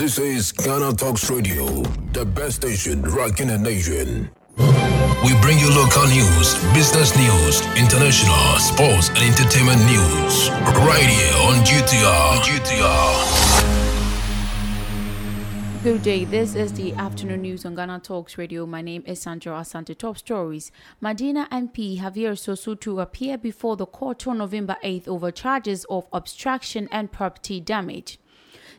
This 0.00 0.16
is 0.18 0.52
Ghana 0.52 0.94
Talks 0.94 1.28
Radio, 1.30 1.66
the 2.14 2.24
best 2.24 2.56
station 2.56 3.02
rocking 3.02 3.48
the 3.48 3.58
nation. 3.58 4.30
We 4.56 5.34
bring 5.42 5.58
you 5.58 5.68
local 5.76 6.06
news, 6.08 6.54
business 6.72 7.14
news, 7.18 7.60
international, 7.76 8.56
sports, 8.56 9.10
and 9.10 9.18
entertainment 9.18 9.84
news. 9.84 10.48
Right 10.88 11.04
here 11.04 11.34
on 11.44 11.60
GTR. 11.66 12.40
GTR. 12.40 13.60
Good 15.82 16.02
day. 16.02 16.24
This 16.24 16.54
is 16.54 16.72
the 16.72 16.94
afternoon 16.94 17.42
news 17.42 17.66
on 17.66 17.74
Ghana 17.74 18.00
Talks 18.00 18.38
Radio. 18.38 18.64
My 18.64 18.80
name 18.80 19.02
is 19.04 19.20
Sandra 19.20 19.52
Asante. 19.52 19.94
Top 19.98 20.16
stories. 20.16 20.72
Madina 21.02 21.46
MP 21.50 22.00
Xavier 22.00 22.32
Sosu 22.32 22.80
to 22.80 23.00
appear 23.00 23.36
before 23.36 23.76
the 23.76 23.84
court 23.84 24.26
on 24.26 24.38
November 24.38 24.78
8th 24.82 25.08
over 25.08 25.30
charges 25.30 25.84
of 25.90 26.06
obstruction 26.10 26.88
and 26.90 27.12
property 27.12 27.60
damage. 27.60 28.18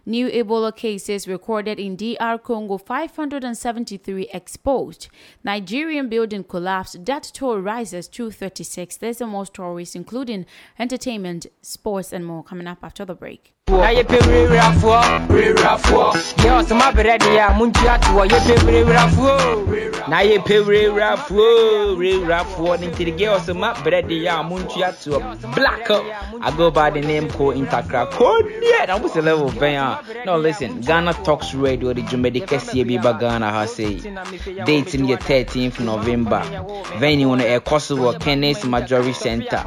New 0.06 0.30
Ebola 0.30 0.76
cases 0.76 1.28
recorded 1.28 1.80
in 1.80 1.96
DR 1.96 2.42
Congo 2.42 2.78
573 2.80 4.30
exposed. 4.34 5.10
Nigerian 5.44 6.10
building 6.10 6.44
collapsed. 6.44 7.04
Death 7.04 7.32
toll 7.32 7.60
rises 7.60 8.08
to 8.08 8.32
36. 8.32 8.98
There's 8.98 9.22
more 9.22 9.46
stories, 9.46 9.94
including 9.94 10.48
entertainment, 10.80 11.46
sports, 11.62 12.12
and 12.12 12.26
more 12.26 12.44
coming 12.44 12.66
up 12.66 12.80
after 12.82 13.06
the 13.06 13.14
break. 13.14 13.54
Na 13.82 13.90
yɛpɛ 13.98 14.18
werɛwerafoɔ 14.28 15.00
werɛwerafoɔ 15.34 16.06
deɛ 16.42 16.52
ɔsoma 16.60 16.88
berɛ 16.96 17.16
deɛ 17.24 17.40
a 17.48 17.54
montu 17.58 17.84
atoɔ 17.94 18.24
yɛpɛ 18.32 18.54
werɛwerafoɔ 18.66 20.08
na 20.10 20.18
yɛpɛ 20.30 20.56
werɛwerafoɔ 20.68 21.48
werɛwerafoɔ 22.00 22.80
ne 22.80 22.88
nti 22.88 23.04
deɛ 23.18 23.28
ɔsoma 23.38 23.74
berɛ 23.84 24.00
deɛ 24.10 24.30
a 24.40 24.44
montu 24.44 24.80
atoɔ 24.84 25.56
black 25.56 25.90
up. 25.90 26.04
I 26.42 26.52
go 26.58 26.70
by 26.72 26.90
the 26.90 27.02
name 27.02 27.30
called 27.30 27.56
Intakra 27.56 28.12
Kodia 28.12 28.88
na 28.88 28.98
what's 28.98 29.14
the 29.14 29.22
level 29.22 29.50
bɛn 29.50 29.76
a 29.80 30.26
no 30.26 30.38
listen 30.38 30.82
Ghana 30.82 31.14
Talks 31.26 31.54
Radio 31.54 31.94
de 31.94 32.02
dwumadi 32.02 32.46
kɛseɛ 32.46 32.88
bi 32.88 32.98
ba 33.02 33.18
Ghana 33.20 33.50
ha 33.52 33.66
sei 33.66 33.96
date 34.66 34.94
no 35.00 35.08
yɛ 35.08 35.18
13th 35.18 35.80
November. 35.80 36.42
Venue 37.00 37.36
ɛkɔ 37.38 37.80
so 37.82 37.96
wɔ 37.98 38.20
Kenneth 38.20 38.64
Majority 38.66 39.14
Center. 39.14 39.64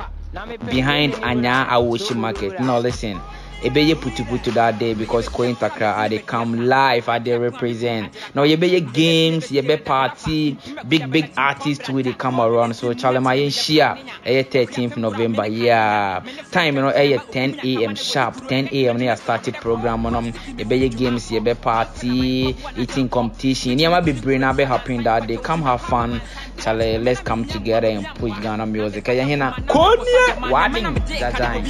Behind 0.69 1.15
Anya 1.23 1.67
Awoshi 1.71 2.15
Market. 2.17 2.59
No 2.61 2.81
listen 2.81 3.21
ebeye 3.65 3.95
putuputu 3.95 4.53
that 4.53 4.79
day 4.79 4.95
because 4.95 5.29
Koin 5.29 5.55
Takra 5.57 5.95
I 5.97 6.09
they 6.09 6.19
come 6.19 6.67
live 6.67 7.09
I 7.09 7.19
they 7.19 7.37
represent. 7.39 8.13
Now 8.35 8.43
yebeye 8.45 8.93
games, 8.93 9.51
yebe 9.51 9.83
party, 9.85 10.57
big 10.89 11.11
big 11.11 11.33
artists 11.37 11.89
we 11.89 12.03
they 12.03 12.13
come 12.13 12.41
around. 12.41 12.75
So 12.75 12.93
Chalema 12.95 13.35
share 13.51 13.97
eh 14.25 14.43
13th 14.43 14.97
November. 14.97 15.47
Yeah. 15.47 16.23
Time 16.51 16.75
know 16.77 16.89
eh 16.89 17.17
10 17.19 17.61
a.m. 17.65 17.95
sharp. 17.95 18.47
10 18.49 18.69
a.m. 18.73 18.99
near 18.99 19.17
started 19.17 19.55
program 19.55 20.03
them. 20.05 20.33
Yebeye 20.33 20.95
games, 20.95 21.31
yebe 21.31 21.61
party, 21.61 22.55
eating 22.77 23.09
competition. 23.09 23.79
Yeah, 23.79 24.01
be 24.01 24.13
brain 24.13 24.45
be 24.57 24.65
happen 24.65 25.03
that 25.05 25.27
day. 25.27 25.37
Come 25.39 25.63
have 25.63 25.81
fun. 25.81 26.21
Chale, 26.65 26.99
let's 26.99 27.21
come 27.21 27.45
together 27.45 27.89
and 27.89 28.07
push 28.17 28.33
Ghana 28.41 28.65
music. 28.65 29.05
Kaya 29.05 29.25
hina 29.25 29.53
Konya 29.69 30.51
Wading 30.51 30.95
that 31.21 31.37
time. 31.37 31.61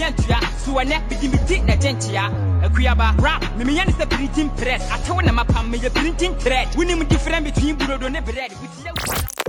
rap 3.20 3.42
memeyɛ 3.58 3.86
ne 3.86 3.92
sɛ 3.92 4.06
printing 4.08 4.50
thread 4.56 4.80
atew 4.94 5.20
na 5.24 5.32
mapam 5.32 5.70
meyɛ 5.72 5.90
printing 5.92 6.34
thread 6.36 6.68
wonim 6.76 7.08
different 7.08 7.44
between 7.44 7.76
burodo 7.76 8.08
ne 8.10 8.20
bread 8.20 8.52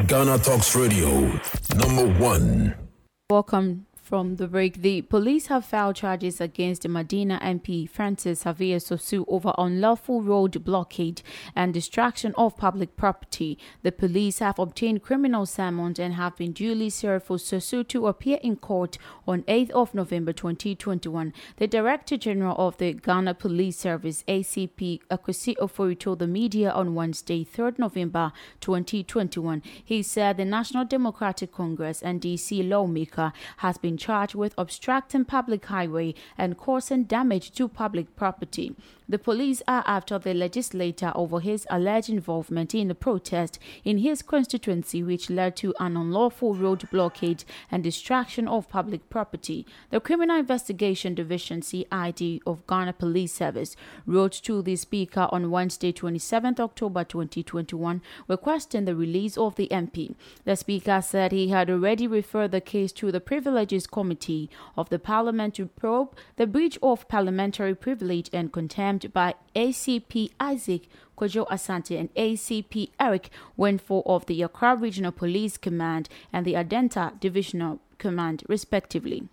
Ghana 0.07 0.37
Talks 0.39 0.75
Radio, 0.75 1.31
number 1.77 2.07
one. 2.19 2.73
Welcome 3.29 3.85
from 4.05 4.35
the 4.35 4.47
break. 4.47 4.83
The 4.83 5.01
police 5.01 5.47
have 5.47 5.65
filed 5.65 5.95
charges 5.95 6.39
against 6.39 6.83
the 6.83 6.89
Madina 6.89 7.41
MP 7.41 7.89
Francis 7.89 8.41
Xavier 8.41 8.77
Sosu 8.77 9.25
over 9.27 9.51
unlawful 9.57 10.21
road 10.21 10.63
blockade 10.63 11.23
and 11.55 11.73
destruction 11.73 12.31
of 12.37 12.55
public 12.55 12.95
property. 12.95 13.57
The 13.81 13.91
police 13.91 14.39
have 14.39 14.59
obtained 14.59 15.01
criminal 15.01 15.47
summons 15.47 15.97
and 15.97 16.13
have 16.13 16.37
been 16.37 16.51
duly 16.51 16.91
served 16.91 17.25
for 17.25 17.37
Sosu 17.37 17.85
to 17.87 18.05
appear 18.05 18.37
in 18.43 18.57
court 18.57 18.99
on 19.27 19.41
8th 19.43 19.71
of 19.71 19.95
November 19.95 20.33
2021. 20.33 21.33
The 21.57 21.67
Director 21.67 22.15
General 22.15 22.55
of 22.59 22.77
the 22.77 22.93
Ghana 22.93 23.33
Police 23.33 23.77
Service, 23.77 24.23
ACP 24.27 25.01
Akwesi 25.09 25.55
Ofori, 25.55 25.97
told 25.97 26.19
the 26.19 26.27
media 26.27 26.69
on 26.69 26.93
Wednesday, 26.93 27.43
3rd 27.43 27.79
November 27.79 28.31
2021. 28.61 29.63
He 29.83 30.03
said 30.03 30.37
the 30.37 30.45
National 30.45 30.85
Democratic 30.85 31.51
Congress 31.51 32.01
NDC 32.01 32.69
lawmaker 32.69 33.33
has 33.57 33.79
been 33.79 33.94
charged 33.97 34.35
with 34.35 34.53
obstructing 34.57 35.25
public 35.25 35.65
highway 35.65 36.13
and 36.37 36.57
causing 36.57 37.03
damage 37.03 37.51
to 37.51 37.67
public 37.67 38.15
property. 38.15 38.75
The 39.07 39.19
police 39.19 39.61
are 39.67 39.83
after 39.85 40.17
the 40.17 40.33
legislator 40.33 41.11
over 41.13 41.39
his 41.39 41.67
alleged 41.69 42.09
involvement 42.09 42.73
in 42.73 42.89
a 42.89 42.95
protest 42.95 43.59
in 43.83 43.99
his 43.99 44.23
constituency, 44.23 45.03
which 45.03 45.29
led 45.29 45.55
to 45.57 45.75
an 45.79 45.95
unlawful 45.95 46.55
road 46.55 46.89
blockade 46.89 47.43
and 47.69 47.83
destruction 47.83 48.47
of 48.47 48.67
public 48.67 49.07
property. 49.11 49.67
The 49.91 49.99
Criminal 49.99 50.37
Investigation 50.37 51.13
Division 51.13 51.61
(CID) 51.61 52.41
of 52.47 52.65
Ghana 52.65 52.93
Police 52.93 53.33
Service 53.33 53.75
wrote 54.07 54.31
to 54.43 54.63
the 54.63 54.75
Speaker 54.75 55.27
on 55.31 55.51
Wednesday, 55.51 55.91
27 55.91 56.55
October 56.59 57.03
2021, 57.03 58.01
requesting 58.27 58.85
the 58.85 58.95
release 58.95 59.37
of 59.37 59.55
the 59.55 59.67
MP. 59.67 60.15
The 60.45 60.55
Speaker 60.55 60.99
said 61.01 61.31
he 61.31 61.49
had 61.49 61.69
already 61.69 62.07
referred 62.07 62.51
the 62.51 62.61
case 62.61 62.91
to 62.93 63.11
the 63.11 63.21
Privileges 63.21 63.85
Committee 63.85 64.49
of 64.75 64.89
the 64.89 64.97
Parliament 64.97 65.55
to 65.55 65.67
probe 65.67 66.15
the 66.37 66.47
breach 66.47 66.79
of 66.81 67.07
parliamentary 67.07 67.75
privilege 67.75 68.31
and 68.33 68.51
contempt 68.51 68.94
by 69.13 69.35
ACP 69.55 70.31
Isaac 70.39 70.87
Kojo 71.17 71.47
Asante 71.47 71.99
and 71.99 72.13
ACP 72.15 72.89
Eric 72.99 73.29
Wenfo 73.57 74.03
of 74.05 74.25
the 74.25 74.41
Accra 74.41 74.75
Regional 74.75 75.11
Police 75.11 75.57
Command 75.57 76.09
and 76.31 76.45
the 76.45 76.53
Adenta 76.53 77.19
Divisional 77.19 77.79
Command, 77.97 78.43
respectively. 78.47 79.27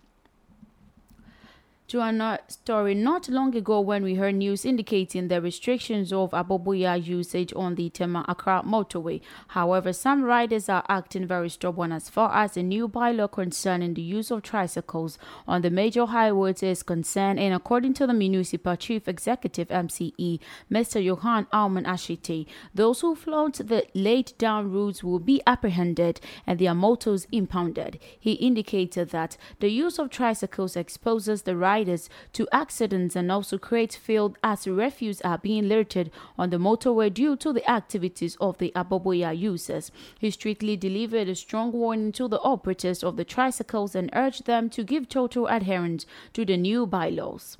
To 1.93 2.01
another 2.01 2.41
story, 2.47 2.95
not 2.95 3.29
long 3.29 3.55
ago 3.55 3.79
when 3.79 4.01
we 4.01 4.15
heard 4.15 4.33
news 4.33 4.65
indicating 4.65 5.27
the 5.27 5.39
restrictions 5.39 6.11
of 6.11 6.31
Aboboya 6.31 6.95
usage 6.97 7.53
on 7.55 7.75
the 7.75 7.91
Tema 7.91 8.25
Accra 8.27 8.63
motorway. 8.65 9.21
However, 9.49 9.93
some 9.93 10.23
riders 10.23 10.69
are 10.69 10.83
acting 10.89 11.27
very 11.27 11.51
stubborn 11.51 11.91
as 11.91 12.09
far 12.09 12.33
as 12.33 12.55
the 12.55 12.63
new 12.63 12.89
bylaw 12.89 13.31
concerning 13.31 13.93
the 13.93 14.01
use 14.01 14.31
of 14.31 14.41
tricycles 14.41 15.19
on 15.47 15.61
the 15.61 15.69
major 15.69 16.07
highways 16.07 16.63
is 16.63 16.81
concerned. 16.81 17.39
And 17.39 17.53
according 17.53 17.93
to 17.93 18.07
the 18.07 18.13
municipal 18.15 18.75
chief 18.75 19.07
executive 19.07 19.67
MCE, 19.67 20.39
Mr. 20.71 21.03
Johan 21.03 21.45
Alman 21.53 21.83
Ashite, 21.83 22.47
those 22.73 23.01
who 23.01 23.13
flaunt 23.13 23.67
the 23.67 23.85
laid 23.93 24.33
down 24.39 24.71
routes 24.71 25.03
will 25.03 25.19
be 25.19 25.43
apprehended 25.45 26.19
and 26.47 26.57
their 26.57 26.73
motors 26.73 27.27
impounded. 27.31 27.99
He 28.19 28.31
indicated 28.31 29.11
that 29.11 29.37
the 29.59 29.69
use 29.69 29.99
of 29.99 30.09
tricycles 30.09 30.75
exposes 30.75 31.43
the 31.43 31.55
riders 31.83 32.09
to 32.33 32.47
accidents 32.51 33.15
and 33.15 33.31
also 33.31 33.57
creates 33.57 33.95
field 33.95 34.37
as 34.43 34.67
refuse 34.67 35.21
are 35.21 35.37
being 35.37 35.67
littered 35.67 36.09
on 36.37 36.49
the 36.49 36.57
motorway 36.57 37.13
due 37.13 37.35
to 37.35 37.51
the 37.53 37.69
activities 37.69 38.37
of 38.39 38.57
the 38.57 38.71
Aboboya 38.75 39.37
users. 39.37 39.91
He 40.19 40.31
strictly 40.31 40.77
delivered 40.77 41.27
a 41.27 41.35
strong 41.35 41.71
warning 41.71 42.11
to 42.13 42.27
the 42.27 42.39
operators 42.41 43.03
of 43.03 43.17
the 43.17 43.25
tricycles 43.25 43.95
and 43.95 44.09
urged 44.13 44.45
them 44.45 44.69
to 44.71 44.83
give 44.83 45.09
total 45.09 45.47
adherence 45.47 46.05
to 46.33 46.45
the 46.45 46.57
new 46.57 46.85
bylaws. 46.85 47.57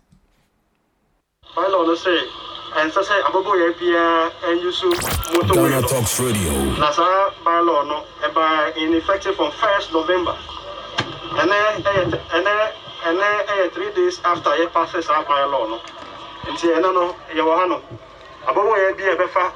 bylaw 1.55 1.85
no 1.85 1.93
sɛ 1.93 2.15
ɛnsɛ 2.81 3.01
sɛ 3.09 3.15
abɔbɔyɛ 3.27 3.67
biara 3.77 4.31
motorway 5.33 5.69
Ghana 5.69 5.81
no 5.81 5.87
Talks 5.87 6.19
Radio. 6.19 6.53
na 6.79 6.89
saa 6.91 7.29
bylaw 7.45 7.83
no 7.87 7.97
ɛba 8.25 8.75
in 8.77 8.93
effective 8.95 9.35
from 9.35 9.51
1st 9.51 9.91
november 9.93 10.35
ɛnɛ 11.41 11.57
ɛyɛ 11.83 12.03
ɛnɛ 12.31 12.82
ɛnɛ 13.03 13.45
ɛyɛ 13.51 13.73
three 13.73 13.91
days 13.91 14.21
after 14.23 14.49
yɛ 14.51 14.71
pass 14.73 14.91
saa 15.05 15.23
bylaw 15.23 15.67
no? 15.69 15.79
Nti 16.47 16.67
ɛnɛ 16.75 16.93
no 16.93 17.15
yɛwɔ 17.35 17.57
ha 17.59 17.65
no? 17.65 17.81
Abɔbɔyɛ 18.47 18.97
bi 18.97 19.03
a 19.03 19.15
ɛbɛfa 19.15 19.51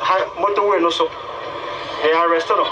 ha 0.00 0.16
motorway 0.38 0.80
no 0.80 0.90
so? 0.90 1.08
Yɛ 2.02 2.14
arrest 2.24 2.48
no? 2.50 2.64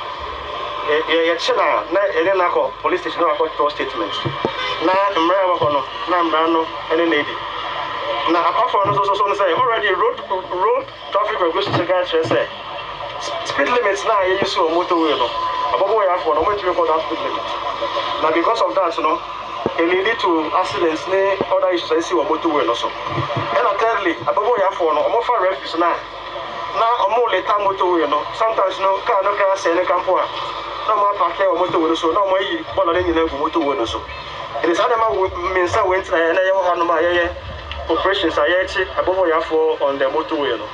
Yɛ- 0.89 1.03
yɛ- 1.11 1.27
yɛkye 1.35 1.57
no 1.57 1.63
a 1.63 1.85
na 1.93 2.01
yɛde 2.01 2.37
no 2.37 2.45
akɔ 2.49 2.71
police 2.83 3.01
station 3.01 3.21
na 3.23 3.35
wakɔtɔ 3.35 3.71
statement. 3.73 4.15
Na 4.83 4.93
mmerɛ 5.15 5.41
a 5.43 5.49
wɔkɔ 5.59 5.73
no? 5.73 5.85
Na 6.09 6.23
mmara 6.23 6.49
no 6.53 6.65
ɛne 6.91 7.09
na 7.09 7.17
ɛdi 7.17 7.35
na 8.33 8.41
apart 8.49 8.71
from 8.71 8.89
no 8.89 9.05
so 9.05 9.15
so 9.15 9.25
no 9.27 9.35
say 9.35 9.53
already 9.53 9.89
road 9.95 10.21
road 10.31 10.85
traffic 11.13 11.41
regulations 11.41 11.77
guy 11.89 12.03
kyerɛ 12.05 12.25
sɛ 12.25 12.47
speed 13.47 13.69
limit 13.69 14.05
na 14.07 14.15
yɛyi 14.23 14.47
so 14.47 14.69
wɔ 14.69 14.75
motorway 14.87 15.19
no? 15.19 15.27
Abɔbɔ 15.75 15.97
yɛ 16.07 16.15
afɔ 16.19 16.35
no 16.35 16.43
ɔmɛtumi 16.45 16.75
kɔ 16.75 16.87
that 16.87 17.01
speed 17.07 17.19
limit. 17.19 18.23
Na 18.23 18.31
because 18.31 18.61
of 18.63 18.75
that 18.75 18.99
no 18.99 19.21
it 19.79 19.87
lead 20.05 20.19
to 20.19 20.51
accidents 20.59 21.07
ne 21.09 21.37
other 21.55 21.71
issues 21.75 21.91
a 21.91 21.95
ɛsi 21.95 22.13
wɔ 22.19 22.27
motorway 22.27 22.67
no 22.67 22.75
so 22.75 22.89
ɛna 22.89 23.71
thirdly 23.79 24.15
abɔbɔ 24.27 24.53
yɛ 24.59 24.67
afɔ 24.73 24.95
no 24.95 25.01
ɔmɔfa 25.09 25.41
refuse 25.43 25.79
na 25.79 25.91
na 26.79 26.87
ɔmo 27.07 27.31
leta 27.31 27.53
motorway 27.63 28.09
no 28.11 28.23
sometimes 28.35 28.79
no 28.81 28.99
car 29.07 29.23
no 29.23 29.33
kra 29.35 29.55
sɛ 29.55 29.75
ne 29.77 29.85
kampo 29.85 30.19
a 30.19 30.25
na 30.89 30.95
ɔmo 30.95 31.15
apake 31.15 31.45
wɔ 31.47 31.57
motorway 31.67 31.89
no 31.89 31.95
so 31.95 32.11
na 32.13 32.21
ɔmo 32.21 32.35
ayi 32.39 32.65
bɔɔla 32.75 32.93
no 32.95 33.01
nyinaa 33.03 33.29
gu 33.31 33.37
motorway 33.39 33.77
no 33.79 33.85
so 33.85 33.99
ɛde 34.63 34.75
saa 34.77 34.89
nneɛma 34.89 35.17
wo- 35.17 35.29
mmiɛnsa 35.31 35.87
wei 35.89 36.01
ntina 36.01 36.19
yɛ 36.19 36.35
na 36.35 36.41
yɛwɔ 36.41 36.63
hanom 36.69 36.91
a 36.91 37.03
yɛyɛ 37.03 37.27
operations 37.91 38.37
a 38.37 38.41
yɛrekye 38.43 38.85
abɔbɔyɛafoɔ 38.97 39.81
on 39.83 39.99
the 39.99 40.05
motorway 40.07 40.59
no 40.59 40.67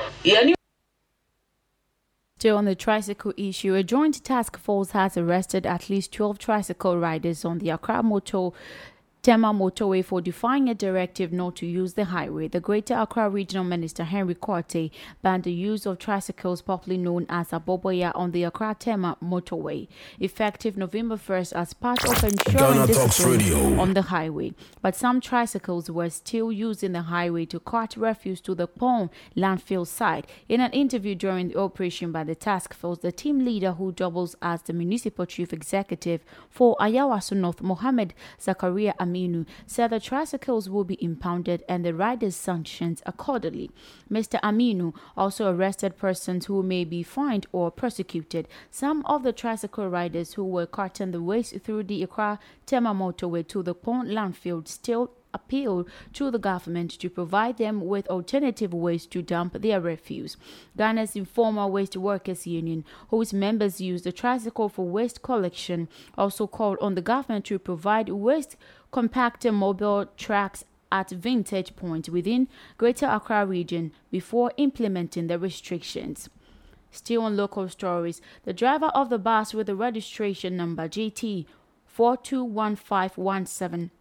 Still 2.37 2.57
on 2.57 2.65
the 2.65 2.75
tricycle 2.75 3.33
issue, 3.37 3.73
a 3.75 3.81
joint 3.81 4.21
task 4.23 4.57
force 4.57 4.91
has 4.91 5.15
arrested 5.17 5.65
at 5.65 5.89
least 5.89 6.11
12 6.11 6.37
tricycle 6.37 6.97
riders 6.97 7.45
on 7.45 7.59
the 7.59 7.69
Accra 7.69 8.03
Motor 8.03 8.51
Tema 9.25 9.51
motorway 9.51 10.05
for 10.05 10.21
defying 10.21 10.69
a 10.69 10.75
directive 10.75 11.33
not 11.33 11.55
to 11.55 11.65
use 11.65 11.95
the 11.95 12.05
highway. 12.05 12.47
The 12.47 12.59
Greater 12.59 12.93
Accra 12.93 13.27
Regional 13.27 13.63
Minister 13.63 14.03
Henry 14.03 14.35
Quartey 14.35 14.91
banned 15.23 15.45
the 15.45 15.51
use 15.51 15.87
of 15.87 15.97
tricycles 15.97 16.61
popularly 16.61 17.01
known 17.01 17.25
as 17.27 17.47
aboboya 17.47 18.11
on 18.13 18.33
the 18.33 18.43
Accra 18.43 18.75
Tema 18.77 19.17
motorway, 19.23 19.87
effective 20.19 20.77
November 20.77 21.15
1st 21.15 21.53
as 21.53 21.73
part 21.73 22.05
of 22.05 22.23
ensuring 22.23 22.85
discipline 22.85 23.79
on 23.79 23.95
the 23.95 24.03
highway. 24.03 24.53
But 24.83 24.95
some 24.95 25.19
tricycles 25.19 25.89
were 25.89 26.11
still 26.11 26.51
using 26.51 26.91
the 26.91 27.01
highway 27.01 27.45
to 27.45 27.59
cart 27.59 27.97
refuse 27.97 28.39
to 28.41 28.53
the 28.53 28.67
Kpone 28.67 29.09
landfill 29.35 29.87
site. 29.87 30.27
In 30.47 30.61
an 30.61 30.69
interview 30.69 31.15
during 31.15 31.47
the 31.47 31.59
operation 31.59 32.11
by 32.11 32.25
the 32.25 32.35
task 32.35 32.75
force, 32.75 32.99
the 32.99 33.11
team 33.11 33.43
leader 33.43 33.71
who 33.71 33.91
doubles 33.91 34.35
as 34.43 34.61
the 34.61 34.73
municipal 34.73 35.25
chief 35.25 35.51
executive 35.51 36.23
for 36.47 36.77
Ayawaso 36.79 37.35
North, 37.35 37.63
Mohammed 37.63 38.13
Zakaria 38.39 38.93
Aminu 39.15 39.45
said 39.65 39.91
the 39.91 39.99
tricycles 39.99 40.69
will 40.69 40.83
be 40.83 41.01
impounded 41.03 41.63
and 41.69 41.85
the 41.85 41.93
riders 41.93 42.35
sanctioned 42.35 43.01
accordingly. 43.05 43.71
Mr. 44.11 44.39
Aminu 44.41 44.93
also 45.15 45.49
arrested 45.49 45.97
persons 45.97 46.47
who 46.47 46.61
may 46.61 46.83
be 46.83 47.01
fined 47.01 47.45
or 47.53 47.71
prosecuted. 47.71 48.47
Some 48.69 49.05
of 49.05 49.23
the 49.23 49.33
tricycle 49.33 49.89
riders 49.89 50.33
who 50.33 50.43
were 50.43 50.65
carting 50.65 51.11
the 51.11 51.21
waste 51.21 51.57
through 51.61 51.83
the 51.83 52.03
Accra 52.03 52.39
Tema 52.65 52.93
motorway 52.93 53.47
to 53.47 53.63
the 53.63 53.73
Kpone 53.73 54.09
landfill 54.09 54.67
still 54.67 55.11
appeal 55.35 55.85
to 56.13 56.31
the 56.31 56.39
government 56.39 56.91
to 56.91 57.09
provide 57.09 57.57
them 57.57 57.81
with 57.85 58.07
alternative 58.07 58.73
ways 58.73 59.05
to 59.05 59.21
dump 59.21 59.61
their 59.61 59.81
refuse. 59.81 60.37
Ghana's 60.77 61.15
Informal 61.15 61.69
Waste 61.71 61.97
Workers 61.97 62.47
Union, 62.47 62.85
whose 63.09 63.33
members 63.33 63.81
use 63.81 64.01
the 64.03 64.13
tricycle 64.13 64.69
for 64.69 64.87
waste 64.87 65.21
collection, 65.21 65.89
also 66.17 66.47
called 66.47 66.77
on 66.81 66.95
the 66.95 67.01
government 67.01 67.45
to 67.45 67.59
provide 67.59 68.09
waste 68.09 68.55
compactor 68.95 69.53
mobile 69.53 70.05
tracks 70.15 70.63
at 70.89 71.09
vintage 71.09 71.75
Point 71.75 72.07
within 72.07 72.47
Greater 72.77 73.07
Accra 73.07 73.45
region 73.45 73.91
before 74.09 74.53
implementing 74.55 75.27
the 75.27 75.37
restrictions. 75.37 76.29
Still 76.91 77.23
on 77.23 77.35
local 77.35 77.67
stories, 77.67 78.21
the 78.43 78.53
driver 78.53 78.85
of 78.95 79.09
the 79.09 79.19
bus 79.19 79.53
with 79.53 79.67
the 79.67 79.75
registration 79.75 80.55
number 80.55 80.87
GT 80.87 81.45
421517 81.85 83.91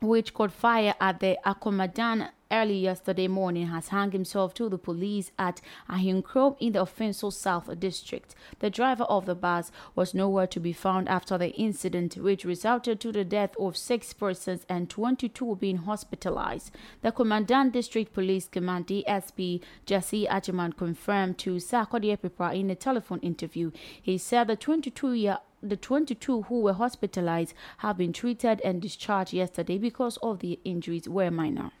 which 0.00 0.32
caught 0.32 0.52
fire 0.52 0.94
at 0.98 1.20
the 1.20 1.36
Akomadan 1.44 2.30
early 2.50 2.78
yesterday 2.78 3.28
morning, 3.28 3.68
has 3.68 3.88
hung 3.88 4.12
himself 4.12 4.54
to 4.54 4.68
the 4.68 4.78
police 4.78 5.30
at 5.38 5.60
Ahinkrom 5.88 6.56
in 6.60 6.72
the 6.72 6.80
Offinso 6.80 7.32
South 7.32 7.78
District. 7.78 8.34
The 8.60 8.70
driver 8.70 9.04
of 9.04 9.26
the 9.26 9.34
bus 9.34 9.70
was 9.94 10.14
nowhere 10.14 10.46
to 10.48 10.60
be 10.60 10.72
found 10.72 11.08
after 11.08 11.36
the 11.36 11.50
incident, 11.50 12.16
which 12.16 12.44
resulted 12.44 13.00
to 13.00 13.12
the 13.12 13.24
death 13.24 13.54
of 13.58 13.76
six 13.76 14.12
persons 14.12 14.64
and 14.68 14.88
22 14.88 15.56
being 15.56 15.78
hospitalized. 15.78 16.70
The 17.02 17.12
Commandant 17.12 17.72
District 17.72 18.12
Police 18.12 18.48
Command 18.48 18.86
DSP 18.86 19.62
Jesse 19.86 20.26
Ajiman 20.26 20.76
confirmed 20.76 21.38
to 21.38 21.56
Sarkodie 21.56 22.18
Pepra 22.18 22.58
in 22.58 22.70
a 22.70 22.74
telephone 22.74 23.20
interview. 23.20 23.70
He 24.00 24.18
said 24.18 24.48
the 24.48 24.56
22 24.56 25.12
year 25.12 25.38
the 25.62 25.76
22 25.76 26.42
who 26.42 26.60
were 26.60 26.72
hospitalized 26.72 27.52
have 27.78 27.98
been 27.98 28.12
treated 28.12 28.60
and 28.60 28.80
discharged 28.80 29.32
yesterday 29.32 29.76
because 29.76 30.16
of 30.18 30.38
the 30.38 30.60
injuries 30.64 31.08
were 31.08 31.30
minor. 31.30 31.72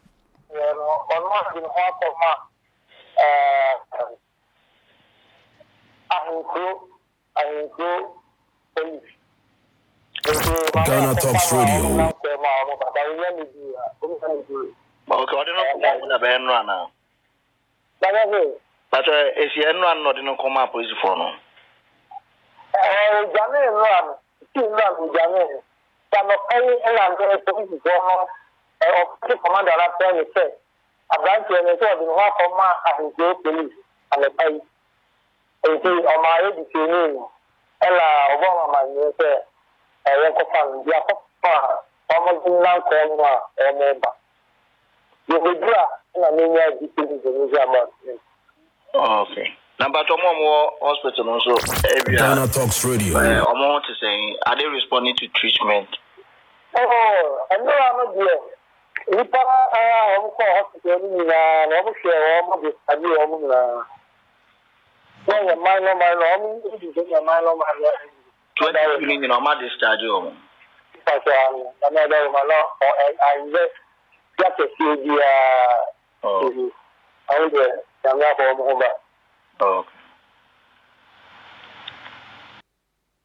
ɔno 0.56 1.28
adwene 1.38 1.68
ho 1.74 1.80
akɔma 1.88 2.30
ahonkuro 6.14 6.70
ahonkuro 7.40 7.96
polisi 8.74 9.12
Ghana 10.86 11.14
Talks 11.20 11.52
Radio. 11.52 12.12
ɔde 15.38 15.52
no 15.54 15.62
kɔma 15.72 15.98
mu 16.00 16.06
na 16.06 16.16
bɛyɛ 16.22 16.38
nnora 16.38 16.58
anaa 16.60 16.86
patɛ 18.90 19.14
ɛsi 19.42 19.58
e 19.60 19.66
ɛnnora 19.70 19.94
no 19.96 20.02
na 20.02 20.10
ɔde 20.10 20.22
no 20.24 20.32
kɔma 20.36 20.60
apolisifoɔ 20.66 21.14
no 21.18 21.26
ɔgyanee 23.20 23.68
nnora 23.70 24.00
no 24.06 24.12
sii 24.52 24.62
nnora 24.64 24.88
no 24.98 25.06
gyanee 25.12 25.46
no 25.52 25.62
sanɔpɛ 26.12 26.54
yi 26.64 26.72
ɛna 26.88 27.02
ntɛ 27.12 27.24
polisifoɔ 27.44 27.98
no 28.06 28.28
ọfisi 28.86 29.34
kọmanda 29.42 29.72
n'afẹ 29.78 30.06
mi 30.16 30.24
sẹ 30.34 30.44
aberanteɛ 31.14 31.58
no 31.64 31.72
nso 31.74 31.84
ɔde 31.92 32.04
ne 32.06 32.12
ho 32.16 32.20
akɔma 32.28 32.66
ahemfie 32.88 33.34
polis 33.42 33.72
anapa 34.12 34.44
yi 34.52 34.60
nti 35.72 35.88
ɔma 36.12 36.28
ayɛ 36.36 36.48
difini 36.56 37.00
mu 37.12 37.22
ɛna 37.86 38.04
ɔbɔ 38.32 38.46
amamanneɛ 38.52 39.08
sɛ 39.18 39.28
ɛyɛ 40.10 40.26
nkɔfa 40.32 40.60
no 40.70 40.82
bi 40.84 40.92
akɔfa 40.98 41.52
a 42.08 42.14
wɔmode 42.14 42.48
nankɔɔ 42.64 43.02
no 43.16 43.24
a 43.24 43.34
ɔmeba 43.68 44.10
yɛbɛdu 45.28 45.68
a 45.74 45.84
ɛna 46.14 46.28
menya 46.36 46.64
difini 46.80 47.16
dɛmu 47.22 47.50
bi 47.50 47.58
ama 47.62 47.80
okay 49.22 49.48
nabatɔ 49.78 50.14
mu 50.22 50.26
ɔmo 50.32 50.44
wɔ 50.46 50.70
hospital 50.88 51.24
no 51.24 51.36
nso 51.38 51.54
ebia 51.98 52.18
ghana 52.18 52.46
talks 52.48 52.84
radio. 52.84 53.14
Ɔmo 53.18 53.82
te 53.86 53.92
sɛn 54.00 54.36
are 54.46 54.56
they 54.56 54.66
responding 54.66 55.16
to 55.16 55.26
treatment. 55.28 55.88
ɛhɔ 56.74 56.98
ɛnura 57.50 57.86
no 57.96 58.04
deɛ 58.14 58.34
nnipa 59.10 59.38
a 59.72 59.80
wɔkɔ 60.22 60.44
hospital 60.56 60.98
no 61.02 61.08
nyinaa 61.16 61.66
na 61.70 61.76
wɔhwɛ 61.84 62.12
wɔn 62.24 62.44
mo 62.48 62.56
de 62.62 62.70
ade 62.92 63.06
wɔn 63.16 63.30
nyinaa 63.40 63.84
na 65.26 65.34
yɛ 65.46 65.54
man 65.64 65.84
no 65.84 65.94
man 66.00 66.18
no 66.18 66.24
wɔn 66.24 66.80
di 66.80 66.86
sɛ 66.94 67.02
yɛ 67.12 67.24
man 67.24 67.42
twenty 68.56 68.78
two 68.98 69.06
ni 69.06 69.16
nyina 69.18 69.36
wɔn 69.40 69.52
adischarge 69.52 70.06
wɔn. 70.12 70.34
nipa 70.94 71.12
sɛ 71.24 71.32
ano 71.48 71.74
na 71.80 71.88
na 71.90 72.00
ɛda 72.06 72.16
wɔn 72.28 72.40
ano 72.42 72.56
ɔ 72.84 72.88
ɛ 73.02 73.06
ayɛ 73.28 73.62
ya 74.38 74.48
kɛseɛ 74.56 74.96
biara. 75.02 75.76
ɔwɔ 76.22 77.48
deɛ 77.52 77.66
nyamia 78.04 78.30
kɔ 78.36 78.42
wɔn 78.44 78.66
ho 78.68 78.74
ba. 78.80 78.90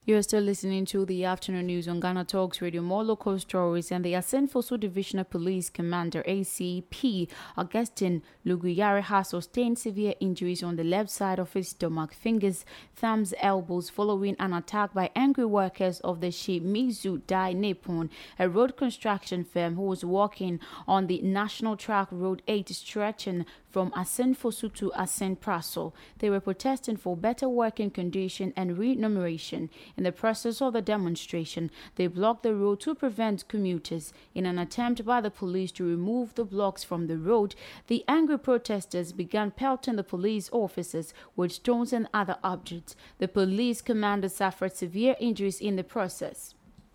Okay. 0.06 0.12
You're 0.12 0.22
still 0.22 0.44
listening 0.44 0.86
to 0.88 1.06
the 1.06 1.24
afternoon 1.24 1.68
news 1.68 1.88
on 1.88 2.02
Ghana 2.02 2.26
Talks 2.26 2.62
Radio. 2.62 2.82
More 2.82 3.04
local 3.06 3.40
stories 3.40 3.92
and 3.92 4.04
the 4.04 4.14
Assin 4.16 4.50
Fosu 4.50 4.78
Divisional 4.78 5.24
Police 5.24 5.70
Commander 5.70 6.24
ACP 6.28 7.30
Augustine 7.56 8.22
Luguyare 8.46 9.02
has 9.02 9.30
sustained 9.30 9.80
severe 9.80 10.14
injuries 10.20 10.62
on 10.62 10.76
the 10.76 10.84
left 10.84 11.10
side 11.10 11.40
of 11.40 11.54
his 11.54 11.70
stomach, 11.70 12.14
fingers, 12.14 12.66
thumbs, 12.96 13.34
elbows 13.40 13.90
following 13.90 14.36
an 14.40 14.54
attack 14.54 14.94
by 14.94 15.10
angry 15.16 15.46
workers 15.46 16.00
of 16.02 16.22
the 16.22 16.28
Shimizu 16.28 17.22
Dai 17.28 17.54
Nippon, 17.54 18.10
a 18.40 18.50
road 18.50 18.78
construction 18.78 19.44
firm 19.44 19.76
who 19.76 19.84
was 19.84 20.06
working 20.06 20.60
on 20.88 21.08
the 21.08 21.22
National 21.22 21.76
Trunk 21.76 22.10
Road 22.12 22.42
8 22.48 22.70
stretching 22.70 23.46
from 23.70 23.92
Assin 23.96 24.36
Fosu 24.36 24.72
to 24.76 24.92
Assin 24.92 25.36
Praso. 25.36 25.94
They 26.20 26.30
were 26.30 26.40
protesting 26.40 26.98
for 26.98 27.18
better 27.18 27.50
working 27.50 27.90
condition 27.90 28.54
and 28.56 28.78
remuneration. 28.78 29.72
In 29.98 30.04
the 30.04 30.12
process 30.12 30.62
of 30.62 30.74
the 30.74 30.82
demonstration, 30.82 31.72
they 31.96 32.06
blocked 32.06 32.44
the 32.44 32.54
road 32.54 32.80
to 32.82 32.94
prevent 32.94 33.48
commuters. 33.48 34.14
In 34.36 34.46
an 34.46 34.60
attempt 34.60 35.04
by 35.04 35.22
the 35.22 35.32
police 35.32 35.72
to 35.74 35.84
remove 35.84 36.36
the 36.36 36.46
blocks 36.46 36.84
from 36.84 37.08
the 37.08 37.18
road, 37.18 37.56
the 37.88 38.04
angry 38.08 38.38
protesters 38.38 39.12
began 39.12 39.50
pelting 39.50 39.96
the 39.96 40.04
police 40.04 40.50
officers 40.52 41.14
with 41.36 41.52
stones 41.52 41.92
and 41.92 42.08
other 42.14 42.38
objects. 42.44 42.83
The 43.20 43.28
police 43.28 43.82
commander 43.82 44.30
suffered 44.30 44.76
severe 44.76 45.16
injuries 45.20 45.60
in 45.62 45.76
the 45.76 45.84
process. 45.84 46.54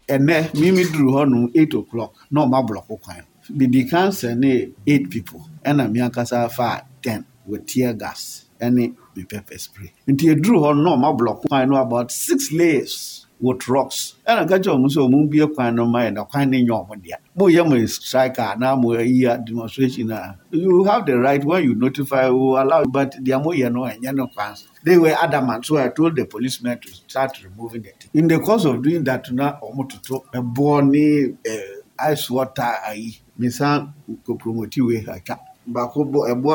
ɛnɛ 0.09 0.54
mimi 0.54 0.85
duru 0.85 1.11
hɔ 1.12 1.28
no 1.30 1.50
eight 1.54 1.75
o'clock. 1.75 2.14
Na 2.30 2.47
ɔma 2.47 2.66
blɔko 2.66 3.00
kwan 3.02 3.23
bidi 3.57 3.88
kan 3.90 4.09
sɛne 4.11 4.73
eight 4.87 5.11
people. 5.11 5.49
Ɛna 5.64 5.90
mi 5.92 6.00
ankasa 6.00 6.50
fa 6.50 6.83
ten 7.02 7.25
with 7.47 7.66
tear 7.66 7.92
gas. 7.92 8.47
Ɛne 8.61 8.95
me 9.14 9.25
pepper 9.25 9.59
spray. 9.59 9.92
Nti 10.09 10.35
eduru 10.35 10.61
hɔ 10.64 10.76
no 10.76 10.83
na 10.83 10.97
ɔma 10.97 11.18
blɔko 11.18 11.49
kwan 11.49 11.68
no 11.68 11.76
about 11.76 12.11
six 12.11 12.50
layers 12.52 13.26
with 13.40 13.68
rocks. 13.68 14.14
Ɛna 14.26 14.47
kakyɛ 14.49 14.71
ɔmo 14.76 14.87
sɛ 14.88 15.00
ɔmo 15.09 15.30
bie 15.30 15.47
kwan 15.54 15.75
no 15.76 15.87
ma 15.87 16.00
yɛ 16.04 16.12
na 16.14 16.25
kwan 16.25 16.50
ne 16.50 16.64
nyɛ 16.64 16.71
ɔmo 16.87 17.02
dea 17.02 17.16
mo 17.37 17.47
yɛ 17.47 17.68
mo 17.68 17.87
strike 17.87 18.37
anaa 18.38 18.80
mo 18.80 18.99
yi 18.99 19.25
a 19.26 19.38
demonstration 19.38 20.11
a 20.11 20.37
you 20.50 20.85
have 20.85 21.07
the 21.07 21.18
right 21.18 21.45
when 21.45 21.62
you 21.64 21.75
notify 21.75 22.28
will 22.28 22.57
allow 22.61 22.85
but 22.85 23.12
deɛ 23.23 23.42
mo 23.42 23.50
yɛ 23.52 23.73
no 23.73 23.83
ɛnyɛ 23.83 24.14
no 24.14 24.26
kwan 24.28 24.54
they 24.85 24.99
were 24.99 25.14
adamant 25.23 25.64
so 25.64 25.76
I 25.76 25.88
told 25.88 26.16
the 26.16 26.25
policemen 26.25 26.78
to 26.80 26.88
start 26.92 27.42
removing 27.45 27.85
it 27.85 28.07
in 28.14 28.28
the 28.28 28.38
course 28.40 28.64
of 28.64 28.83
doing 28.83 29.04
that 29.04 29.30
na 29.33 29.59
ɔmo 29.61 29.88
toto 29.88 30.25
ɛboɔ 30.35 30.90
ne 30.90 31.35
ɛɛ 31.45 31.62
ice 31.99 32.30
water 32.30 32.75
ayi 32.87 33.18
mesan 33.38 33.92
ko 34.25 34.35
promote 34.35 34.78
wei 34.87 34.99
eh, 34.99 35.14
atwa 35.14 35.37
baako 35.68 36.00
bɔ 36.12 36.21
ɛboɔ 36.33 36.54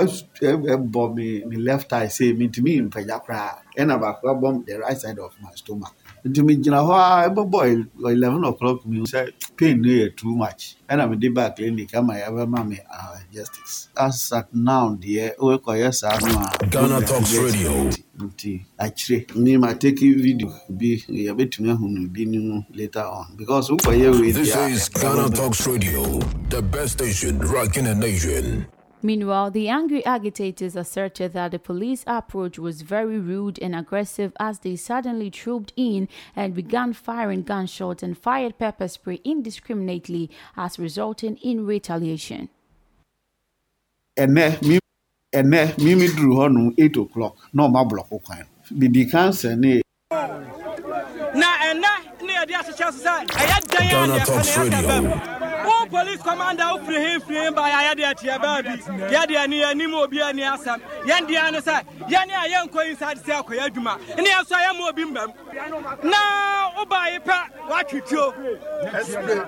ɛbɔ 0.75 1.01
me 1.15 1.43
me 1.45 1.57
left 1.57 1.93
eye 1.93 2.07
say 2.07 2.33
me 2.33 2.47
ntumi 2.47 2.81
mpagya 2.89 3.17
koraa 3.25 3.59
ɛna 3.77 3.99
baako 4.01 4.23
abɔ 4.33 4.65
the 4.65 4.79
right 4.79 4.97
side 4.99 5.19
of 5.19 5.31
my 5.41 5.51
stomach 5.55 5.93
nti 6.25 6.41
megyina 6.43 6.79
hɔ 6.87 6.93
a 6.95 7.27
ɛbɛbɔ 7.27 7.59
eleven 8.11 8.43
o'clock 8.45 8.85
mi 8.85 8.99
sɛ 9.11 9.31
pain 9.57 9.81
no 9.81 9.89
yɛ 9.89 10.15
too 10.15 10.33
much. 10.35 10.75
Ɛna 10.89 11.09
mede 11.09 11.33
ba 11.33 11.51
clinic 11.55 11.93
ama 11.95 12.13
yɛbɛma 12.13 12.67
me 12.69 12.77
justice. 13.31 13.89
As 13.97 14.31
at 14.33 14.53
now 14.53 14.95
deɛ 14.95 15.35
wokɔyɛ 15.37 15.93
saa 15.93 16.17
no 16.19 16.39
a 16.61 16.65
Ghana 16.67 17.01
Talks 17.05 17.33
Radio. 17.37 17.89
nti 18.19 18.65
akyire 18.79 19.25
ne 19.35 19.57
ma 19.57 19.73
take 19.73 19.99
video 19.99 20.49
bi 20.69 20.95
yɛbɛtumi 21.09 21.69
ahu 21.71 21.87
no 21.89 22.07
bi 22.09 22.23
no 22.25 22.39
mu 22.41 22.61
later 22.73 23.01
on. 23.03 23.27
Because 23.37 23.69
wokɔyɛ 23.69 24.19
wei 24.21 24.31
This 24.31 24.55
is 24.55 24.89
Ghana 24.89 25.29
Talks 25.29 25.67
Radio, 25.67 26.19
the 26.49 26.61
best 26.61 26.93
station 26.93 27.39
rocking 27.39 27.85
the 27.85 27.95
nation. 27.95 28.65
Meanwhile, 29.05 29.51
the 29.51 29.67
angry 29.67 30.05
agitators 30.05 30.77
asserted 30.77 31.33
that 31.33 31.51
the 31.51 31.59
police 31.59 32.05
approach 32.07 32.57
was 32.57 32.83
very 32.83 33.19
rude 33.19 33.59
and 33.61 33.75
aggressive 33.75 34.31
as 34.39 34.59
they 34.59 34.77
suddenly 34.77 35.29
trooped 35.29 35.73
in 35.75 36.07
and 36.37 36.53
began 36.55 36.93
firing 36.93 37.43
gunshots 37.43 38.01
and 38.01 38.17
fired 38.17 38.57
pepper 38.57 38.87
spray 38.87 39.19
indiscriminately, 39.25 40.31
as 40.55 40.79
resulting 40.79 41.35
in 41.37 41.65
retaliation. 41.65 42.47
ɛnɛ 44.17 44.61
mi 44.67 44.79
ɛnɛ 45.33 45.77
mimi 45.83 46.07
duru 46.07 46.35
hɔ 46.39 46.53
no 46.53 46.71
eight 46.77 46.95
o'clock. 46.97 47.35
Na 47.53 47.67
ɔma 47.67 47.83
blɔko 47.89 48.23
kwan. 48.23 48.45
Bidi 48.71 49.09
kansa 49.11 49.55
ne. 49.55 49.81
Na 50.11 51.49
ɛnɛ 51.67 51.91
ne 52.21 52.33
yɛde 52.33 52.53
ahyehyɛ 52.53 52.91
so 52.93 53.03
sɛ 53.03 53.25
ɛyɛ 53.27 53.57
dan 53.67 53.89
Ghana 53.89 54.13
a 54.13 54.19
deɛ 54.19 54.25
Talks 54.25 54.55
kane 54.55 54.69
Radio. 54.71 55.42
Police 55.93 56.21
commander 56.23 56.63
wofiri 56.63 56.99
he 57.05 57.17
mfiri 57.17 57.43
he 57.45 57.49
ba 57.51 57.61
yɛayɛ 57.69 57.93
deɛ 57.99 58.13
teɛ 58.19 58.37
baabi 58.41 58.73
yɛdeɛ 59.13 59.47
ne 59.49 59.57
yɛnim 59.61 59.93
obi 59.93 60.21
ani 60.21 60.41
asɛm 60.41 60.79
yɛn 61.05 61.27
deɛ 61.29 61.51
ne 61.51 61.59
sɛ 61.59 61.75
yɛne 62.09 62.33
a 62.33 62.45
yɛnkɔ 62.53 62.89
inside 62.89 63.19
sɛ 63.23 63.31
akɔyɛ 63.43 63.61
adwuma 63.69 63.93
ne 64.17 64.29
yɛ 64.29 64.45
so 64.47 64.55
a 64.55 64.59
yɛma 64.59 64.89
obi 64.89 65.03
mbam 65.05 65.29
na 66.03 66.17
wobaeɛ 66.77 67.19
pɛ 67.23 67.37
woatwe 67.69 68.01
tuo 68.09 68.33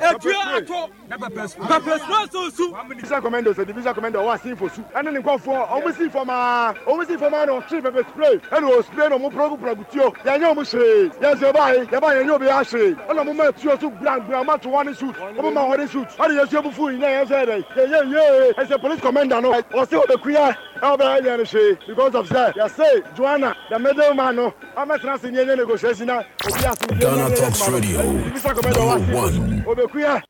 ɛtuo 0.06 0.42
ato 0.58 0.90
pɛpɛsuro 1.10 2.32
so 2.32 2.50
su 2.50 2.76
division 2.90 3.22
commander 3.22 3.54
sɛ 3.54 3.66
division 3.66 3.94
commander 3.96 4.20
ɔwɔ 4.20 4.34
asen 4.36 4.56
fo 4.56 4.68
su 4.68 4.82
ɛne 4.94 5.14
ne 5.14 5.20
nkɔfoɔ 5.22 5.70
ɔmo 5.70 5.98
si 5.98 6.10
fam 6.10 6.30
aa 6.30 6.74
ɔmo 6.86 7.08
si 7.08 7.18
fam 7.18 7.34
aa 7.34 7.46
na 7.46 7.54
ɔtwe 7.60 7.82
pɛpɛ 7.82 8.10
spray 8.10 8.38
ɛna 8.52 8.70
ɔ 8.70 8.84
spray 8.86 9.10
na 9.10 9.18
ɔmo 9.18 9.32
puragu 9.34 9.86
tuo 9.92 10.12
yɛnyɛ 10.24 10.46
ɔmo 10.54 10.64
hwee 10.64 11.10
yɛnsɛ 11.10 11.52
yɛbae 11.52 11.90
yɛba 11.90 12.08
yɛnyɛ 12.14 12.32
obi 12.36 12.46
ahwee 12.46 12.94
ɛna 13.10 13.20
ɔmo 13.26 13.36
ma 13.36 13.52
tuo 13.52 13.78
so 13.80 13.90
gbrangbrang 13.90 14.44
ɔmo 14.46 14.54
ato 14.54 14.70
wɔne 14.70 14.96
suit 14.96 15.16
ɔmo 15.16 15.52
ma 15.52 15.62
wɔne 15.66 15.90
suit 15.90 16.08
ɔne 16.36 16.42
yɛsu 16.42 16.58
ebufu 16.60 16.92
yi 16.92 16.98
na 16.98 17.08
yɛnsɛ 17.08 17.46
dɛ 17.46 17.56
yɛyɛ 17.76 18.00
yie 18.12 18.54
ɛsɛ 18.54 18.82
police 18.82 19.02
commander 19.02 19.42
no 19.42 19.52
ɔse 19.54 19.94
ɔbɛkuya 20.04 20.56
ɛwɔ 20.82 20.98
bɛyɛ 20.98 21.22
yɛn 21.24 21.38
no 21.38 21.44
hwee 21.44 21.78
because 21.88 22.16
of 22.16 22.30
sɛ 22.30 22.54
yɛse 22.54 23.16
joanna 23.16 23.56
the 23.70 23.80
middle 23.80 24.14
man 24.14 24.36
no 24.36 24.54
ɔmɛtena 24.78 25.20
se 25.20 25.28
nyɛnyɛ 25.30 25.58
negotiation 25.58 26.08
na 26.08 26.20
obi 26.46 26.66
ase 26.66 26.86
Ghana 27.00 27.36
Talks 27.36 27.70
Radio, 27.70 28.02
number 28.04 29.16
one. 29.16 29.64
ɔbɛkuya 29.66 30.22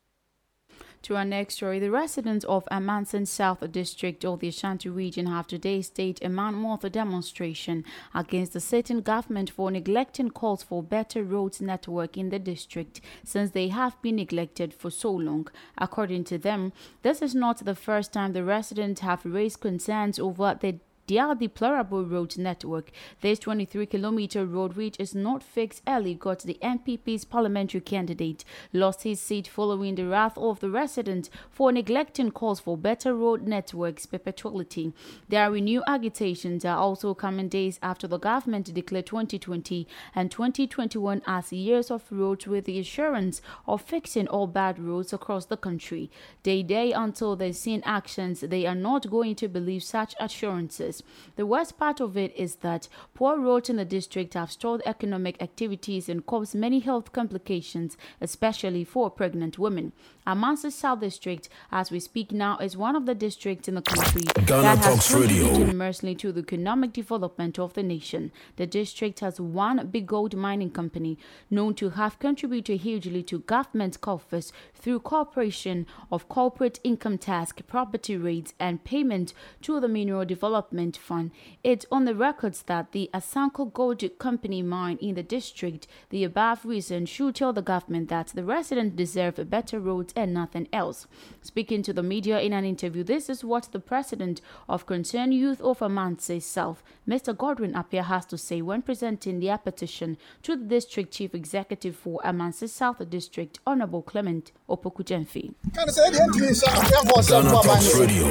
To 1.06 1.14
our 1.14 1.24
next 1.24 1.54
story, 1.54 1.78
the 1.78 1.92
residents 1.92 2.44
of 2.46 2.64
Amansie 2.68 3.28
South 3.28 3.70
District 3.70 4.24
of 4.24 4.40
the 4.40 4.48
Ashanti 4.48 4.88
region 4.88 5.26
have 5.26 5.46
today 5.46 5.80
staged 5.82 6.24
a 6.24 6.28
man 6.28 6.54
month 6.54 6.90
demonstration 6.90 7.84
against 8.12 8.54
the 8.54 8.58
sitting 8.58 9.02
government 9.02 9.48
for 9.48 9.70
neglecting 9.70 10.30
calls 10.30 10.64
for 10.64 10.82
better 10.82 11.22
roads 11.22 11.60
network 11.60 12.16
in 12.16 12.30
the 12.30 12.40
district 12.40 13.00
since 13.22 13.52
they 13.52 13.68
have 13.68 14.02
been 14.02 14.16
neglected 14.16 14.74
for 14.74 14.90
so 14.90 15.12
long. 15.12 15.46
According 15.78 16.24
to 16.24 16.38
them, 16.38 16.72
this 17.02 17.22
is 17.22 17.36
not 17.36 17.64
the 17.64 17.76
first 17.76 18.12
time 18.12 18.32
the 18.32 18.42
residents 18.42 19.00
have 19.02 19.24
raised 19.24 19.60
concerns 19.60 20.18
over 20.18 20.58
the 20.60 20.80
their 21.06 21.34
deplorable 21.34 22.04
road 22.04 22.36
network. 22.36 22.90
This 23.20 23.38
23 23.38 23.86
kilometer 23.86 24.44
road, 24.44 24.74
which 24.74 24.98
is 24.98 25.14
not 25.14 25.42
fixed 25.42 25.82
early, 25.86 26.14
got 26.14 26.40
the 26.40 26.58
NPP's 26.62 27.24
parliamentary 27.24 27.80
candidate 27.80 28.44
lost 28.72 29.02
his 29.02 29.20
seat 29.20 29.46
following 29.46 29.94
the 29.94 30.06
wrath 30.06 30.36
of 30.36 30.60
the 30.60 30.70
residents 30.70 31.30
for 31.50 31.70
neglecting 31.70 32.30
calls 32.30 32.60
for 32.60 32.76
better 32.76 33.14
road 33.14 33.42
networks 33.42 34.06
perpetuity. 34.06 34.92
There 35.28 35.42
are 35.42 35.50
renewed 35.50 35.84
agitations 35.86 36.64
are 36.64 36.78
also 36.78 37.14
coming 37.14 37.48
days 37.48 37.78
after 37.82 38.08
the 38.08 38.18
government 38.18 38.72
declared 38.74 39.06
2020 39.06 39.86
and 40.14 40.30
2021 40.30 41.22
as 41.26 41.52
years 41.52 41.90
of 41.90 42.04
roads 42.10 42.46
with 42.46 42.64
the 42.64 42.78
assurance 42.78 43.40
of 43.66 43.82
fixing 43.82 44.26
all 44.28 44.46
bad 44.46 44.78
roads 44.78 45.12
across 45.12 45.46
the 45.46 45.56
country. 45.56 46.10
Day 46.42 46.62
day 46.62 46.92
until 46.92 47.36
they 47.36 47.52
see 47.52 47.76
actions, 47.84 48.40
they 48.40 48.66
are 48.66 48.74
not 48.74 49.10
going 49.10 49.34
to 49.36 49.48
believe 49.48 49.82
such 49.82 50.14
assurances. 50.18 50.95
The 51.36 51.46
worst 51.46 51.78
part 51.78 52.00
of 52.00 52.16
it 52.16 52.34
is 52.36 52.56
that 52.56 52.88
poor 53.14 53.38
roads 53.38 53.70
in 53.70 53.76
the 53.76 53.84
district 53.84 54.34
have 54.34 54.50
stalled 54.52 54.82
economic 54.84 55.40
activities 55.42 56.08
and 56.08 56.24
caused 56.24 56.54
many 56.54 56.80
health 56.80 57.12
complications, 57.12 57.96
especially 58.20 58.84
for 58.84 59.10
pregnant 59.10 59.58
women. 59.58 59.92
Amansie 60.26 60.72
South 60.72 61.00
District, 61.00 61.48
as 61.70 61.90
we 61.90 62.00
speak 62.00 62.32
now, 62.32 62.58
is 62.58 62.76
one 62.76 62.96
of 62.96 63.06
the 63.06 63.14
districts 63.14 63.68
in 63.68 63.76
the 63.76 63.82
country 63.82 64.22
Ghana 64.44 64.62
that 64.62 64.78
has 64.78 64.86
Talks 64.86 65.12
Radio. 65.12 65.44
contributed 65.44 65.68
immensely 65.68 66.14
to 66.16 66.32
the 66.32 66.40
economic 66.40 66.92
development 66.92 67.58
of 67.58 67.74
the 67.74 67.82
nation. 67.82 68.32
The 68.56 68.66
district 68.66 69.20
has 69.20 69.40
one 69.40 69.86
big 69.86 70.06
gold 70.06 70.34
mining 70.36 70.70
company 70.70 71.18
known 71.48 71.74
to 71.74 71.90
have 71.90 72.18
contributed 72.18 72.80
hugely 72.80 73.22
to 73.24 73.38
government 73.40 74.00
coffers 74.00 74.52
through 74.74 75.00
cooperation 75.00 75.86
of 76.10 76.28
corporate 76.28 76.80
income 76.82 77.18
tax, 77.18 77.52
property 77.66 78.16
rates, 78.16 78.52
and 78.58 78.82
payment 78.84 79.32
to 79.62 79.78
the 79.80 79.88
Mineral 79.88 80.24
Development 80.24 80.85
Fund. 80.94 81.30
It's 81.64 81.86
on 81.90 82.04
the 82.04 82.14
records 82.14 82.62
that 82.64 82.92
the 82.92 83.10
Asanko 83.14 83.72
Gold 83.72 84.02
Company 84.18 84.62
mine 84.62 84.98
in 85.00 85.14
the 85.14 85.22
district. 85.22 85.86
The 86.10 86.24
above 86.24 86.64
reason 86.64 87.06
should 87.06 87.36
tell 87.36 87.52
the 87.52 87.62
government 87.62 88.08
that 88.10 88.28
the 88.28 88.44
residents 88.44 88.94
deserve 88.96 89.48
better 89.50 89.80
roads 89.80 90.12
and 90.14 90.34
nothing 90.34 90.68
else. 90.72 91.06
Speaking 91.42 91.82
to 91.82 91.92
the 91.92 92.02
media 92.02 92.38
in 92.40 92.52
an 92.52 92.64
interview, 92.64 93.02
this 93.02 93.30
is 93.30 93.42
what 93.42 93.68
the 93.72 93.80
president 93.80 94.40
of 94.68 94.84
Concerned 94.86 95.32
Youth 95.34 95.60
of 95.62 95.78
Amansie 95.78 96.42
South, 96.42 96.82
Mr. 97.08 97.36
Godwin 97.36 97.72
Appiah, 97.72 98.04
has 98.04 98.26
to 98.26 98.36
say 98.36 98.60
when 98.60 98.82
presenting 98.82 99.40
their 99.40 99.58
petition 99.58 100.18
to 100.42 100.56
the 100.56 100.64
district 100.64 101.12
chief 101.12 101.34
executive 101.34 101.96
for 101.96 102.20
Amansie 102.24 102.68
South 102.68 103.08
District, 103.08 103.58
Honorable 103.66 104.02
Clement 104.02 104.52
Opokujemfi. 104.68 105.54
kan 105.74 105.88
sɛ 105.88 106.00
ɛdeɛ 106.10 106.26
ntumi 106.28 106.50
nsa 106.50 106.66
yɛnkɔ 106.66 107.12
ɔsɛ 107.18 107.30
Ghana 107.30 107.50
Talks 107.62 107.94
Radio. 107.98 108.26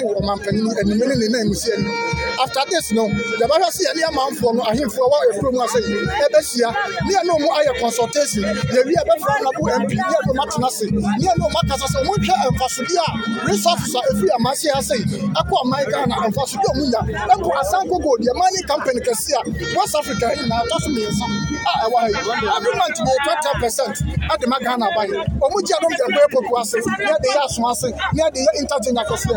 Ade 0.00 0.08
ade 0.08 0.12
bɛto 0.12 0.20
ɔmampanin 0.20 0.66
anim 0.80 0.98
ne 0.98 1.14
ne 1.14 1.28
na 1.28 1.38
amusi 1.40 1.72
anim 1.72 1.92
after 2.42 2.62
this 2.70 2.92
no 2.92 3.04
yɛbɛhwɛ 3.40 3.68
sɛ 3.76 3.82
yɛne 3.86 4.02
amanfoɔ 4.10 4.54
no 4.56 4.62
ahemfoɔ 4.62 5.06
wɔ 5.12 5.18
ɛkurom 5.30 5.64
ase 5.64 5.78
ɛbɛhyia 6.24 6.68
ne 7.06 7.12
yɛne 7.14 7.30
ɔmo 7.36 7.48
ayɛ 7.58 7.72
consultation. 7.80 8.42
Yɛwie 8.44 8.96
ɛbɛfra 9.02 9.34
nabo 9.44 9.62
mp 9.80 9.90
ne 9.90 10.02
yɛde 10.02 10.28
ɔmo 10.30 10.42
atena 10.44 10.66
ase 10.68 10.84
ne 10.90 11.26
yɛne 11.26 11.42
ɔmo 11.46 11.58
akasa 11.64 11.86
sɛ 11.92 11.98
ɔmo 12.02 12.12
nhwɛ 12.16 12.34
mfasodeɛ 12.54 13.04
a 13.06 13.46
resources 13.46 13.94
a 13.94 14.00
ɛfiri 14.10 14.30
amase 14.38 14.68
ase 14.78 14.96
ɛkɔ 15.40 15.54
ɔman 15.64 15.84
ghana 15.90 16.14
mfasodeɛ 16.30 16.68
ɔmo 16.72 16.84
nya 16.90 17.00
ɛmpo 17.34 17.50
asanko 17.60 17.96
gold 18.02 18.20
yɛ 18.20 18.32
mining 18.40 18.66
company 18.66 19.00
kɛse 19.00 19.32
a 19.36 19.40
west 19.76 19.94
africa 19.94 20.26
yi 20.32 20.42
nyinaa 20.42 20.62
ɛtɔ 20.64 20.76
so 20.80 20.88
mmiɛnsa 20.90 21.26
a 21.68 21.72
ɛwɔ 21.84 21.96
ha 22.00 22.06
yi 22.08 22.20
every 22.56 22.74
month 22.80 22.98
na 23.04 23.10
yɛtwa 23.16 23.34
ten 23.42 23.54
percent 23.60 23.96
ɛde 24.32 24.46
ma 24.48 24.58
ghana 24.58 24.86
aba 24.90 25.02
yi 25.06 25.14
ɔmo 25.44 25.56
gye 25.66 25.74
adom 25.76 25.92
yɛ 26.00 26.06
bɛyɛ 26.14 26.28
poku 26.32 26.52
ase 26.60 26.76
ne 26.76 27.04
yɛde 27.12 27.28
yɛ 27.36 27.40
aso 27.44 27.60
ase 27.68 27.88
ne 28.14 28.22
yɛde 28.22 28.38
yɛ 28.46 28.50
interchange 28.60 28.98
akɛseɛ 29.02 29.36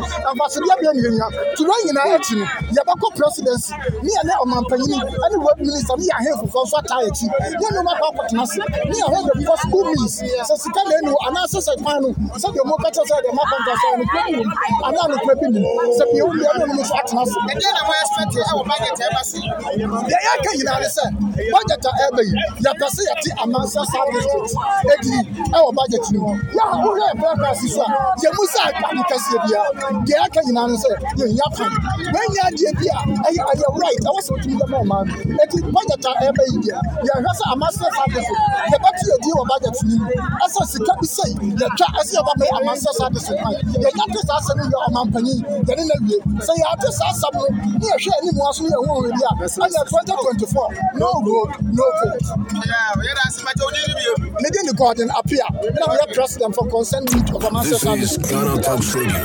mfasodeɛ 0.54 0.76
bɛyɛ 0.80 0.92
mmiɛnua 0.94 1.28
tura 1.58 1.74
nyinaa 1.86 2.16
akyi 2.16 2.36
no 2.40 2.46
yɛbɛkɔ 2.76 3.08
presidency 3.18 3.74
ne 4.04 4.10
yɛ 4.16 4.22
ne 4.28 4.34
ɔmampanyini 4.44 4.98
ɛne 5.26 5.36
road 5.44 5.60
minister 5.60 5.96
ne 5.98 6.06
yɛ 6.10 6.14
ahemfo 6.20 6.46
nso 6.64 6.76
ataa 6.78 7.02
akyi 7.10 7.26
ne 7.28 7.66
yɛne 7.66 7.80
ɔmo 7.82 7.92
akɔ 7.94 8.06
akɔtena 8.12 8.44
ase 8.44 8.58
ne 8.90 8.96
yɛ 9.02 9.08
the 9.26 9.32
because 9.40 9.60
school 9.66 9.84
means 9.86 10.14
sɛ 10.22 10.56
sika 10.64 10.82
na 10.88 10.94
enu 11.02 11.14
anaasɛ 11.28 11.60
sɛ 11.68 11.74
kwan 11.84 11.98
no 12.02 12.10
sɛdeɛ 12.42 12.62
ɔmo 12.64 12.76
kɛkyɛ 12.84 13.04
sɛ 13.10 13.16
deɛ 13.24 13.30
ɔmo 13.34 13.42
akɔnta 13.46 13.74
sɛ 13.82 13.86
ɔno 13.94 14.04
kura 14.12 14.24
bi 14.30 14.38
wom 14.38 14.52
anaa 14.88 15.06
no 15.10 15.16
kura 15.24 15.36
bi 15.42 15.48
nim 15.54 15.66
sɛ 15.98 16.04
bia 16.14 16.24
wɔn 16.28 16.36
mmienu 16.38 16.66
no 16.68 16.74
nso 16.78 16.94
atena 17.00 17.22
ase. 17.24 17.36
ɛdeɛ 17.52 17.70
na 17.76 17.82
wɔn 17.88 17.98
expect 18.04 18.34
ɛwɔ 18.50 18.62
budget 18.70 19.00
ɛba 19.08 19.22
se. 19.30 19.40
deɛ 20.10 20.20
yɛaka 20.28 20.50
nyinaa 20.58 20.80
ne 20.84 20.90
sɛ 20.98 21.06
budget 21.54 21.86
a 21.88 21.92
ɛbɛ 22.06 22.22
yi 22.28 22.34
yɛpɛ 22.66 22.88
sɛ 22.96 23.02
yɛte 23.10 23.30
amansa 23.44 23.82
south 23.92 24.10
district 24.14 24.52
edi 24.94 25.18
ɛwɔ 25.58 25.70
budget 25.78 26.06
no 26.14 26.20
mu 26.22 26.32
yɛ 26.58 26.64
a 26.74 26.76
wohwɛ 26.84 27.06
yɛ 27.10 27.14
pɛrɛ 27.22 27.36
pɛrɛ 27.42 27.56
si 27.60 27.68
so 27.74 27.82
a 27.82 27.90
yɛ 28.24 28.30
mu 28.38 28.44
sɛ 28.54 28.60
ade 28.68 29.02
kɛseɛ 29.10 29.38
biara 29.48 29.70
deɛ 30.08 30.16
yɛaka 30.20 30.40
nyinaa 30.48 30.68
ne 30.72 30.76
sɛ 30.84 30.90
yɛ 31.20 31.26
nya 31.38 31.48
fan 31.58 31.72
wɔn 32.14 32.26
nyɛ 32.34 32.42
adeɛ 32.50 32.70
bi 32.80 32.86
a 32.98 33.00
ɛyɛ 33.28 33.42
ɛyɛ 33.52 33.68
right. 33.82 34.02
Ɛwɔ 34.08 34.20
sɛ 34.26 34.32
otumi 34.36 34.56
dɛm 34.62 34.74
ɔman 34.82 35.04
no 35.28 35.42
eti 35.44 35.58
budget 35.74 36.06
a 36.10 36.12
ɛbɛ 36.28 36.44
yi 36.52 36.58
deɛ 36.66 36.78
yɛhwɛ 37.08 37.32
sɛ 37.40 37.44
amansa 37.54 37.86
south 37.98 38.12
district 38.14 38.44
yɛbɛto 38.72 39.04
yɛ 39.10 39.16
di 39.24 39.30
wɔ 39.38 39.44
budget 39.52 39.76
no 39.84 39.96
mu 39.98 40.06
ɛsɛ 40.46 40.62
sika 40.72 40.94
bi 41.00 41.08
sɛ 41.16 41.26
yɛtwa 41.60 41.88
ɛsɛ 42.00 42.14
yɛba 42.18 42.34
bɛyɛ 42.40 42.54
amansa 42.62 42.90
south 43.00 43.14
district 43.14 43.42
man 43.44 43.54
yɛnya 43.84 44.06
te 44.14 44.20
saa 44.28 44.38
asɛm 44.40 44.58
yi 44.64 44.68
yɛ 44.74 44.78
ɔmampanyin 44.88 45.40
yɛne 45.68 45.84
na 45.90 45.96
wie 46.06 46.18
sɛ 46.46 46.52
yɛate 46.62 46.90
saa 46.98 47.10
asɛm 47.14 47.34
no 47.40 47.46
ne 47.80 47.86
yɛhwɛ 47.92 48.12
anim 48.20 48.42
aso 48.48 48.62
ne 48.64 48.70
yɛho 48.76 48.92
ɔhwɛ 48.98 49.10
bi 49.18 49.24
a 49.30 49.32
ɛyɛ 49.68 49.82
2024 49.90 50.68
no 51.02 51.08
road 51.28 51.50
no 51.78 51.86
vote 52.00 52.26
mede 54.44 54.60
ne 54.66 54.72
gordon 54.74 55.10
apia 55.20 55.48
na 55.80 55.86
meyɛ 55.92 56.06
president 56.14 56.54
for 56.56 56.66
concerned 56.70 57.10
youth 57.14 57.32
of 57.36 57.44
amansa 57.44 57.70
This 57.74 57.82
south 57.82 58.00
is 58.00 58.18
Ghana 58.18 58.62
Talks 58.62 58.96
Radio, 58.96 59.20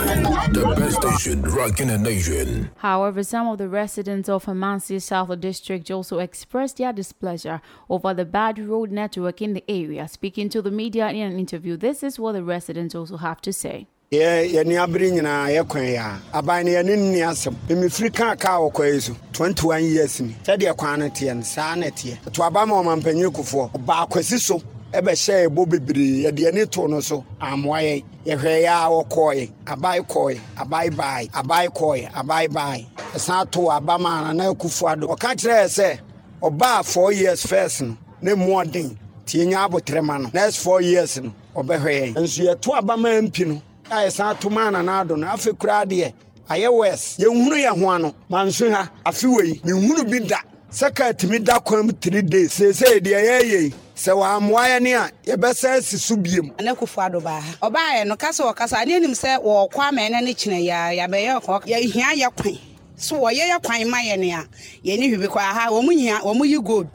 the 0.52 0.62
best 0.78 0.97
station 1.00 1.42
rocking 1.42 1.88
the 1.88 1.98
nation. 1.98 2.70
However, 2.76 3.22
some 3.22 3.46
of 3.48 3.58
the 3.58 3.68
residents 3.68 4.28
of 4.28 4.46
Amansie 4.46 5.00
South 5.00 5.38
District 5.40 5.88
also 5.90 6.18
expressed 6.18 6.78
their 6.78 6.92
displeasure 6.92 7.60
over 7.88 8.12
the 8.14 8.24
bad 8.24 8.58
road 8.58 8.90
network 8.90 9.40
in 9.40 9.52
the 9.54 9.64
area. 9.68 10.08
Speaking 10.08 10.48
to 10.50 10.60
the 10.62 10.70
media 10.70 11.08
in 11.10 11.32
an 11.32 11.38
interview, 11.38 11.76
this 11.76 12.02
is 12.02 12.18
what 12.18 12.32
the 12.32 12.42
residents 12.42 12.94
also 12.94 13.16
have 13.16 13.40
to 13.42 13.52
say. 13.52 13.86
yɛ 14.10 14.48
yɛni 14.54 14.74
abiri 14.80 15.10
nyinaa 15.12 15.48
yɛ 15.52 15.68
kwan 15.68 15.84
yɛ 15.84 16.00
a 16.00 16.38
aban 16.38 16.64
no 16.64 16.70
yɛne 16.72 16.96
nni 16.96 17.20
asɛm 17.28 17.54
mmifiri 17.68 18.10
kaa 18.14 18.34
kaa 18.36 18.56
wɔ 18.58 18.72
kwan 18.72 18.88
yi 18.88 19.00
so 19.00 19.14
21 19.34 19.84
years 19.84 20.20
ni 20.22 20.34
sɛdeɛ 20.44 20.74
kwan 20.78 21.00
no 21.00 21.08
teɛ 21.10 21.36
no 21.36 21.42
saa 21.42 21.74
na 21.74 21.86
ɛteɛ 21.88 22.32
to 22.32 22.42
aba 22.42 22.64
ma 22.64 22.80
ɔmampanyin 22.82 23.28
kufoɔ 23.30 23.70
ɔbaakwasi 23.72 24.38
so 24.40 24.62
ɛbɛhyɛ 24.92 25.46
ɛbɔ 25.48 25.68
bebree 25.68 26.24
yɛde 26.24 26.48
ani 26.48 26.66
to 26.66 26.88
no 26.88 27.00
so. 27.00 27.24
Amoa 27.40 27.80
yɛn 27.82 28.04
yɛhwɛ 28.26 28.62
yɛ 28.64 28.72
a 28.72 28.88
wɔkɔɔɛ 28.88 29.50
abae 29.66 30.00
kɔɔɛ 30.00 30.40
abae 30.56 30.90
bae 30.96 31.28
abae 31.34 31.68
kɔɔɛ 31.68 32.10
abae 32.14 32.48
bae 32.52 32.86
ɛsan 33.14 33.50
to 33.50 33.68
aba 33.70 33.98
ma 33.98 34.22
nana 34.32 34.52
akufo 34.54 34.88
ado 34.92 35.06
ɔka 35.08 35.34
kyerɛ 35.36 35.64
yɛ 35.64 35.68
sɛ 35.68 35.98
ɔbaa 36.42 36.84
four 36.84 37.12
years 37.12 37.46
first 37.46 37.82
no 37.82 37.96
ne 38.22 38.34
mu 38.34 38.46
ɔden 38.54 38.96
tie 39.26 39.44
nya 39.44 39.68
abotrɛma 39.68 40.22
no 40.22 40.30
next 40.32 40.56
four 40.58 40.80
years 40.80 41.20
no 41.20 41.32
ɔbɛhwɛ 41.54 41.92
yɛn 42.00 42.14
nso 42.16 42.42
yɛto 42.54 42.76
aba 42.78 42.96
ma 42.96 43.08
mpi 43.20 43.44
no 43.46 43.62
a 43.90 43.94
yɛsan 44.06 44.38
to 44.40 44.48
ma 44.50 44.70
nana 44.70 45.00
ado 45.02 45.16
no 45.16 45.26
afei 45.26 45.52
koraa 45.52 45.84
deɛ 45.84 46.12
ayɛ 46.48 46.72
west 46.78 47.20
yɛnhunu 47.20 47.56
yɛn 47.62 47.78
ho 47.82 47.88
ano 47.90 48.14
manso 48.30 48.70
ha 48.70 48.88
afe 49.04 49.24
wei 49.26 49.60
menhunu 49.64 50.04
bi 50.10 50.26
da. 50.26 50.38
Sɛ 50.70 50.94
ka 50.94 51.04
atumi 51.12 51.42
da 51.42 51.58
kwan 51.60 51.86
mu 51.86 51.92
three 51.92 52.20
days. 52.20 52.52
Seesei 52.52 53.00
deɛ 53.00 53.22
yɛyɛ 53.24 53.62
yi 53.62 53.74
sɛ 53.98 54.12
wɔamoa 54.14 54.62
yɛ 54.70 54.80
ne 54.82 54.92
a 54.94 55.10
yɛbɛsɛ 55.26 55.82
si 55.82 55.98
so 55.98 56.16
biom 56.16 56.52
ne 56.60 56.72
kofo 56.74 57.04
ado 57.04 57.20
baa 57.20 57.40
ha. 57.40 57.52
Ɔbaayɛ 57.68 58.06
no 58.06 58.16
kasa. 58.16 58.44
Ɔkasa 58.44 58.86
ne 58.86 58.94
anim 58.94 59.10
sɛ 59.12 59.42
wɔkɔ 59.42 59.80
ama 59.88 60.00
ɛne 60.02 60.22
ne 60.22 60.34
kyerɛ 60.34 60.60
yɛ 60.62 60.72
a 60.72 61.08
yɛbɛyɛ 61.08 61.64
yɛhia 61.66 62.14
yɛ 62.14 62.30
kwan. 62.36 62.58
So 62.96 63.16
wɔyɛ 63.16 63.50
yɛ 63.50 63.62
kwan 63.64 63.90
ma 63.90 63.96
yɛ 63.98 64.18
ne 64.18 64.32
a 64.34 64.46
yɛne 64.84 65.10
hwebe 65.16 65.26
kɔ. 65.26 65.38
Ha 65.40 65.68
wɔn 65.70 65.92
hia 65.98 66.18
wɔn 66.20 66.46
yi 66.46 66.60
gold. 66.62 66.86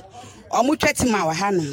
Wɔn 0.50 0.77
twɛ 0.77 0.93
ti 0.98 1.10
ma 1.12 1.25
wɔ 1.25 1.33
ha 1.33 1.50
no 1.51 1.63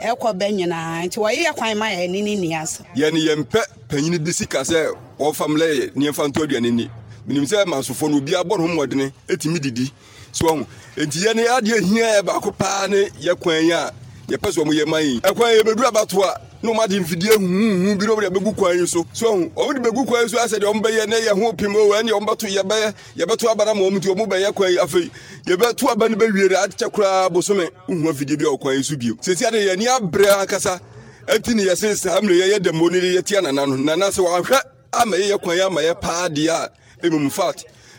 ɛkɔ 0.00 0.38
bɛ 0.38 0.50
nyinaa. 0.52 1.04
Nti 1.06 1.16
wɔyɛ 1.18 1.44
yɛ 1.46 1.54
kwan 1.56 1.78
ma 1.78 1.86
yɛ 1.86 2.10
ne 2.10 2.20
ne 2.22 2.34
ni 2.36 2.48
asɛm 2.50 2.84
yɛne 2.96 3.18
yɛmpɛ 3.24 3.60
panyini 3.88 4.18
bi 4.24 4.32
sika 4.32 4.62
sɛ 4.62 4.92
wɔfam 5.16 5.56
lɛ 5.58 5.92
nneɛmfa 5.94 6.26
nto 6.28 6.42
aduane 6.44 6.72
ni 6.72 6.90
menim 7.28 7.44
sɛ 7.46 7.64
mansofoɔ 7.66 8.10
no 8.10 8.16
obiaa 8.20 8.42
bɔ 8.42 8.58
ne 8.58 8.66
ho 8.66 8.68
mmɔdene 8.74 9.12
ɛtumi 9.28 9.60
didi. 9.60 9.92
So 10.32 10.46
ɔho 10.46 10.66
enti 10.96 11.22
yɛne 11.22 11.46
adeɛ 11.46 11.80
hia 11.84 12.20
ɛ 12.20 12.22
baako 12.26 12.50
paa 12.58 12.88
ne 12.88 13.04
yɛ 13.20 13.38
kwan 13.38 13.64
yi 13.64 13.70
a 13.70 13.92
yɛpɛ 14.32 14.48
sɛ 14.52 14.60
ɔmo 14.62 14.72
yɛ 14.72 14.86
ma 14.86 14.98
yi. 14.98 15.20
Ɛkwan 15.20 15.52
yɛ 15.56 15.62
bɛduru 15.62 15.86
abato 15.88 16.22
a 16.24 16.40
na 16.62 16.70
ɔmo 16.72 16.82
ade 16.84 17.00
mfidie 17.00 17.36
huhuhu 17.36 17.98
bi 17.98 18.06
na 18.06 18.12
ɔmo 18.12 18.20
de 18.20 18.28
bɛgu 18.30 18.56
kwan 18.56 18.78
yi 18.78 18.86
so. 18.86 19.04
So 19.12 19.26
ɔmo 19.36 19.74
de 19.74 19.80
bɛgu 19.80 20.06
kwan 20.06 20.22
yi 20.22 20.28
so 20.28 20.38
asɛ 20.38 20.58
deɛ 20.58 20.72
ɔmo 20.72 20.82
bɛyɛ 20.82 21.08
ne 21.08 21.16
yɛ 21.20 21.32
ho 21.42 21.52
pim 21.52 21.76
o 21.76 21.90
ɛne 21.90 22.10
ɔmo 22.10 22.26
bɛto 22.26 22.48
yɛbɛyɛ 22.48 22.94
yɛbɛto 23.18 23.50
aba 23.50 23.64
na 23.66 23.74
ma 23.74 23.80
ɔmo 23.80 23.98
nti 23.98 24.08
ɔmo 24.14 24.26
bɛyɛ 24.26 24.54
kwan 24.54 24.70
yi. 24.72 24.78
Afei 24.78 25.10
yɛbɛto 25.46 25.90
aba 25.90 26.08
no 26.08 26.16
bɛwie 26.16 26.48
de 26.48 26.54
akyɛ 26.54 26.90
koraa 26.92 27.28
bosome. 27.30 27.68
Nhu 27.88 28.08
afidie 28.10 28.36
bi 28.38 28.44
a 28.44 28.48
ɔkwan 28.56 28.76
yi 28.76 28.82
so 28.82 28.96
bio. 28.96 29.14
Sɛsi 29.14 29.46
ade 29.46 29.54
yɛni 29.68 29.86
abrɛ 29.86 30.46
ankasa. 30.46 30.80
Ɛnti 31.26 31.54
ne 31.54 31.64
yɛse 31.64 31.96
saa 31.96 32.20
mmerɛ 32.20 32.58
yɛyɛ 32.58 32.72
no 32.72 32.88
de 32.88 33.00
yɛtia 33.18 33.42
nana 33.42 33.66
no. 33.66 33.76
Nana 33.76 34.06
sɛ 34.06 34.24
wɔahwɛ 34.24 34.60
ama 34.94 35.16
yɛyɛ 35.16 35.42
kwan 35.42 35.56
yi 35.56 35.62
ama 35.62 35.80
yɛ 35.82 36.00
paa 36.00 36.28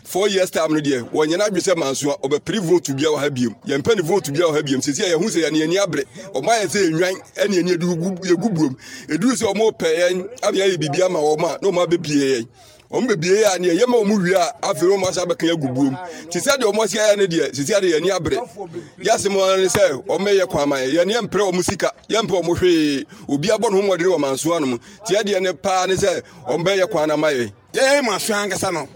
four 0.04 0.28
years 0.28 0.50
time 0.50 0.72
no 0.72 0.80
deɛ 0.80 1.02
wɔnyɛ 1.10 1.38
no 1.38 1.44
adwe 1.44 1.60
sɛ 1.60 1.76
manso 1.76 2.10
a 2.10 2.16
ɔbɛpere 2.18 2.60
vote 2.60 2.94
bia 2.96 3.08
wɔ 3.08 3.18
ha 3.18 3.28
biom 3.30 3.54
yɛmpɛ 3.66 3.96
ne 3.96 4.02
vote 4.02 4.32
bia 4.32 4.44
wɔ 4.44 4.54
ha 4.54 4.62
biom 4.62 4.80
sɛsi 4.80 5.02
a 5.02 5.16
yɛhu 5.16 5.28
sɛ 5.28 5.48
yɛne 5.48 5.62
ani 5.64 5.76
abere 5.78 6.04
ɔma 6.34 6.52
yɛ 6.60 6.66
sɛ 6.68 6.90
ɛnwan 6.90 7.14
ɛne 7.36 7.58
ani 7.58 7.70
yɛgu 7.72 8.48
buom 8.54 8.76
ɛduru 9.08 9.32
sɛ 9.34 9.44
ɔma 9.54 9.72
pɛ 9.72 9.88
yɛn 9.98 10.28
ame 10.42 10.56
ayɛ 10.60 10.76
biribi 10.78 11.02
ama 11.02 11.18
wɔm 11.18 11.44
a 11.44 11.58
na 11.62 11.68
ɔma 11.70 11.86
bɛbie 11.86 12.36
yɛn. 12.36 12.46
Ɔmo 12.94 13.08
bebie 13.08 13.40
yɛ 13.42 13.44
a 13.54 13.58
neɛ 13.58 13.74
yɛma 13.80 13.96
ɔmo 14.02 14.22
wie 14.22 14.34
a 14.34 14.52
afei 14.62 14.88
ɔmo 14.88 15.08
asa 15.08 15.24
bɛka 15.26 15.50
agu 15.50 15.68
buom 15.74 15.96
te 16.30 16.38
sɛ 16.38 16.56
deɛ 16.58 16.70
ɔmo 16.70 16.84
asi 16.84 16.98
ayɛ 16.98 17.16
no 17.16 17.26
deɛ 17.26 17.52
sisi 17.54 17.74
ade 17.74 17.86
yɛni 17.90 18.10
abere 18.12 18.36
yɛasɛm 19.00 19.34
ne 19.58 19.66
sɛ 19.66 20.04
ɔmo 20.06 20.28
yɛ 20.28 20.46
kwan 20.48 20.68
ma 20.68 20.76
yɛ 20.76 20.92
yɛne 21.02 21.12
yɛmpere 21.14 21.42
ɔmo 21.50 21.62
sika 21.64 21.90
yɛmpɛ 22.08 22.30
ɔmo 22.42 22.56
hwee. 22.56 23.04
Obi 23.28 23.48
abɔ 23.48 23.70
ne 23.70 23.76
ho 23.76 23.82
mmɔdene 23.82 24.10
wɔ 24.14 24.18
mansoa 24.20 24.60
no 24.60 24.66
mu. 24.66 24.78
Te 25.06 25.14
ɛdeɛ 25.16 25.40
ne 25.42 25.52
paa 25.54 25.86
ne 25.86 25.94
sɛ 25.94 26.22
ɔmo 26.46 26.64
bɛyɛ 26.64 26.88
kwan 26.90 27.08
na 27.08 27.16
ma 27.16 27.28
yɛ 27.32 27.50
yɛyɛ 27.74 28.02
ma 28.04 28.18
so 28.18 28.34
ankasa 28.34 28.72
no 28.72 28.86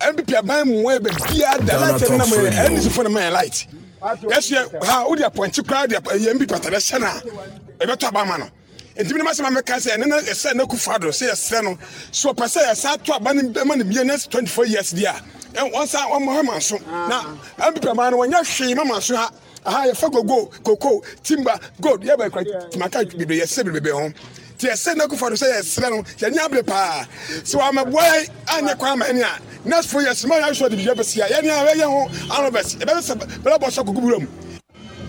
mpp 0.00 0.34
aban 0.38 0.66
mu 0.66 0.82
wɔ 0.84 0.98
baabiaa 1.00 1.66
da 1.66 1.78
light. 1.78 2.10
No 2.10 2.16
nam 2.16 2.28
ɛnisifo 2.28 3.04
no 3.04 3.10
ma 3.10 3.20
yɛ 3.20 3.32
light 3.32 3.66
yɛsoɛ 4.02 4.84
ha 4.86 5.04
wode 5.08 5.20
apɔnkye 5.20 5.62
koraa 5.66 5.86
de 5.88 5.96
yɛ 5.96 6.34
mpp 6.34 6.52
atare 6.56 6.76
hyɛ 6.78 7.00
no. 7.00 7.06
A 7.80 7.86
ɛbɛtɔ 7.86 8.04
aba 8.08 8.24
ma 8.24 8.36
no 8.38 8.46
nti 8.96 9.12
mi 9.14 9.22
ma 9.22 9.30
sɛ 9.30 9.42
ma 9.42 9.50
mɛka 9.60 9.76
sɛ 9.76 9.96
ɛne 9.96 10.06
na 10.06 10.18
ɛsɛ 10.20 10.54
ne 10.54 10.64
kufa 10.66 10.98
do 10.98 11.08
sɛ 11.08 11.30
yɛsrɛ 11.30 11.64
no. 11.64 11.78
So 12.12 12.32
ɔpɛ 12.32 12.44
sɛ 12.46 12.60
yɛsa 12.70 13.02
to 13.04 13.14
aba 13.14 13.34
no 13.34 13.42
bɛma 13.50 13.76
no 13.78 13.84
bie 13.84 14.04
next 14.04 14.30
24 14.30 14.66
years 14.66 14.92
deɛ 14.94 15.14
a 15.56 15.58
wɔnsa 15.68 15.98
wɔmmɔ 16.10 16.32
ha 16.36 16.42
ma 16.42 16.58
so 16.58 16.78
na 16.78 17.24
mpp 17.58 17.90
aban 17.90 18.10
no 18.12 18.18
wɔnyɛ 18.18 18.40
hwee 18.44 18.74
ma 18.76 18.84
ma 18.84 18.98
so 19.00 19.16
ha 19.16 19.30
aha 19.64 19.86
yɛfa 19.88 20.10
gogo 20.12 20.50
koko 20.62 21.02
timba 21.22 21.58
gold 21.80 22.02
yɛbɛ 22.02 22.30
kura 22.30 22.44
timaka 22.70 23.04
bebree 23.16 23.40
yɛsɛ 23.40 23.64
bebree 23.64 23.92
ho. 23.92 24.08
Nti 24.56 24.68
ɛsɛ 24.68 24.96
ne 24.96 25.06
kufa 25.06 25.28
do 25.30 25.36
sɛ 25.36 25.46
yɛsrɛ 25.58 25.90
no 25.90 26.02
yɛnyɛ 26.18 26.38
abere 26.46 26.62
paa. 26.66 27.06
Sɛ 27.44 27.56
wɔamɛboa 27.60 28.02
yɛ 28.02 28.28
anyɛ 28.46 28.78
kwan 28.78 28.92
ama 28.92 29.04
ɛne 29.06 29.22
a 29.22 29.68
next 29.68 29.86
four 29.86 30.02
years 30.02 30.24
ma 30.26 30.36
yɛahwɛ 30.36 30.68
de 30.70 30.76
biribi 30.76 30.94
bɛsi 31.00 31.20
a 31.22 31.28
yɛne 31.28 31.50
a 31.50 31.64
bɛyɛ 31.66 31.84
ho 31.84 32.08
anobɛs 32.34 32.76
yɛbɛbɛ 32.76 33.00
sɛ 33.02 33.14
bɛlɛbɔ 33.42 33.66
sɛ 33.70 33.84
kogo 33.84 34.00
wura 34.00 34.18
mu 34.20 34.26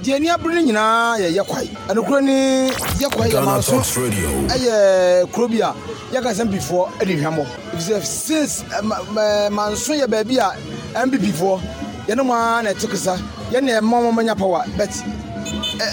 deɛ 0.03 0.19
ni 0.19 0.27
abere 0.29 0.53
no 0.55 0.61
nyinaa 0.61 1.17
yɛ 1.19 1.29
yɛ 1.37 1.43
kwae 1.45 1.67
ɛnokoro 1.87 2.21
ne 2.23 2.69
yɛ 2.99 3.07
kwae 3.15 3.29
yɛ 3.29 3.45
manso 3.45 3.77
ɛyɛ 3.79 5.31
kuro 5.31 5.47
bi 5.47 5.59
a 5.61 5.73
yɛka 6.11 6.33
sɛ 6.33 6.43
mpifoɔ 6.49 7.05
de 7.05 7.13
hwammɔ 7.21 7.45
ɛfisɛ 7.75 8.03
since 8.03 8.63
manso 9.51 9.93
yɛ 9.93 10.07
baabi 10.07 10.37
a 10.39 11.05
mpipifoɔ 11.05 11.61
yɛne 12.07 12.25
mu 12.25 12.33
a 12.33 12.61
na 12.63 12.69
ɛte 12.73 12.87
kesa 12.89 13.17
yɛne 13.51 13.79
ɛma 13.79 14.11
mɔmanya 14.11 14.37
power 14.37 14.63
but 14.77 14.89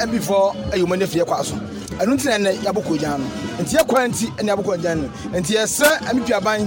mpifoɔ 0.06 0.72
ɛyɛ 0.72 0.84
ɔmani 0.84 1.02
afiri 1.04 1.20
yɛkɔa 1.24 1.44
so. 1.44 1.54
Ɛno 1.98 2.14
nti 2.14 2.28
ɛnɛ 2.28 2.50
yɛabɔ 2.62 2.80
kɔgyan 2.86 3.18
no. 3.18 3.26
Nti 3.62 3.76
yɛkwa 3.76 4.08
nti 4.08 4.26
ɛne 4.38 4.48
yɛabɔ 4.50 4.62
kɔgyan 4.64 4.96
no. 5.02 5.08
Nti 5.40 5.52
yɛsrɛ 5.54 6.14
mpi 6.14 6.32
aban. 6.32 6.60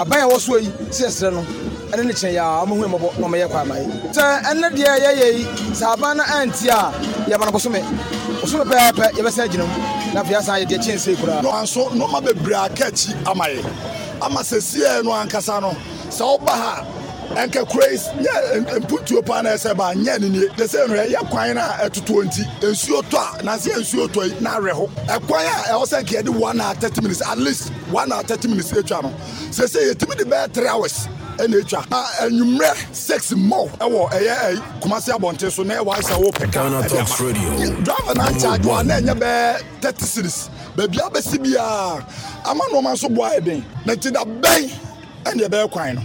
Aban 0.00 0.20
a 0.22 0.26
ɛwɔ 0.26 0.62
yi 0.62 0.68
sɛ 0.90 1.04
yɛsrɛ 1.04 1.32
no 1.32 1.42
ɛne 1.92 2.04
ne 2.06 2.12
kyerɛ 2.12 2.32
yɛ 2.32 2.40
a 2.40 2.64
ɔmo 2.64 2.72
hu 2.76 2.88
mmɔbɔ 2.88 3.18
na 3.18 3.26
ɔmɛyɛ 3.26 3.48
kɔ 3.50 3.60
ama 3.60 3.74
yi. 3.78 3.86
Sɛ 4.12 4.42
ɛnɛ 4.44 4.66
deɛ 4.76 4.98
yɛyɛ 5.04 5.38
yi 5.38 5.44
sɛ 5.74 5.84
aban 5.92 6.16
no 6.16 6.22
anti 6.24 6.68
a 6.68 6.92
yɛba 7.28 7.44
no 7.44 7.52
bosome. 7.52 7.82
Bosome 8.40 8.64
pɛɛpɛ 8.64 9.12
yɛbɛsɛ 9.12 9.40
agyina 9.48 9.64
mu. 9.68 10.14
Na 10.14 10.22
afei 10.22 10.36
asan 10.38 10.64
yɛdeɛ 10.64 10.78
kyɛnsee 10.78 11.16
koraa. 11.16 11.42
Nso 11.42 11.88
nɔɔma 11.90 12.24
bebree 12.24 12.54
aka 12.54 12.84
akyi 12.86 13.14
ama 13.26 13.44
yɛ. 13.44 13.62
Ama 14.22 14.40
sɛsiɛ 14.40 15.04
no 15.04 15.10
ankasa 15.10 15.60
no 15.60 15.76
sɛ 16.08 16.22
woba 16.24 16.50
ha 16.52 16.86
ɛnka 17.38 17.68
kura 17.70 17.86
yi 17.92 17.98
nyɛ 18.22 18.80
mputuo 18.80 19.24
paa 19.24 19.42
na 19.42 19.50
ɛsɛ 19.50 19.76
ba 19.76 19.94
nyɛ 19.94 20.18
ne 20.20 20.28
nie 20.28 20.48
de 20.56 20.64
sɛ 20.64 20.88
no 20.88 20.94
ɛyɛ 20.94 21.30
kwan 21.30 21.54
na 21.54 21.62
ɛtotoɔ 21.86 22.24
nti 22.26 22.42
nsuo 22.62 23.00
tɔ 23.02 23.38
a 23.40 23.42
na 23.44 23.52
sɛ 23.56 23.74
nsuo 23.78 24.08
tɔ 24.08 24.24
yi 24.28 24.40
na 24.40 24.58
awerɛ 24.58 24.72
ho. 24.72 24.86
Ɛkwan 25.06 25.46
a 25.46 25.72
ɛwɔ 25.72 25.84
sɛ 25.86 26.02
nka 26.02 26.22
yɛde 26.22 26.28
one 26.30 26.60
hour 26.60 26.74
thirty 26.74 27.00
minutes 27.00 27.22
at 27.22 27.38
least 27.38 27.70
one 27.92 28.10
hour 28.12 28.22
thirty 28.24 28.48
minutes 28.48 28.72
atwa 28.72 29.02
no. 29.04 29.10
Sɛ 29.50 29.68
yɛtumi 29.94 30.16
de 30.18 30.24
bɛyɛ 30.24 30.52
three 30.52 30.66
hours 30.66 31.06
ɛna 31.36 31.62
atwa 31.62 31.90
na 31.90 32.02
anwummerɛ 32.26 32.74
six 32.92 33.30
mɔ 33.32 33.70
ɛwɔ 33.78 34.10
ɛyɛ 34.10 34.36
ɛyi 34.42 34.80
kumase 34.80 35.08
abɔnten 35.16 35.52
so 35.52 35.62
na 35.62 35.74
ɛwɔ 35.76 35.94
ayisa 35.94 36.18
wo 36.20 36.30
pɛka 36.32 36.58
ɛde 36.58 36.98
ama 36.98 37.84
driver 37.84 38.14
na 38.16 38.38
charge 38.40 38.66
wa 38.66 38.82
na 38.82 38.94
ɛnyɛ 38.94 39.14
bɛɛ 39.16 39.62
thirty 39.80 40.04
series. 40.04 40.50
Baabi 40.76 40.96
abɛsi 40.98 41.38
biara 41.38 42.04
ama 42.44 42.64
nneɛma 42.64 42.94
nso 42.94 43.08
boa 43.14 43.30
yɛ 43.30 43.44
den. 43.44 43.64
Na 43.86 43.94
ti 43.94 44.10
da 44.10 44.24
bɛn 44.24 44.70
ɛna 45.24 45.46
ɛbɛyɛ 45.48 45.70
kwan 45.70 45.94
no 45.94 46.02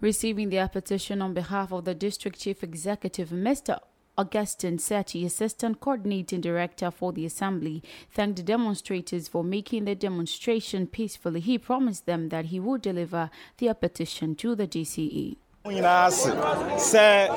Receiving 0.00 0.50
their 0.50 0.68
petition 0.68 1.22
on 1.22 1.34
behalf 1.34 1.72
of 1.72 1.84
the 1.84 1.94
District 1.94 2.38
Chief 2.38 2.62
Executive, 2.62 3.30
Mr. 3.30 3.78
Augustine 4.16 4.78
Seti, 4.78 5.24
Assistant 5.24 5.80
Coordinating 5.80 6.40
Director 6.40 6.90
for 6.90 7.12
the 7.12 7.24
Assembly, 7.24 7.82
thanked 8.10 8.36
the 8.36 8.42
demonstrators 8.42 9.28
for 9.28 9.42
making 9.42 9.86
the 9.86 9.94
demonstration 9.94 10.86
peacefully. 10.86 11.40
He 11.40 11.56
promised 11.56 12.04
them 12.06 12.28
that 12.28 12.46
he 12.46 12.60
would 12.60 12.82
deliver 12.82 13.30
their 13.58 13.74
petition 13.74 14.34
to 14.36 14.54
the 14.54 14.66
DCE. 14.66 15.36
Nyinaa 15.66 16.04
ase 16.06 16.30
sɛ 16.76 17.28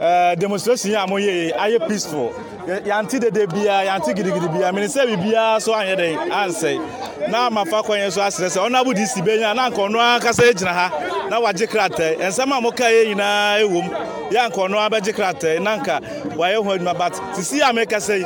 ɛɛ 0.00 0.36
demonstration 0.38 0.90
yi 0.90 0.96
a 0.96 1.06
mo 1.06 1.16
yɛ 1.18 1.52
ayɛ 1.56 1.88
peaceful. 1.88 2.32
Yante 2.86 3.18
dede 3.20 3.46
bia 3.52 3.82
yante 3.84 4.14
gidigidi 4.14 4.48
bia. 4.52 4.72
Mene 4.72 4.86
sɛ 4.86 5.06
biribiara 5.06 5.60
so 5.60 5.72
anyɛ 5.74 5.96
den 5.96 6.16
ansɛe 6.30 6.80
na 7.30 7.48
amafa 7.50 7.82
kwan 7.84 7.98
yɛn 7.98 8.12
so 8.12 8.20
aserɛ 8.20 8.48
sɛ 8.48 8.68
ɔno 8.68 8.80
abo 8.80 8.92
dc 8.94 9.14
bɛnya 9.24 9.54
na 9.54 9.68
anka 9.68 9.76
ɔno 9.78 9.98
ankasa 9.98 10.52
gyina 10.54 10.72
ha 10.72 10.90
na 11.28 11.40
wagye 11.40 11.66
krataa 11.66 12.16
ɛnsɛm 12.18 12.56
a 12.56 12.60
moka 12.60 12.84
yɛ 12.84 13.14
nyinaa 13.14 13.60
ɛwom 13.60 13.88
yɛ 14.30 14.38
anka 14.46 14.56
ɔno 14.56 14.88
abɛgye 14.88 15.12
krataa 15.14 15.60
na 15.62 15.76
anka 15.78 16.00
wayɛ 16.36 16.56
ho 16.64 16.70
adwuma 16.78 16.94
but 16.96 17.12
sisi 17.36 17.60
a 17.60 17.72
mekasa 17.72 18.18
yi 18.18 18.24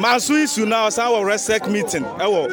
manso 0.00 0.34
isu 0.34 0.66
na 0.66 0.86
ɔsan 0.88 1.08
wɔ 1.10 1.24
resec 1.26 1.68
meeting 1.68 2.04
ɛwɔ 2.04 2.48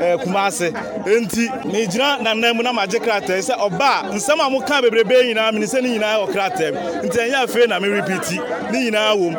ɛɛ 0.00 0.24
kumase 0.24 0.70
enti 1.04 1.46
megyina 1.64 2.20
nanan 2.22 2.56
mu 2.56 2.62
na 2.62 2.72
magye 2.72 2.98
krataa 3.00 3.38
sɛ 3.38 3.56
ɔba 3.58 4.10
a 4.10 4.14
nsɛm 4.14 4.40
a 4.46 4.50
moka 4.50 4.82
bebrebe 4.82 5.22
nyinaa 5.34 5.39
mene 5.52 5.66
sɛ 5.66 5.82
ne 5.82 5.88
nyinaa 5.98 6.16
wɔ 6.22 6.26
krataa 6.34 6.70
mu. 6.74 6.80
Nti 7.06 7.18
ɛnyɛ 7.24 7.38
afei 7.44 7.66
na 7.68 7.78
me 7.80 7.88
repeat. 7.88 8.26
Ne 8.72 8.78
nyinaa 8.90 9.14
wom 9.18 9.34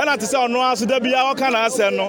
ɛna 0.00 0.18
te 0.18 0.26
sɛ 0.26 0.38
ɔno 0.46 0.58
aso 0.70 0.86
da 0.86 0.98
bia 1.00 1.18
wɔka 1.28 1.48
n'asɛm 1.50 1.92
no 1.96 2.06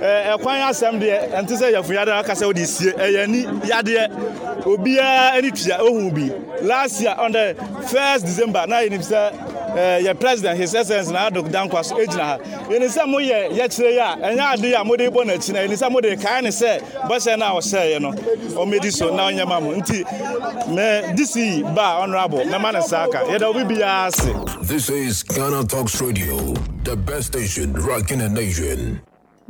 ɛkwan 0.00 0.68
asɛm 0.70 1.00
deɛ 1.00 1.30
ɛnte 1.32 1.56
sɛ 1.56 1.72
yɛfo 1.74 1.92
yadeɛ 1.94 2.20
aka 2.20 2.34
sie. 2.36 2.92
Ɛyɛ 2.92 3.28
ni 3.28 3.44
yadeɛ. 3.44 4.64
Obiara 4.64 5.36
ani 5.36 5.50
tua 5.50 5.78
ohu 5.78 6.10
bi. 6.12 6.30
Last 6.62 7.00
year 7.00 7.14
on 7.18 7.32
the 7.32 7.54
first 7.88 8.24
december 8.26 8.66
na 8.66 8.76
yɛnim 8.76 9.00
sɛ 9.00 10.02
yɛ 10.04 10.20
president 10.20 10.58
his 10.58 10.74
excellence 10.74 11.08
na 11.10 11.30
adok 11.30 11.48
dankwa 11.50 11.84
so 11.84 11.96
gyina 11.96 12.20
ha. 12.20 12.38
Yɛni 12.68 12.88
sɛ 12.88 13.04
moyɛ 13.06 13.50
yɛkyerɛ 13.52 13.90
yi 13.90 13.98
a 13.98 14.16
ɛnyɛ 14.16 14.54
ade 14.54 14.74
a 14.74 14.84
mode 14.84 15.00
bɔ 15.00 15.24
n'akyi 15.24 15.52
na 15.52 15.60
yɛni 15.60 15.76
sɛ 15.76 15.90
mode 15.90 16.18
kae 16.20 16.40
ne 16.42 16.48
sɛ 16.50 16.80
bɔhyɛ 17.08 17.38
no 17.38 17.46
a 17.46 17.60
ɔhyɛeɛ 17.60 18.00
no 18.00 18.12
ɔmɛdi 18.60 18.92
so 18.92 19.14
na 19.14 19.30
ɔnyɛ 19.30 19.48
ma 19.48 19.60
mo. 19.60 19.74
Nti 19.74 20.04
me 20.68 21.14
dc 21.14 21.74
ba 21.74 22.00
honorable 22.00 22.40
mɛma 22.40 22.72
ne 22.74 22.80
saa 22.82 23.06
ka 23.08 23.24
yɛda 23.24 23.42
obi 23.42 23.64
biara 23.74 24.08
ase. 24.08 24.66
This 24.66 24.90
is 24.90 25.22
Ghana 25.22 25.64
Talks 25.64 26.00
Radio, 26.00 26.36
the 26.84 26.96
best 26.96 27.28
station 27.28 27.72
rocking 27.72 28.18
the 28.18 28.28
nation. 28.28 29.00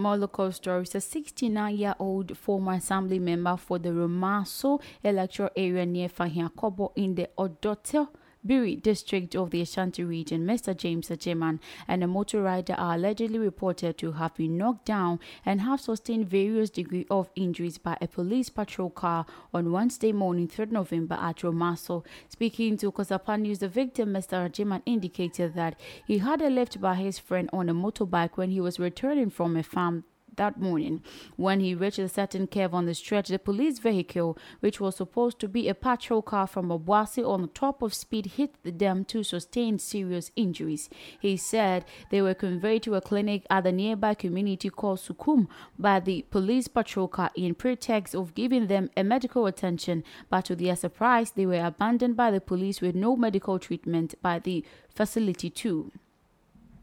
More 0.00 0.16
local 0.16 0.50
stories. 0.50 0.94
A 0.94 1.00
69 1.02 1.76
year 1.76 1.94
old 1.98 2.34
former 2.34 2.72
assembly 2.72 3.18
member 3.18 3.54
for 3.58 3.78
the 3.78 3.90
Romaso 3.90 4.80
electoral 5.04 5.50
area 5.54 5.84
near 5.84 6.08
Fahiakobo 6.08 6.92
in 6.96 7.14
the 7.16 7.28
Odotel 7.36 8.08
Biri 8.46 8.80
district 8.80 9.36
of 9.36 9.50
the 9.50 9.60
Ashanti 9.60 10.02
region, 10.02 10.46
Mr. 10.46 10.74
James 10.74 11.10
Ajeman 11.10 11.58
and 11.86 12.02
a 12.02 12.06
motor 12.06 12.40
rider 12.40 12.72
are 12.72 12.94
allegedly 12.94 13.38
reported 13.38 13.98
to 13.98 14.12
have 14.12 14.34
been 14.34 14.56
knocked 14.56 14.86
down 14.86 15.20
and 15.44 15.60
have 15.60 15.78
sustained 15.78 16.26
various 16.26 16.70
degree 16.70 17.06
of 17.10 17.28
injuries 17.36 17.76
by 17.76 17.98
a 18.00 18.08
police 18.08 18.48
patrol 18.48 18.88
car 18.88 19.26
on 19.52 19.70
Wednesday 19.70 20.12
morning, 20.12 20.48
3rd 20.48 20.70
November 20.72 21.18
at 21.20 21.42
Romaso. 21.42 22.02
Speaking 22.30 22.78
to 22.78 22.90
Kosapa 22.90 23.38
News, 23.38 23.58
the 23.58 23.68
victim, 23.68 24.14
Mr. 24.14 24.48
Ajeman, 24.48 24.80
indicated 24.86 25.52
that 25.54 25.78
he 26.06 26.18
had 26.18 26.40
a 26.40 26.66
by 26.80 26.94
his 26.94 27.18
friend 27.18 27.50
on 27.52 27.68
a 27.68 27.74
motorbike 27.74 28.36
when 28.36 28.50
he 28.50 28.60
was 28.60 28.78
returning 28.78 29.28
from 29.28 29.54
a 29.54 29.62
farm 29.62 30.04
that 30.36 30.60
morning. 30.60 31.02
When 31.36 31.60
he 31.60 31.74
reached 31.74 31.98
a 31.98 32.08
certain 32.08 32.46
curve 32.46 32.74
on 32.74 32.86
the 32.86 32.94
stretch, 32.94 33.28
the 33.28 33.38
police 33.38 33.78
vehicle, 33.78 34.36
which 34.60 34.80
was 34.80 34.96
supposed 34.96 35.38
to 35.40 35.48
be 35.48 35.68
a 35.68 35.74
patrol 35.74 36.22
car 36.22 36.46
from 36.46 36.68
Obuasi 36.68 37.26
on 37.26 37.42
the 37.42 37.48
top 37.48 37.82
of 37.82 37.94
speed, 37.94 38.26
hit 38.36 38.54
the 38.62 38.70
them 38.80 39.04
to 39.04 39.22
sustain 39.22 39.78
serious 39.78 40.30
injuries. 40.36 40.88
He 41.20 41.36
said 41.36 41.84
they 42.10 42.22
were 42.22 42.34
conveyed 42.34 42.82
to 42.84 42.94
a 42.94 43.00
clinic 43.00 43.46
at 43.50 43.64
the 43.64 43.72
nearby 43.72 44.14
community 44.14 44.70
called 44.70 44.98
Sukum 44.98 45.48
by 45.78 46.00
the 46.00 46.24
police 46.30 46.66
patrol 46.68 47.08
car 47.08 47.30
in 47.34 47.54
pretext 47.54 48.14
of 48.14 48.34
giving 48.34 48.66
them 48.66 48.90
a 48.96 49.04
medical 49.04 49.46
attention, 49.46 50.02
but 50.28 50.46
to 50.46 50.56
their 50.56 50.76
surprise, 50.76 51.32
they 51.32 51.46
were 51.46 51.64
abandoned 51.64 52.16
by 52.16 52.30
the 52.30 52.40
police 52.40 52.80
with 52.80 52.94
no 52.94 53.16
medical 53.16 53.58
treatment 53.58 54.14
by 54.22 54.38
the 54.38 54.64
facility 54.94 55.50
too. 55.50 55.92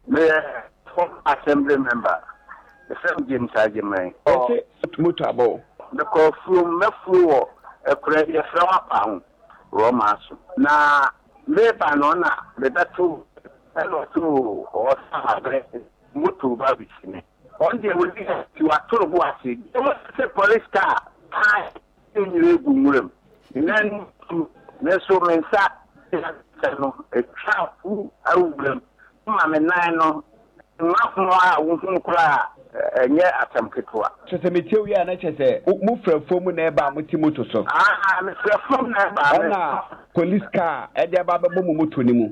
Former 0.07 1.21
assembly 1.25 1.77
member. 1.77 2.23
The 2.87 2.95
same 3.05 3.27
James 3.27 3.51
Ajiman. 3.51 4.13
Ɔte 4.25 4.63
moto 4.99 5.23
abɔ. 5.25 5.61
Bɛkɔ 5.95 6.31
fuom 6.43 6.79
mɛfuo 6.81 7.19
wɔ 7.31 7.47
ɛkura 7.91 8.21
yɛfrɛ 8.27 8.63
wa 8.71 8.79
pa 8.89 8.99
ho 9.05 9.21
rɔma 9.71 10.17
so. 10.27 10.37
Na 10.57 11.09
meba 11.47 11.95
no 11.97 12.13
na 12.13 12.29
bɛbɛto 12.59 13.23
ɛna 13.75 14.05
ɔto 14.05 14.65
ɔsa 14.73 15.17
abrɛ 15.35 15.63
moto 16.13 16.55
ba 16.55 16.75
bi 16.75 16.87
si 17.01 17.07
ne. 17.09 17.23
Ɔn 17.59 17.81
deɛ 17.81 17.93
wodi 17.95 18.25
ti 18.55 18.63
watoro 18.63 19.05
bo 19.11 19.17
ase. 19.23 19.57
Ɛwɔ 19.73 19.95
sɛ 20.17 20.33
police 20.33 20.67
car 20.71 21.01
kaa 21.31 21.69
ɛnyere 22.15 22.53
egu 22.55 22.71
nwura 22.73 23.01
mu. 23.03 23.09
Nan 23.55 24.05
tu 24.29 24.49
ne 24.81 24.91
so 25.07 25.19
me 25.21 25.37
nsa 25.37 25.67
ɛsɛ 26.11 26.79
no 26.79 26.95
etwa 27.11 27.69
fu 27.81 28.11
awura 28.25 28.75
mu. 28.75 28.81
Mma 29.27 29.47
me 29.51 29.59
nan 29.59 29.95
no 29.97 30.23
mmafono 30.79 31.31
a 31.33 31.59
wohun 31.61 31.99
koraa 32.01 32.39
ɛnyɛ 33.01 33.25
asɛm 33.41 33.69
ketewa. 33.69 34.09
kyɛ 34.27 34.37
sɛ 34.41 34.51
metie 34.53 34.77
wie 34.83 34.93
a 34.93 35.03
na 35.05 35.13
kyɛ 35.15 35.35
sɛ 35.37 35.63
mofra 35.83 36.21
fam 36.27 36.43
na 36.55 36.69
ɛba 36.69 36.87
a 36.87 36.91
mote 36.91 37.13
moto 37.17 37.43
so. 37.51 37.65
Aa 37.67 38.21
mefra 38.21 38.59
fam 38.69 38.89
na 38.91 39.09
ɛba 39.09 39.21
ɛna 39.33 39.83
police 40.13 40.43
car 40.53 40.89
ɛde 40.95 41.19
aba 41.19 41.39
bɛbɔ 41.39 41.65
mo 41.65 41.73
moto 41.73 42.01
no 42.03 42.13
mu. 42.13 42.29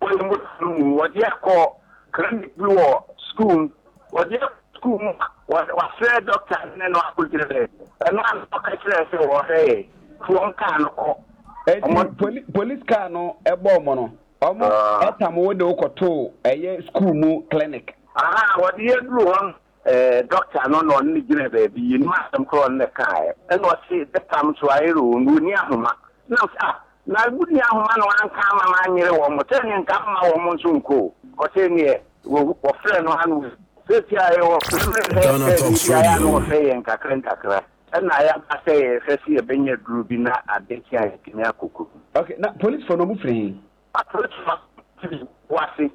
Wɔde 0.00 1.22
akɔ 1.22 1.74
clinic 2.12 2.56
bi 2.56 2.64
wɔ 2.64 3.02
school. 3.30 3.68
Wɔde 4.12 4.38
school 4.76 4.98
mu 4.98 5.12
wɔafrɛ 5.48 6.26
doctor 6.26 6.58
ne 6.76 6.88
no 6.88 6.98
akɔgyina 7.00 7.46
dɛ 7.48 7.68
ɛno 8.06 8.20
a 8.20 8.46
ɔka 8.56 8.76
kyerɛ 8.82 9.10
sɛ 9.10 9.18
wɔhwɛ 9.26 9.86
fuom 10.26 10.52
car 10.56 10.78
no 10.78 10.88
kɔ. 10.88 11.16
Police 12.52 12.82
car 12.86 13.08
no 13.08 13.36
ɛbɔɔ 13.46 13.84
mo 13.84 13.94
no 13.94 14.10
ɔmo 14.42 14.64
ɛtam 15.02 15.34
wo 15.36 15.52
de 15.54 15.64
wokɔtoo 15.64 16.30
ɛyɛ 16.44 16.86
school 16.86 17.14
mu 17.14 17.42
clinic. 17.50 17.94
Aha 18.16 18.60
wɔde 18.60 18.78
yɛ 18.88 19.00
duru 19.02 19.24
hɔ 19.26 19.54
dɔkta 20.28 20.68
no 20.70 20.80
na 20.82 20.94
ɔne 20.98 21.12
ne 21.14 21.20
gyina 21.20 21.48
baabi 21.48 21.80
yi 21.80 21.98
nim 21.98 22.08
asɛm 22.12 22.44
korɔ 22.46 22.68
ne 22.76 22.84
kaeɛ 22.86 23.32
ɛna 23.50 23.66
ɔse 23.74 24.04
dɛtam 24.12 24.54
so 24.60 24.66
ayerɛ 24.68 25.00
wɔ 25.00 25.24
no 25.24 25.32
ɔni 25.38 25.54
ahoma 25.54 25.90
na 26.28 26.36
ɔsɛ 26.36 26.56
ah 26.60 26.80
na 27.06 27.24
woni 27.30 27.58
ahoma 27.60 27.96
na 27.96 28.04
wanka 28.04 28.42
ama 28.50 28.62
no 28.68 28.74
anyere 28.84 29.10
wɔ 29.18 29.30
mo 29.36 29.42
sɛ 29.42 29.64
ne 29.64 29.76
nka 29.82 30.06
ma 30.06 30.20
wɔ 30.28 30.38
mo 30.44 30.52
nso 30.54 30.68
nkɔ 30.76 31.10
ɔsɛ 31.38 31.68
neɛ 31.68 32.00
wɔfrɛ 32.26 33.04
no 33.04 33.10
ano 33.12 33.50
sɛsi 33.88 34.14
a 34.16 34.34
yɛwɔ 34.36 34.58
fɛbiaeɛ 34.68 35.38
na 36.20 36.26
wɔfrɛ 36.30 36.58
yɛ 36.68 36.74
nkakra 36.82 37.16
nkakra 37.22 37.60
ɛna 37.92 38.14
yɛaba 38.26 38.54
sɛ 38.66 38.72
yɛhwɛ 38.76 39.16
sɛ 39.24 39.28
yɛbɛnya 39.38 39.76
duru 39.86 40.04
bi 40.04 40.16
na 40.16 40.32
adekyi 40.54 40.96
a 40.96 41.06
yɛtumi 41.10 41.42
akɔkɔ 41.48 41.86
okay 42.16 42.34
na 42.38 42.48
policefoɔ 42.60 42.98
no 42.98 43.04
ɔmo 43.06 43.16
firi 43.22 43.56
he 43.94 44.00
apolicefoɔ 44.00 44.58
wase 45.50 45.90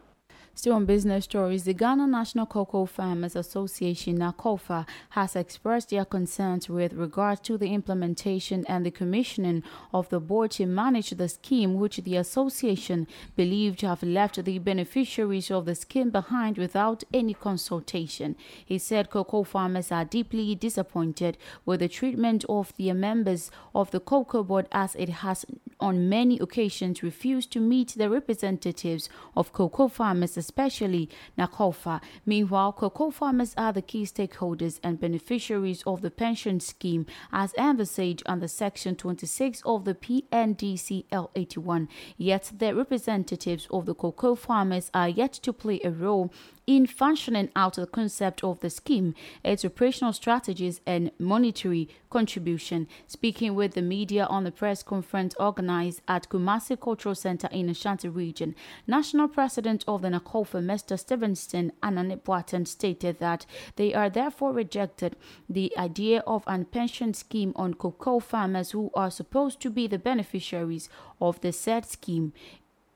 Still 0.55 0.75
on 0.75 0.85
business 0.85 1.23
stories, 1.23 1.63
the 1.63 1.73
Ghana 1.73 2.05
National 2.05 2.45
Cocoa 2.45 2.85
Farmers 2.85 3.35
Association, 3.35 4.19
NACOFA, 4.19 4.87
has 5.09 5.35
expressed 5.35 5.89
their 5.89 6.05
concerns 6.05 6.69
with 6.69 6.93
regard 6.93 7.43
to 7.45 7.57
the 7.57 7.73
implementation 7.73 8.63
and 8.69 8.85
the 8.85 8.91
commissioning 8.91 9.63
of 9.91 10.09
the 10.09 10.19
board 10.19 10.51
to 10.51 10.67
manage 10.67 11.09
the 11.09 11.27
scheme, 11.27 11.73
which 11.73 11.97
the 11.97 12.17
association 12.17 13.07
believed 13.35 13.79
to 13.79 13.87
have 13.87 14.03
left 14.03 14.45
the 14.45 14.59
beneficiaries 14.59 15.49
of 15.49 15.65
the 15.65 15.73
scheme 15.73 16.11
behind 16.11 16.59
without 16.59 17.03
any 17.11 17.33
consultation. 17.33 18.35
He 18.63 18.77
said 18.77 19.09
cocoa 19.09 19.43
farmers 19.43 19.91
are 19.91 20.05
deeply 20.05 20.53
disappointed 20.53 21.35
with 21.65 21.79
the 21.79 21.89
treatment 21.89 22.45
of 22.47 22.73
their 22.77 22.93
members 22.93 23.49
of 23.73 23.89
the 23.89 23.99
cocoa 23.99 24.43
board 24.43 24.67
as 24.71 24.93
it 24.95 25.09
has 25.09 25.45
on 25.79 26.07
many 26.07 26.37
occasions 26.39 27.01
refused 27.01 27.51
to 27.51 27.59
meet 27.59 27.89
the 27.97 28.09
representatives 28.09 29.09
of 29.35 29.51
cocoa 29.51 29.87
farmers 29.87 30.37
especially 30.43 31.09
NACOFA. 31.37 32.01
Meanwhile, 32.25 32.73
cocoa 32.73 33.11
farmers 33.11 33.53
are 33.57 33.71
the 33.71 33.81
key 33.81 34.03
stakeholders 34.03 34.79
and 34.83 34.99
beneficiaries 34.99 35.83
of 35.83 36.01
the 36.01 36.11
pension 36.11 36.59
scheme 36.59 37.05
as 37.31 37.53
envisaged 37.57 38.23
under 38.25 38.49
Section 38.49 38.95
26 38.95 39.61
of 39.65 39.85
the 39.85 39.95
PNDCL 39.95 41.29
81. 41.33 41.87
Yet, 42.17 42.51
the 42.57 42.75
representatives 42.75 43.67
of 43.71 43.85
the 43.85 43.95
cocoa 43.95 44.35
farmers 44.35 44.91
are 44.93 45.07
yet 45.07 45.33
to 45.45 45.53
play 45.53 45.79
a 45.83 45.91
role 45.91 46.33
in 46.65 46.87
functioning 46.87 47.49
out 47.55 47.75
the 47.75 47.85
concept 47.85 48.43
of 48.43 48.59
the 48.61 48.69
scheme, 48.69 49.13
its 49.43 49.65
operational 49.65 50.13
strategies, 50.13 50.79
and 50.85 51.11
monetary 51.19 51.89
contribution. 52.09 52.87
Speaking 53.07 53.55
with 53.55 53.73
the 53.73 53.81
media 53.81 54.25
on 54.25 54.43
the 54.43 54.51
press 54.51 54.83
conference 54.83 55.35
organized 55.39 56.01
at 56.07 56.29
Kumasi 56.29 56.79
Cultural 56.79 57.15
Center 57.15 57.49
in 57.51 57.69
Ashanti 57.69 58.07
region, 58.07 58.55
National 58.87 59.27
President 59.27 59.83
of 59.87 60.01
the 60.01 60.09
NACOFA, 60.09 60.63
Mr. 60.63 60.97
Stevenson 60.97 61.71
Anane 61.81 62.21
Boateng, 62.21 62.67
stated 62.67 63.19
that 63.19 63.45
they 63.75 63.93
are 63.93 64.09
therefore 64.09 64.53
rejected 64.53 65.15
the 65.49 65.73
idea 65.77 66.19
of 66.25 66.43
an 66.47 66.65
pension 66.65 67.13
scheme 67.13 67.51
on 67.55 67.73
cocoa 67.73 68.19
farmers 68.19 68.71
who 68.71 68.89
are 68.93 69.11
supposed 69.11 69.59
to 69.59 69.69
be 69.69 69.87
the 69.87 69.99
beneficiaries 69.99 70.89
of 71.19 71.41
the 71.41 71.51
said 71.51 71.85
scheme. 71.85 72.31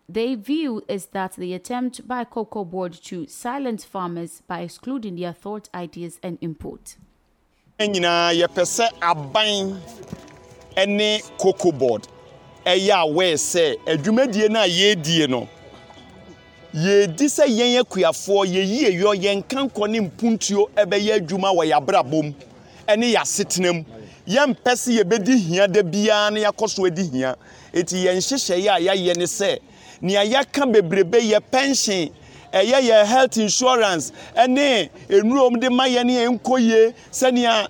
They 0.09 0.35
view 0.35 0.83
is 0.87 1.07
that 1.07 1.33
the 1.33 1.53
attempt 1.53 2.07
by 2.07 2.23
Cocoa 2.23 2.63
Board 2.63 2.93
to 2.93 3.27
silence 3.27 3.83
farmers 3.83 4.41
by 4.47 4.61
excluding 4.61 5.17
their 5.17 5.33
thought, 5.33 5.67
ideas, 5.75 6.17
and 6.23 6.37
input. 6.39 6.95
nyinaa 7.77 8.31
yɛpɛ 8.31 8.63
sɛ 8.63 8.87
aban 9.01 9.77
ne 10.87 11.19
cocoa 11.37 11.73
board. 11.73 12.07
Ɛyɛ 12.65 13.01
aware 13.03 13.35
sɛ 13.35 13.75
adwumadie 13.85 14.49
no 14.49 14.61
a 14.61 14.65
yɛredie 14.65 15.27
no. 15.29 15.49
Yɛredi 16.73 17.27
sɛ 17.27 17.45
yɛn 17.45 17.81
akuafoɔ 17.81 18.45
yɛyi 18.47 18.87
eyɔ 18.91 19.13
yɛn 19.13 19.43
kankɔ 19.43 19.89
ne 19.89 19.99
mpuntuo 19.99 20.69
ɛbɛyɛ 20.71 21.19
adwuma 21.19 21.51
wɔ 21.53 21.65
yɛabrabɔ 21.69 22.23
mu 22.23 22.33
ne 22.95 23.13
yɛasetena 23.13 23.73
mu. 23.75 23.83
Yɛmpɛ 24.25 24.71
sɛ 24.71 25.03
yɛbɛdi 25.03 25.37
hia 25.37 25.67
da 25.67 25.81
biara 25.83 26.31
na 26.31 26.49
yɛakɔ 26.49 26.69
so 26.69 26.85
adi 26.85 27.03
hia. 27.09 27.35
Eti 27.73 28.05
yɛn 28.05 28.15
nhyehyɛeɛ 28.15 28.69
a 28.69 28.79
yɛayɛ 28.79 29.17
ne 29.17 29.25
sɛ 29.25 29.59
nea 30.01 30.23
yɛaka 30.25 30.65
bebrebe 30.71 31.19
yɛ 31.19 31.39
pension 31.51 32.09
ɛyɛ 32.53 32.79
yɛ 32.81 33.05
health 33.05 33.37
insurance 33.37 34.11
ɛne 34.35 34.89
enuom 35.09 35.59
de 35.59 35.69
ma 35.69 35.85
yɛ 35.87 36.03
ne 36.05 36.13
yɛn 36.25 36.39
nkɔ 36.39 36.59
yie 36.59 36.93
sɛnea 37.11 37.67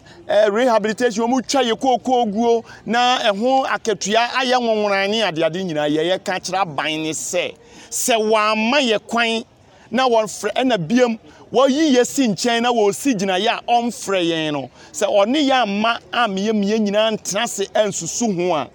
rehabilitation 0.52 1.24
wɔn 1.28 1.48
twa 1.48 1.62
yɛ 1.63 1.74
kookoo 1.80 2.26
guo 2.32 2.63
na 2.86 3.20
ɛho 3.32 3.66
akatua 3.68 4.28
ayɛ 4.40 4.58
nwonworan 4.60 5.10
ne 5.10 5.22
adeade 5.24 5.63
nyinaa 5.63 5.90
yɛyɛ 5.90 6.24
ka 6.24 6.40
kyerɛ 6.40 6.62
aban 6.62 7.04
ne 7.04 7.12
sɛ 7.12 7.54
sɛ 7.90 8.16
wɔama 8.18 8.80
yɛ 8.82 9.00
kwan 9.08 9.44
na 9.92 10.08
wɔn 10.08 10.26
frɛ 10.28 10.54
ɛna 10.56 10.78
biem 10.88 11.18
wɔyi 11.52 11.96
yɛ 11.96 12.06
si 12.06 12.28
nkyɛn 12.28 12.62
na 12.62 12.72
wɔsi 12.72 13.16
gyinaeɛ 13.18 13.48
a 13.48 13.62
ɔmfrɛ 13.68 14.22
yɛn 14.24 14.52
no 14.54 14.70
sɛ 14.92 15.08
ɔne 15.08 15.48
yɛ 15.48 15.62
ama 15.63 16.00
ameamea 16.12 16.78
nyinaa 16.80 17.12
ntena 17.18 17.44
ase 17.44 17.66
nsusu 17.74 18.36
ho 18.36 18.54
a 18.56 18.68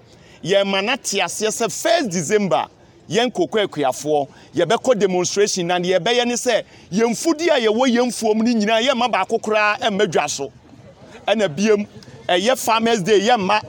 yɛma 0.43 0.83
no 0.85 0.97
te 0.97 1.19
aseɛ 1.21 1.49
sɛ 1.51 1.71
first 1.71 2.11
december 2.11 2.67
yɛn 3.09 3.31
koko 3.33 3.59
akuafoɔ 3.59 4.29
yɛbɛkɔ 4.55 4.99
demonstration 4.99 5.67
na 5.67 5.79
deɛ 5.79 5.99
yɛbɛyɛ 5.99 6.27
ne 6.27 6.35
sɛ 6.35 6.63
yɛn 6.93 7.11
mfudie 7.11 7.51
a 7.51 7.59
yɛwɔ 7.61 7.89
yɛn 7.89 8.07
mfuom 8.09 8.39
no 8.39 8.53
nyinaa 8.53 8.81
yɛmma 8.83 9.11
baako 9.11 9.39
koraa 9.39 9.79
mma 9.91 10.07
dwa 10.07 10.29
so 10.29 10.53
ɛna 11.27 11.49
biem 11.49 11.87
ɛyɛ 12.29 12.57
farmers 12.59 13.03
day 13.03 13.21
yɛmma 13.21 13.61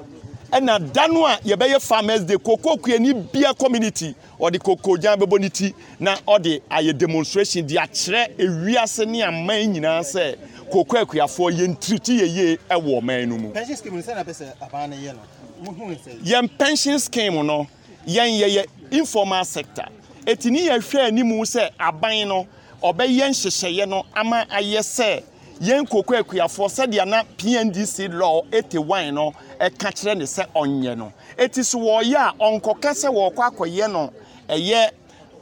ɛna 0.51 0.79
da 0.93 1.07
no 1.07 1.25
a 1.25 1.37
yɛbɛyɛ 1.43 1.81
farmers 1.81 2.21
day 2.23 2.37
koko 2.37 2.77
kuani 2.77 3.13
bia 3.31 3.53
community 3.53 4.15
ɔde 4.39 4.59
koko 4.61 4.97
gyan 4.97 5.17
bɛbɔ 5.19 5.39
ne 5.39 5.49
ti 5.49 5.73
na 5.99 6.15
ɔde 6.27 6.61
ayɛ 6.69 6.93
demonstration 6.97 7.65
de 7.65 7.75
akyerɛ 7.75 8.37
ewiase 8.37 9.05
ne 9.07 9.21
aman 9.23 9.73
nyinaa 9.73 10.01
sɛ 10.01 10.35
koko 10.71 10.97
akuafoɔ 10.97 11.51
yɛn 11.57 11.75
tiriti 11.79 12.19
yɛ 12.19 12.27
yie 12.35 12.57
ɛwɔ 12.69 12.99
ɔman 13.01 13.27
no 13.27 13.37
mu. 13.37 13.49
pension 13.51 13.75
scheme 13.77 14.01
sɛ 14.01 14.15
na 14.15 14.23
pɛ 14.23 14.33
sɛ 14.33 14.45
aban 14.61 14.89
no 14.89 14.95
yɛ 14.95 15.13
no 15.15 15.71
muhu 15.71 15.95
sɛ. 15.95 16.21
yɛn 16.23 16.49
pension 16.57 16.99
scheme 16.99 17.45
no 17.45 17.67
yɛn 18.07 18.39
yɛyɛ 18.39 18.65
informal 18.91 19.43
sector. 19.45 19.85
Eti 20.25 20.49
ni 20.51 20.67
yɛhwɛ 20.67 21.07
anim 21.07 21.29
sɛ 21.43 21.69
aban 21.79 22.27
no 22.27 22.47
ɔbɛyɛ 22.81 23.29
nhyehyɛeɛ 23.29 23.87
no 23.87 24.05
ama 24.15 24.45
ayɛ 24.49 24.79
sɛ 24.81 25.23
yɛn 25.61 25.87
koko 25.89 26.13
akuafoɔ 26.15 26.67
sɛdeɛ 26.69 27.07
na 27.07 27.23
pndc 27.37 28.07
law 28.13 28.41
eighty 28.51 28.77
one 28.77 29.13
no 29.15 29.33
ɛka 29.59 29.91
kyerɛ 29.93 30.17
ne 30.17 30.25
sɛ 30.25 30.45
ɔnyɛ 30.55 30.97
no. 30.97 31.13
Eti 31.37 31.63
so 31.63 31.79
wɔɔyɛ 31.79 32.15
a 32.15 32.33
ɔnkɔka 32.39 32.91
sɛ 32.93 33.09
wɔɔkɔ 33.09 33.51
akɔyɛ 33.51 33.91
no 33.91 34.11
ɛyɛ 34.49 34.89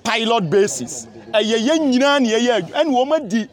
pilot 0.04 0.50
basis. 0.50 1.08
Ɛyɛ 1.34 1.58
yɛn 1.68 1.80
nyinaa 1.92 2.20
na 2.22 2.30
yɛyɛ 2.30 2.72
ɛna 2.72 2.90
wɔn 2.90 3.16
adi 3.16 3.48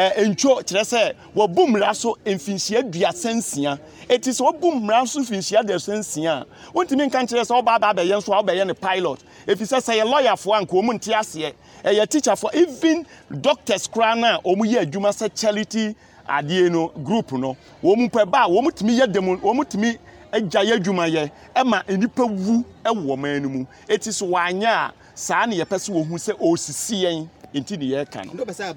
ɛɛ 0.00 0.24
ntwo 0.32 0.62
kyerɛ 0.64 0.82
sɛ 0.84 1.12
wɔbu 1.36 1.66
mmara 1.68 1.94
so 1.94 2.16
mfinhyia 2.24 2.82
duasa 2.90 3.30
nsia 3.34 3.78
eti 4.08 4.30
sɛ 4.30 4.40
wɔbu 4.46 4.72
mmara 4.80 5.06
so 5.06 5.20
mfinhyia 5.20 5.62
duasa 5.62 5.92
nsia 5.98 6.32
a 6.32 6.46
wɔntumi 6.74 7.06
nka 7.10 7.20
kyerɛ 7.28 7.44
sɛ 7.44 7.54
ɔba 7.62 7.74
aba 7.76 7.92
abɛyɛ 7.92 8.16
nso 8.18 8.32
a 8.32 8.42
ɔbɛyɛ 8.42 8.66
no 8.66 8.74
pilot. 8.74 9.20
Efisɛ 9.46 9.78
sɛ 9.80 10.00
yɛ 10.00 10.04
lɔyafoɔ 10.12 10.56
a 10.56 10.60
nka 10.64 10.72
wɔn 10.72 10.94
nte 10.94 11.12
aseɛ. 11.12 11.52
Ɛyɛ 11.84 12.06
teacherfoɔ 12.06 12.54
even 12.54 13.06
doctors 13.40 13.88
koraa 13.88 14.14
na 14.18 14.38
wɔn 14.40 14.64
yɛ 14.72 14.86
adwuma 14.86 15.10
sɛ 15.12 15.28
charity 15.34 15.94
adeɛ 16.28 16.70
no 16.70 16.88
group 17.04 17.32
no. 17.32 17.56
Wɔn 17.82 18.10
pɛ 18.10 18.30
ba 18.30 18.44
a 18.44 18.48
wɔn 18.48 18.72
tumi 18.74 18.98
yɛ 18.98 19.12
demo 19.12 19.36
wɔn 19.36 19.64
tumi 19.68 19.98
agya 20.32 20.60
yɛ 20.64 20.78
adwumayɛ 20.80 21.30
ɛma 21.54 21.98
nipa 21.98 22.24
wu 22.24 22.64
ɛwɔ 22.84 23.04
ɔman 23.16 23.42
no 23.42 23.48
mu. 23.50 23.66
Eti 23.86 24.10
so 24.12 24.26
wɔanyɛ 24.28 24.66
a 24.66 24.92
saa 25.14 25.44
na 25.44 25.52
yɛpɛ 25.56 25.76
sɛ 25.76 25.90
wɔn 25.92 26.16
sɛ 26.18 26.32
ɔresisi 26.38 27.28
nti 27.54 27.76
ne 27.78 27.84
yɛreka 27.86 28.24
no. 28.26 28.44
sɛ 28.44 28.74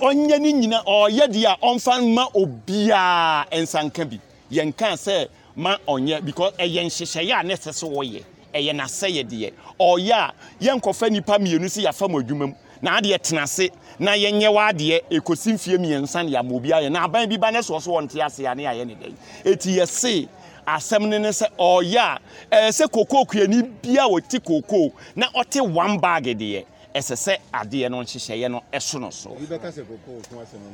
ɔnyɛ 0.00 0.38
ne 0.40 0.52
nyinaa 0.52 0.84
ɔyɛ 0.84 1.28
deɛ 1.28 1.46
a 1.46 1.56
ɔnfa 1.66 2.14
ma 2.14 2.26
obiara 2.34 3.46
nsanka 3.52 4.04
bi. 4.08 4.20
Yɛn 4.50 4.76
kan 4.76 4.96
sɛ 4.96 5.28
ma 5.56 5.76
ɔnyɛ 5.86 6.24
because 6.24 6.52
ɛyɛ 6.58 6.84
nhyehyɛeɛ 6.86 7.40
a 7.40 7.42
ne 7.44 7.54
sɛ 7.54 7.72
so 7.74 7.88
wɔyɛ. 7.88 8.22
Ɛyɛ 8.54 8.72
n'asɛyɛ 8.74 9.24
deɛ. 9.28 9.52
Ɔyɛ 9.78 10.12
a 10.12 10.32
yɛnkɔfa 10.60 11.10
nipa 11.10 11.38
mmienu 11.38 11.70
si 11.70 11.82
yafa 11.84 12.08
mu 12.08 12.20
adwuma 12.22 12.46
mu. 12.48 12.54
Na 12.82 12.98
adeɛ 13.00 13.18
tena 13.18 13.42
ase 13.42 13.70
na 13.98 14.12
yɛnyɛ 14.12 14.48
w'adeɛ 14.48 15.00
ekosi 15.10 15.52
mfie 15.54 15.78
mmiɛnsa 15.78 16.24
ne 16.24 16.30
yamma 16.32 16.54
obi 16.54 16.70
ayɛ 16.70 16.90
na 16.90 17.04
aban 17.06 17.28
bi 17.28 17.36
ba 17.36 17.50
ne 17.50 17.58
soɔ 17.58 17.80
so 17.82 17.90
wɔn 17.92 18.08
te 18.08 18.20
ase 18.20 18.40
a 18.46 18.54
ne 18.54 18.64
ayɛ 18.64 18.86
ne 18.86 18.94
dɛ 18.94 19.12
eti 19.44 19.76
yɛse 19.76 20.28
asɛm 20.66 21.08
ne 21.08 21.18
ne 21.18 21.28
sɛ 21.30 21.46
ɔyɛ 21.58 21.98
a 21.98 22.18
ɛyɛ 22.52 22.68
sɛ 22.70 22.90
koko 22.92 23.24
kuani 23.24 23.62
bia 23.82 24.02
wɔte 24.06 24.38
koko 24.44 24.92
na 25.16 25.26
ɔte 25.34 25.60
one 25.68 25.98
bag 25.98 26.24
deɛ 26.24 26.64
ɛsɛ 26.98 27.16
sɛ 27.16 27.36
adeɛ 27.52 27.90
no 27.90 28.02
nhyehyɛeɛ 28.02 28.50
no 28.50 28.62
ɛso 28.72 29.00
no 29.00 29.10
so. 29.10 29.30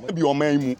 ebi 0.08 0.22
ɔman 0.22 0.60
mu 0.62 0.74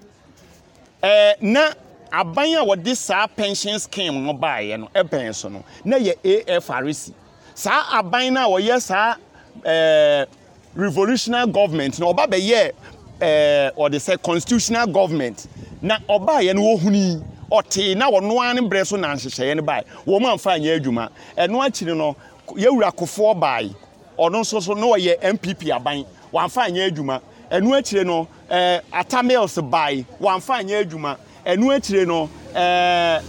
ɛɛ 1.03 1.35
na 1.43 1.73
aban 2.13 2.55
a 2.55 2.65
wɔde 2.65 2.97
saa 2.97 3.27
pension 3.27 3.79
scheme 3.79 4.25
no 4.25 4.33
baeɛ 4.35 4.79
no 4.81 4.89
ɛbɛn 4.95 5.35
so 5.35 5.49
no 5.49 5.63
na 5.85 5.97
yɛ 5.99 6.15
afrc 6.47 7.13
saa 7.55 7.99
aban 8.01 8.33
no 8.33 8.41
a 8.57 8.61
wɔyɛ 8.61 8.81
saa 8.81 9.17
ɛɛ 9.63 10.27
revolutionary 10.75 11.51
government 11.51 11.99
na 11.99 12.07
ɔba 12.07 12.27
bɛyɛ 12.27 12.73
ɛɛ 13.21 13.73
ɔde 13.75 13.97
sɛ 14.01 14.23
constitutional 14.23 14.87
government 14.87 15.47
na 15.83 15.99
ɔbaeɛ 16.09 16.55
no 16.55 16.63
wɔhuni 16.77 17.23
ɔtee 17.51 17.97
na 17.97 18.11
ɔno 18.11 18.41
ara 18.43 18.55
ne 18.55 18.61
brɛ 18.69 18.87
so 18.87 18.97
na 18.97 19.15
nhyehyɛeɛ 19.15 19.57
no 19.57 19.63
bae 19.63 19.83
wɔn 20.07 20.23
amfa 20.33 20.53
anyɛ 20.59 20.81
adwuma. 20.81 21.09
Ɛno 21.37 21.61
akyiri 21.67 21.97
no 21.97 22.17
yɛwura 22.49 22.91
kofoɔ 22.95 23.39
bae 23.39 23.71
ɔno 24.19 24.41
nso 24.41 24.61
so 24.63 24.75
na 24.75 24.87
ɔyɛ 24.87 25.21
npp 25.35 25.71
aban. 25.77 26.05
Wɔamfa 26.33 26.69
anyɛ 26.69 26.91
adwuma. 26.91 27.21
Ɛno 27.51 27.79
akyire 27.79 28.05
no 28.05 28.27
ɛɛ 28.51 28.81
atamils 28.93 29.59
bae. 29.71 30.05
Wɔamfa 30.21 30.61
anyɛ 30.63 30.85
adwuma. 30.85 31.17
Ɛno 31.47 31.77
akyire 31.77 32.07
no 32.07 32.29
ɛɛ 32.55 33.23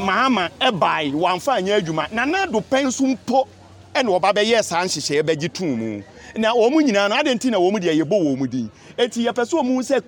mahama 0.00 0.48
ɛbae. 0.60 1.12
Wɔamfa 1.12 1.58
anyɛ 1.60 1.80
adwuma. 1.80 2.12
Nana 2.12 2.46
do 2.46 2.60
pɛn 2.60 2.84
nso 2.86 3.04
mpo 3.06 3.46
ɛna 3.94 4.20
ɔba 4.20 4.32
bɛyɛ 4.34 4.62
saa 4.64 4.84
nhyehyɛeɛ 4.84 5.22
bɛgye 5.22 5.52
tum 5.52 5.76
mu. 5.78 6.02
Na 6.36 6.52
wɔn 6.54 6.82
nyinaa 6.84 7.08
no 7.08 7.16
adi 7.16 7.30
nti 7.34 7.50
na 7.50 7.58
wɔn 7.58 7.80
deɛ 7.80 8.02
yɛbɔ 8.02 8.36
wɔn 8.36 8.48
din? 8.50 8.70
Eti 8.96 9.24
yɛpɛ 9.26 9.44
sɛ 9.44 9.62
wɔn 9.62 9.82
sɛ 9.82 10.02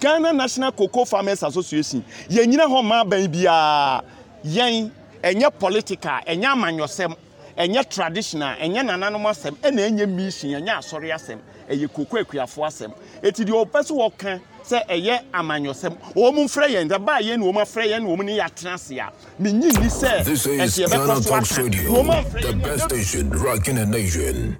ghana 0.00 0.32
national 0.32 0.72
cocoa 0.72 1.04
farmers 1.04 1.42
association 1.42 2.02
yɛnyina 2.28 2.66
hɔ 2.66 2.84
maa 2.84 3.04
bɛn 3.04 3.28
biara. 3.28 4.02
Yɛn 4.44 4.90
ɛnyɛ 5.22 5.50
political 5.58 6.20
ɛnyɛ 6.26 6.44
amanyɔsɛm 6.52 7.14
ɛnyɛ 7.58 7.88
traditional 7.88 8.56
ɛnyɛ 8.58 8.82
nananom 8.86 9.26
asɛm 9.26 9.54
ɛna 9.62 9.80
ɛnyɛ 9.88 10.06
mission 10.08 10.50
ɛnyɛ 10.50 10.78
asɔre 10.78 11.10
asɛm 11.12 11.38
ɛyɛ 11.68 11.88
cocoa 11.92 12.20
akuafoɔ 12.22 12.66
asɛm 12.66 12.92
eti 13.22 13.44
deɛ 13.44 13.64
ɔpɛ 13.66 13.84
so 13.84 13.94
wɔka 13.96 14.40
sɛ 14.64 14.86
ɛyɛ 14.86 15.22
amanyɔsɛm 15.34 15.94
wɔn 16.14 16.34
mfrɛ 16.44 16.66
yɛn 16.74 16.88
dɛ 16.88 17.04
baa 17.04 17.18
yɛn 17.20 17.38
na 17.40 17.46
wɔn 17.46 17.62
afrɛ 17.62 17.84
yɛn 17.90 18.02
na 18.02 18.08
wɔn 18.08 18.24
ne 18.24 18.36
yɛ 18.38 18.44
atena 18.46 18.74
ase 18.74 18.90
a 18.98 19.12
menyi 19.42 19.72
ni 19.80 19.88
sɛ 19.88 20.24
Ghana 20.24 20.66
yɛbɛkɔ 20.66 21.24
so 21.24 21.34
aka 21.34 21.88
wɔn 21.90 22.08
afrɛ 22.24 23.42
rocking 23.42 23.74
the 23.74 23.86
nation. 23.86 24.58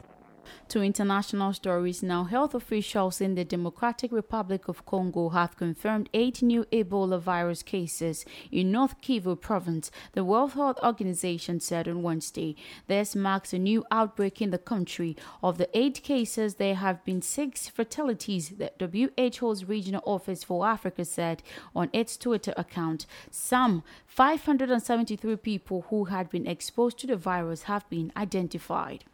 To 0.68 0.82
international 0.82 1.54
stories 1.54 2.02
now, 2.02 2.24
health 2.24 2.54
officials 2.54 3.22
in 3.22 3.36
the 3.36 3.44
Democratic 3.44 4.12
Republic 4.12 4.68
of 4.68 4.84
Congo 4.84 5.30
have 5.30 5.56
confirmed 5.56 6.10
eight 6.12 6.42
new 6.42 6.66
Ebola 6.66 7.18
virus 7.18 7.62
cases 7.62 8.26
in 8.52 8.70
North 8.70 9.00
Kivu 9.00 9.40
province, 9.40 9.90
the 10.12 10.24
World 10.24 10.52
Health 10.52 10.78
Organization 10.82 11.58
said 11.58 11.88
on 11.88 12.02
Wednesday. 12.02 12.54
This 12.86 13.16
marks 13.16 13.54
a 13.54 13.58
new 13.58 13.82
outbreak 13.90 14.42
in 14.42 14.50
the 14.50 14.58
country. 14.58 15.16
Of 15.42 15.56
the 15.56 15.70
eight 15.72 16.02
cases, 16.02 16.56
there 16.56 16.74
have 16.74 17.02
been 17.02 17.22
six 17.22 17.70
fatalities, 17.70 18.50
the 18.50 18.70
WHO's 18.78 19.64
regional 19.64 20.02
office 20.04 20.44
for 20.44 20.66
Africa 20.66 21.06
said 21.06 21.42
on 21.74 21.88
its 21.94 22.18
Twitter 22.18 22.52
account. 22.58 23.06
Some 23.30 23.84
573 24.04 25.36
people 25.36 25.86
who 25.88 26.04
had 26.06 26.28
been 26.28 26.46
exposed 26.46 26.98
to 26.98 27.06
the 27.06 27.16
virus 27.16 27.62
have 27.62 27.88
been 27.88 28.12
identified. 28.14 29.04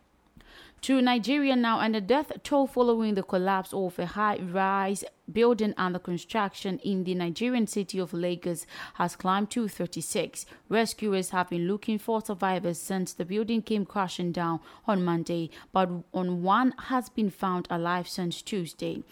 To 0.84 1.00
Nigeria 1.00 1.56
now, 1.56 1.80
and 1.80 1.94
the 1.94 2.00
death 2.02 2.30
toll 2.42 2.66
following 2.66 3.14
the 3.14 3.22
collapse 3.22 3.72
of 3.72 3.98
a 3.98 4.04
high 4.04 4.36
rise 4.36 5.02
building 5.32 5.72
under 5.78 5.98
construction 5.98 6.78
in 6.80 7.04
the 7.04 7.14
Nigerian 7.14 7.66
city 7.66 7.98
of 7.98 8.12
Lagos 8.12 8.66
has 8.92 9.16
climbed 9.16 9.50
to 9.52 9.66
36. 9.66 10.44
Rescuers 10.68 11.30
have 11.30 11.48
been 11.48 11.66
looking 11.66 11.98
for 11.98 12.20
survivors 12.20 12.78
since 12.78 13.14
the 13.14 13.24
building 13.24 13.62
came 13.62 13.86
crashing 13.86 14.30
down 14.30 14.60
on 14.86 15.02
Monday, 15.02 15.48
but 15.72 15.88
on 16.12 16.42
one 16.42 16.74
has 16.88 17.08
been 17.08 17.30
found 17.30 17.66
alive 17.70 18.06
since 18.06 18.42
Tuesday. 18.42 19.02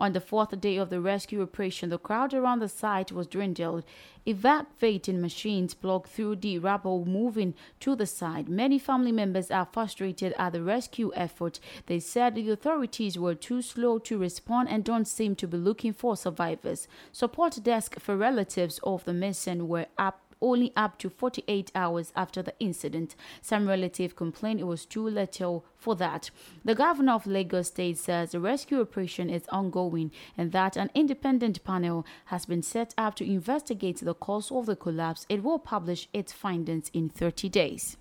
On 0.00 0.14
the 0.14 0.20
fourth 0.20 0.58
day 0.62 0.78
of 0.78 0.88
the 0.88 0.98
rescue 0.98 1.42
operation, 1.42 1.90
the 1.90 1.98
crowd 1.98 2.32
around 2.32 2.60
the 2.60 2.70
site 2.70 3.12
was 3.12 3.26
dwindled. 3.26 3.84
Evacuating 4.26 5.20
machines 5.20 5.74
blocked 5.74 6.08
through 6.08 6.36
the 6.36 6.58
rubble 6.58 7.04
moving 7.04 7.52
to 7.80 7.94
the 7.94 8.06
site. 8.06 8.48
Many 8.48 8.78
family 8.78 9.12
members 9.12 9.50
are 9.50 9.68
frustrated 9.70 10.32
at 10.38 10.54
the 10.54 10.62
rescue 10.62 11.12
effort. 11.14 11.60
They 11.84 12.00
said 12.00 12.34
the 12.34 12.50
authorities 12.50 13.18
were 13.18 13.34
too 13.34 13.60
slow 13.60 13.98
to 13.98 14.16
respond 14.16 14.70
and 14.70 14.84
don't 14.84 15.06
seem 15.06 15.36
to 15.36 15.46
be 15.46 15.58
looking 15.58 15.92
for 15.92 16.16
survivors. 16.16 16.88
Support 17.12 17.62
desk 17.62 18.00
for 18.00 18.16
relatives 18.16 18.80
of 18.82 19.04
the 19.04 19.12
missing 19.12 19.68
were 19.68 19.88
up 19.98 20.29
only 20.40 20.72
up 20.76 20.98
to 20.98 21.10
48 21.10 21.70
hours 21.74 22.12
after 22.16 22.42
the 22.42 22.54
incident. 22.60 23.14
Some 23.42 23.68
relative 23.68 24.16
complained 24.16 24.60
it 24.60 24.66
was 24.66 24.86
too 24.86 25.06
little 25.06 25.64
for 25.76 25.94
that. 25.96 26.30
The 26.64 26.74
governor 26.74 27.12
of 27.12 27.26
Lagos 27.26 27.68
State 27.68 27.98
says 27.98 28.32
the 28.32 28.40
rescue 28.40 28.80
operation 28.80 29.30
is 29.30 29.46
ongoing 29.48 30.10
and 30.36 30.52
that 30.52 30.76
an 30.76 30.90
independent 30.94 31.64
panel 31.64 32.06
has 32.26 32.46
been 32.46 32.62
set 32.62 32.94
up 32.96 33.14
to 33.16 33.24
investigate 33.30 33.98
the 33.98 34.14
cause 34.14 34.50
of 34.50 34.66
the 34.66 34.76
collapse. 34.76 35.26
It 35.28 35.42
will 35.42 35.58
publish 35.58 36.08
its 36.12 36.32
findings 36.32 36.90
in 36.92 37.08
30 37.08 37.48
days 37.48 37.96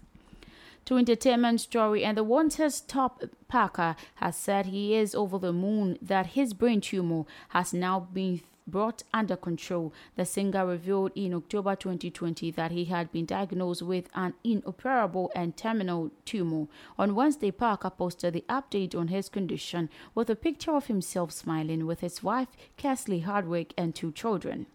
to 0.85 0.97
entertainment 0.97 1.61
story 1.61 2.03
and 2.03 2.17
the 2.17 2.23
wanted 2.23 2.73
Tom 2.87 3.11
Parker 3.47 3.95
has 4.15 4.35
said 4.35 4.65
he 4.65 4.95
is 4.95 5.13
over 5.13 5.37
the 5.37 5.53
moon 5.53 5.99
that 6.01 6.27
his 6.27 6.53
brain 6.53 6.81
tumor 6.81 7.25
has 7.49 7.73
now 7.73 7.99
been 7.99 8.41
brought 8.69 9.03
under 9.13 9.35
control. 9.35 9.93
The 10.15 10.25
singer 10.25 10.65
revealed 10.65 11.11
in 11.15 11.33
October 11.33 11.75
2020 11.75 12.51
that 12.51 12.71
he 12.71 12.85
had 12.85 13.11
been 13.11 13.25
diagnosed 13.25 13.81
with 13.81 14.09
an 14.15 14.33
inoperable 14.43 15.31
and 15.35 15.55
terminal 15.57 16.11
tumor. 16.25 16.67
On 16.97 17.15
Wednesday, 17.15 17.51
Parker 17.51 17.89
posted 17.89 18.33
the 18.33 18.45
update 18.49 18.95
on 18.95 19.09
his 19.09 19.29
condition 19.29 19.89
with 20.15 20.29
a 20.29 20.35
picture 20.35 20.75
of 20.75 20.87
himself 20.87 21.31
smiling 21.31 21.85
with 21.85 21.99
his 21.99 22.23
wife, 22.23 22.49
Kelsey 22.77 23.19
Hardwick, 23.19 23.73
and 23.77 23.93
two 23.93 24.11
children. 24.11 24.67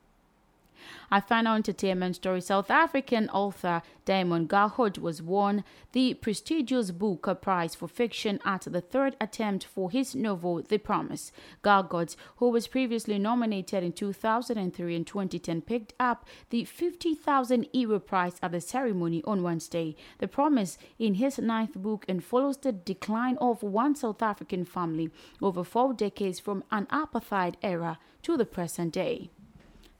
Our 1.11 1.20
final 1.20 1.55
entertainment 1.55 2.16
story 2.16 2.40
South 2.40 2.70
African 2.70 3.29
author 3.31 3.83
Damon 4.05 4.47
Galgut 4.47 4.99
was 4.99 5.23
won 5.23 5.64
the 5.92 6.14
prestigious 6.14 6.90
Booker 6.90 7.35
Prize 7.35 7.75
for 7.75 7.88
Fiction 7.88 8.38
at 8.44 8.62
the 8.62 8.81
third 8.81 9.16
attempt 9.20 9.64
for 9.64 9.90
his 9.90 10.14
novel 10.14 10.62
The 10.62 10.79
Promise. 10.79 11.33
Galgut, 11.62 12.16
who 12.37 12.51
was 12.51 12.66
previously 12.66 13.18
nominated 13.18 13.83
in 13.83 13.92
2003 13.92 14.97
and 14.97 15.07
2010, 15.07 15.62
picked 15.62 15.94
up 15.99 16.27
the 16.51 16.64
50,000 16.64 17.66
euro 17.73 17.99
prize 17.99 18.37
at 18.42 18.53
the 18.53 18.61
ceremony 18.61 19.23
on 19.25 19.42
Wednesday. 19.42 19.97
The 20.18 20.29
Promise 20.29 20.79
in 20.99 21.14
his 21.14 21.38
ninth 21.38 21.75
book 21.75 22.05
and 22.09 22.23
follows 22.23 22.59
the 22.59 22.73
decline 22.73 23.38
of 23.40 23.62
one 23.62 23.94
South 23.94 24.23
African 24.23 24.64
family 24.64 25.11
over 25.40 25.64
four 25.64 25.94
decades 25.94 26.40
from 26.40 26.64
an 26.70 26.87
apartheid 26.87 27.55
era 27.62 27.99
to 28.23 28.37
the 28.37 28.47
present 28.47 28.92
day. 28.92 29.31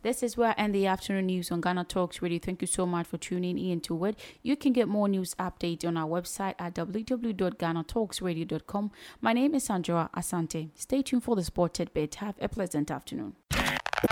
This 0.05 0.23
is 0.23 0.37
where 0.37 0.51
I 0.51 0.55
end 0.59 0.75
the 0.75 0.87
afternoon 0.87 1.25
news 1.25 1.51
on 1.51 1.63
Ghana 1.63 1.85
Talks 1.85 2.21
Radio. 2.21 2.39
Thank 2.39 2.61
you 2.61 2.67
so 2.67 2.85
much 2.85 3.07
for 3.07 3.17
tuning 3.17 3.59
in 3.59 3.81
to 3.81 4.05
it. 4.05 4.19
You 4.43 4.55
can 4.55 4.75
get 4.75 4.87
more 4.87 5.09
news 5.09 5.35
updates 5.37 5.87
on 5.87 5.97
our 5.97 6.07
website 6.07 6.57
at 6.59 6.75
www.ghanatalksradio.com. 6.75 8.91
My 9.23 9.33
name 9.33 9.55
is 9.55 9.65
Sandra 9.65 10.11
Asante. 10.15 10.69
Stay 10.75 11.01
tuned 11.01 11.25
for 11.25 11.37
the 11.37 11.43
sport 11.43 11.73
tidbit. 11.73 12.17
Have 12.17 12.35
a 12.39 12.51
pleasant 12.51 12.91
afternoon. 12.91 13.37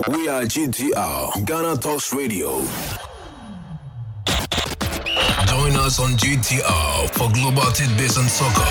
We 0.09 0.27
are 0.29 0.41
GTR, 0.41 1.45
Ghana 1.45 1.77
Talks 1.77 2.11
Radio. 2.11 2.61
Join 5.45 5.75
us 5.75 5.99
on 5.99 6.17
GTR 6.17 7.11
for 7.11 7.31
global 7.31 7.71
tidbits 7.71 8.17
and 8.17 8.27
soccer, 8.27 8.65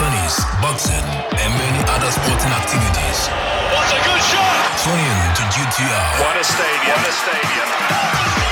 tennis, 0.00 0.40
boxing, 0.62 1.08
and 1.36 1.50
many 1.60 1.80
other 1.92 2.10
sporting 2.10 2.52
activities. 2.56 3.18
What 3.76 3.88
a 3.92 4.00
good 4.00 4.22
shot! 4.32 4.80
Tune 4.80 4.96
in 4.96 5.20
to 5.36 5.42
GTR. 5.52 6.06
What 6.24 6.36
a 6.40 6.44
stadium! 6.44 6.96
What 6.96 7.08
a 7.08 7.12
stadium! 7.12 8.49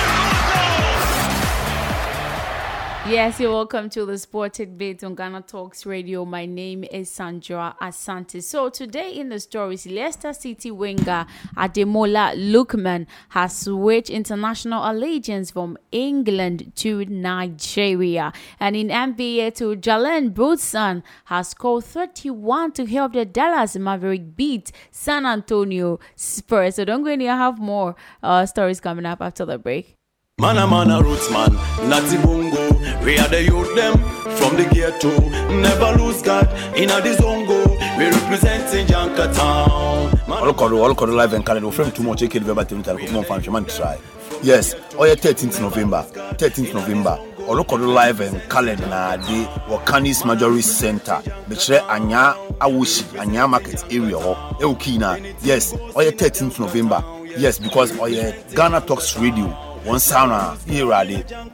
Yes, 3.10 3.40
you're 3.40 3.50
welcome 3.52 3.88
to 3.90 4.04
the 4.04 4.18
Sport 4.18 4.52
Tidbit 4.52 5.02
on 5.02 5.14
Ghana 5.14 5.40
Talks 5.40 5.86
Radio. 5.86 6.26
My 6.26 6.44
name 6.44 6.84
is 6.84 7.10
Sandra 7.10 7.74
Asante. 7.80 8.42
So 8.42 8.68
today 8.68 9.12
in 9.12 9.30
the 9.30 9.40
stories, 9.40 9.86
Leicester 9.86 10.34
City 10.34 10.70
winger 10.70 11.24
Ademola 11.56 12.34
Lookman 12.36 13.06
has 13.30 13.60
switched 13.60 14.10
international 14.10 14.82
allegiance 14.84 15.50
from 15.50 15.78
England 15.90 16.72
to 16.76 17.06
Nigeria. 17.06 18.30
And 18.60 18.76
in 18.76 18.88
NBA, 18.88 19.54
to 19.54 19.74
Jalen 19.76 20.34
Brunson 20.34 21.02
has 21.24 21.48
scored 21.48 21.84
31 21.84 22.72
to 22.72 22.84
help 22.84 23.14
the 23.14 23.24
Dallas 23.24 23.74
Maverick 23.76 24.36
beat 24.36 24.70
San 24.90 25.24
Antonio 25.24 25.98
Spurs. 26.14 26.74
So 26.74 26.84
don't 26.84 27.04
go 27.04 27.10
anywhere. 27.10 27.32
I 27.32 27.38
have 27.38 27.58
more 27.58 27.96
uh, 28.22 28.44
stories 28.44 28.80
coming 28.80 29.06
up 29.06 29.22
after 29.22 29.46
the 29.46 29.56
break. 29.56 29.97
Man 30.40 30.56
a 30.56 30.68
man 30.68 30.88
a 30.92 31.02
roots 31.02 31.28
man, 31.32 31.52
natty 31.88 32.16
bungo. 32.18 32.70
We 33.04 33.18
are 33.18 33.26
the 33.26 33.42
youth 33.42 33.74
them 33.74 33.94
from 34.36 34.54
the 34.54 34.68
ghetto. 34.72 35.10
Never 35.50 35.98
lose 36.00 36.22
God 36.22 36.46
in 36.78 36.90
a 36.90 37.00
the 37.00 37.16
zongo. 37.18 37.66
We 37.98 38.04
representing 38.04 38.86
Janka 38.86 39.32
town. 39.34 40.12
ɔlɔkɔdo 40.28 40.94
ɔlɔkɔdo 40.94 41.16
live 41.16 41.32
and 41.32 41.44
calendar 41.44 41.68
ofrɛm 41.68 41.92
too 41.92 42.04
much 42.04 42.22
ekele 42.22 42.44
bɛba 42.44 42.64
tɛmu 42.64 42.84
tare 42.84 42.96
kɔkɔmɔ 42.98 43.26
fan 43.26 43.40
hwɛma 43.40 43.76
try 43.76 43.98
yes 44.40 44.74
ɔyɛ 44.92 45.16
13th 45.16 45.60
november 45.60 46.04
13th 46.36 46.72
november 46.72 47.18
ɔlɔkɔdo 47.48 47.92
live 47.92 48.20
and 48.20 48.40
calendar 48.48 48.86
na 48.86 49.16
de 49.16 49.44
wɔ 49.68 49.84
canis 49.86 50.24
majory 50.24 50.62
center 50.62 51.20
bɛkyerɛ 51.50 51.82
anya 51.90 52.36
awosi 52.60 53.04
anya 53.18 53.48
market 53.48 53.82
area 53.90 54.16
oh, 54.16 54.36
hɔ 54.36 54.60
ɛwɔ 54.60 54.78
kii 54.78 54.98
na 54.98 55.16
yes 55.42 55.72
ɔyɛ 55.72 56.12
13th 56.16 56.60
november 56.60 57.02
yes 57.36 57.58
because 57.58 57.90
ɔyɛ 57.92 58.54
ghana 58.54 58.80
talks 58.82 59.16
radio 59.18 59.52
one 59.88 59.98
sound 60.00 60.32
uh, 60.32 60.54
here 60.66 60.86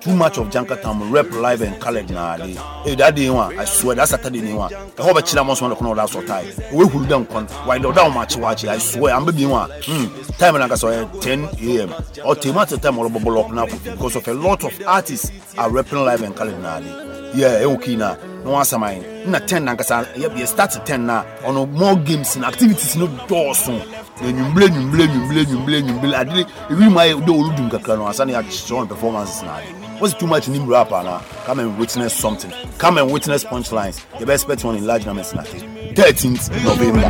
too 0.01 0.15
much 0.17 0.39
of 0.39 0.51
Janka 0.51 0.77
Town 0.77 1.11
rep 1.11 1.31
live 1.31 1.63
and 1.63 1.81
colored 1.81 2.11
na 2.11 2.37
de 2.37 2.55
hey 2.85 2.95
that 2.97 3.15
day 3.15 3.31
one 3.31 3.57
I 3.59 3.65
swear 3.65 3.95
that's 3.95 4.11
Saturday 4.11 4.41
day 4.41 4.53
one 4.53 4.75
I 4.75 5.03
hope 5.03 5.17
a 5.17 5.21
chila 5.23 5.47
must 5.47 5.63
want 5.63 5.79
to 5.79 5.85
know 5.85 5.95
that 5.95 6.09
sort 6.11 6.27
time. 6.27 6.47
We 6.73 6.87
who 6.89 7.07
down 7.07 7.27
con 7.27 7.47
why 7.67 7.79
do 7.79 7.93
down 7.93 8.13
match 8.13 8.37
watch 8.37 8.65
I 8.65 8.79
swear 8.79 9.15
I'm 9.15 9.25
baby 9.25 9.47
one 9.47 9.71
hmm. 9.85 10.07
Time 10.33 10.59
na 10.59 10.75
so 10.75 10.91
10 11.21 11.45
am 11.61 11.95
or 12.25 12.35
tomato 12.35 12.77
time 12.77 12.99
or 12.99 13.09
bubble 13.09 13.39
up 13.39 13.53
now 13.53 13.67
because 13.67 14.17
of 14.17 14.27
a 14.27 14.35
lot 14.35 14.65
of 14.65 14.73
artists 14.87 15.31
are 15.57 15.71
repping 15.71 16.05
live 16.05 16.23
and 16.23 16.35
colored 16.35 16.61
na 16.61 16.81
de 16.81 17.24
yeah 17.35 17.63
ɛwɔ 17.63 17.83
kii 17.83 17.97
na. 17.97 18.17
Na 18.45 18.51
wɔn 18.51 18.61
asɛm 18.61 18.83
ayɛ 18.83 19.27
na 19.27 19.39
ten 19.39 19.65
na 19.65 19.75
nkasa. 19.75 20.07
Yɛ 20.15 20.29
yɛ 20.37 20.47
start 20.47 20.87
ten 20.87 21.07
na. 21.07 21.25
Ɔno 21.45 21.71
more 21.73 21.97
games 21.97 22.37
na 22.37 22.49
activities 22.49 22.97
no 22.97 23.07
dɔɔso 23.07 23.81
enyimble 24.21 24.63
enyimble 24.69 25.01
enyimble 25.01 25.39
enyimble 25.45 25.75
enyimble 25.75 26.15
ade 26.15 26.47
ebi 26.71 26.89
mu 26.91 26.99
ayɛ 26.99 27.25
de 27.25 27.33
olu 27.33 27.57
dum 27.57 27.71
kakra 27.71 27.97
no. 27.97 28.07
Asa 28.07 28.25
na 28.25 28.33
yɛakyerɛ 28.35 28.71
wɔn 28.71 28.89
performances 28.89 29.43
na. 29.43 29.57
Ade 29.59 30.01
what's 30.01 30.15
too 30.15 30.27
much 30.27 30.49
nim 30.49 30.67
rap 30.67 30.93
ana 30.93 31.23
come 31.47 31.61
and 31.61 31.79
witness 31.79 32.15
something. 32.15 32.53
Come 32.79 32.99
and 32.99 33.11
witness 33.11 33.45
punchlines. 33.45 34.01
Yɛ 34.19 34.25
bɛ 34.27 34.35
expect 34.35 34.65
one 34.65 34.77
in 34.77 34.87
large 34.87 35.07
numbers 35.07 35.33
na. 35.35 35.43
Ade 35.43 35.97
thirteenth 35.97 36.51
november. 36.65 37.01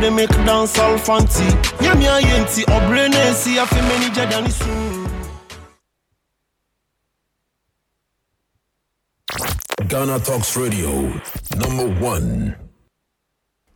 Ghana 9.87 10.19
Talks 10.19 10.57
Radio, 10.57 10.89
number 11.57 11.87
one. 12.01 12.55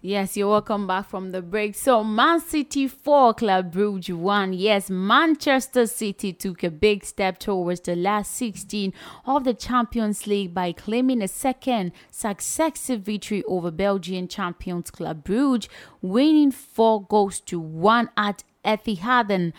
Yes, 0.02 0.38
you're 0.38 0.50
welcome 0.50 0.88
back 0.88 1.10
from 1.10 1.32
the 1.32 1.42
break. 1.42 1.76
So, 1.76 2.04
Man 2.04 2.40
City 2.40 2.88
4, 2.88 3.34
Club 3.36 3.74
Brugge 3.74 4.12
1. 4.14 4.54
Yes, 4.54 4.90
Manchester 4.90 5.86
City 5.86 6.34
took 6.34 6.64
a 6.64 6.72
big 6.72 7.04
step 7.04 7.38
towards 7.38 7.82
the 7.82 7.96
last 7.96 8.32
16 8.32 8.94
of 9.26 9.44
the 9.44 9.54
Champions 9.54 10.26
League 10.26 10.54
by 10.54 10.72
claiming 10.72 11.22
a 11.22 11.28
second 11.28 11.92
successive 12.10 13.02
victory 13.02 13.44
over 13.44 13.70
Belgian 13.70 14.28
champions 14.28 14.90
Club 14.90 15.24
Brugge, 15.24 15.68
winning 16.02 16.52
4 16.52 17.04
goals 17.04 17.40
to 17.42 17.60
1 17.60 18.10
at 18.18 18.44
Etihad 18.66 19.54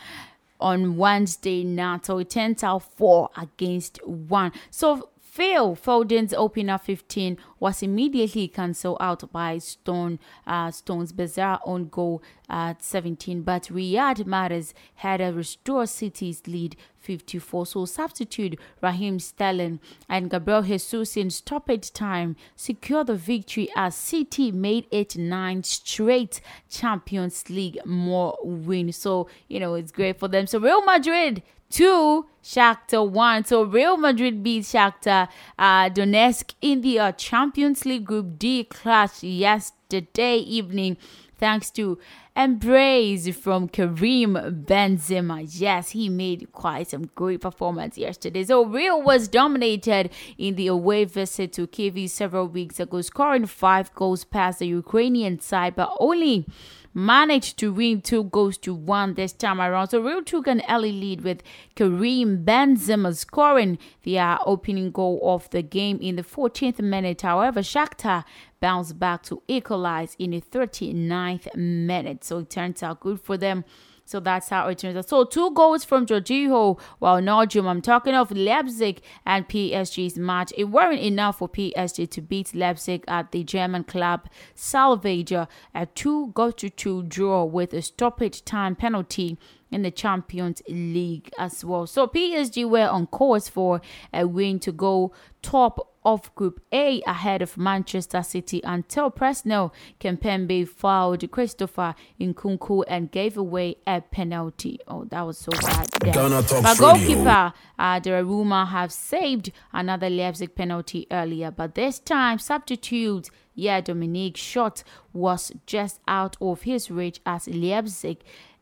on 0.58 0.96
Wednesday 0.96 1.62
night. 1.62 2.06
So, 2.06 2.18
it 2.18 2.30
turns 2.30 2.64
out 2.64 2.82
4 2.96 3.30
against 3.36 4.04
1. 4.06 4.52
So, 4.70 5.10
Phil 5.30 5.76
Foden's 5.76 6.34
opener 6.34 6.76
15 6.76 7.38
was 7.60 7.84
immediately 7.84 8.48
cancelled 8.48 8.96
out 8.98 9.30
by 9.30 9.58
Stone 9.58 10.18
uh, 10.44 10.72
Stone's 10.72 11.12
bizarre 11.12 11.60
own 11.64 11.88
goal 11.88 12.20
at 12.48 12.82
17, 12.82 13.42
but 13.42 13.68
Riyad 13.70 14.24
Mahrez 14.24 14.72
had 14.96 15.20
a 15.20 15.32
restore 15.32 15.86
City's 15.86 16.42
lead 16.48 16.74
54. 16.98 17.66
So 17.66 17.84
substitute 17.84 18.58
Raheem 18.82 19.20
Sterling 19.20 19.78
and 20.08 20.28
Gabriel 20.30 20.62
Jesus 20.62 21.16
in 21.16 21.30
stoppage 21.30 21.92
time 21.92 22.34
secured 22.56 23.06
the 23.06 23.14
victory 23.14 23.68
as 23.76 23.94
City 23.94 24.50
made 24.50 24.86
it 24.90 25.16
nine 25.16 25.62
straight 25.62 26.40
Champions 26.68 27.48
League 27.48 27.78
more 27.86 28.36
win. 28.42 28.90
So 28.90 29.28
you 29.46 29.60
know 29.60 29.74
it's 29.74 29.92
great 29.92 30.18
for 30.18 30.26
them. 30.26 30.48
So 30.48 30.58
Real 30.58 30.82
Madrid 30.82 31.44
two, 31.70 32.26
Shakhtar 32.42 33.08
one. 33.08 33.44
So 33.44 33.62
Real 33.62 33.96
Madrid 33.96 34.42
beat 34.42 34.64
Shakhtar 34.64 35.28
uh, 35.58 35.88
Donetsk 35.90 36.54
in 36.60 36.80
the 36.80 36.98
uh, 36.98 37.12
Champions 37.12 37.86
League 37.86 38.04
Group 38.04 38.38
D 38.38 38.64
clash 38.64 39.22
yesterday 39.22 40.36
evening. 40.36 40.96
Thanks 41.36 41.70
to 41.70 41.98
embrace 42.36 43.34
from 43.34 43.66
Karim 43.68 44.34
Benzema. 44.66 45.46
Yes, 45.48 45.90
he 45.90 46.10
made 46.10 46.52
quite 46.52 46.88
some 46.88 47.10
great 47.14 47.40
performance 47.40 47.96
yesterday. 47.96 48.44
So 48.44 48.64
Real 48.66 49.00
was 49.00 49.26
dominated 49.26 50.10
in 50.36 50.56
the 50.56 50.66
away 50.66 51.06
visit 51.06 51.54
to 51.54 51.66
Kiev 51.66 52.10
several 52.10 52.46
weeks 52.46 52.78
ago, 52.78 53.00
scoring 53.00 53.46
five 53.46 53.94
goals 53.94 54.24
past 54.24 54.58
the 54.58 54.66
Ukrainian 54.66 55.40
side, 55.40 55.76
but 55.76 55.90
only 55.98 56.46
managed 56.92 57.58
to 57.58 57.72
win 57.72 58.00
two 58.00 58.24
goals 58.24 58.56
to 58.58 58.74
one 58.74 59.14
this 59.14 59.32
time 59.32 59.60
around. 59.60 59.88
So 59.88 60.00
Real 60.00 60.22
took 60.22 60.46
an 60.46 60.62
early 60.68 60.92
lead 60.92 61.22
with 61.22 61.42
Karim 61.74 62.44
Benzema 62.44 63.16
scoring 63.16 63.78
the 64.02 64.18
uh, 64.18 64.38
opening 64.44 64.90
goal 64.90 65.20
of 65.22 65.48
the 65.50 65.62
game 65.62 65.98
in 66.00 66.16
the 66.16 66.22
14th 66.22 66.80
minute. 66.80 67.22
However, 67.22 67.60
Shakhtar 67.60 68.24
bounced 68.60 68.98
back 68.98 69.22
to 69.24 69.42
equalize 69.48 70.16
in 70.18 70.30
the 70.30 70.40
39th 70.40 71.54
minute. 71.54 72.24
So 72.24 72.38
it 72.38 72.50
turns 72.50 72.82
out 72.82 73.00
good 73.00 73.20
for 73.20 73.36
them. 73.36 73.64
So 74.10 74.18
that's 74.18 74.48
how 74.48 74.66
it 74.66 74.78
turns 74.78 74.96
out. 74.96 75.08
So 75.08 75.22
two 75.22 75.52
goals 75.52 75.84
from 75.84 76.04
Georginio, 76.04 76.80
while 76.98 77.22
Nordjum, 77.22 77.68
I'm 77.68 77.80
talking 77.80 78.12
of 78.12 78.32
Leipzig 78.32 79.02
and 79.24 79.48
PSG's 79.48 80.18
match. 80.18 80.52
It 80.58 80.64
weren't 80.64 80.98
enough 80.98 81.38
for 81.38 81.48
PSG 81.48 82.10
to 82.10 82.20
beat 82.20 82.52
Leipzig 82.52 83.04
at 83.06 83.30
the 83.30 83.44
German 83.44 83.84
club 83.84 84.28
Salvager. 84.56 85.46
A 85.76 85.86
two 85.86 86.32
goal 86.34 86.50
to 86.50 86.68
two 86.68 87.04
draw 87.04 87.44
with 87.44 87.72
a 87.72 87.82
stoppage 87.82 88.44
time 88.44 88.74
penalty 88.74 89.38
in 89.70 89.82
the 89.82 89.90
Champions 89.90 90.62
League 90.68 91.30
as 91.38 91.64
well. 91.64 91.86
So 91.86 92.06
PSG 92.06 92.68
were 92.68 92.88
on 92.88 93.06
course 93.06 93.48
for 93.48 93.80
a 94.12 94.26
win 94.26 94.58
to 94.60 94.72
go 94.72 95.12
top 95.42 95.90
of 96.04 96.34
Group 96.34 96.60
A 96.72 97.02
ahead 97.06 97.42
of 97.42 97.58
Manchester 97.58 98.22
City 98.22 98.60
until 98.64 99.10
Presnel 99.10 99.72
Kimpembe 100.00 100.66
fouled 100.66 101.30
Christopher 101.30 101.94
Nkunku 102.18 102.84
and 102.88 103.10
gave 103.10 103.36
away 103.36 103.76
a 103.86 104.00
penalty. 104.00 104.78
Oh, 104.88 105.04
that 105.04 105.22
was 105.22 105.38
so 105.38 105.52
bad. 105.52 105.90
Ghana 106.00 106.42
But 106.62 106.78
goalkeeper 106.78 107.52
uh, 107.78 108.00
Donnarumma 108.00 108.68
have 108.68 108.92
saved 108.92 109.52
another 109.72 110.08
Leipzig 110.08 110.54
penalty 110.54 111.06
earlier, 111.10 111.50
but 111.50 111.74
this 111.74 111.98
time 111.98 112.38
substitute 112.38 113.28
yeah 113.54 113.80
Dominique 113.80 114.38
shot 114.38 114.82
was 115.12 115.52
just 115.66 116.00
out 116.08 116.36
of 116.40 116.62
his 116.62 116.90
reach 116.90 117.20
as 117.26 117.46
Leipzig 117.46 118.20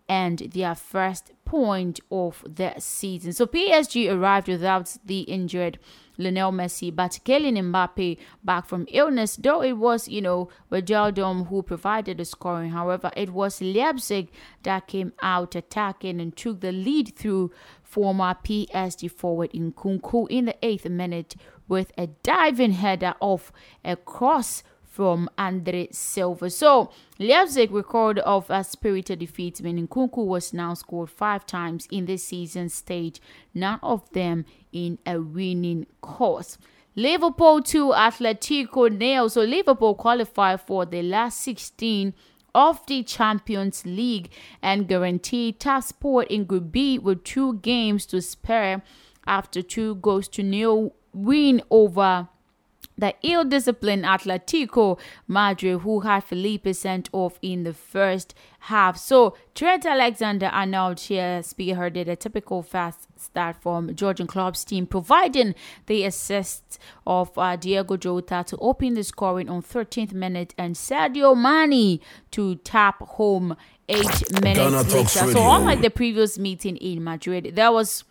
and 0.09 0.39
their 0.39 0.75
first 0.75 1.33
point 1.45 2.01
of 2.11 2.45
the 2.47 2.75
season. 2.79 3.33
So 3.33 3.47
PSG 3.47 4.13
arrived 4.13 4.49
without 4.49 4.97
the 5.05 5.21
injured 5.21 5.79
Lionel 6.17 6.53
Messi, 6.53 6.95
but 6.95 7.21
Kylian 7.25 7.71
Mbappe 7.71 8.19
back 8.43 8.67
from 8.67 8.87
illness, 8.91 9.37
though 9.37 9.63
it 9.63 9.75
was, 9.75 10.09
you 10.09 10.21
know, 10.21 10.49
Wijnaldum 10.73 11.49
who 11.49 11.63
provided 11.63 12.19
the 12.19 12.25
scoring. 12.25 12.71
However, 12.71 13.11
it 13.17 13.31
was 13.31 13.63
Leipzig 13.63 14.31
that 14.63 14.89
came 14.89 15.13
out 15.23 15.55
attacking 15.55 16.21
and 16.21 16.37
took 16.37 16.61
the 16.61 16.73
lead 16.73 17.15
through 17.17 17.53
former 17.83 18.35
PSG 18.43 19.11
forward 19.11 19.53
Nkunku 19.53 20.27
in 20.29 20.47
the 20.47 20.57
eighth 20.63 20.89
minute 20.89 21.37
with 21.69 21.93
a 21.97 22.09
diving 22.23 22.73
header 22.73 23.15
off 23.21 23.53
a 23.85 23.95
cross 23.97 24.63
from 24.99 25.31
Andre 25.39 25.87
Silva. 25.93 26.51
So 26.51 26.91
Leipzig 27.21 27.71
record 27.71 28.19
of 28.19 28.51
a 28.51 28.65
spirited 28.65 29.21
defeat, 29.21 29.63
meaning 29.63 29.87
Kunku 29.87 30.27
was 30.27 30.53
now 30.53 30.75
scored 30.75 31.09
five 31.09 31.47
times 31.47 31.87
in 31.93 32.07
this 32.07 32.25
season 32.25 32.69
stage, 32.69 33.21
none 33.55 33.79
of 33.81 34.11
them 34.11 34.45
in 34.73 34.99
a 35.07 35.21
winning 35.21 35.87
course. 36.01 36.59
Liverpool 36.97 37.63
to 37.63 37.93
Atletico 37.93 38.91
nil. 38.91 39.29
So 39.29 39.43
Liverpool 39.43 39.95
qualified 39.95 40.63
for 40.63 40.85
the 40.85 41.03
last 41.03 41.43
16 41.43 42.13
of 42.53 42.85
the 42.87 43.05
Champions 43.05 43.87
League 43.87 44.33
and 44.61 44.89
guaranteed 44.89 45.61
top 45.61 45.85
spot 45.85 46.27
in 46.29 46.45
Group 46.45 46.73
B 46.73 46.99
with 46.99 47.23
two 47.23 47.55
games 47.59 48.05
to 48.07 48.21
spare 48.21 48.83
after 49.29 49.63
two 49.63 49.95
goes 49.95 50.27
to 50.31 50.43
nil 50.43 50.97
win 51.13 51.63
over 51.71 52.29
the 52.99 53.15
ill-disciplined 53.23 54.05
Atletico 54.05 54.99
Madrid, 55.27 55.81
who 55.81 56.01
had 56.01 56.25
Felipe 56.25 56.75
sent 56.75 57.09
off 57.13 57.39
in 57.41 57.63
the 57.63 57.73
first 57.73 58.35
half. 58.61 58.99
So 58.99 59.37
Trent 59.55 59.87
Alexander-Arnold 59.87 61.01
here 61.01 61.41
spearheaded 61.41 62.09
a 62.09 62.17
typical 62.17 62.63
fast 62.63 63.07
start 63.17 63.57
from 63.63 63.95
Jurgen 63.95 64.27
Klopp's 64.27 64.65
team, 64.65 64.87
providing 64.87 65.55
the 65.87 66.05
assist 66.05 66.79
of 67.07 67.37
uh, 67.39 67.57
Diego 67.57 67.97
Jota 67.97 68.45
to 68.49 68.57
open 68.59 68.95
the 68.95 69.05
scoring 69.05 69.49
on 69.49 69.63
13th 69.63 70.13
minute 70.13 70.55
and 70.59 70.75
Sadio 70.75 71.37
Mane 71.37 72.01
to 72.33 72.57
tap 72.57 73.01
home 73.01 73.57
eight 73.89 74.43
minutes 74.43 74.93
later. 74.93 75.33
So 75.33 75.51
unlike 75.51 75.81
the 75.81 75.91
previous 75.91 76.39
meeting 76.39 76.77
in 76.77 77.03
Madrid, 77.05 77.53
there 77.55 77.73
was 77.73 78.05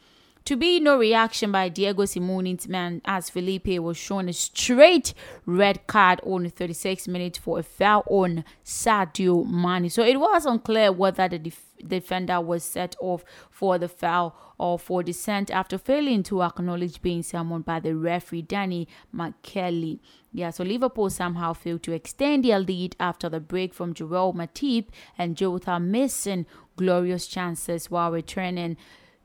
to 0.48 0.56
be 0.56 0.80
no 0.80 0.98
reaction 0.98 1.52
by 1.52 1.68
Diego 1.68 2.04
Simeone's 2.04 2.70
man 2.70 3.02
as 3.04 3.30
Felipe 3.30 3.68
was 3.68 3.98
shown 3.98 4.30
a 4.30 4.34
straight 4.34 5.14
red 5.46 5.86
card 5.88 6.22
on 6.24 6.50
36 6.50 7.06
minutes 7.10 7.38
for 7.38 7.60
a 7.60 7.64
foul 7.64 8.06
on 8.10 8.46
Sadio 8.64 9.46
Mane. 9.46 9.90
So 9.90 10.04
it 10.04 10.18
was 10.18 10.46
unclear 10.46 10.94
whether 10.94 11.28
the 11.28 11.38
def- 11.38 11.74
defender 11.86 12.40
was 12.40 12.64
set 12.64 12.96
off 13.02 13.26
for 13.50 13.78
the 13.78 13.90
foul 13.90 14.38
or 14.58 14.80
for 14.80 15.04
dissent 15.04 15.52
after 15.52 15.78
failing 15.78 16.24
to 16.24 16.42
acknowledge 16.42 17.02
being 17.02 17.24
summoned 17.24 17.66
by 17.66 17.82
the 17.82 17.94
referee 17.94 18.44
Danny 18.44 18.88
Makkelie. 19.14 20.00
Yeah, 20.32 20.52
so 20.52 20.64
Liverpool 20.64 21.10
somehow 21.10 21.52
failed 21.52 21.84
to 21.84 21.92
extend 21.92 22.46
their 22.46 22.60
lead 22.60 22.96
after 23.02 23.28
the 23.28 23.42
break 23.42 23.74
from 23.74 23.94
Joel 23.94 24.34
Matip 24.34 24.88
and 25.18 25.36
Jota 25.36 25.78
missing 25.78 26.46
glorious 26.78 27.28
chances 27.28 27.92
while 27.92 28.14
returning 28.14 28.78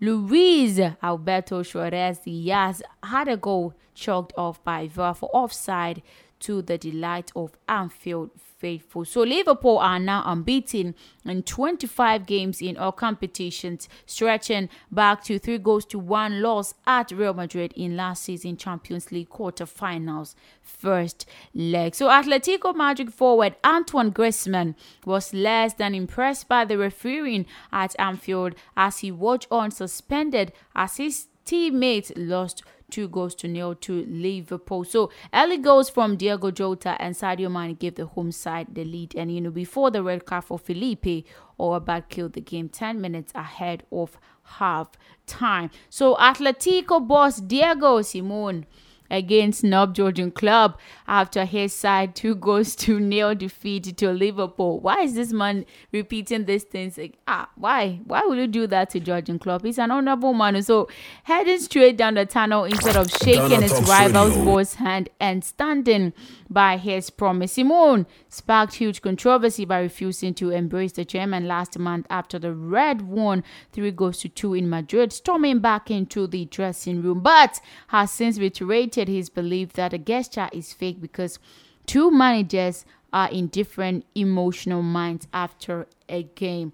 Luis 0.03 0.80
Alberto 1.00 1.62
Suarez 1.62 2.18
Diaz 2.24 2.82
had 3.05 3.28
a 3.28 3.36
goal 3.36 3.72
chalked 3.94 4.32
off 4.36 4.61
by 4.64 4.88
VAR 4.88 5.14
for 5.14 5.30
offside 5.32 6.03
to 6.40 6.61
the 6.61 6.76
delight 6.76 7.30
of 7.36 7.53
Anfield 7.68 8.32
faithful. 8.62 9.04
So 9.04 9.22
Liverpool 9.22 9.78
are 9.78 9.98
now 9.98 10.22
unbeaten 10.24 10.94
in 11.24 11.42
25 11.42 12.24
games 12.26 12.62
in 12.62 12.76
all 12.76 12.92
competitions, 12.92 13.88
stretching 14.06 14.68
back 14.90 15.24
to 15.24 15.40
three 15.40 15.58
goals 15.58 15.84
to 15.86 15.98
one 15.98 16.40
loss 16.40 16.72
at 16.86 17.10
Real 17.10 17.34
Madrid 17.34 17.72
in 17.74 17.96
last 17.96 18.22
season 18.22 18.56
Champions 18.56 19.10
League 19.10 19.28
quarter-finals 19.28 20.36
first 20.62 21.26
leg. 21.52 21.96
So 21.96 22.06
Atletico 22.06 22.72
Madrid 22.72 23.12
forward 23.12 23.56
Antoine 23.64 24.12
Griezmann 24.12 24.76
was 25.04 25.34
less 25.34 25.74
than 25.74 25.92
impressed 25.92 26.48
by 26.48 26.64
the 26.64 26.78
refereeing 26.78 27.46
at 27.72 27.96
Anfield 27.98 28.54
as 28.76 28.98
he 28.98 29.10
watched 29.10 29.48
on 29.50 29.72
suspended 29.72 30.52
as 30.76 30.98
his 30.98 31.26
teammates 31.44 32.12
lost 32.14 32.62
two 32.93 33.09
goals 33.09 33.34
to 33.36 33.49
nil 33.49 33.74
to 33.74 34.05
Liverpool. 34.09 34.84
So 34.84 35.11
early 35.34 35.59
goals 35.59 35.90
from 35.90 36.16
Diego 36.16 36.53
Jota 36.53 36.97
and 37.01 37.16
Sadio 37.16 37.51
Mane 37.51 37.74
gave 37.74 37.97
the 37.97 38.07
home 38.07 38.30
side 38.30 38.68
the 38.72 38.84
lead. 38.84 39.16
And 39.16 39.34
you 39.34 39.40
know, 39.40 39.51
before 39.51 39.90
the 39.90 40.03
red 40.03 40.26
card 40.26 40.45
for 40.45 40.59
Felipe, 40.59 41.26
about 41.59 42.09
killed 42.09 42.32
the 42.32 42.40
game 42.40 42.68
10 42.68 43.01
minutes 43.01 43.32
ahead 43.34 43.84
of 43.93 44.18
half 44.43 44.90
time. 45.26 45.70
So 45.88 46.16
Atletico 46.16 47.07
boss 47.07 47.40
Diego 47.40 48.01
Simeone 48.01 48.64
against 49.12 49.62
Nob 49.62 49.94
Jurgen 49.94 50.32
Klopp 50.32 50.80
after 51.06 51.44
his 51.44 51.72
side 51.72 52.16
two 52.16 52.34
goals 52.46 52.74
to 52.76 52.98
nil 52.98 53.34
defeat 53.34 53.96
to 53.98 54.10
Liverpool. 54.10 54.80
Why 54.80 55.02
is 55.02 55.14
this 55.14 55.32
man 55.32 55.66
repeating 55.92 56.46
these 56.46 56.64
things? 56.64 56.98
Like, 56.98 57.18
ah, 57.28 57.48
why? 57.54 58.00
Why 58.04 58.22
would 58.24 58.38
you 58.38 58.46
do 58.46 58.66
that 58.68 58.90
to 58.90 59.00
Jurgen 59.00 59.38
Klopp? 59.38 59.64
He's 59.64 59.78
an 59.78 59.90
honorable 59.90 60.32
man. 60.32 60.60
So 60.62 60.88
heading 61.24 61.60
straight 61.60 61.96
down 61.96 62.14
the 62.14 62.26
tunnel 62.26 62.64
instead 62.64 62.96
of 62.96 63.10
shaking 63.10 63.62
his 63.62 63.72
rival's 63.82 64.36
boss 64.38 64.74
hand 64.74 65.10
and 65.20 65.44
standing 65.44 66.14
by 66.48 66.76
his 66.78 67.10
promise. 67.10 67.56
Simeone 67.56 68.06
sparked 68.28 68.74
huge 68.74 69.02
controversy 69.02 69.64
by 69.64 69.80
refusing 69.80 70.34
to 70.34 70.50
embrace 70.50 70.92
the 70.92 71.04
German 71.04 71.46
last 71.46 71.78
month 71.78 72.06
after 72.08 72.38
the 72.38 72.52
Red 72.52 73.02
won 73.02 73.44
three 73.72 73.90
goals 73.90 74.18
to 74.18 74.28
two 74.28 74.54
in 74.54 74.68
Madrid, 74.68 75.12
storming 75.12 75.58
back 75.60 75.90
into 75.90 76.26
the 76.26 76.46
dressing 76.46 77.02
room, 77.02 77.20
but 77.20 77.60
has 77.88 78.10
since 78.10 78.38
reiterated 78.38 79.01
his 79.09 79.28
belief 79.28 79.72
that 79.74 79.90
the 79.90 79.98
gesture 79.98 80.48
is 80.53 80.72
fake 80.72 81.00
because 81.00 81.38
two 81.86 82.11
managers 82.11 82.84
are 83.12 83.28
in 83.30 83.48
different 83.48 84.05
emotional 84.14 84.82
minds 84.82 85.28
after 85.32 85.86
a 86.09 86.22
game. 86.22 86.72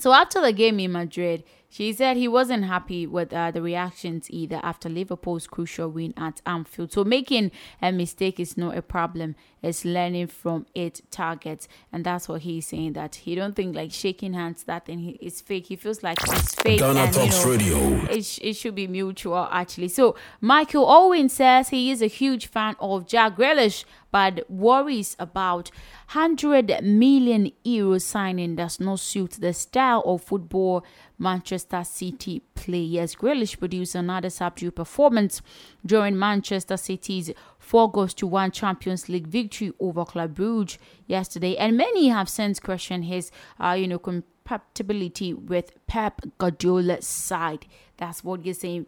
So 0.00 0.12
after 0.12 0.40
the 0.40 0.52
game 0.52 0.80
in 0.80 0.92
Madrid, 0.92 1.44
she 1.74 1.92
said 1.92 2.16
he 2.16 2.28
wasn't 2.28 2.64
happy 2.66 3.04
with 3.04 3.32
uh, 3.32 3.50
the 3.50 3.60
reactions 3.60 4.28
either 4.30 4.60
after 4.62 4.88
Liverpool's 4.88 5.48
crucial 5.48 5.88
win 5.88 6.14
at 6.16 6.40
Anfield. 6.46 6.92
So 6.92 7.02
making 7.02 7.50
a 7.82 7.90
mistake 7.90 8.38
is 8.38 8.56
not 8.56 8.76
a 8.76 8.82
problem. 8.82 9.34
It's 9.60 9.84
learning 9.84 10.28
from 10.28 10.66
it 10.74 11.00
targets, 11.10 11.66
and 11.92 12.04
that's 12.04 12.28
what 12.28 12.42
he's 12.42 12.66
saying. 12.68 12.92
That 12.92 13.16
he 13.16 13.34
don't 13.34 13.56
think 13.56 13.74
like 13.74 13.90
shaking 13.90 14.34
hands 14.34 14.62
that 14.64 14.86
thing 14.86 15.00
he- 15.00 15.18
is 15.20 15.40
fake. 15.40 15.66
He 15.66 15.74
feels 15.76 16.02
like 16.04 16.18
it's 16.22 16.54
fake, 16.54 16.78
Ghana 16.78 17.00
and 17.00 17.14
you 17.16 17.20
Talks 17.22 17.44
know, 17.44 17.50
Radio. 17.50 17.78
it, 18.10 18.38
it 18.40 18.52
should 18.54 18.74
be 18.76 18.86
mutual 18.86 19.48
actually. 19.50 19.88
So 19.88 20.14
Michael 20.40 20.86
Owen 20.88 21.28
says 21.28 21.70
he 21.70 21.90
is 21.90 22.02
a 22.02 22.06
huge 22.06 22.46
fan 22.46 22.76
of 22.78 23.06
Jack 23.08 23.36
Grealish, 23.36 23.84
but 24.14 24.48
worries 24.48 25.16
about 25.18 25.72
100 26.12 26.84
million 26.84 27.50
euro 27.64 27.98
signing 27.98 28.54
does 28.54 28.78
not 28.78 29.00
suit 29.00 29.32
the 29.40 29.52
style 29.52 30.04
of 30.06 30.22
football 30.22 30.84
Manchester 31.18 31.82
City 31.82 32.40
players. 32.54 33.16
Grealish 33.16 33.58
produced 33.58 33.96
another 33.96 34.30
subdued 34.30 34.76
performance 34.76 35.42
during 35.84 36.16
Manchester 36.16 36.76
City's 36.76 37.32
4 37.58 37.90
goals 37.90 38.14
to 38.14 38.28
1 38.28 38.52
Champions 38.52 39.08
League 39.08 39.26
victory 39.26 39.72
over 39.80 40.04
Club 40.04 40.36
Brugge 40.36 40.78
yesterday, 41.08 41.56
and 41.56 41.76
many 41.76 42.06
have 42.06 42.28
since 42.28 42.60
questioned 42.60 43.06
his, 43.06 43.32
uh, 43.58 43.72
you 43.72 43.88
know, 43.88 43.98
compatibility 43.98 45.34
with 45.34 45.72
Pep 45.88 46.20
Guardiola's 46.38 47.04
side. 47.04 47.66
That's 47.96 48.22
what 48.22 48.44
you're 48.44 48.54
saying. 48.54 48.86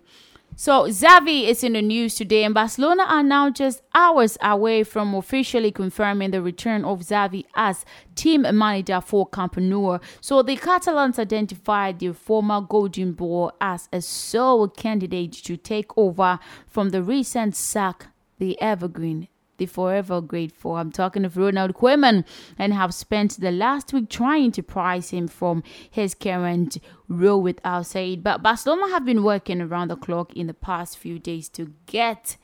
So 0.58 0.84
Xavi 0.84 1.46
is 1.46 1.62
in 1.62 1.74
the 1.74 1.82
news 1.82 2.14
today, 2.14 2.42
and 2.42 2.54
Barcelona 2.54 3.02
are 3.02 3.22
now 3.22 3.50
just 3.50 3.82
hours 3.94 4.38
away 4.40 4.84
from 4.84 5.14
officially 5.14 5.70
confirming 5.70 6.30
the 6.30 6.40
return 6.40 6.82
of 6.82 7.00
Xavi 7.00 7.44
as 7.54 7.84
team 8.14 8.40
manager 8.40 9.02
for 9.02 9.28
Camp 9.28 9.58
Nou. 9.58 9.98
So 10.22 10.42
the 10.42 10.56
Catalans 10.56 11.18
identified 11.18 12.00
their 12.00 12.14
former 12.14 12.62
Golden 12.62 13.12
Boy 13.12 13.50
as 13.60 13.90
a 13.92 14.00
sole 14.00 14.68
candidate 14.68 15.34
to 15.44 15.58
take 15.58 15.90
over 15.94 16.38
from 16.66 16.88
the 16.88 17.02
recent 17.02 17.54
sack, 17.54 18.06
the 18.38 18.58
Evergreen 18.58 19.28
the 19.58 19.66
forever 19.66 20.20
grateful. 20.20 20.76
I'm 20.76 20.92
talking 20.92 21.24
of 21.24 21.36
Ronald 21.36 21.74
Koeman 21.74 22.24
and 22.58 22.72
have 22.74 22.94
spent 22.94 23.40
the 23.40 23.50
last 23.50 23.92
week 23.92 24.08
trying 24.08 24.52
to 24.52 24.62
prize 24.62 25.10
him 25.10 25.28
from 25.28 25.62
his 25.90 26.14
current 26.14 26.78
role 27.08 27.42
with 27.42 27.60
Al 27.64 27.82
Sadd. 27.82 28.22
But 28.22 28.42
Barcelona 28.42 28.88
have 28.90 29.04
been 29.04 29.22
working 29.22 29.60
around 29.60 29.88
the 29.88 29.96
clock 29.96 30.32
in 30.34 30.46
the 30.46 30.54
past 30.54 30.98
few 30.98 31.18
days 31.18 31.48
to 31.50 31.72
get 31.86 32.36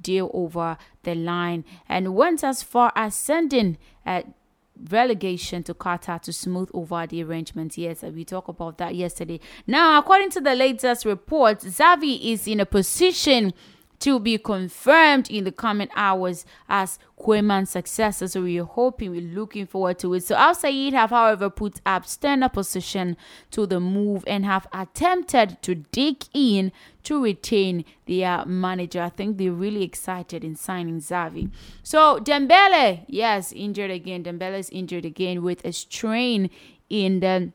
deal 0.00 0.30
over 0.32 0.78
the 1.02 1.14
line 1.14 1.64
and 1.88 2.14
went 2.14 2.42
as 2.42 2.62
far 2.62 2.92
as 2.96 3.14
sending 3.14 3.76
a 4.06 4.24
relegation 4.88 5.62
to 5.62 5.74
Qatar 5.74 6.20
to 6.22 6.32
smooth 6.32 6.70
over 6.72 7.06
the 7.06 7.22
arrangements. 7.22 7.76
Yes, 7.76 8.02
we 8.02 8.24
talked 8.24 8.48
about 8.48 8.78
that 8.78 8.94
yesterday. 8.94 9.40
Now, 9.66 9.98
according 9.98 10.30
to 10.30 10.40
the 10.40 10.54
latest 10.54 11.04
report, 11.04 11.60
Xavi 11.60 12.32
is 12.32 12.48
in 12.48 12.60
a 12.60 12.66
position 12.66 13.52
to 14.00 14.18
be 14.18 14.38
confirmed 14.38 15.30
in 15.30 15.44
the 15.44 15.52
coming 15.52 15.88
hours 15.94 16.44
as 16.68 16.98
Koeman's 17.18 17.70
successor. 17.70 18.28
So 18.28 18.42
we're 18.42 18.64
hoping, 18.64 19.10
we're 19.10 19.20
looking 19.20 19.66
forward 19.66 19.98
to 20.00 20.14
it. 20.14 20.24
So 20.24 20.34
Al 20.36 20.54
Sadd 20.54 20.92
have, 20.92 21.10
however, 21.10 21.50
put 21.50 21.80
up 21.84 22.06
stand 22.06 22.42
opposition 22.42 23.16
to 23.50 23.66
the 23.66 23.78
move 23.78 24.24
and 24.26 24.44
have 24.46 24.66
attempted 24.72 25.60
to 25.62 25.74
dig 25.74 26.24
in 26.32 26.72
to 27.04 27.22
retain 27.22 27.84
their 28.06 28.44
manager. 28.46 29.02
I 29.02 29.10
think 29.10 29.36
they're 29.36 29.52
really 29.52 29.82
excited 29.82 30.44
in 30.44 30.56
signing 30.56 31.00
Xavi. 31.00 31.50
So 31.82 32.18
Dembele, 32.18 33.04
yes, 33.06 33.52
injured 33.52 33.90
again. 33.90 34.24
Dembele 34.24 34.58
is 34.58 34.70
injured 34.70 35.04
again 35.04 35.42
with 35.42 35.64
a 35.64 35.72
strain 35.72 36.48
in 36.88 37.20
the 37.20 37.52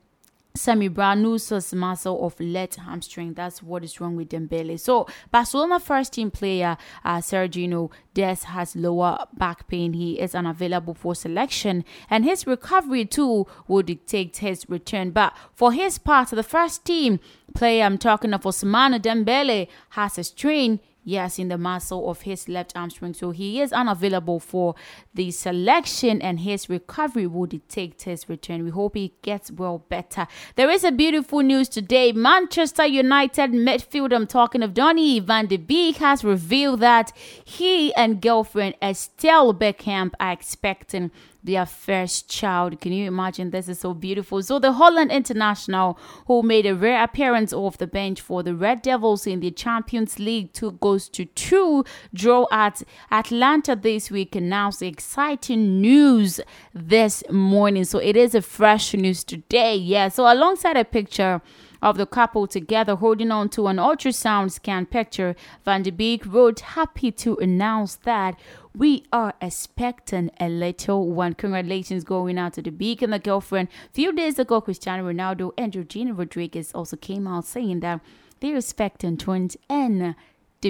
semimembranosus 0.55 1.73
muscle 1.73 2.25
of 2.25 2.39
left 2.39 2.75
hamstring. 2.77 3.33
That's 3.33 3.61
what 3.61 3.83
is 3.83 3.99
wrong 3.99 4.15
with 4.15 4.29
Dembele. 4.29 4.79
So 4.79 5.07
Barcelona 5.31 5.79
first 5.79 6.13
team 6.13 6.31
player 6.31 6.77
uh, 7.03 7.17
Sergio 7.17 7.91
Dest 8.13 8.45
has 8.45 8.75
lower 8.75 9.25
back 9.33 9.67
pain. 9.67 9.93
He 9.93 10.19
is 10.19 10.33
unavailable 10.33 10.93
for 10.93 11.13
selection, 11.15 11.83
and 12.09 12.23
his 12.23 12.47
recovery 12.47 13.05
too 13.05 13.45
will 13.67 13.83
dictate 13.83 14.37
his 14.37 14.69
return. 14.69 15.11
But 15.11 15.35
for 15.53 15.71
his 15.73 15.97
part, 15.97 16.29
the 16.29 16.43
first 16.43 16.85
team 16.85 17.19
player 17.53 17.83
I'm 17.83 17.97
talking 17.97 18.33
of 18.33 18.43
Ousmane 18.43 18.99
Dembele 19.01 19.67
has 19.89 20.17
a 20.17 20.23
strain 20.23 20.79
yes, 21.05 21.39
in 21.39 21.47
the 21.47 21.57
muscle 21.57 22.09
of 22.09 22.21
his 22.21 22.49
left 22.49 22.75
hamstring. 22.75 23.13
So 23.13 23.31
he 23.31 23.61
is 23.61 23.71
unavailable 23.71 24.41
for 24.41 24.75
the 25.13 25.31
selection 25.31 26.21
and 26.21 26.41
his 26.41 26.69
recovery 26.69 27.27
will 27.27 27.45
dictate 27.45 28.01
his 28.01 28.27
return. 28.27 28.63
We 28.63 28.71
hope 28.71 28.95
he 28.95 29.13
gets 29.21 29.51
well 29.51 29.85
better. 29.87 30.27
There 30.55 30.69
is 30.69 30.83
a 30.83 30.91
beautiful 30.91 31.39
news 31.39 31.69
today. 31.69 32.11
Manchester 32.11 32.85
United 32.85 33.51
midfield, 33.51 34.13
I'm 34.13 34.27
talking 34.27 34.63
of 34.63 34.73
Donny 34.73 35.19
van 35.19 35.45
de 35.45 35.57
Beek, 35.57 35.97
has 35.97 36.23
revealed 36.23 36.81
that 36.81 37.13
he 37.45 37.93
and 37.93 38.21
girlfriend 38.21 38.75
Estelle 38.81 39.53
Beckham 39.53 40.11
are 40.19 40.31
expecting 40.31 41.11
their 41.45 41.65
first 41.65 42.29
child. 42.29 42.81
Can 42.81 42.91
you 42.91 43.07
imagine? 43.07 43.51
This 43.51 43.69
is 43.69 43.79
so 43.79 43.93
beautiful. 43.93 44.41
So 44.41 44.59
the 44.59 44.73
Holland 44.73 45.11
international, 45.11 45.97
who 46.27 46.43
made 46.43 46.65
a 46.65 46.75
rare 46.75 47.03
appearance 47.03 47.53
off 47.53 47.77
the 47.77 47.87
bench 47.87 48.19
for 48.21 48.43
the 48.43 48.55
Red 48.55 48.81
Devils 48.81 49.27
in 49.27 49.39
the 49.39 49.51
Champions 49.51 50.19
League, 50.19 50.53
two 50.53 50.71
goes 50.73 51.07
to 51.09 51.25
two 51.25 51.85
draw 52.13 52.47
at 52.51 52.83
Atalanta 53.11 53.75
this 53.75 54.09
week, 54.09 54.35
announced 54.35 54.81
exciting 54.81 55.81
news 55.81 56.39
this 56.73 57.23
morning. 57.29 57.83
So 57.85 57.99
it 57.99 58.17
is 58.17 58.35
a 58.35 58.41
fresh 58.41 58.93
news 58.93 59.23
today. 59.23 59.75
Yeah. 59.75 60.09
So 60.09 60.31
alongside 60.31 60.77
a 60.77 60.85
picture 60.85 61.41
of 61.81 61.97
the 61.97 62.05
couple 62.05 62.47
together 62.47 62.95
holding 62.95 63.31
on 63.31 63.47
to 63.49 63.67
an 63.67 63.77
ultrasound 63.77 64.51
scan 64.51 64.85
picture, 64.87 65.35
Van 65.63 65.83
de 65.83 65.91
Beek 65.91 66.25
wrote, 66.25 66.61
Happy 66.61 67.11
to 67.11 67.37
announce 67.37 67.95
that 67.97 68.39
we 68.75 69.05
are 69.11 69.33
expecting 69.41 70.31
a 70.39 70.49
little 70.49 71.09
one. 71.11 71.33
Congratulations 71.33 72.03
going 72.03 72.37
out 72.37 72.53
to 72.53 72.61
the 72.61 72.97
and 73.01 73.13
the 73.13 73.19
girlfriend. 73.19 73.69
Few 73.93 74.11
days 74.11 74.39
ago, 74.39 74.61
Cristiano 74.61 75.11
Ronaldo 75.11 75.51
and 75.57 75.71
Georgina 75.73 76.13
Rodriguez 76.13 76.71
also 76.73 76.97
came 76.97 77.27
out 77.27 77.45
saying 77.45 77.79
that 77.81 78.01
they're 78.39 78.57
expecting 78.57 79.17
twins 79.17 79.55
and 79.69 80.15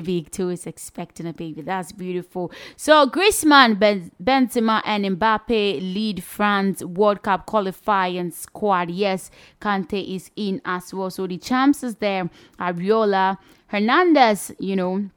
Beek 0.02 0.32
too 0.32 0.50
is 0.50 0.66
expecting 0.66 1.26
a 1.26 1.34
baby. 1.34 1.62
That's 1.62 1.92
beautiful. 1.92 2.52
So 2.76 3.08
Griezmann, 3.08 3.80
ben- 3.80 4.12
Benzema, 4.22 4.82
and 4.86 5.06
Mbappe 5.06 5.80
lead 5.94 6.24
France 6.24 6.84
World 6.84 7.24
Cup 7.24 7.46
qualifying 7.46 8.32
squad. 8.32 8.92
Yes, 8.92 9.32
Kante 9.62 10.16
is 10.16 10.32
in 10.36 10.62
as 10.66 10.94
well. 10.94 11.10
So 11.10 11.28
the 11.28 11.38
chances 11.38 11.96
there, 11.96 12.30
Areola, 12.60 13.38
Hernandez, 13.68 14.52
you 14.60 14.76
know, 14.76 15.10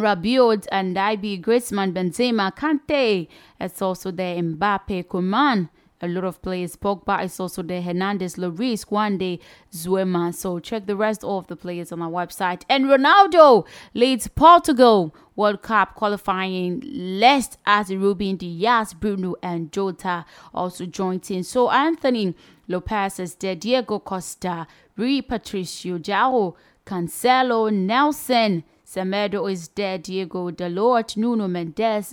Rabiot 0.00 0.66
and 0.72 0.96
Ibe 0.96 1.42
Griezmann, 1.42 1.92
Benzema, 1.92 2.54
Kante. 2.56 3.28
It's 3.60 3.82
also 3.82 4.10
there 4.10 4.42
Mbappe, 4.42 5.06
Coman. 5.08 5.68
A 6.02 6.08
lot 6.08 6.24
of 6.24 6.40
players. 6.40 6.76
Pogba 6.76 7.22
is 7.22 7.38
also 7.38 7.62
there. 7.62 7.82
Hernandez, 7.82 8.36
Lloris, 8.36 8.86
Koundé, 8.86 9.38
Zouma. 9.70 10.34
So 10.34 10.58
check 10.58 10.86
the 10.86 10.96
rest 10.96 11.22
of 11.22 11.46
the 11.48 11.56
players 11.56 11.92
on 11.92 12.00
our 12.00 12.08
website. 12.10 12.62
And 12.70 12.86
Ronaldo 12.86 13.66
leads 13.92 14.26
Portugal 14.26 15.14
World 15.36 15.60
Cup 15.60 15.94
qualifying 15.94 16.80
list 16.82 17.58
as 17.66 17.90
Ruben 17.90 18.36
Dias, 18.36 18.94
Bruno, 18.94 19.34
and 19.42 19.70
Jota 19.70 20.24
also 20.54 20.86
joined 20.86 21.30
in. 21.30 21.44
So 21.44 21.70
Anthony 21.70 22.34
Lopez 22.66 23.20
is 23.20 23.34
there. 23.34 23.54
Diego 23.54 23.98
Costa, 23.98 24.66
Rui 24.96 25.20
Patricio, 25.20 25.98
Jao, 25.98 26.56
Cancelo, 26.86 27.70
Nelson. 27.70 28.64
Semedo 28.90 29.50
is 29.50 29.68
there, 29.68 29.98
Diego 29.98 30.50
Dalot, 30.50 31.16
Nuno 31.16 31.46
Mendes, 31.46 32.12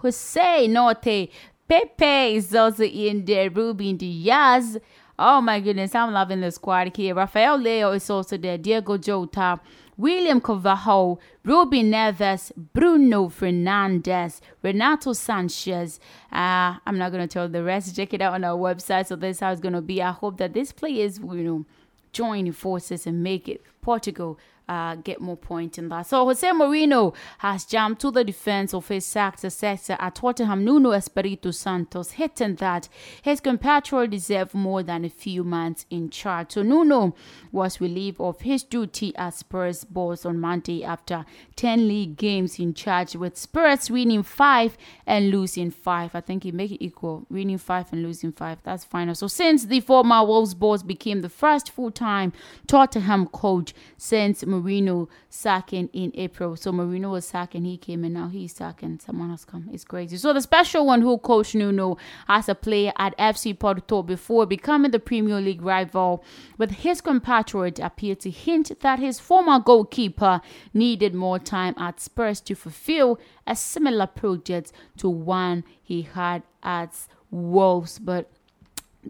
Jose 0.00 0.66
Norte, 0.68 1.28
Pepe 1.68 2.36
is 2.36 2.54
also 2.54 2.84
in 2.84 3.26
there, 3.26 3.50
Ruben 3.50 3.98
Dias. 3.98 4.78
Oh 5.18 5.42
my 5.42 5.60
goodness, 5.60 5.94
I'm 5.94 6.14
loving 6.14 6.40
the 6.40 6.50
squad 6.50 6.96
here. 6.96 7.14
Rafael 7.14 7.58
Leão 7.58 7.94
is 7.94 8.08
also 8.08 8.38
there, 8.38 8.56
Diego 8.56 8.96
Jota, 8.96 9.60
William 9.98 10.40
Carvalho, 10.40 11.18
Ruben 11.44 11.90
Neves, 11.90 12.52
Bruno 12.56 13.28
Fernandes, 13.28 14.40
Renato 14.62 15.10
Sanches. 15.10 15.98
Uh, 16.32 16.78
I'm 16.86 16.96
not 16.96 17.12
going 17.12 17.28
to 17.28 17.32
tell 17.32 17.50
the 17.50 17.62
rest. 17.62 17.94
Check 17.94 18.14
it 18.14 18.22
out 18.22 18.32
on 18.32 18.44
our 18.44 18.56
website. 18.56 19.06
So 19.06 19.16
this 19.16 19.36
is 19.36 19.40
how 19.40 19.52
it's 19.52 19.60
going 19.60 19.74
to 19.74 19.82
be. 19.82 20.02
I 20.02 20.12
hope 20.12 20.38
that 20.38 20.54
this 20.54 20.72
players, 20.72 21.18
you 21.18 21.44
know, 21.44 21.66
join 22.12 22.50
forces 22.52 23.06
and 23.06 23.22
make 23.22 23.48
it 23.48 23.62
Portugal 23.82 24.38
uh, 24.68 24.96
get 24.96 25.20
more 25.20 25.36
points 25.36 25.78
in 25.78 25.88
that. 25.88 26.06
So 26.06 26.24
Jose 26.24 26.46
Mourinho 26.48 27.14
has 27.38 27.64
jumped 27.64 28.00
to 28.02 28.10
the 28.10 28.24
defense 28.24 28.72
of 28.72 28.88
his 28.88 29.04
successor 29.04 29.96
at 29.98 30.14
Tottenham, 30.16 30.64
Nuno 30.64 30.90
Espirito 30.92 31.50
Santos, 31.50 32.12
hitting 32.12 32.56
that 32.56 32.88
his 33.22 33.40
compatriot 33.40 34.10
deserved 34.10 34.54
more 34.54 34.82
than 34.82 35.04
a 35.04 35.10
few 35.10 35.44
months 35.44 35.86
in 35.90 36.10
charge. 36.10 36.52
So 36.52 36.62
Nuno 36.62 37.14
was 37.52 37.80
relieved 37.80 38.20
of 38.20 38.40
his 38.40 38.62
duty 38.62 39.12
as 39.16 39.36
Spurs 39.36 39.84
boss 39.84 40.24
on 40.24 40.40
Monday 40.40 40.84
after 40.84 41.24
10 41.56 41.88
league 41.88 42.16
games 42.16 42.58
in 42.58 42.74
charge, 42.74 43.14
with 43.16 43.36
Spurs 43.36 43.90
winning 43.90 44.22
five 44.22 44.76
and 45.06 45.30
losing 45.30 45.70
five. 45.70 46.14
I 46.14 46.20
think 46.20 46.44
he 46.44 46.52
make 46.52 46.72
it 46.72 46.84
equal, 46.84 47.26
winning 47.30 47.58
five 47.58 47.92
and 47.92 48.02
losing 48.02 48.32
five. 48.32 48.58
That's 48.62 48.84
final. 48.84 49.14
So 49.14 49.26
since 49.26 49.66
the 49.66 49.80
former 49.80 50.24
Wolves 50.24 50.54
boss 50.54 50.82
became 50.82 51.20
the 51.20 51.28
first 51.28 51.70
full-time 51.70 52.32
Tottenham 52.66 53.26
coach 53.26 53.74
since 53.96 54.44
Mourinho 54.62 55.08
sacking 55.28 55.88
in 55.92 56.12
April. 56.14 56.56
So 56.56 56.72
Mourinho 56.72 57.10
was 57.10 57.26
sacking, 57.26 57.64
he 57.64 57.76
came, 57.76 58.04
and 58.04 58.14
now 58.14 58.28
he's 58.28 58.54
sacking. 58.54 59.00
Someone 59.00 59.30
has 59.30 59.44
come. 59.44 59.68
It's 59.72 59.84
crazy. 59.84 60.16
So 60.16 60.32
the 60.32 60.40
special 60.40 60.86
one 60.86 61.02
who 61.02 61.18
coached 61.18 61.54
Nuno 61.54 61.96
as 62.28 62.48
a 62.48 62.54
player 62.54 62.92
at 62.98 63.16
FC 63.18 63.58
Porto 63.58 64.02
before 64.02 64.46
becoming 64.46 64.90
the 64.90 64.98
Premier 64.98 65.40
League 65.40 65.62
rival, 65.62 66.24
with 66.58 66.70
his 66.70 67.00
compatriot 67.00 67.78
appeared 67.78 68.20
to 68.20 68.30
hint 68.30 68.80
that 68.80 68.98
his 68.98 69.20
former 69.20 69.58
goalkeeper 69.58 70.40
needed 70.72 71.14
more 71.14 71.38
time 71.38 71.74
at 71.76 72.00
Spurs 72.00 72.40
to 72.42 72.54
fulfill 72.54 73.18
a 73.46 73.56
similar 73.56 74.06
project 74.06 74.72
to 74.98 75.08
one 75.08 75.64
he 75.82 76.02
had 76.02 76.42
at 76.62 76.94
Wolves, 77.30 77.98
but 77.98 78.30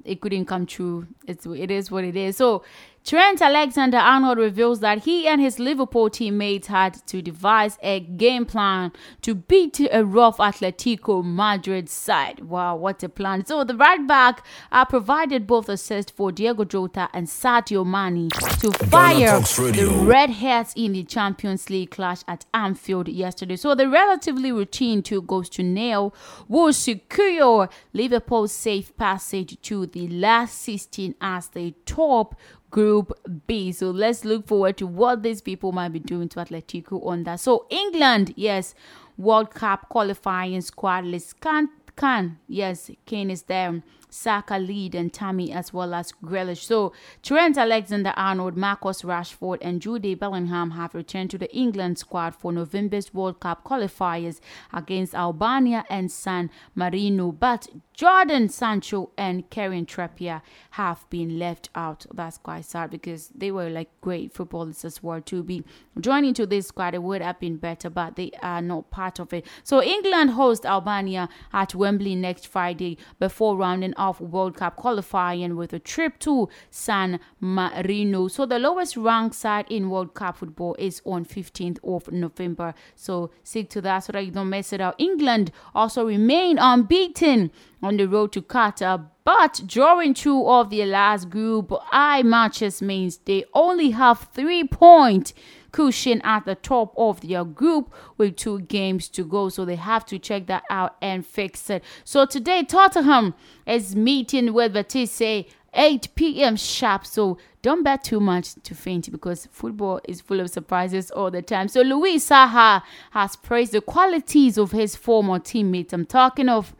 it 0.04 0.20
couldn't 0.20 0.46
come 0.46 0.66
true. 0.66 1.06
It's 1.26 1.46
it 1.46 1.70
is 1.70 1.90
what 1.90 2.04
it 2.04 2.16
is. 2.16 2.36
So 2.36 2.64
Trent 3.04 3.42
Alexander 3.42 3.98
Arnold 3.98 4.38
reveals 4.38 4.80
that 4.80 5.04
he 5.04 5.28
and 5.28 5.38
his 5.38 5.58
Liverpool 5.58 6.08
teammates 6.08 6.68
had 6.68 7.06
to 7.06 7.20
devise 7.20 7.76
a 7.82 8.00
game 8.00 8.46
plan 8.46 8.92
to 9.20 9.34
beat 9.34 9.78
a 9.92 10.02
rough 10.02 10.38
Atletico 10.38 11.22
Madrid 11.22 11.90
side. 11.90 12.40
Wow, 12.40 12.76
what 12.76 13.02
a 13.02 13.10
plan. 13.10 13.44
So 13.44 13.62
the 13.62 13.76
right 13.76 14.06
back 14.06 14.46
uh, 14.72 14.86
provided 14.86 15.46
both 15.46 15.68
assists 15.68 16.12
for 16.12 16.32
Diego 16.32 16.64
Jota 16.64 17.10
and 17.12 17.26
Sadio 17.26 17.84
Mane 17.84 18.30
to 18.60 18.70
fire 18.86 19.38
the 19.38 20.02
Redheads 20.02 20.72
in 20.74 20.94
the 20.94 21.04
Champions 21.04 21.68
League 21.68 21.90
clash 21.90 22.22
at 22.26 22.46
Anfield 22.54 23.08
yesterday. 23.08 23.56
So 23.56 23.74
the 23.74 23.86
relatively 23.86 24.50
routine 24.50 25.02
two 25.02 25.20
goals 25.20 25.50
to 25.50 25.62
nail 25.62 26.14
will 26.48 26.72
secure 26.72 27.68
Liverpool's 27.92 28.52
safe 28.52 28.96
passage 28.96 29.60
to 29.60 29.84
the 29.84 30.08
last 30.08 30.62
16 30.62 31.16
as 31.20 31.48
they 31.48 31.74
top 31.84 32.34
Group 32.74 33.12
B. 33.46 33.70
So 33.70 33.92
let's 33.92 34.24
look 34.24 34.48
forward 34.48 34.76
to 34.78 34.86
what 34.88 35.22
these 35.22 35.40
people 35.40 35.70
might 35.70 35.90
be 35.90 36.00
doing 36.00 36.28
to 36.30 36.40
Atletico 36.40 37.06
on 37.06 37.22
that. 37.22 37.38
So 37.38 37.66
England, 37.70 38.34
yes, 38.34 38.74
World 39.16 39.52
Cup 39.52 39.88
qualifying 39.90 40.60
squad 40.60 41.04
list 41.04 41.40
can 41.40 41.68
can 41.94 42.40
yes, 42.48 42.90
Kane 43.06 43.30
is 43.30 43.42
there. 43.42 43.80
Saka, 44.14 44.58
Lead, 44.58 44.94
and 44.94 45.12
Tammy, 45.12 45.52
as 45.52 45.72
well 45.72 45.92
as 45.92 46.12
Grealish. 46.12 46.64
So 46.64 46.92
Trent 47.22 47.58
Alexander-Arnold, 47.58 48.56
Marcus 48.56 49.02
Rashford, 49.02 49.58
and 49.60 49.82
Jude 49.82 50.18
Bellingham 50.20 50.70
have 50.72 50.94
returned 50.94 51.30
to 51.32 51.38
the 51.38 51.52
England 51.54 51.98
squad 51.98 52.34
for 52.34 52.52
November's 52.52 53.12
World 53.12 53.40
Cup 53.40 53.64
qualifiers 53.64 54.40
against 54.72 55.14
Albania 55.14 55.84
and 55.90 56.12
San 56.12 56.50
Marino. 56.74 57.32
But 57.32 57.66
Jadon 57.96 58.50
Sancho 58.50 59.10
and 59.18 59.48
Kieran 59.50 59.86
Trippier 59.86 60.42
have 60.72 61.08
been 61.10 61.38
left 61.38 61.70
out. 61.74 62.06
That's 62.12 62.38
quite 62.38 62.64
sad 62.64 62.90
because 62.90 63.28
they 63.34 63.50
were 63.50 63.68
like 63.68 63.88
great 64.00 64.32
footballers 64.32 64.84
as 64.84 65.02
well. 65.02 65.20
To 65.22 65.42
be 65.42 65.64
joining 66.00 66.34
to 66.34 66.46
this 66.46 66.68
squad, 66.68 66.94
it 66.94 67.02
would 67.02 67.22
have 67.22 67.40
been 67.40 67.56
better, 67.56 67.90
but 67.90 68.16
they 68.16 68.30
are 68.42 68.62
not 68.62 68.90
part 68.90 69.18
of 69.18 69.32
it. 69.32 69.46
So 69.62 69.82
England 69.82 70.30
host 70.30 70.66
Albania 70.66 71.28
at 71.52 71.74
Wembley 71.74 72.14
next 72.14 72.46
Friday 72.46 72.98
before 73.18 73.56
rounding 73.56 73.94
off 74.04 74.20
World 74.20 74.56
Cup 74.56 74.76
qualifying 74.76 75.56
with 75.56 75.72
a 75.72 75.78
trip 75.78 76.18
to 76.20 76.48
San 76.70 77.18
Marino. 77.40 78.28
So 78.28 78.44
the 78.44 78.58
lowest 78.58 78.96
ranked 78.96 79.34
side 79.34 79.66
in 79.70 79.88
World 79.88 80.14
Cup 80.14 80.36
football 80.36 80.76
is 80.78 81.00
on 81.04 81.24
15th 81.24 81.78
of 81.82 82.12
November. 82.12 82.74
So 82.94 83.30
stick 83.42 83.70
to 83.70 83.80
that 83.80 84.00
so 84.00 84.12
that 84.12 84.24
you 84.24 84.30
don't 84.30 84.50
mess 84.50 84.72
it 84.72 84.80
up. 84.80 84.94
England 84.98 85.50
also 85.74 86.06
remain 86.06 86.58
unbeaten 86.58 87.50
on 87.82 87.96
the 87.96 88.06
road 88.06 88.32
to 88.32 88.42
Qatar, 88.42 89.08
but 89.24 89.62
drawing 89.66 90.14
two 90.14 90.46
of 90.46 90.70
their 90.70 90.86
last 90.86 91.30
group 91.30 91.72
I 91.90 92.22
matches 92.22 92.82
means 92.82 93.18
they 93.18 93.44
only 93.54 93.90
have 93.90 94.28
three 94.34 94.64
points 94.64 95.32
cushion 95.74 96.20
at 96.22 96.44
the 96.44 96.54
top 96.54 96.94
of 96.96 97.20
their 97.20 97.44
group 97.44 97.92
with 98.16 98.36
two 98.36 98.60
games 98.60 99.08
to 99.08 99.24
go. 99.24 99.48
So 99.48 99.64
they 99.64 99.74
have 99.74 100.06
to 100.06 100.20
check 100.20 100.46
that 100.46 100.62
out 100.70 100.94
and 101.02 101.26
fix 101.26 101.68
it. 101.68 101.82
So 102.04 102.26
today, 102.26 102.62
Tottenham 102.62 103.34
is 103.66 103.96
meeting 103.96 104.52
with 104.52 104.72
Batiste 104.72 105.50
8 105.74 106.14
p.m. 106.14 106.54
sharp. 106.54 107.04
So 107.04 107.38
don't 107.62 107.82
bet 107.82 108.04
too 108.04 108.20
much 108.20 108.54
to 108.62 108.72
faint 108.72 109.10
because 109.10 109.48
football 109.50 110.00
is 110.04 110.20
full 110.20 110.38
of 110.38 110.48
surprises 110.48 111.10
all 111.10 111.32
the 111.32 111.42
time. 111.42 111.66
So 111.66 111.80
Louis 111.80 112.18
Saha 112.18 112.82
has 113.10 113.34
praised 113.34 113.72
the 113.72 113.80
qualities 113.80 114.56
of 114.56 114.70
his 114.70 114.94
former 114.94 115.40
teammates. 115.40 115.92
I'm 115.92 116.06
talking 116.06 116.48
of 116.48 116.72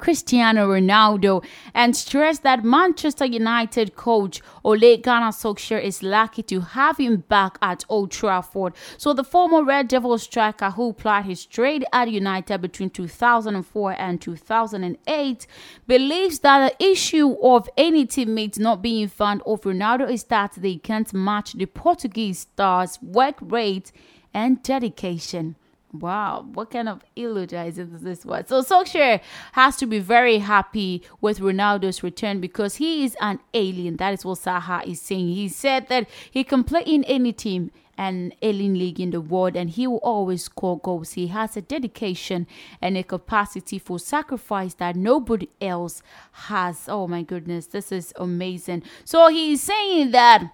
Cristiano 0.00 0.68
Ronaldo 0.68 1.44
and 1.72 1.96
stressed 1.96 2.42
that 2.42 2.64
Manchester 2.64 3.24
United 3.24 3.94
coach 3.94 4.42
Ole 4.64 4.96
Gunnar 4.96 5.30
Solskjaer 5.30 5.80
is 5.80 6.02
lucky 6.02 6.42
to 6.42 6.60
have 6.60 6.98
him 6.98 7.18
back 7.28 7.58
at 7.62 7.84
Old 7.88 8.10
Trafford. 8.10 8.74
So 8.98 9.12
the 9.12 9.22
former 9.22 9.62
Red 9.62 9.86
Devil 9.86 10.18
striker 10.18 10.70
who 10.70 10.94
plied 10.94 11.26
his 11.26 11.46
trade 11.46 11.84
at 11.92 12.10
United 12.10 12.60
between 12.60 12.90
2004 12.90 13.92
and 13.92 14.20
2008 14.20 15.46
believes 15.86 16.40
that 16.40 16.76
the 16.78 16.84
issue 16.84 17.36
of 17.40 17.68
any 17.76 18.04
teammates 18.04 18.58
not 18.58 18.82
being 18.82 19.06
fond 19.06 19.42
of 19.46 19.60
Ronaldo 19.60 20.10
is 20.10 20.24
that 20.24 20.54
they 20.56 20.76
can't 20.76 21.14
match 21.14 21.52
the 21.52 21.66
Portuguese 21.66 22.40
star's 22.40 22.98
work 23.00 23.36
rate 23.40 23.92
and 24.34 24.60
dedication. 24.64 25.54
Wow, 25.94 26.44
what 26.52 26.72
kind 26.72 26.88
of 26.88 27.02
eulogizing 27.14 27.94
is 27.94 28.00
this 28.00 28.24
one? 28.24 28.48
So 28.48 28.62
Solskjaer 28.62 29.20
has 29.52 29.76
to 29.76 29.86
be 29.86 30.00
very 30.00 30.38
happy 30.38 31.04
with 31.20 31.38
Ronaldo's 31.38 32.02
return 32.02 32.40
because 32.40 32.76
he 32.76 33.04
is 33.04 33.16
an 33.20 33.38
alien. 33.54 33.96
That 33.98 34.12
is 34.12 34.24
what 34.24 34.40
Saha 34.40 34.84
is 34.84 35.00
saying. 35.00 35.28
He 35.28 35.48
said 35.48 35.88
that 35.90 36.08
he 36.28 36.42
can 36.42 36.64
play 36.64 36.82
in 36.84 37.04
any 37.04 37.32
team 37.32 37.70
and 37.96 38.34
alien 38.42 38.76
league 38.76 38.98
in 38.98 39.12
the 39.12 39.20
world 39.20 39.54
and 39.54 39.70
he 39.70 39.86
will 39.86 39.98
always 39.98 40.42
score 40.42 40.80
goals. 40.80 41.12
He 41.12 41.28
has 41.28 41.56
a 41.56 41.62
dedication 41.62 42.48
and 42.82 42.96
a 42.96 43.04
capacity 43.04 43.78
for 43.78 44.00
sacrifice 44.00 44.74
that 44.74 44.96
nobody 44.96 45.48
else 45.60 46.02
has. 46.32 46.88
Oh 46.88 47.06
my 47.06 47.22
goodness, 47.22 47.68
this 47.68 47.92
is 47.92 48.12
amazing. 48.16 48.82
So 49.04 49.28
he's 49.28 49.62
saying 49.62 50.10
that 50.10 50.50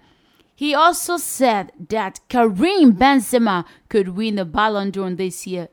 he 0.61 0.75
also 0.75 1.17
said 1.17 1.71
that 1.89 2.19
Karim 2.29 2.93
Benzema 2.93 3.65
could 3.89 4.09
win 4.09 4.35
the 4.35 4.45
Ballon 4.45 4.91
d'Or 4.91 5.09
this 5.09 5.47
year. 5.47 5.69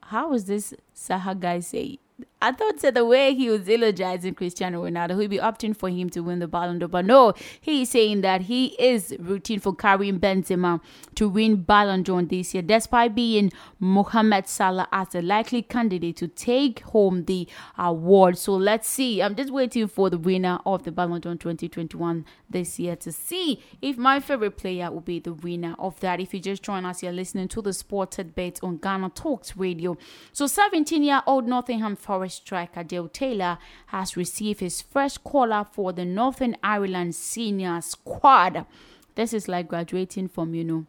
How 0.00 0.32
is 0.34 0.46
this 0.46 0.74
Saha 0.92 1.38
guy 1.38 1.60
say? 1.60 2.00
I 2.42 2.50
thought 2.50 2.80
that 2.80 2.94
the 2.94 3.04
way 3.04 3.34
he 3.34 3.48
was 3.48 3.68
eulogizing 3.68 4.34
Cristiano 4.34 4.82
Ronaldo, 4.84 5.20
he'd 5.20 5.30
be 5.30 5.38
opting 5.38 5.76
for 5.76 5.88
him 5.88 6.10
to 6.10 6.20
win 6.22 6.40
the 6.40 6.48
Ballon 6.48 6.80
d'Or. 6.80 6.88
But 6.88 7.04
no, 7.04 7.34
he's 7.60 7.90
saying 7.90 8.22
that 8.22 8.42
he 8.42 8.74
is 8.80 9.14
rooting 9.20 9.60
for 9.60 9.72
Karim 9.72 10.18
Benzema 10.18 10.80
to 11.14 11.28
win 11.28 11.62
Ballon 11.62 12.02
d'Or 12.02 12.20
this 12.22 12.52
year, 12.52 12.64
despite 12.64 13.14
being 13.14 13.52
Mohamed 13.78 14.48
Salah 14.48 14.88
as 14.90 15.14
a 15.14 15.22
likely 15.22 15.62
candidate 15.62 16.16
to 16.16 16.26
take 16.26 16.80
home 16.80 17.26
the 17.26 17.46
award. 17.78 18.36
So 18.36 18.54
let's 18.54 18.88
see. 18.88 19.22
I'm 19.22 19.36
just 19.36 19.52
waiting 19.52 19.86
for 19.86 20.10
the 20.10 20.18
winner 20.18 20.58
of 20.66 20.82
the 20.82 20.90
Ballon 20.90 21.20
d'Or 21.20 21.36
2021 21.36 22.24
this 22.50 22.80
year 22.80 22.96
to 22.96 23.12
see 23.12 23.62
if 23.80 23.96
my 23.96 24.18
favorite 24.18 24.56
player 24.56 24.90
will 24.90 25.00
be 25.00 25.20
the 25.20 25.32
winner 25.32 25.76
of 25.78 26.00
that. 26.00 26.18
If 26.18 26.34
you 26.34 26.40
just 26.40 26.64
join 26.64 26.84
us, 26.84 27.04
you're 27.04 27.12
listening 27.12 27.46
to 27.48 27.62
the 27.62 27.72
Sported 27.72 28.34
Bet 28.34 28.58
on 28.64 28.78
Ghana 28.78 29.10
Talks 29.10 29.56
Radio. 29.56 29.96
So 30.32 30.46
17-year-old 30.46 31.46
Nottingham 31.46 31.94
Forest 31.94 32.31
striker 32.32 32.82
Dale 32.82 33.08
Taylor 33.08 33.58
has 33.86 34.16
received 34.16 34.60
his 34.60 34.82
first 34.82 35.22
call 35.24 35.52
up 35.52 35.74
for 35.74 35.92
the 35.92 36.04
Northern 36.04 36.56
Ireland 36.62 37.14
senior 37.14 37.80
squad. 37.80 38.66
This 39.14 39.32
is 39.32 39.48
like 39.48 39.68
graduating 39.68 40.28
from, 40.28 40.54
you 40.54 40.64
know, 40.64 40.86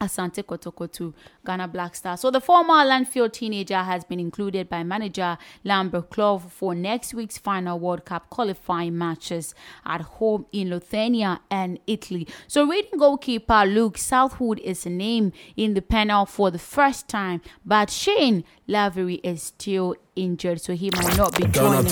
Asante 0.00 0.42
Kotoko 0.42 0.90
to 0.92 1.14
Ghana 1.44 1.68
Black 1.68 1.94
Stars. 1.94 2.20
So 2.20 2.30
the 2.30 2.40
former 2.40 2.74
Landfield 2.74 3.32
teenager 3.32 3.78
has 3.78 4.04
been 4.04 4.20
included 4.20 4.68
by 4.68 4.82
manager 4.82 5.38
Lambert 5.64 6.10
Clough 6.10 6.38
for 6.38 6.74
next 6.74 7.14
week's 7.14 7.38
final 7.38 7.78
World 7.78 8.04
Cup 8.04 8.28
qualifying 8.30 8.96
matches 8.96 9.54
at 9.84 10.02
home 10.02 10.46
in 10.52 10.70
Lithuania 10.70 11.40
and 11.50 11.78
Italy. 11.86 12.28
So 12.46 12.66
reading 12.68 12.98
goalkeeper 12.98 13.64
Luke 13.64 13.98
Southwood 13.98 14.58
is 14.60 14.84
named 14.86 15.32
in 15.56 15.74
the 15.74 15.82
panel 15.82 16.26
for 16.26 16.50
the 16.50 16.58
first 16.58 17.08
time, 17.08 17.40
but 17.64 17.90
Shane 17.90 18.44
Lavery 18.66 19.14
is 19.16 19.42
still 19.42 19.96
injured, 20.16 20.60
so 20.60 20.74
he 20.74 20.90
might 20.96 21.16
not 21.16 21.36
be 21.36 21.44
joining. 21.44 21.86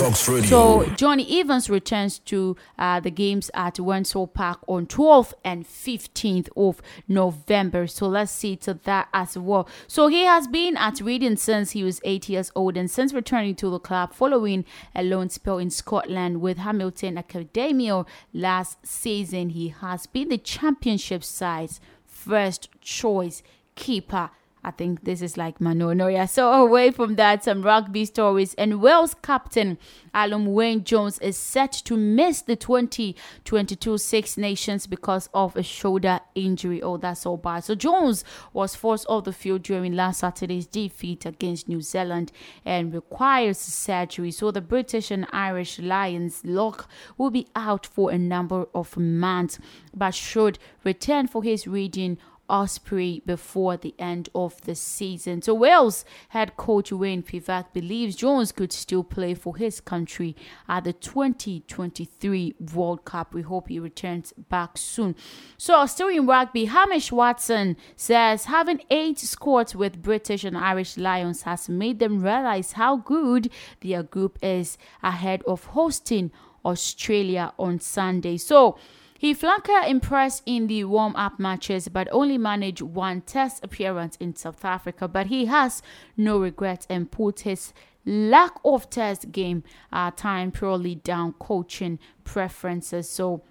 So 0.48 0.84
Johnny 0.96 1.40
Evans 1.40 1.70
returns 1.70 2.18
to 2.20 2.56
uh, 2.78 3.00
the 3.00 3.10
games 3.10 3.50
at 3.54 3.78
Windsor 3.78 4.26
Park 4.26 4.60
on 4.66 4.86
12th 4.86 5.34
and 5.44 5.64
15th 5.66 6.48
of 6.56 6.80
November. 7.06 7.86
So 7.86 8.06
let's 8.08 8.32
see 8.32 8.56
to 8.56 8.74
that 8.84 9.08
as 9.12 9.36
well. 9.38 9.68
So 9.86 10.08
he 10.08 10.24
has 10.24 10.48
been 10.48 10.76
at 10.76 11.00
Reading 11.00 11.36
since 11.36 11.72
he 11.72 11.84
was 11.84 12.00
eight 12.04 12.28
years 12.28 12.50
old, 12.54 12.76
and 12.76 12.90
since 12.90 13.12
returning 13.12 13.54
to 13.56 13.70
the 13.70 13.78
club 13.78 14.14
following 14.14 14.64
a 14.94 15.02
loan 15.02 15.28
spell 15.28 15.58
in 15.58 15.70
Scotland 15.70 16.40
with 16.40 16.58
Hamilton 16.58 17.18
Academical 17.18 18.08
last 18.32 18.86
season, 18.86 19.50
he 19.50 19.68
has 19.68 20.06
been 20.06 20.28
the 20.28 20.38
championship 20.38 21.22
side's 21.22 21.80
first 22.06 22.68
choice 22.80 23.42
keeper 23.74 24.30
I 24.64 24.70
think 24.70 25.04
this 25.04 25.20
is 25.20 25.36
like 25.36 25.60
Mano 25.60 25.90
Yeah. 26.08 26.24
So 26.24 26.50
away 26.50 26.90
from 26.90 27.16
that, 27.16 27.44
some 27.44 27.62
rugby 27.62 28.06
stories. 28.06 28.54
And 28.54 28.80
Wales 28.80 29.14
captain 29.22 29.78
Alun 30.14 30.54
Wyn 30.54 30.84
Jones 30.84 31.18
is 31.18 31.36
set 31.36 31.72
to 31.72 31.96
miss 31.96 32.40
the 32.40 32.56
2022 32.56 33.98
Six 33.98 34.38
Nations 34.38 34.86
because 34.86 35.28
of 35.34 35.54
a 35.56 35.62
shoulder 35.62 36.20
injury. 36.34 36.82
Oh, 36.82 36.96
that's 36.96 37.26
all 37.26 37.36
bad. 37.36 37.64
So 37.64 37.74
Jones 37.74 38.24
was 38.54 38.74
forced 38.74 39.06
off 39.08 39.24
the 39.24 39.32
field 39.32 39.62
during 39.62 39.92
last 39.92 40.20
Saturday's 40.20 40.66
defeat 40.66 41.26
against 41.26 41.68
New 41.68 41.82
Zealand 41.82 42.32
and 42.64 42.94
requires 42.94 43.58
surgery. 43.58 44.30
So 44.30 44.50
the 44.50 44.62
British 44.62 45.10
and 45.10 45.26
Irish 45.32 45.78
Lions 45.78 46.40
lock 46.44 46.88
will 47.18 47.30
be 47.30 47.48
out 47.54 47.84
for 47.84 48.10
a 48.10 48.18
number 48.18 48.66
of 48.74 48.96
months, 48.96 49.58
but 49.94 50.14
should 50.14 50.58
return 50.84 51.26
for 51.26 51.42
his 51.42 51.66
reading 51.66 52.18
Osprey 52.48 53.22
before 53.26 53.76
the 53.76 53.94
end 53.98 54.28
of 54.34 54.60
the 54.62 54.74
season. 54.74 55.42
So 55.42 55.54
Wales 55.54 56.04
head 56.28 56.56
coach 56.56 56.92
Wayne 56.92 57.22
Pivac 57.22 57.72
believes 57.72 58.16
Jones 58.16 58.52
could 58.52 58.72
still 58.72 59.04
play 59.04 59.34
for 59.34 59.56
his 59.56 59.80
country 59.80 60.36
at 60.68 60.84
the 60.84 60.92
2023 60.92 62.54
World 62.74 63.04
Cup. 63.04 63.34
We 63.34 63.42
hope 63.42 63.68
he 63.68 63.78
returns 63.78 64.32
back 64.48 64.76
soon. 64.76 65.16
So 65.56 65.84
still 65.86 66.08
in 66.08 66.26
rugby, 66.26 66.66
Hamish 66.66 67.10
Watson 67.12 67.76
says 67.96 68.46
having 68.46 68.80
eight 68.90 69.18
scores 69.18 69.74
with 69.74 70.02
British 70.02 70.44
and 70.44 70.56
Irish 70.56 70.96
Lions 70.96 71.42
has 71.42 71.68
made 71.68 71.98
them 71.98 72.22
realize 72.22 72.72
how 72.72 72.96
good 72.96 73.50
their 73.80 74.02
group 74.02 74.38
is 74.42 74.78
ahead 75.02 75.42
of 75.46 75.64
hosting 75.66 76.30
Australia 76.64 77.52
on 77.58 77.78
Sunday. 77.80 78.36
So 78.36 78.78
he 79.18 79.34
flanker 79.34 79.88
impressed 79.88 80.42
in 80.44 80.66
the 80.66 80.84
warm-up 80.84 81.38
matches 81.38 81.88
but 81.88 82.08
only 82.10 82.36
managed 82.38 82.82
one 82.82 83.20
test 83.22 83.64
appearance 83.64 84.16
in 84.16 84.36
South 84.36 84.64
Africa. 84.64 85.08
But 85.08 85.28
he 85.28 85.46
has 85.46 85.82
no 86.16 86.38
regrets 86.38 86.86
and 86.90 87.10
put 87.10 87.40
his 87.40 87.72
lack 88.04 88.52
of 88.64 88.90
test 88.90 89.32
game 89.32 89.62
uh, 89.92 90.10
time 90.10 90.52
purely 90.52 90.96
down 90.96 91.32
coaching 91.34 91.98
preferences. 92.24 93.08
So 93.08 93.42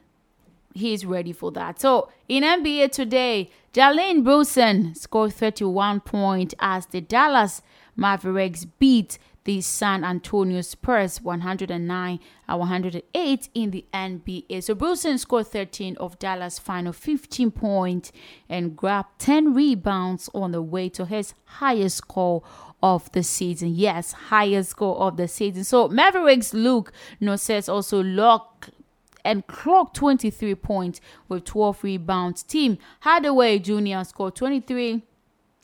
he's 0.74 1.05
ready 1.05 1.32
for 1.32 1.51
that. 1.53 1.80
So 1.80 2.09
in 2.28 2.43
NBA 2.43 2.91
today, 2.91 3.49
Jalen 3.74 4.24
Brunson 4.24 4.95
scored 4.95 5.34
31 5.34 6.01
points 6.01 6.53
as 6.59 6.86
the 6.88 7.01
Dallas 7.01 7.61
Mavericks 7.95 8.66
beat 8.66 9.18
the 9.45 9.61
San 9.61 10.03
Antonio 10.03 10.61
Spurs 10.61 11.21
109 11.21 12.19
and 12.47 12.59
108 12.59 13.49
in 13.53 13.71
the 13.71 13.85
NBA. 13.93 14.63
So 14.63 14.73
Brunson 14.73 15.17
scored 15.17 15.47
13 15.47 15.97
of 15.97 16.17
Dallas' 16.19 16.59
final 16.59 16.93
15 16.93 17.51
points 17.51 18.11
and 18.47 18.75
grabbed 18.75 19.19
10 19.19 19.53
rebounds 19.53 20.29
on 20.33 20.51
the 20.51 20.61
way 20.61 20.89
to 20.89 21.05
his 21.05 21.33
highest 21.45 21.97
score 21.97 22.41
of 22.81 23.11
the 23.11 23.23
season. 23.23 23.75
Yes, 23.75 24.13
highest 24.13 24.71
score 24.71 24.97
of 24.97 25.17
the 25.17 25.27
season. 25.27 25.63
So 25.63 25.87
Mavericks 25.87 26.53
Luke 26.53 26.91
Noses 27.19 27.67
also 27.67 28.01
locked 28.01 28.69
and 29.25 29.47
clocked 29.47 29.95
23 29.95 30.55
points 30.55 31.01
with 31.27 31.45
12 31.45 31.83
rebounds. 31.83 32.43
Tim 32.43 32.77
Hardaway 33.01 33.59
Jr. 33.59 34.03
scored 34.03 34.35
23 34.35 35.01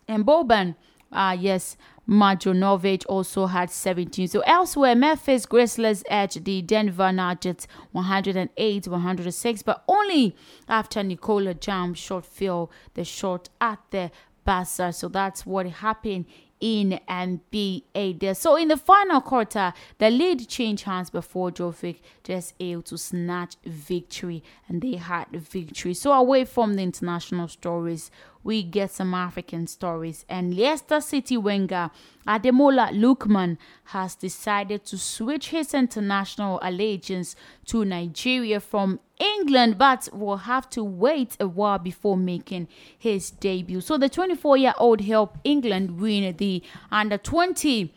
and 0.07 0.25
Boban, 0.25 0.75
uh, 1.11 1.35
yes, 1.39 1.77
Marjanovic 2.09 3.05
also 3.07 3.45
had 3.45 3.69
17. 3.69 4.27
So 4.27 4.39
elsewhere, 4.41 4.95
Memphis 4.95 5.45
Grizzlies 5.45 6.03
edged 6.09 6.43
the 6.43 6.63
Denver 6.63 7.11
Nuggets 7.11 7.67
108-106, 7.93 9.63
but 9.63 9.83
only 9.87 10.35
after 10.67 11.03
Nikola 11.03 11.53
Jam 11.53 11.93
shot 11.93 12.25
fell 12.25 12.71
the 12.95 13.03
shot 13.03 13.49
at 13.61 13.79
the 13.91 14.09
buzzer. 14.43 14.91
So 14.91 15.07
that's 15.07 15.45
what 15.45 15.67
happened 15.67 16.25
in 16.59 16.99
NBA 17.07 18.19
there. 18.19 18.33
So 18.35 18.55
in 18.55 18.67
the 18.67 18.77
final 18.77 19.21
quarter, 19.21 19.73
the 19.97 20.09
lead 20.09 20.47
changed 20.47 20.83
hands 20.83 21.09
before 21.09 21.51
Jovic 21.51 21.99
just 22.23 22.53
able 22.59 22.81
to 22.83 22.97
snatch 22.97 23.55
victory 23.63 24.43
and 24.67 24.81
they 24.81 24.95
had 24.95 25.27
victory. 25.31 25.93
So 25.93 26.11
away 26.11 26.45
from 26.45 26.73
the 26.73 26.83
international 26.83 27.47
stories, 27.47 28.11
we 28.43 28.63
get 28.63 28.91
some 28.91 29.13
African 29.13 29.67
stories. 29.67 30.25
And 30.29 30.55
Leicester 30.55 31.01
City 31.01 31.37
winger 31.37 31.91
Ademola 32.27 32.91
Lookman 32.91 33.57
has 33.85 34.15
decided 34.15 34.85
to 34.85 34.97
switch 34.97 35.49
his 35.49 35.73
international 35.73 36.59
allegiance 36.61 37.35
to 37.65 37.83
Nigeria 37.83 38.59
from 38.59 38.99
England, 39.19 39.77
but 39.77 40.09
will 40.13 40.37
have 40.37 40.69
to 40.69 40.83
wait 40.83 41.35
a 41.39 41.47
while 41.47 41.79
before 41.79 42.15
making 42.15 42.67
his 42.97 43.31
debut. 43.31 43.81
So 43.81 43.97
the 43.97 44.09
24 44.09 44.57
year 44.57 44.73
old 44.77 45.01
helped 45.01 45.39
England 45.43 45.99
win 45.99 46.35
the 46.37 46.63
under 46.91 47.17
20 47.17 47.93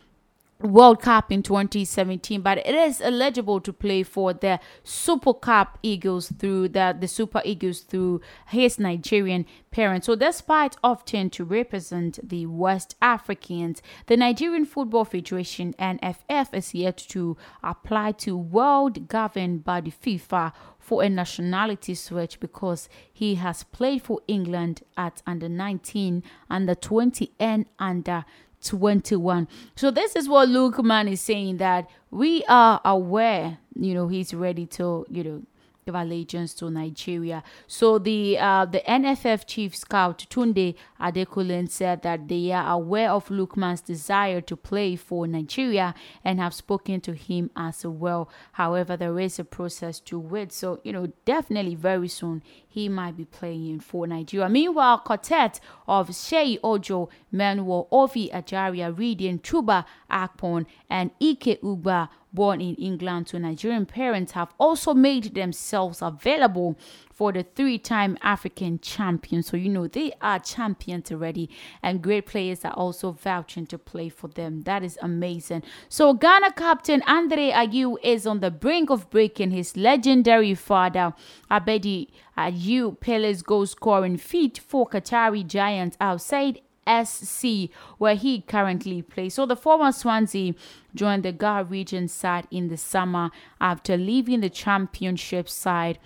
World 0.63 1.03
Cup 1.03 1.33
in 1.33 1.43
2017, 1.43 2.41
but 2.41 2.59
it 2.59 2.75
is 2.75 3.01
eligible 3.01 3.61
to 3.61 3.73
play 3.73 4.03
for 4.03 4.33
the 4.33 4.61
Super 4.85 5.35
Cup 5.35 5.79
Eagles 5.83 6.33
through 6.39 6.69
the, 6.69 6.97
the 6.99 7.09
Super 7.09 7.43
Eagles 7.45 7.81
through 7.81 8.21
his 8.47 8.79
Nigerian 8.79 9.47
parents. 9.71 10.07
So, 10.07 10.15
despite 10.15 10.77
opting 10.83 11.31
to 11.33 11.45
represent 11.45 12.19
the 12.29 12.47
West 12.47 12.95
Africans, 13.03 13.83
the 14.07 14.17
Nigerian 14.17 14.65
Football 14.65 15.05
Federation 15.05 15.75
NFF 15.75 16.55
is 16.55 16.75
yet 16.75 16.97
to 17.09 17.37
apply 17.63 18.13
to 18.13 18.37
world 18.37 19.09
governed 19.09 19.65
by 19.65 19.81
the 19.81 19.91
FIFA 19.91 20.53
for 20.79 21.03
a 21.03 21.09
nationality 21.09 21.95
switch 21.95 22.41
because 22.41 22.89
he 23.13 23.37
has 23.37 23.63
played 23.63 24.03
for 24.03 24.21
England 24.27 24.83
at 24.97 25.23
under 25.27 25.49
19, 25.49 26.23
under 26.51 26.75
20, 26.75 27.33
and 27.39 27.67
under 27.79 28.25
21. 28.63 29.49
So 29.77 29.91
this 29.91 30.17
is 30.17 30.29
what 30.29 30.49
Lookman 30.49 31.11
is 31.11 31.21
saying 31.21 31.59
that 31.59 31.89
we 32.11 32.45
are 32.49 32.81
aware, 32.85 33.59
you 33.75 33.95
know, 33.95 34.09
he's 34.09 34.33
ready 34.33 34.67
to, 34.67 35.07
you 35.11 35.25
know, 35.25 35.43
give 35.85 35.95
allegiance 35.95 36.55
to 36.55 36.71
Nigeria. 36.71 37.43
So 37.67 37.99
the 37.99 38.39
uh, 38.39 38.65
the 38.67 38.81
NFF 38.81 39.47
chief 39.47 39.75
scout 39.77 40.27
Tunde 40.31 40.75
Adekunle 41.01 41.69
said 41.71 42.03
that 42.03 42.29
they 42.29 42.53
are 42.53 42.73
aware 42.75 43.11
of 43.11 43.29
Lookman's 43.29 43.81
desire 43.81 44.41
to 44.43 44.57
play 44.57 44.97
for 44.97 45.27
Nigeria 45.27 45.95
and 46.25 46.39
have 46.39 46.55
spoken 46.55 47.01
to 47.03 47.15
him 47.15 47.51
as 47.57 47.85
well. 47.85 48.29
However, 48.53 48.97
there 48.97 49.19
is 49.19 49.39
a 49.39 49.45
process 49.45 50.01
to 50.01 50.19
wait. 50.19 50.53
So 50.53 50.81
you 50.85 50.93
know, 50.93 51.13
definitely 51.25 51.75
very 51.75 52.09
soon 52.09 52.43
he 52.69 52.89
might 52.89 53.17
be 53.17 53.25
playing 53.25 53.81
for 53.81 54.07
Nigeria. 54.07 54.49
Meanwhile, 54.49 54.99
quartet 54.99 55.61
of 55.87 56.09
Sheyi 56.09 56.59
Ojo, 56.63 57.11
Manuel 57.31 57.89
Ovie 57.91 58.31
Ejaria, 58.31 58.95
Ridian 58.95 59.41
Chuba 59.43 59.85
Akpom, 60.11 60.67
and 60.89 61.11
Ike 61.21 61.61
Ugbo 61.63 62.09
born 62.33 62.61
in 62.61 62.75
England 62.77 63.27
to 63.29 63.39
Nigerian 63.39 63.87
parents 63.87 64.33
have 64.33 64.53
also 64.59 64.95
made 64.95 65.35
themselves 65.35 66.01
available 66.01 66.79
for 67.13 67.33
the 67.33 67.43
three 67.43 67.79
time 67.79 68.17
African 68.23 68.79
champion. 68.81 69.43
So, 69.43 69.57
you 69.57 69.69
know, 69.69 69.87
they 69.87 70.13
are 70.21 70.39
champions 70.39 71.13
already, 71.13 71.51
and 71.83 72.03
great 72.03 72.27
players 72.27 72.65
are 72.65 72.73
also 72.73 73.13
vouching 73.13 73.67
to 73.67 73.79
play 73.79 74.09
for 74.09 74.29
them. 74.29 74.63
That 74.63 74.83
is 74.83 74.99
amazing. 75.03 75.63
So, 75.89 76.15
Ghana 76.15 76.53
captain 76.53 77.03
Andre 77.07 77.51
Ayew 77.51 77.97
is 78.03 78.27
on 78.27 78.41
the 78.41 78.51
brink 78.51 78.91
of 78.91 79.11
breaking 79.11 79.51
his 79.51 79.77
legendary 79.77 80.55
father, 80.55 81.15
Abedi 81.51 82.09
Ayew, 82.37 82.99
Pele's 82.99 83.43
goal 83.43 83.67
scoring 83.67 84.17
feat 84.17 84.59
for 84.59 84.89
Qatari 84.89 85.47
Giants 85.47 85.97
outside 86.01 86.61
SC, 86.87 87.71
where 87.99 88.15
he 88.15 88.41
currently 88.41 89.03
plays. 89.03 89.35
So 89.35 89.47
the 89.47 89.57
former 89.57 89.93
Swansea 89.93 90.55
joined 90.95 91.23
the 91.25 91.33
Gar 91.33 91.65
region 91.65 92.09
side 92.09 92.47
in 92.51 92.69
the 92.69 92.77
summer 92.77 93.31
after 93.61 93.97
leaving 93.97 94.41
the 94.41 94.51
championship 94.51 95.49
side 95.49 95.99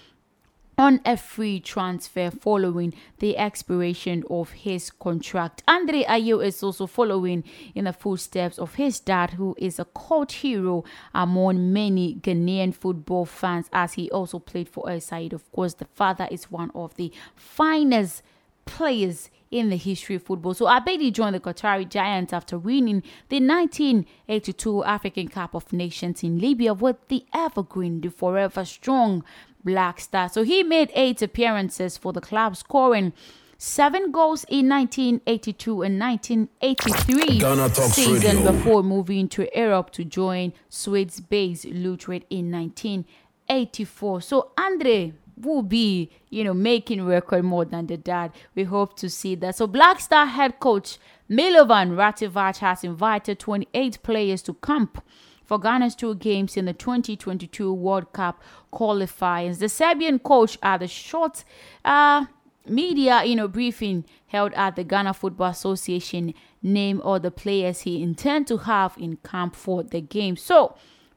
on 0.79 1.01
a 1.07 1.17
free 1.17 1.59
transfer 1.59 2.31
following 2.31 2.93
the 3.19 3.37
expiration 3.39 4.23
of 4.29 4.51
his 4.51 4.91
contract. 4.91 5.63
Andre 5.67 6.05
Ayew 6.05 6.45
is 6.45 6.63
also 6.63 6.87
following 6.87 7.45
in 7.75 7.85
the 7.85 7.93
footsteps 7.93 8.59
of 8.59 8.75
his 8.75 9.01
dad, 9.01 9.31
who 9.31 9.55
is 9.59 9.79
a 9.79 9.87
cult 9.87 10.33
hero 10.33 10.85
among 11.15 11.73
many 11.73 12.17
Ghanaian 12.17 12.75
football 12.75 13.25
fans, 13.25 13.69
as 13.73 13.95
he 13.95 14.11
also 14.11 14.39
played 14.39 14.69
for 14.69 14.91
El 14.91 15.01
Said. 15.01 15.33
Of 15.33 15.51
course, 15.51 15.75
the 15.75 15.87
father 15.87 16.29
is 16.31 16.51
one 16.51 16.71
of 16.75 16.95
the 16.97 17.11
finest 17.35 18.23
players 18.67 19.31
in 19.51 19.71
the 19.71 19.77
history 19.77 20.17
of 20.17 20.23
football. 20.23 20.55
So 20.55 20.67
Abedi 20.67 21.13
joined 21.13 21.35
the 21.35 21.41
Qatari 21.41 21.89
Giants 21.89 22.33
after 22.33 22.59
winning 22.59 23.03
the 23.29 23.41
1982 23.41 24.85
African 24.85 25.29
Cup 25.29 25.55
of 25.55 25.73
Nations 25.73 26.23
in 26.23 26.39
Libya 26.39 26.75
with 26.75 26.97
the 27.09 27.25
evergreen, 27.33 28.01
the 28.01 28.11
forever 28.11 28.65
strong 28.65 29.25
Black 29.65 30.01
Star. 30.01 30.29
So 30.29 30.43
he 30.43 30.63
made 30.63 30.91
eight 30.95 31.23
appearances 31.23 31.97
for 31.97 32.13
the 32.13 32.21
club, 32.21 32.57
scoring 32.57 33.13
seven 33.59 34.11
goals 34.13 34.45
in 34.49 34.69
1982 34.69 35.83
and 35.83 35.99
1983 35.99 37.41
season 37.89 38.37
Radio. 38.37 38.53
before 38.53 38.83
moving 38.83 39.29
to 39.29 39.49
Europe 39.59 39.91
to 39.91 40.05
join 40.05 40.53
Swiss 40.69 41.21
base 41.21 41.65
Utrecht 41.65 42.27
in 42.31 42.51
1984. 42.51 44.21
So 44.21 44.53
Andre 44.59 45.15
will 45.37 45.63
be, 45.63 46.11
you 46.31 46.45
know, 46.45 46.55
making 46.55 47.05
record 47.05 47.45
more 47.45 47.65
than 47.65 47.87
the 47.87 47.97
dad. 47.97 48.33
We 48.55 48.65
hope 48.65 48.97
to 48.97 49.11
see 49.11 49.35
that. 49.37 49.57
So 49.57 49.67
Black 49.67 50.01
Star 50.01 50.27
head 50.27 50.59
coach 50.61 50.99
Milovan 51.31 51.97
Rajevac 51.97 52.59
has 52.59 52.85
invited 52.85 53.39
28 53.39 54.03
players 54.03 54.43
to 54.43 54.55
camp 54.55 55.03
for 55.45 55.59
Ghana's 55.59 55.95
two 55.95 56.15
games 56.15 56.57
in 56.57 56.65
the 56.65 56.73
2022 56.73 57.73
World 57.73 58.13
Cup 58.13 58.43
qualifiers. 58.73 59.59
The 59.59 59.69
Serbian 59.69 60.19
coach 60.19 60.59
at 60.63 60.79
the 60.79 60.89
short 60.89 61.45
uh, 61.85 62.27
media 62.69 63.25
you 63.25 63.37
know 63.37 63.47
briefing 63.49 64.05
held 64.27 64.53
at 64.55 64.77
the 64.77 64.85
Ghana 64.85 65.15
Football 65.15 65.51
Association 65.51 66.35
named 66.63 67.01
all 67.01 67.21
the 67.21 67.31
players 67.31 67.83
he 67.83 68.03
intend 68.03 68.47
to 68.49 68.59
have 68.59 68.97
in 68.99 69.17
camp 69.19 69.55
for 69.55 69.83
the 69.83 70.01
game. 70.01 70.37
So 70.37 70.77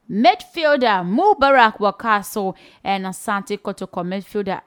midfielder 0.10 1.04
Mubarak 1.06 1.78
Wakaso 1.78 2.56
and 2.84 3.06
Asante 3.06 3.58
Kotoko 3.58 4.04
midfielder 4.04 4.62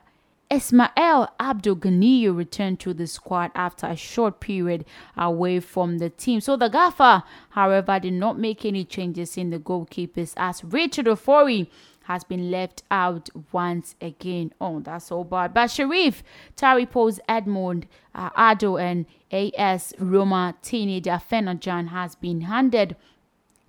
Ismail 0.53 1.29
Abdul 1.41 1.77
Ghaniyu 1.77 2.37
returned 2.37 2.79
to 2.81 2.93
the 2.93 3.07
squad 3.07 3.51
after 3.55 3.87
a 3.87 3.97
short 3.97 4.39
period 4.39 4.85
away 5.17 5.61
from 5.61 5.97
the 5.97 6.11
team. 6.11 6.43
So 6.43 6.59
the 6.59 6.69
Gaffer, 6.69 7.23
however, 7.51 7.99
did 7.99 8.13
not 8.13 8.39
make 8.39 8.67
any 8.67 8.85
changes 8.85 9.39
in 9.39 9.49
the 9.49 9.59
goalkeepers 9.59 10.35
as 10.37 10.63
Richard 10.63 11.07
Ofori 11.07 11.69
has 12.05 12.23
been 12.25 12.51
left 12.51 12.83
out 12.91 13.31
once 13.51 13.95
again. 14.01 14.53
Oh, 14.61 14.81
that's 14.81 15.07
so 15.07 15.25
bad. 15.25 15.55
But 15.55 15.71
Sharif, 15.71 16.23
Taripos, 16.55 17.19
Edmond, 17.29 17.87
uh, 18.15 18.29
Ado, 18.37 18.77
and 18.77 19.07
AS 19.31 19.95
Roma 19.99 20.55
teenager 20.61 21.13
Afena-Gyan 21.13 21.89
has 21.89 22.15
been 22.15 22.43
handed 22.43 22.97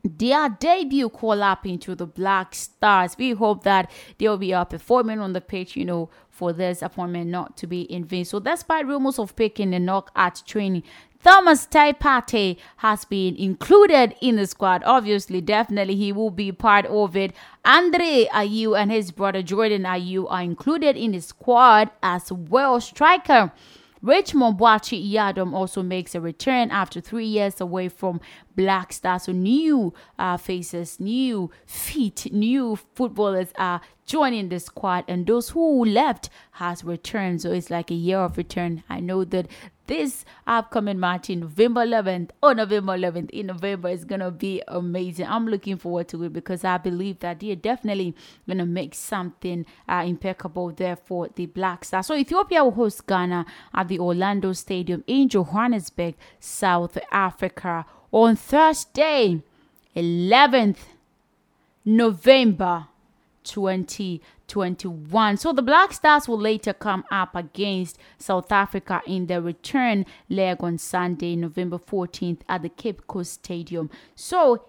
their 0.04 0.50
debut 0.50 1.10
call 1.10 1.42
up 1.42 1.66
into 1.66 1.96
the 1.96 2.06
Black 2.06 2.54
Stars. 2.54 3.18
We 3.18 3.32
hope 3.32 3.64
that 3.64 3.90
they'll 4.18 4.38
be 4.38 4.54
uh, 4.54 4.66
performing 4.66 5.20
on 5.20 5.34
the 5.34 5.42
pitch, 5.42 5.78
you 5.78 5.86
know, 5.86 6.10
for 6.30 6.52
this 6.52 6.82
appointment 6.82 7.30
not 7.30 7.56
to 7.58 7.68
be 7.68 7.84
in 7.84 8.04
vain. 8.04 8.26
So, 8.26 8.40
despite 8.40 8.86
rumors 8.86 9.18
of 9.18 9.36
picking 9.36 9.72
the 9.72 9.80
knockout 9.80 10.44
training, 10.46 10.84
Thomas 11.24 11.66
Taipate 11.66 12.58
has 12.78 13.06
been 13.06 13.38
included 13.38 14.14
in 14.20 14.36
the 14.36 14.46
squad. 14.46 14.84
Obviously, 14.86 15.40
definitely 15.40 15.96
he 15.96 16.12
will 16.12 16.32
be 16.32 16.52
part 16.52 16.86
of 16.88 17.16
it. 17.16 17.34
Andre 17.64 18.28
Ayew 18.34 18.78
and 18.78 18.92
his 18.92 19.12
brother 19.12 19.42
Jordan 19.42 19.84
Ayew 19.84 20.30
are 20.30 20.42
included 20.42 20.98
in 20.98 21.14
the 21.14 21.22
squad 21.22 21.92
as 22.02 22.30
well. 22.30 22.82
Striker 22.82 23.54
Richmond 24.04 24.60
Boakye-Yiadom 24.60 25.54
also 25.54 25.82
makes 25.82 26.14
a 26.14 26.20
return 26.20 26.72
after 26.72 27.00
three 27.00 27.26
years 27.26 27.62
away 27.62 27.88
from 27.88 28.20
Black 28.56 28.94
Stars. 28.94 29.24
So 29.24 29.32
new 29.32 29.94
uh, 30.18 30.38
faces, 30.38 31.00
new 31.00 31.52
feet, 31.66 32.32
new 32.32 32.78
footballers 32.96 33.50
are 33.58 33.82
joining 34.06 34.50
the 34.50 34.60
squad, 34.60 35.06
and 35.08 35.26
those 35.26 35.50
who 35.50 35.86
left 35.86 36.30
has 36.52 36.84
returned. 36.84 37.42
So 37.42 37.52
it's 37.52 37.70
like 37.70 37.92
a 37.92 37.96
year 37.96 38.20
of 38.20 38.38
return. 38.38 38.84
I 38.90 39.00
know 39.00 39.24
that 39.26 39.48
this 39.88 40.24
upcoming 40.48 41.00
match 41.00 41.30
in 41.30 41.42
November 41.42 41.86
11th 41.86 42.30
or 42.42 42.56
November 42.56 42.98
11th 42.98 43.30
in 43.32 43.48
November 43.48 43.90
is 43.90 44.06
gonna 44.06 44.32
be 44.32 44.62
amazing. 44.68 45.28
I'm 45.28 45.48
looking 45.48 45.78
forward 45.78 46.08
to 46.10 46.24
it 46.24 46.34
because 46.34 46.64
I 46.64 46.78
believe 46.78 47.20
that 47.20 47.42
they're 47.42 47.56
definitely 47.56 48.16
gonna 48.48 48.66
make 48.66 48.96
something 48.96 49.66
uh, 49.90 50.04
impeccable 50.06 50.72
there 50.72 50.96
for 50.96 51.30
the 51.36 51.48
Black 51.48 51.84
Stars. 51.84 52.08
So 52.08 52.16
Ethiopia 52.16 52.64
will 52.64 52.72
host 52.72 53.06
Ghana 53.08 53.46
at 53.74 53.88
the 53.90 54.00
Orlando 54.00 54.54
Stadium 54.54 55.04
in 55.06 55.28
Johannesburg, 55.28 56.16
South 56.40 56.98
Africa 57.12 57.86
on 58.14 58.36
Thursday, 58.36 59.42
11th 59.96 60.78
November 61.84 62.86
2021. 63.44 65.38
So 65.38 65.52
the 65.52 65.64
Black 65.64 65.92
Stars 65.92 66.28
will 66.28 66.40
later 66.40 66.74
come 66.74 67.04
up 67.12 67.36
against 67.36 67.98
South 68.20 68.52
Africa 68.52 69.02
in 69.08 69.26
the 69.26 69.42
return 69.42 70.06
leg 70.30 70.58
on 70.64 70.78
Sunday, 70.78 71.36
November 71.36 71.80
14th 71.80 72.42
at 72.48 72.62
the 72.62 72.70
Cape 72.70 73.08
Coast 73.08 73.34
Stadium. 73.34 73.90
So 74.16 74.64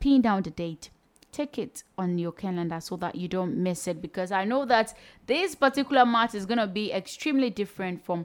pin 0.00 0.22
down 0.22 0.42
the 0.42 0.50
date. 0.50 0.88
Take 1.30 1.58
it 1.58 1.84
on 1.98 2.16
your 2.16 2.32
calendar 2.32 2.80
so 2.80 2.96
that 2.96 3.16
you 3.16 3.28
don't 3.28 3.54
miss 3.58 3.86
it 3.86 4.00
because 4.00 4.32
I 4.32 4.44
know 4.46 4.64
that 4.64 4.94
this 5.26 5.54
particular 5.54 6.06
match 6.06 6.34
is 6.34 6.46
going 6.46 6.56
to 6.56 6.66
be 6.66 6.90
extremely 6.90 7.50
different 7.50 8.02
from 8.02 8.24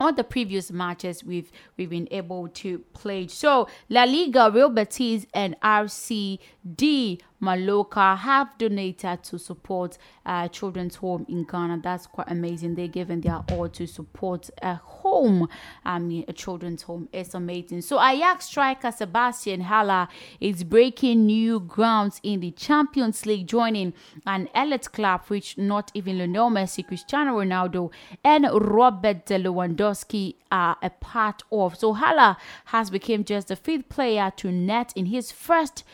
all 0.00 0.12
the 0.12 0.24
previous 0.24 0.70
matches 0.70 1.22
we've 1.22 1.50
we've 1.76 1.90
been 1.90 2.08
able 2.10 2.48
to 2.48 2.78
play. 2.94 3.26
So 3.26 3.68
La 3.88 4.04
Liga, 4.04 4.50
Real 4.52 4.70
Betis, 4.70 5.26
and 5.32 5.56
RCD 5.60 7.20
Mallorca 7.44 8.16
have 8.16 8.56
donated 8.58 9.22
to 9.24 9.38
support 9.38 9.98
uh, 10.24 10.48
children's 10.48 10.96
home 10.96 11.26
in 11.28 11.44
Ghana. 11.44 11.80
That's 11.82 12.06
quite 12.06 12.30
amazing. 12.30 12.74
They're 12.74 12.88
giving 12.88 13.20
their 13.20 13.44
all 13.52 13.68
to 13.68 13.86
support 13.86 14.50
a 14.62 14.74
home. 14.76 15.48
I 15.84 15.98
mean, 15.98 16.24
a 16.26 16.32
children's 16.32 16.82
home. 16.82 17.08
It's 17.12 17.34
amazing. 17.34 17.82
So 17.82 18.02
Ajax 18.02 18.46
striker 18.46 18.90
Sebastian 18.90 19.60
Haller 19.62 20.08
is 20.40 20.64
breaking 20.64 21.26
new 21.26 21.60
grounds 21.60 22.20
in 22.22 22.40
the 22.40 22.50
Champions 22.52 23.26
League, 23.26 23.46
joining 23.46 23.92
an 24.26 24.48
elite 24.54 24.90
club 24.92 25.22
which 25.28 25.58
not 25.58 25.90
even 25.94 26.18
Lionel 26.18 26.50
Messi, 26.50 26.86
Cristiano 26.86 27.38
Ronaldo, 27.38 27.92
and 28.24 28.48
Robert 28.52 29.26
Lewandowski 29.26 30.36
are 30.50 30.76
a 30.82 30.90
part 30.90 31.42
of. 31.52 31.76
So 31.76 31.92
Haller 31.92 32.36
has 32.66 32.90
become 32.90 33.24
just 33.24 33.48
the 33.48 33.56
fifth 33.56 33.88
player 33.88 34.32
to 34.36 34.50
net 34.50 34.92
in 34.96 35.06
his 35.06 35.30
first 35.32 35.84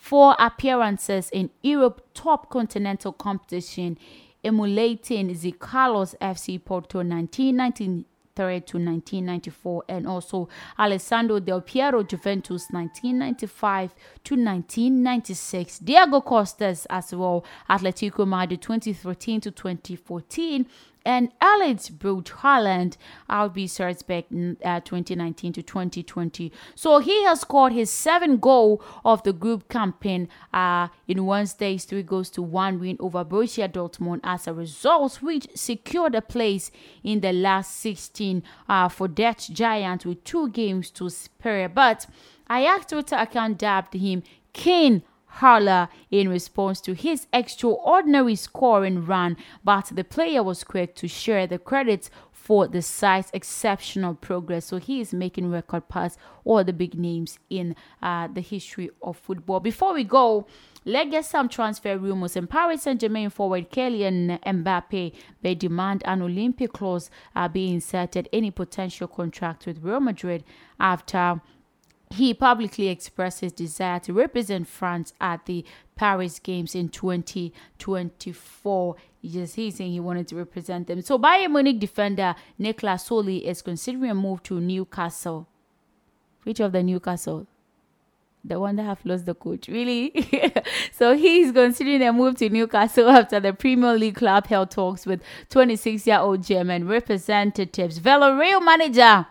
four 0.00 0.34
appearances 0.38 1.28
in 1.30 1.50
Europe 1.62 2.00
top 2.14 2.48
continental 2.48 3.12
competition, 3.12 3.98
emulating 4.42 5.38
the 5.38 5.52
Carlos 5.52 6.14
FC 6.20 6.62
Porto 6.64 6.98
1993 6.98 8.06
to 8.60 8.78
1994 8.78 9.84
and 9.88 10.06
also 10.06 10.48
Alessandro 10.78 11.40
Del 11.40 11.60
Piero 11.60 12.02
Juventus 12.02 12.68
1995 12.70 13.94
to 14.24 14.34
1996 14.34 15.80
Diego 15.80 16.22
Costas 16.22 16.86
as 16.88 17.14
well 17.14 17.44
Atletico 17.68 18.26
Madrid 18.26 18.62
2013 18.62 19.42
to 19.42 19.50
2014 19.50 20.64
and 21.04 21.30
Alex 21.40 21.88
Brugge 21.88 22.28
Haaland, 22.28 22.96
RB 23.28 23.68
Salzburg 23.68 24.24
uh, 24.64 24.80
2019 24.80 25.52
to 25.54 25.62
2020. 25.62 26.52
So 26.74 26.98
he 26.98 27.24
has 27.24 27.40
scored 27.40 27.72
his 27.72 27.90
seventh 27.90 28.40
goal 28.40 28.82
of 29.04 29.22
the 29.22 29.32
group 29.32 29.68
campaign 29.68 30.28
uh, 30.52 30.88
in 31.08 31.24
Wednesday's 31.26 31.84
three 31.84 32.02
goals 32.02 32.30
to 32.30 32.42
one 32.42 32.80
win 32.80 32.96
over 33.00 33.24
Borussia 33.24 33.68
Dortmund 33.68 34.20
as 34.24 34.46
a 34.46 34.54
result, 34.54 35.22
which 35.22 35.48
secured 35.54 36.14
a 36.14 36.22
place 36.22 36.70
in 37.02 37.20
the 37.20 37.32
last 37.32 37.76
16 37.76 38.42
uh, 38.68 38.88
for 38.88 39.08
Dutch 39.08 39.50
Giants 39.50 40.04
with 40.04 40.24
two 40.24 40.48
games 40.50 40.90
to 40.90 41.08
spare. 41.08 41.68
But 41.68 42.06
I 42.46 42.62
Ajax 42.62 42.86
Twitter 42.86 43.16
account 43.16 43.58
dubbed 43.58 43.94
him 43.94 44.22
King 44.52 45.02
Haller 45.34 45.88
in 46.10 46.28
response 46.28 46.80
to 46.82 46.94
his 46.94 47.26
extraordinary 47.32 48.34
scoring 48.34 49.06
run, 49.06 49.36
but 49.64 49.86
the 49.92 50.04
player 50.04 50.42
was 50.42 50.64
quick 50.64 50.94
to 50.96 51.08
share 51.08 51.46
the 51.46 51.58
credit 51.58 52.10
for 52.32 52.66
the 52.66 52.82
side's 52.82 53.30
exceptional 53.32 54.14
progress. 54.14 54.64
So 54.64 54.78
he 54.78 55.00
is 55.00 55.14
making 55.14 55.50
record 55.50 55.88
pass 55.88 56.16
all 56.44 56.64
the 56.64 56.72
big 56.72 56.94
names 56.94 57.38
in 57.48 57.76
uh, 58.02 58.26
the 58.26 58.40
history 58.40 58.90
of 59.02 59.16
football. 59.18 59.60
Before 59.60 59.94
we 59.94 60.02
go, 60.02 60.46
let's 60.84 61.10
get 61.10 61.24
some 61.26 61.48
transfer 61.48 61.96
rumors. 61.96 62.34
In 62.34 62.48
Paris 62.48 62.82
Saint 62.82 63.00
Germain 63.00 63.30
forward 63.30 63.70
Kylian 63.70 64.42
Mbappe 64.42 65.12
may 65.42 65.54
demand 65.54 66.02
an 66.06 66.22
Olympic 66.22 66.72
clause 66.72 67.08
uh, 67.36 67.46
be 67.46 67.72
inserted 67.72 68.28
any 68.32 68.50
potential 68.50 69.06
contract 69.06 69.66
with 69.66 69.82
Real 69.82 70.00
Madrid 70.00 70.42
after 70.80 71.40
he 72.10 72.34
publicly 72.34 72.88
expressed 72.88 73.40
his 73.40 73.52
desire 73.52 74.00
to 74.00 74.12
represent 74.12 74.66
France 74.66 75.14
at 75.20 75.46
the 75.46 75.64
Paris 75.94 76.40
Games 76.40 76.74
in 76.74 76.88
2024. 76.88 78.96
Yes, 79.22 79.54
he's 79.54 79.76
saying 79.76 79.92
he 79.92 80.00
wanted 80.00 80.26
to 80.28 80.36
represent 80.36 80.88
them. 80.88 81.02
So, 81.02 81.18
Bayern 81.18 81.52
Munich 81.52 81.78
defender 81.78 82.34
Niklas 82.58 83.06
Soli 83.06 83.46
is 83.46 83.62
considering 83.62 84.10
a 84.10 84.14
move 84.14 84.42
to 84.44 84.60
Newcastle. 84.60 85.46
Which 86.42 86.58
of 86.58 86.72
the 86.72 86.82
Newcastle? 86.82 87.46
The 88.42 88.58
one 88.58 88.76
that 88.76 88.84
have 88.84 89.04
lost 89.04 89.26
the 89.26 89.34
coach, 89.34 89.68
really? 89.68 90.10
so 90.92 91.14
he's 91.14 91.52
considering 91.52 92.02
a 92.02 92.12
move 92.12 92.36
to 92.36 92.48
Newcastle 92.48 93.10
after 93.10 93.38
the 93.38 93.52
Premier 93.52 93.92
League 93.92 94.16
club 94.16 94.46
held 94.46 94.70
talks 94.70 95.04
with 95.04 95.22
26-year-old 95.50 96.42
German 96.42 96.88
representatives. 96.88 98.00
Villarreal 98.00 98.64
manager, 98.64 99.26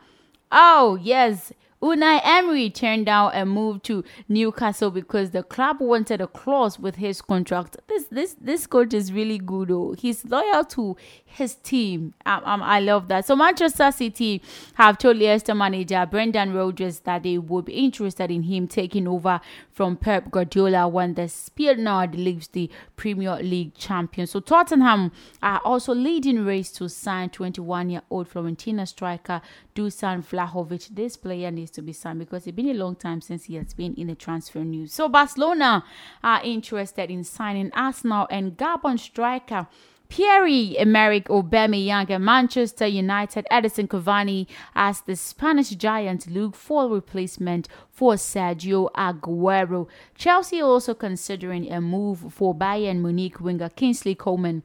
oh 0.52 1.00
yes, 1.02 1.52
Unai 1.82 2.20
Emery 2.26 2.70
turned 2.70 3.06
down 3.06 3.32
a 3.34 3.46
move 3.46 3.82
to 3.84 4.04
Newcastle 4.28 4.92
because 4.92 5.32
the 5.32 5.44
club 5.44 5.78
wanted 5.80 6.20
a 6.20 6.28
clause 6.28 6.78
with 6.78 6.96
his 6.96 7.22
contract. 7.22 7.78
This 7.88 8.06
this 8.06 8.36
this 8.42 8.68
coach 8.68 8.94
is 8.94 9.14
really 9.14 9.38
good. 9.38 9.72
Oh, 9.72 9.96
he's 9.98 10.26
loyal 10.26 10.66
to 10.66 10.98
his 11.26 11.56
team. 11.56 12.14
Um, 12.26 12.42
um, 12.44 12.62
I 12.64 12.82
love 12.82 13.08
that. 13.08 13.26
So 13.26 13.36
Manchester 13.36 13.92
City 13.94 14.42
have 14.74 14.98
told 14.98 15.18
Leicester 15.18 15.56
manager 15.56 16.06
Brendan 16.06 16.54
Rodgers 16.54 17.00
that 17.02 17.24
they 17.24 17.38
would 17.38 17.66
be 17.66 17.74
interested 17.74 18.30
in 18.30 18.44
him 18.44 18.68
taking 18.68 19.08
over 19.08 19.40
from 19.72 19.96
Pep 19.96 20.32
Guardiola 20.32 20.88
when 20.88 21.14
the 21.14 21.30
Spaniard 21.30 22.16
leaves 22.16 22.50
the 22.50 22.70
Premier 22.98 23.38
League 23.38 23.74
champion. 23.76 24.28
So 24.28 24.42
Tottenham 24.42 25.14
are 25.42 25.62
also 25.64 25.94
leading 25.94 26.44
race 26.44 26.72
to 26.74 26.90
sign 26.90 27.30
21-year-old 27.30 28.30
Fiorentina 28.30 28.86
striker 28.86 29.42
Dusan 29.76 30.22
Vlahovic. 30.26 30.90
This 30.94 31.16
player 31.16 31.52
to 31.72 31.82
be 31.82 31.94
signed 31.94 32.20
because 32.20 32.48
it's 32.48 32.56
been 32.56 32.70
a 32.70 32.74
long 32.74 32.96
time 32.96 33.22
since 33.22 33.46
he 33.46 33.56
has 33.56 33.74
been 33.74 33.94
in 33.96 34.08
the 34.08 34.16
transfer 34.16 34.64
news. 34.64 34.94
So 34.94 35.10
Barcelona 35.10 35.84
are 36.24 36.42
interested 36.44 37.10
in 37.10 37.24
signing 37.24 37.72
Arsenal 37.74 38.28
and 38.30 38.58
Gabon 38.58 39.00
striker 39.00 39.68
Pierre-Emerick 40.10 41.28
Aubameyang 41.28 42.10
and 42.10 42.26
Manchester 42.26 42.88
United 42.88 43.46
Edison 43.52 43.88
Cavani 43.88 44.48
as 44.74 45.02
the 45.02 45.16
Spanish 45.16 45.70
giants 45.70 46.26
look 46.26 46.56
for 46.56 46.90
replacement 46.90 47.68
for 47.92 48.16
Sergio 48.16 48.92
Aguero. 48.94 49.88
Chelsea 50.16 50.62
also 50.62 50.96
considering 50.96 51.72
a 51.72 51.80
move 51.80 52.34
for 52.34 52.56
Bayern 52.56 53.02
Munich 53.02 53.40
winger 53.40 53.70
Kingsley 53.70 54.16
Coman 54.16 54.64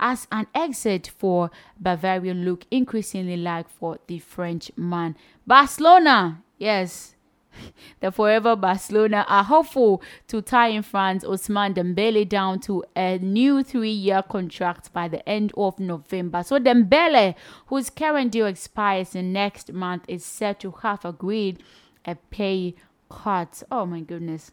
as 0.00 0.26
an 0.32 0.46
exit 0.54 1.10
for 1.16 1.50
Bavarian 1.78 2.44
look 2.44 2.64
increasingly 2.70 3.36
like 3.36 3.68
for 3.68 3.98
the 4.08 4.18
French 4.18 4.72
man. 4.76 5.16
Barcelona, 5.46 6.42
yes, 6.58 7.14
the 8.00 8.10
forever 8.10 8.56
Barcelona 8.56 9.24
are 9.28 9.44
hopeful 9.44 10.02
to 10.28 10.40
tie 10.40 10.68
in 10.68 10.82
France 10.82 11.24
Ousmane 11.24 11.74
Dembele 11.74 12.28
down 12.28 12.60
to 12.60 12.84
a 12.96 13.18
new 13.18 13.62
three-year 13.62 14.22
contract 14.22 14.92
by 14.92 15.08
the 15.08 15.26
end 15.28 15.52
of 15.56 15.78
November. 15.78 16.42
So 16.42 16.58
Dembele, 16.58 17.34
whose 17.66 17.90
current 17.90 18.32
deal 18.32 18.46
expires 18.46 19.14
in 19.14 19.32
next 19.32 19.72
month, 19.72 20.04
is 20.08 20.24
set 20.24 20.60
to 20.60 20.70
have 20.82 21.04
agreed 21.04 21.62
a 22.04 22.14
pay 22.14 22.74
cut. 23.10 23.62
Oh 23.70 23.86
my 23.86 24.00
goodness, 24.00 24.52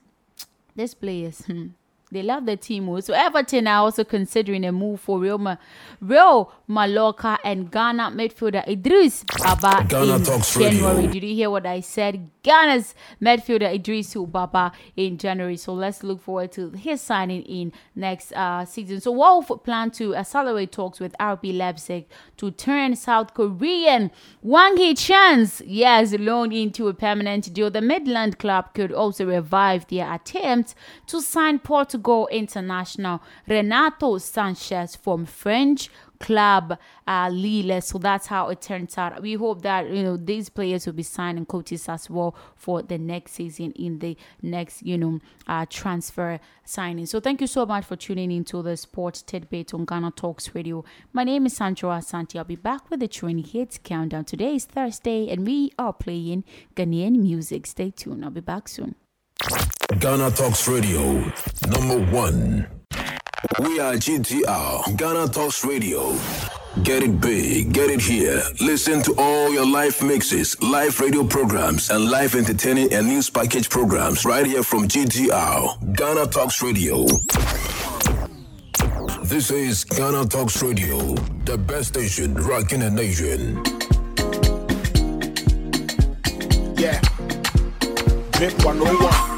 this 0.75 0.93
players. 0.93 1.43
They 2.11 2.23
love 2.23 2.45
the 2.45 2.55
team. 2.55 3.01
So 3.01 3.13
Everton 3.13 3.67
are 3.67 3.81
also 3.83 4.03
considering 4.05 4.63
a 4.65 4.71
move 4.71 5.01
for 5.01 5.19
Real, 5.19 5.37
Ma- 5.37 5.57
Real 5.99 6.53
Mallorca 6.67 7.37
and 7.43 7.69
Ghana 7.69 8.11
midfielder 8.15 8.65
Idris 8.67 9.25
Baba 9.39 9.85
Ghana 9.87 10.15
in 10.15 10.23
January. 10.23 10.95
Radio. 10.95 11.11
Did 11.11 11.23
you 11.23 11.35
hear 11.35 11.49
what 11.49 11.65
I 11.65 11.81
said? 11.81 12.29
Ghana's 12.47 12.95
midfielder 13.21 13.73
Idris 13.73 14.15
Baba 14.15 14.71
in 14.95 15.17
January. 15.17 15.57
So 15.57 15.73
let's 15.73 16.01
look 16.01 16.21
forward 16.21 16.51
to 16.53 16.71
his 16.71 17.01
signing 17.01 17.41
in 17.43 17.73
next 17.93 18.31
uh, 18.31 18.63
season. 18.63 19.01
So 19.01 19.11
Wolf 19.11 19.51
plan 19.63 19.91
to 19.91 20.15
accelerate 20.15 20.71
talks 20.71 20.99
with 20.99 21.13
RB 21.19 21.55
Leipzig 21.57 22.05
to 22.37 22.51
turn 22.51 22.95
South 22.95 23.33
Korean 23.33 24.11
Hwang 24.41 24.77
Hee-chan's 24.77 25.61
yes 25.65 26.13
loan 26.13 26.53
into 26.53 26.87
a 26.87 26.93
permanent 26.93 27.53
deal. 27.53 27.69
The 27.69 27.81
Midland 27.81 28.39
club 28.39 28.73
could 28.73 28.93
also 28.93 29.25
revive 29.25 29.85
their 29.87 30.13
attempt 30.13 30.73
to 31.07 31.21
sign 31.21 31.59
Portugal 31.59 32.29
international 32.31 33.21
Renato 33.47 34.17
Sanches 34.17 34.97
from 34.97 35.25
French 35.25 35.89
club 36.19 36.77
uh, 37.07 37.29
Lille. 37.31 37.81
So 37.81 37.97
that's 37.97 38.27
how 38.27 38.49
it 38.49 38.61
turns 38.61 38.97
out. 38.97 39.21
We 39.21 39.33
hope 39.33 39.61
that 39.61 39.89
you 39.89 40.03
know 40.03 40.17
these 40.17 40.49
players 40.49 40.85
will 40.85 40.93
be 40.93 41.03
signing 41.03 41.45
coaches 41.45 41.87
as 41.89 42.09
well 42.09 42.35
for 42.55 42.81
the 42.81 42.97
next 42.97 43.33
season 43.33 43.71
in 43.73 43.99
the 43.99 44.17
next 44.41 44.83
you 44.83 44.97
know 44.97 45.19
uh, 45.47 45.65
transfer 45.69 46.39
signing. 46.65 47.05
So 47.05 47.19
thank 47.19 47.41
you 47.41 47.47
so 47.47 47.65
much 47.65 47.85
for 47.85 47.95
tuning 47.95 48.31
into 48.31 48.61
the 48.61 48.77
Sports 48.77 49.21
Tidbit 49.21 49.73
on 49.73 49.85
Ghana 49.85 50.11
Talks 50.11 50.53
Radio. 50.53 50.83
My 51.13 51.23
name 51.23 51.45
is 51.45 51.55
Sandra 51.55 51.89
Asante. 51.89 52.37
I'll 52.37 52.43
be 52.43 52.55
back 52.55 52.89
with 52.89 52.99
the 52.99 53.07
training 53.07 53.45
hits 53.45 53.79
countdown. 53.83 54.25
Today 54.25 54.55
is 54.55 54.65
Thursday, 54.65 55.29
and 55.29 55.45
we 55.45 55.71
are 55.77 55.93
playing 55.93 56.43
Ghanaian 56.75 57.17
music. 57.17 57.65
Stay 57.67 57.91
tuned. 57.91 58.23
I'll 58.23 58.31
be 58.31 58.41
back 58.41 58.67
soon. 58.67 58.95
Ghana 59.99 60.31
Talks 60.31 60.67
Radio, 60.67 61.23
number 61.69 61.99
one. 62.11 62.76
We 63.59 63.79
are 63.79 63.93
GTR, 63.93 64.97
Ghana 64.97 65.27
Talks 65.27 65.63
Radio. 65.63 66.17
Get 66.81 67.03
it 67.03 67.21
big, 67.21 67.71
get 67.71 67.91
it 67.91 68.01
here. 68.01 68.41
Listen 68.59 69.03
to 69.03 69.13
all 69.19 69.51
your 69.51 69.65
live 69.65 70.01
mixes, 70.01 70.59
live 70.59 70.99
radio 70.99 71.23
programs, 71.23 71.91
and 71.91 72.09
live 72.09 72.33
entertaining 72.33 72.91
and 72.93 73.07
news 73.07 73.29
package 73.29 73.69
programs 73.69 74.25
right 74.25 74.45
here 74.45 74.63
from 74.63 74.87
GTR, 74.87 75.95
Ghana 75.95 76.25
Talks 76.27 76.63
Radio. 76.63 77.05
This 79.23 79.51
is 79.51 79.83
Ghana 79.83 80.25
Talks 80.25 80.63
Radio, 80.63 80.97
the 81.45 81.59
best 81.59 81.89
station 81.89 82.33
rocking 82.33 82.79
the 82.79 82.89
nation. 82.89 83.63
Yeah. 86.75 86.99
Drip 88.31 88.65
101. 88.65 89.36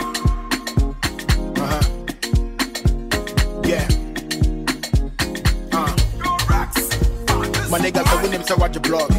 My 7.69 7.77
niggas 7.77 8.11
are 8.11 8.23
winning, 8.23 8.41
so 8.41 8.55
watch 8.55 8.73
your 8.73 8.81
blog. 8.81 9.11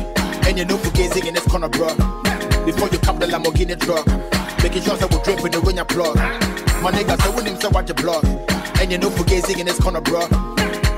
And 0.47 0.59
you 0.59 0.65
know 0.65 0.77
for 0.77 0.91
gazing 0.91 1.25
in 1.25 1.35
this 1.35 1.47
corner, 1.47 1.69
bro. 1.69 1.95
Before 2.67 2.89
you 2.89 2.99
cop 2.99 3.21
the 3.21 3.27
Lamborghini 3.27 3.79
truck. 3.79 4.05
Making 4.61 4.83
sure 4.83 4.97
that 4.97 5.09
we 5.09 5.23
drip 5.23 5.45
in 5.45 5.53
the 5.53 5.61
ring 5.61 5.79
plug. 5.87 6.17
My 6.83 6.91
niggas 6.91 7.25
are 7.31 7.37
winning, 7.37 7.61
so 7.61 7.71
watch 7.71 7.89
your 7.89 7.95
blog. 7.95 8.25
And 8.81 8.91
you 8.91 8.99
know 8.99 9.09
for 9.09 9.23
gazing 9.23 9.61
in 9.61 9.67
this 9.67 9.79
corner, 9.79 10.01
bro. 10.01 10.27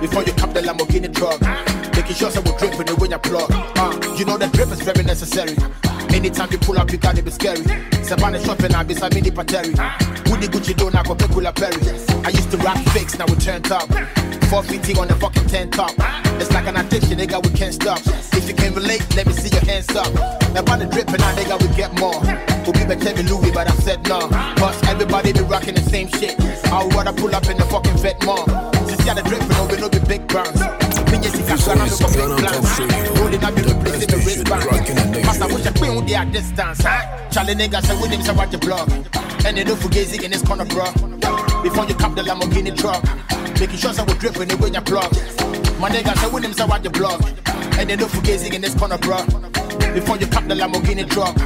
Before 0.00 0.22
you 0.22 0.32
cop 0.32 0.54
the 0.54 0.62
Lamborghini 0.62 1.14
truck. 1.14 1.81
Making 1.92 2.14
sure 2.16 2.30
we 2.30 2.52
drip 2.56 2.80
in 2.80 2.86
the 2.86 2.96
ring 3.00 3.12
plug. 3.20 3.50
Uh, 3.76 4.16
you 4.16 4.24
know 4.24 4.38
that 4.38 4.52
drip 4.52 4.70
is 4.70 4.80
very 4.80 5.04
necessary. 5.04 5.56
Anytime 6.14 6.50
you 6.50 6.58
pull 6.58 6.78
up, 6.78 6.90
you 6.90 6.98
gotta 6.98 7.22
be 7.22 7.30
scary. 7.30 7.64
Savannah 8.02 8.40
shopping, 8.44 8.74
I 8.74 8.82
be 8.82 8.94
some 8.94 9.10
mini 9.14 9.30
pateri. 9.30 9.72
Woody 10.30 10.48
Gucci 10.48 10.76
don't 10.76 10.94
have 10.94 11.08
a 11.08 11.14
peculiar 11.14 11.52
berry. 11.52 11.76
I 12.24 12.30
used 12.30 12.50
to 12.50 12.56
rap 12.58 12.78
fakes, 12.92 13.18
now 13.18 13.26
we 13.26 13.36
turned 13.36 13.70
up. 13.70 13.88
450 14.52 15.00
on 15.00 15.08
the 15.08 15.14
fucking 15.16 15.46
10 15.48 15.70
top. 15.70 15.92
It's 16.40 16.52
like 16.52 16.66
an 16.66 16.76
addiction, 16.76 17.18
nigga, 17.18 17.42
we 17.42 17.50
can't 17.56 17.72
stop. 17.72 18.00
If 18.36 18.48
you 18.48 18.54
can 18.54 18.74
relate, 18.74 19.04
let 19.16 19.26
me 19.26 19.32
see 19.32 19.48
your 19.48 19.64
hands 19.64 19.88
up. 19.96 20.12
Now 20.52 20.60
About 20.60 20.80
the 20.80 20.86
dripping, 20.86 21.20
now 21.20 21.34
nigga, 21.34 21.56
we 21.60 21.74
get 21.76 21.92
more. 21.98 22.20
We'll 22.64 22.72
be 22.72 22.84
back 22.84 23.00
Kevin 23.00 23.26
Louis, 23.26 23.50
but 23.50 23.70
I 23.70 23.74
said 23.76 24.06
no. 24.08 24.28
Cause 24.60 24.76
everybody 24.84 25.32
be 25.32 25.40
rocking 25.40 25.74
the 25.74 25.82
same 25.82 26.08
shit. 26.08 26.38
I 26.66 26.84
would 26.84 26.94
rather 26.94 27.12
pull 27.12 27.34
up 27.34 27.48
in 27.48 27.56
the 27.56 27.64
fucking 27.64 27.96
vet 27.98 28.22
mall. 28.26 28.44
Since 28.86 29.00
you 29.00 29.06
got 29.06 29.16
the 29.16 29.22
dripping, 29.22 29.48
no, 29.48 29.66
we 29.66 29.76
no 29.80 29.88
be 29.88 29.98
big 30.00 30.28
brands. 30.28 30.60
Opinions, 31.22 31.38
if 31.38 31.48
you 31.48 31.56
gonna 31.66 31.84
make 31.84 31.92
a 31.92 32.08
big 32.08 32.30
plans. 32.38 33.20
Rolling 33.20 33.44
up, 33.44 33.56
you 33.56 33.64
replacing 33.64 34.10
the 34.10 34.18
wristband. 34.26 35.24
Master, 35.24 35.46
wish 35.46 35.66
I 35.66 35.72
queen 35.72 35.94
with 35.96 36.08
their 36.08 36.24
distance? 36.26 36.82
Charlie 37.30 37.54
nigga 37.54 37.82
say 37.82 37.94
with 38.00 38.10
him, 38.10 38.22
say 38.22 38.34
watch 38.34 38.50
the 38.50 38.58
blog. 38.58 38.90
And 39.46 39.56
they 39.56 39.64
don't 39.64 39.78
forget 39.78 40.12
in 40.12 40.30
this 40.30 40.42
corner, 40.42 40.64
bro. 40.64 40.84
Before 41.62 41.86
you 41.86 41.94
come 41.94 42.14
the 42.14 42.22
Lamborghini 42.22 42.76
truck. 42.76 43.02
Making 43.60 43.78
sure 43.78 43.92
say 43.92 44.04
we 44.04 44.14
drip 44.14 44.36
when 44.36 44.48
they 44.48 44.56
win 44.56 44.72
your 44.72 44.82
plug. 44.82 45.12
My 45.78 45.88
nigga 45.90 46.16
say 46.18 46.28
with 46.30 46.44
him, 46.44 46.52
say 46.52 46.64
watch 46.64 46.82
the 46.82 46.90
blog. 46.90 47.22
And 47.78 47.88
they 47.88 47.96
don't 47.96 48.10
forget 48.10 48.42
in 48.52 48.60
this 48.60 48.74
corner, 48.74 48.98
bro. 48.98 49.24
Before 49.94 50.16
you 50.16 50.26
come 50.26 50.48
the 50.48 50.54
Lamborghini 50.54 51.08
truck. 51.08 51.36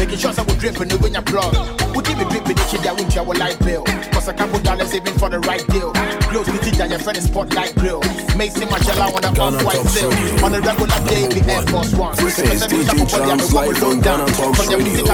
Making 0.00 0.16
sure 0.16 0.32
say 0.32 0.42
we 0.48 0.56
drip 0.56 0.78
when 0.80 0.88
they 0.88 0.96
win 0.96 1.12
your 1.12 1.20
plug. 1.20 1.52
Would 1.92 2.08
you 2.08 2.16
be 2.16 2.24
dripping 2.32 2.56
the 2.56 2.64
shit 2.72 2.80
that 2.88 2.96
won't 2.96 3.12
your 3.12 3.28
light 3.36 3.60
bill? 3.60 3.84
Cause 4.16 4.28
I 4.28 4.32
can't 4.32 4.50
put 4.50 4.64
dollars 4.64 4.94
even 4.96 5.12
for 5.20 5.28
the 5.28 5.40
right 5.44 5.60
deal. 5.68 5.92
Close 6.32 6.48
the 6.48 6.56
teacher, 6.56 6.88
your 6.88 6.98
friend 7.04 7.18
is 7.20 7.28
spotlight 7.28 7.76
grill. 7.76 8.00
Mason 8.32 8.64
Marshall 8.72 8.96
on 8.96 9.20
the 9.20 9.28
off-white 9.36 9.84
sale. 9.92 10.08
On 10.40 10.56
the 10.56 10.64
regular 10.64 11.00
day, 11.04 11.28
the 11.28 11.44
Air 11.52 11.60
Force 11.68 11.92
One. 11.92 12.16
This 12.16 12.40
is 12.40 12.64
DJ 12.64 12.96
Trans 13.12 13.52
live 13.52 13.84
on 13.84 14.00
Ghana 14.00 14.24
Talks 14.32 14.72
Radio. 14.72 15.04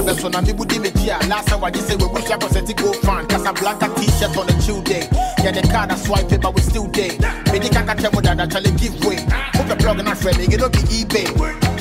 Last 1.27 1.49
time 1.51 1.65
I 1.65 1.71
just 1.75 1.89
say 1.91 1.97
we 1.99 2.07
wish 2.07 2.31
I 2.31 2.37
was 2.39 2.55
a 2.55 2.63
go 2.63 2.93
fan. 3.03 3.27
Casablanca 3.27 3.91
t-shirt 3.99 4.39
on 4.39 4.47
a 4.47 4.55
chill 4.63 4.83
day. 4.87 5.11
Yeah, 5.43 5.51
the 5.51 5.67
card 5.67 5.91
I 5.91 5.97
swipe 5.99 6.31
it, 6.31 6.41
but 6.41 6.55
we 6.55 6.63
still 6.63 6.87
day. 6.87 7.19
Maybe 7.51 7.67
can't 7.75 7.91
me 7.91 8.23
that 8.23 8.39
actually 8.39 8.71
give 8.79 8.95
way. 9.03 9.19
Hope 9.59 9.67
the 9.67 9.75
plug 9.75 9.99
and 9.99 10.09
I 10.09 10.15
friend, 10.15 10.39
it 10.39 10.63
don't 10.63 10.71
be 10.71 10.79
eBay. 10.95 11.27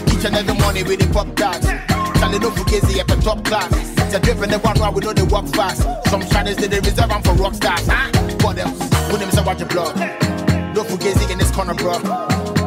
Each 0.09 0.25
and 0.25 0.33
every 0.33 0.57
morning 0.57 0.89
with 0.89 0.97
the 0.97 1.07
pop 1.13 1.29
darts. 1.37 1.69
Charlie 2.19 2.39
no 2.39 2.49
fugazi 2.49 2.99
at 2.99 3.07
the 3.07 3.15
top 3.21 3.43
class. 3.43 3.71
A 4.13 4.19
dripping 4.19 4.49
the 4.51 4.59
one 4.59 4.93
we 4.93 5.01
know 5.01 5.13
they 5.13 5.23
walk 5.23 5.47
fast. 5.49 5.83
Some 6.09 6.21
shadows 6.27 6.55
they 6.57 6.79
reserve 6.79 7.09
them 7.09 7.21
for 7.21 7.33
rock 7.33 7.53
stars. 7.53 7.85
Huh? 7.87 8.09
What 8.41 8.57
else? 8.57 8.77
Them 9.15 9.31
say 9.31 9.43
watch 9.43 9.59
your 9.59 9.69
blog. 9.69 9.95
No 10.75 10.83
fugazi 10.83 11.31
in 11.31 11.37
this 11.37 11.51
corner, 11.51 11.73
bro. 11.73 11.99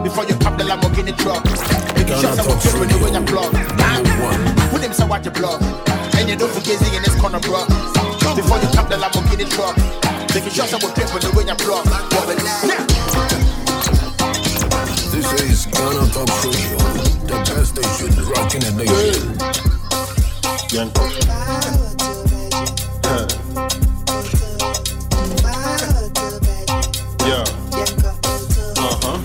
Before 0.02 0.24
you 0.24 0.36
come 0.40 0.56
the 0.56 0.64
Lamborghini 0.64 1.12
truck. 1.16 1.44
Sure 2.08 2.32
someone 2.36 2.58
dripping 2.60 2.88
the 2.88 2.96
way 3.04 3.12
you 3.12 3.24
plug. 3.28 3.52
With 4.72 4.82
them 4.82 4.92
say 4.92 5.06
watch 5.06 5.24
your 5.24 5.34
blog. 5.34 5.60
And 6.16 6.28
you 6.28 6.36
know 6.36 6.48
fugazi 6.48 6.88
in 6.96 7.02
this 7.02 7.14
corner, 7.20 7.40
bro. 7.40 7.64
Before 8.34 8.58
you 8.58 8.68
come 8.72 8.88
the 8.88 8.96
Lamborghini 8.96 9.44
truck. 9.48 9.76
Sure 10.52 10.66
someone 10.66 10.92
dripping 10.94 11.20
the 11.20 11.30
way 11.36 11.44
you 11.44 11.56
plug. 11.56 11.84
Yeah. 12.64 12.84
This 15.12 15.32
is 15.42 15.66
Ghana 15.66 16.08
Talks 16.12 16.44
Radio, 16.44 17.17
the 17.28 17.36
best 17.44 17.76
station 17.76 18.10
rocking 18.32 18.60
the 18.60 18.72
nation. 18.72 19.38
Yeah. 20.72 20.88
Uh-huh. 28.80 29.18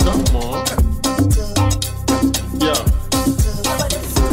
Come 0.00 0.36
on. 0.36 0.64
Yeah. 2.58 2.80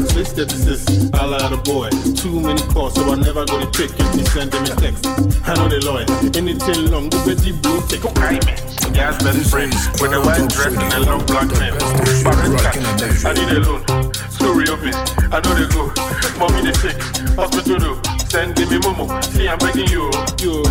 636, 0.08 1.14
I 1.14 1.26
lie 1.26 1.50
the 1.50 1.58
boy. 1.64 1.90
Too 2.16 2.40
many 2.40 2.62
calls, 2.74 2.94
so 2.96 3.12
I 3.12 3.16
never 3.16 3.46
got 3.46 3.64
a 3.68 3.72
trick 3.72 3.92
if 3.98 4.16
you 4.16 4.26
send 4.28 4.52
them 4.52 4.64
a 4.64 4.68
text. 4.68 5.06
I 5.48 5.56
know 5.56 5.68
the 5.68 5.80
lawyer. 5.86 6.06
Anything 6.38 6.92
long, 6.92 7.10
the 7.10 7.18
Betty 7.26 7.52
Blue 7.52 7.82
take 7.88 8.06
a 8.06 8.71
Gas 9.02 9.24
best 9.24 9.50
friend 9.50 9.74
with 9.98 10.14
a 10.14 10.22
white 10.22 10.48
dress 10.54 10.78
and 10.78 10.94
a 10.94 11.00
long 11.10 11.26
black 11.26 11.50
man. 11.58 11.74
Barretta, 12.22 13.26
I 13.26 13.34
need 13.34 13.50
a 13.50 13.60
loan. 13.66 13.82
Story 14.30 14.70
of 14.70 14.86
it, 14.86 14.94
I 15.34 15.42
know 15.42 15.58
they 15.58 15.66
go. 15.74 15.90
Mommy 16.38 16.70
they 16.70 16.74
sick, 16.78 17.02
hospital 17.34 17.80
though. 17.80 17.98
Send 18.30 18.60
me 18.60 18.78
momo. 18.78 19.10
See, 19.24 19.50
I'm 19.50 19.58
begging 19.58 19.90
you. 19.90 20.06
You. 20.38 20.62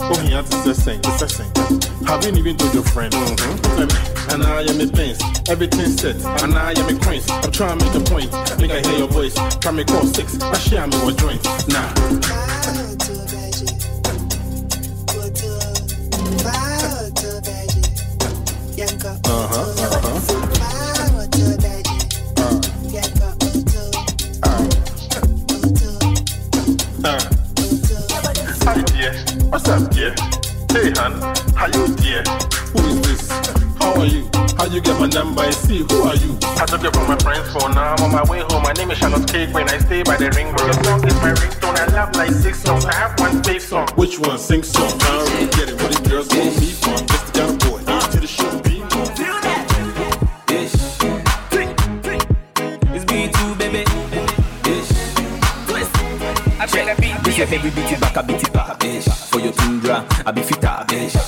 Oh, 0.00 0.18
he 0.24 0.32
has 0.32 0.48
to 0.48 0.74
say, 0.74 0.96
it's 0.96 1.20
a 1.20 1.28
saying. 1.28 1.52
Haven't 2.06 2.38
even 2.38 2.56
told 2.56 2.72
your 2.72 2.84
friend. 2.84 3.12
Mm-hmm. 3.12 4.32
And 4.32 4.42
I 4.44 4.62
am 4.62 4.80
a 4.80 4.90
pens. 4.90 5.20
Everything's 5.50 6.00
set. 6.00 6.16
And 6.42 6.54
I 6.54 6.72
am 6.72 6.88
a 6.88 6.98
coins. 6.98 7.28
I'm 7.28 7.52
trying 7.52 7.78
to 7.78 7.84
make 7.84 7.94
a 7.96 8.00
point. 8.00 8.32
Make 8.58 8.70
I 8.70 8.80
hear 8.80 8.96
your 9.00 9.08
voice. 9.08 9.34
Can 9.60 9.76
me 9.76 9.84
call 9.84 10.06
six. 10.06 10.40
I 10.40 10.56
share 10.56 10.86
me 10.86 10.96
with 11.04 11.18
joint. 11.18 11.44
Nah. 11.68 12.53
I 34.76 35.50
see, 35.50 35.78
who 35.78 36.02
are 36.02 36.16
you? 36.16 36.36
I 36.42 36.66
took 36.66 36.82
it 36.82 36.92
from 36.92 37.06
my 37.06 37.16
friend's 37.18 37.52
phone. 37.52 37.74
Now 37.74 37.94
I'm 37.94 38.04
on 38.04 38.10
my 38.10 38.24
way 38.24 38.40
home. 38.40 38.64
My 38.64 38.72
name 38.72 38.90
is 38.90 38.98
Charlotte 38.98 39.28
Cake 39.28 39.54
when 39.54 39.68
I 39.68 39.78
stay 39.78 40.02
by 40.02 40.16
the 40.16 40.30
ring 40.30 40.48
road. 40.48 40.66
Your 40.66 40.82
song 40.82 41.06
is 41.06 41.14
my 41.22 41.32
ringtone. 41.32 41.78
I 41.78 41.86
love 41.94 42.16
like 42.16 42.32
six 42.32 42.60
songs. 42.60 42.84
I 42.84 42.94
have 42.94 43.20
one 43.20 43.44
space 43.44 43.68
song. 43.68 43.86
Which 43.94 44.18
one? 44.18 44.36
Sing 44.36 44.64
song. 44.64 44.90
I 44.90 45.06
don't 45.06 45.30
really 45.30 45.46
get 45.52 45.68
it. 45.68 45.80
What 45.80 45.90
these 45.90 46.00
girls 46.00 46.28
want 46.34 46.58
me 46.58 46.72
from? 46.72 47.06
Just 47.06 47.26
the 47.26 47.32
kind 47.38 47.50
of 47.50 47.58
boy. 47.70 47.78
To 48.10 48.20
the 48.20 48.26
show. 48.26 48.50
Be 48.62 48.80
more. 48.80 49.06
Feel 49.14 49.38
that. 49.46 49.62
Dish. 50.48 50.74
It's 52.94 53.04
B2, 53.04 53.58
baby. 53.58 53.84
Dish. 54.66 54.90
Twist. 55.68 55.94
I 56.58 56.66
check 56.66 56.86
that 56.86 56.98
beat. 57.00 57.14
This 57.22 57.38
your 57.38 57.46
heavy 57.46 57.70
beat 57.70 57.92
it 57.92 58.00
back, 58.00 58.16
I 58.16 58.22
beat 58.22 58.42
it 58.42 58.52
back. 58.52 58.82
For 59.30 59.38
your 59.38 59.52
tundra, 59.84 60.06
I 60.26 60.32
be 60.32 60.42
fitter. 60.42 60.84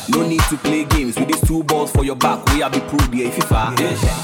No 0.09 0.26
need 0.26 0.40
to 0.48 0.57
play 0.57 0.84
games 0.84 1.16
with 1.16 1.28
these 1.28 1.40
two 1.42 1.62
balls 1.64 1.92
for 1.92 2.04
your 2.04 2.16
back. 2.16 2.44
We 2.52 2.62
I 2.62 2.68
be 2.68 2.80
pro 2.80 2.98
the 2.98 3.30
FIFA. 3.30 3.74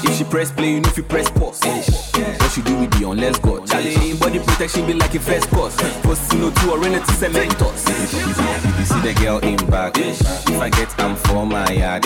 If 0.03 0.17
she 0.17 0.23
press 0.23 0.51
play, 0.51 0.71
you 0.71 0.81
know 0.81 0.89
if 0.89 0.97
you 0.97 1.03
press 1.03 1.29
pause. 1.31 1.61
What 1.63 2.51
she 2.51 2.61
do 2.61 2.77
with 2.77 2.91
the 2.91 3.05
on? 3.05 3.17
Let's 3.17 3.39
go. 3.39 3.65
Charlie, 3.65 4.13
body 4.17 4.39
protection 4.39 4.85
be 4.85 4.93
like 4.93 5.13
a 5.15 5.19
first 5.19 5.49
course. 5.49 5.75
Post 6.01 6.33
no 6.33 6.51
two 6.51 6.71
or 6.71 6.83
anything 6.83 7.15
cementos. 7.15 7.85
If 7.87 8.79
you 8.79 8.85
see 8.85 8.99
the 9.01 9.13
girl 9.21 9.39
in 9.39 9.57
back, 9.69 9.97
if 9.97 10.59
I 10.59 10.69
get 10.69 10.99
am 10.99 11.15
for 11.15 11.45
my 11.45 11.69
yard. 11.71 12.03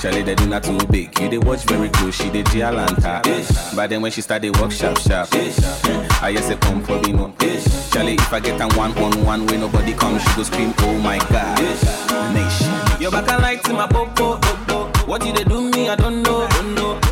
Charlie, 0.00 0.22
they 0.22 0.34
do 0.34 0.46
not 0.46 0.64
too 0.64 0.78
big. 0.90 1.18
You 1.20 1.28
they 1.28 1.38
watch 1.38 1.64
very 1.64 1.88
close, 1.88 2.14
she 2.14 2.28
they 2.30 2.42
Gialanta. 2.44 3.22
But 3.74 3.90
then 3.90 4.02
when 4.02 4.12
she 4.12 4.20
start 4.20 4.42
they 4.42 4.50
work 4.50 4.72
sharp, 4.72 4.98
sharp. 4.98 5.28
I 6.20 6.32
just 6.34 6.48
say 6.48 6.56
come 6.56 6.82
for 6.82 7.00
me 7.00 7.12
no. 7.12 7.34
Charlie, 7.90 8.14
if 8.14 8.32
I 8.32 8.40
get 8.40 8.60
a 8.60 8.76
one 8.76 8.96
on 8.98 9.24
one 9.24 9.46
way 9.46 9.56
nobody 9.56 9.92
comes, 9.94 10.22
she 10.22 10.36
go 10.36 10.42
scream, 10.42 10.74
oh 10.78 10.98
my 10.98 11.18
god. 11.30 11.58
Nation. 12.34 13.00
Your 13.00 13.10
back 13.10 13.28
a 13.30 13.40
light 13.40 13.62
to 13.64 13.72
my 13.72 13.86
popo. 13.86 14.38
Popo 14.38 14.90
what 15.06 15.24
you 15.24 15.32
they 15.32 15.44
do 15.44 15.70
me, 15.70 15.88
I 15.88 15.96
don't 15.96 16.22
know. 16.22 16.46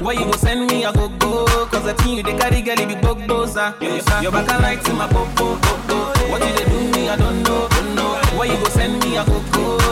Why 0.00 0.12
you 0.12 0.24
go 0.24 0.32
send 0.32 0.66
me, 0.70 0.84
I 0.84 0.92
go 0.92 1.08
go. 1.08 1.46
Cause 1.66 1.84
the 1.84 1.94
thing 1.94 2.16
you 2.16 2.22
they 2.22 2.36
carry 2.36 2.60
girl, 2.62 2.78
it 2.78 2.88
be 2.88 2.94
bug 2.96 3.18
doza. 3.28 3.74
Your 4.22 4.32
back 4.32 4.48
a 4.50 4.62
light 4.62 4.84
to 4.84 4.92
my 4.92 5.06
popo. 5.08 5.56
Popo 5.56 5.96
what 6.30 6.42
you 6.46 6.52
they 6.54 6.64
do 6.64 6.80
me, 6.92 7.08
I 7.08 7.16
don't 7.16 7.42
know. 7.42 7.68
Don't 7.68 7.94
know. 7.94 8.20
Why 8.36 8.46
you 8.46 8.56
go 8.56 8.68
send 8.68 9.02
me, 9.02 9.16
I 9.16 9.24
go 9.24 9.40
go. 9.52 9.85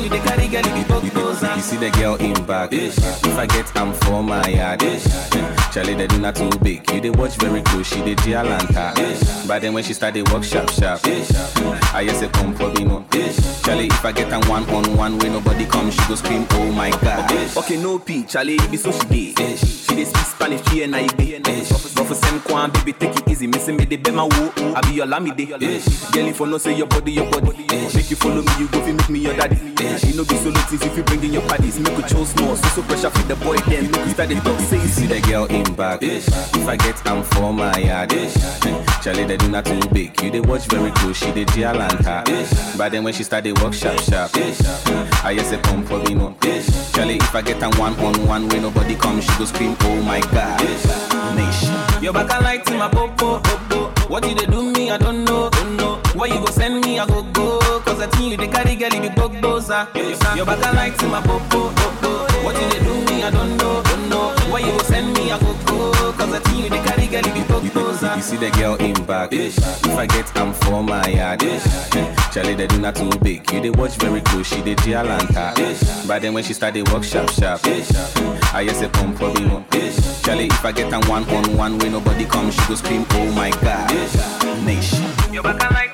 Cause 0.00 0.08
you 0.10 0.18
they 0.18 0.24
carry 0.26 0.48
girl, 0.48 0.64
it 0.64 0.74
be 0.74 0.88
bug 0.88 1.02
doza. 1.12 1.56
You 1.56 1.62
see 1.62 1.76
the 1.76 1.90
girl 1.90 2.14
in 2.16 2.32
back. 2.46 2.72
If 2.72 2.98
I 3.36 3.44
get 3.44 3.76
am 3.76 3.92
for 3.92 4.22
my 4.22 4.46
yard. 4.48 4.80
Charlie, 5.72 5.94
they 5.94 6.06
do 6.06 6.18
not 6.18 6.36
too 6.36 6.48
big. 6.62 6.90
You 6.90 7.00
they 7.02 7.10
watch 7.10 7.36
very 7.36 7.60
close, 7.62 7.86
she 7.86 8.00
they 8.00 8.14
Gialanta. 8.14 8.94
But 9.46 9.60
then 9.60 9.74
when 9.74 9.84
she 9.84 9.92
start 9.92 10.14
they 10.14 10.22
work 10.22 10.42
sharp, 10.42 10.70
sharp. 10.70 11.00
I 11.92 12.04
just 12.06 12.20
say 12.20 12.28
come 12.28 12.54
for 12.54 12.68
me 12.72 12.84
no. 12.84 13.04
Charlie, 13.62 13.88
if 13.88 14.02
I 14.04 14.12
get 14.12 14.32
a 14.32 14.40
one 14.48 14.64
on 14.70 14.96
one 14.96 15.18
way 15.18 15.28
nobody 15.28 15.66
come, 15.66 15.90
she 15.90 16.00
go 16.08 16.14
scream, 16.14 16.46
oh 16.52 16.72
my 16.72 16.90
god. 17.02 17.30
Okay, 17.58 17.76
no 17.76 17.98
P, 17.98 18.24
Charlie, 18.24 18.54
it 18.54 18.70
be 18.70 18.78
so 18.78 18.90
she 18.92 19.06
did. 19.34 19.58
She 19.58 19.94
dey 19.96 20.04
speak 20.04 20.24
Spanish, 20.24 20.66
she 20.70 20.82
and 20.82 20.96
I 20.96 21.06
be. 21.14 21.38
But 21.40 22.06
for 22.06 22.14
some 22.14 22.40
kwan, 22.40 22.70
baby, 22.72 22.94
take 22.94 23.16
it 23.16 23.28
easy. 23.28 23.46
Missing 23.46 23.76
me, 23.76 23.84
they 23.84 23.96
be 23.96 24.10
my 24.10 24.24
woo. 24.24 24.50
I 24.74 24.80
be 24.80 24.94
your 24.94 25.06
lamide. 25.06 25.46
Girl, 25.50 26.26
if 26.26 26.40
I 26.40 26.44
no 26.46 26.56
say 26.58 26.74
your 26.74 26.86
body, 26.86 27.12
your 27.12 27.30
body. 27.30 27.66
Make 27.94 28.08
you 28.10 28.16
follow 28.16 28.40
me, 28.42 28.52
you 28.58 28.68
go 28.68 28.80
fi 28.80 28.92
make 28.92 29.08
me 29.10 29.18
your 29.20 29.36
daddy. 29.36 29.58
You 29.90 30.14
know 30.16 30.24
solo 30.24 30.60
things 30.70 30.82
if 30.82 30.96
you 30.96 31.02
bring 31.02 31.22
in 31.24 31.32
your 31.32 31.42
parties. 31.42 31.78
Make 31.80 31.96
you 31.96 32.02
chose 32.04 32.34
more, 32.40 32.56
so 32.56 32.68
so 32.68 32.82
pressure 32.82 33.10
fit 33.10 33.28
the 33.28 33.36
boy 33.36 33.56
then. 33.68 33.90
Make 33.90 34.04
you 34.06 34.10
start 34.12 34.28
the 34.28 34.34
talk, 34.36 34.60
say 34.60 34.78
see 34.86 35.06
the 35.06 35.20
girl 35.22 35.46
in 35.46 35.64
back. 35.74 36.00
If 36.02 36.28
I 36.68 36.76
get 36.76 37.04
am 37.06 37.22
for 37.24 37.52
my 37.52 37.76
yard. 37.78 38.10
Charlie, 39.02 39.24
they 39.24 39.36
do 39.36 39.48
not 39.48 39.64
too 39.64 39.80
big. 39.92 40.20
You 40.22 40.30
they 40.30 40.40
watch 40.40 40.66
very 40.66 40.90
close, 40.92 41.16
she 41.18 41.32
dey 41.32 41.44
Gialanta. 41.46 42.24
But 42.78 42.92
then 42.92 43.02
when 43.04 43.14
she 43.14 43.24
start 43.24 43.44
they 43.44 43.52
work 43.52 43.74
sharp, 43.74 43.98
sharp. 44.00 44.30
I 45.24 45.34
just 45.36 45.50
say 45.50 45.60
come 45.62 45.84
for 45.84 45.98
me 45.98 46.14
no. 46.14 46.36
Charlie, 46.92 47.16
if 47.16 47.34
I 47.34 47.42
get 47.42 47.62
a 47.62 47.70
one 47.80 47.98
on 48.00 48.26
one 48.26 48.48
way 48.48 48.60
nobody 48.60 48.94
come, 48.94 49.20
she 49.20 49.28
go 49.38 49.44
scream, 49.44 49.76
oh 49.80 50.02
my 50.02 50.20
god. 50.20 50.60
Nation. 51.36 52.02
Your 52.02 52.12
back 52.12 52.30
a 52.38 52.42
light 52.42 52.64
to 52.66 52.74
my 52.74 52.88
popo. 52.88 53.40
Popo. 53.40 53.90
What 54.08 54.28
you 54.28 54.34
they 54.34 54.46
do 54.46 54.62
me, 54.72 54.90
I 54.90 54.98
don't 54.98 55.24
know. 55.24 55.48
Don't 55.50 55.76
know. 55.76 56.00
Why 56.14 56.26
you 56.26 56.38
go 56.40 56.46
send 56.46 56.84
me, 56.84 56.98
I 56.98 57.06
go 57.06 57.22
go. 58.00 58.06
Cause 58.10 58.30
you 58.30 58.36
they 58.36 58.48
carry 58.48 58.76
girl, 58.76 58.92
it 58.92 59.02
be 59.02 59.08
bug 59.08 59.32
doza. 59.34 59.88
Your 60.36 60.46
back 60.46 60.74
light 60.74 60.98
to 60.98 61.06
my 61.06 61.20
popo. 61.20 61.70
What 62.42 62.58
you 62.60 62.68
they 62.70 62.78
do 62.84 62.94
me, 63.12 63.22
I 63.22 63.30
don't 63.30 63.56
know. 63.56 63.82
Don't 63.82 64.08
know. 64.08 64.34
Why 64.50 64.60
you 64.60 64.72
go 64.72 64.78
send 64.78 65.12
me, 65.14 65.30
I 65.30 65.38
go 65.38 65.54
go. 65.66 66.12
Cause 66.12 66.38
thing 66.40 66.64
you 66.64 66.70
they 66.70 66.82
carry 66.82 67.06
girl, 67.06 67.26
it 67.26 67.34
be 67.34 67.42
bug 67.42 67.62
doza. 67.64 68.16
You 68.16 68.22
see 68.22 68.36
the 68.36 68.50
girl 68.50 68.76
in 68.76 68.94
back. 69.04 69.32
If 69.32 69.58
I 69.86 70.06
get 70.06 70.36
am 70.36 70.52
for 70.54 70.82
my 70.82 71.06
yard. 71.08 71.40
Charlie, 72.32 72.54
they 72.54 72.66
do 72.68 72.78
not 72.78 72.94
too 72.94 73.10
big. 73.22 73.50
You 73.52 73.60
they 73.60 73.70
watch 73.70 73.96
very 73.96 74.20
close, 74.20 74.46
she 74.46 74.60
they 74.62 74.76
Gialanta. 74.76 75.54
But 76.06 76.22
then 76.22 76.32
when 76.34 76.44
she 76.44 76.54
start 76.54 76.74
they 76.74 76.82
work 76.82 77.04
sharp, 77.04 77.30
sharp. 77.30 77.60
I 78.52 78.64
just 78.66 78.80
say 78.80 78.88
come 78.88 79.14
for 79.14 79.32
me 79.34 79.46
no. 79.46 79.64
Charlie, 80.22 80.46
if 80.46 80.64
I 80.64 80.72
get 80.72 80.92
a 80.92 81.08
one 81.08 81.28
on 81.30 81.56
one 81.56 81.78
way 81.78 81.88
nobody 81.90 82.24
come, 82.24 82.50
she 82.50 82.60
go 82.68 82.74
scream, 82.74 83.04
oh 83.10 83.32
my 83.32 83.50
god. 83.50 83.90
Nation. 84.64 85.04
Your 85.32 85.42
back 85.42 85.62
a 85.62 85.89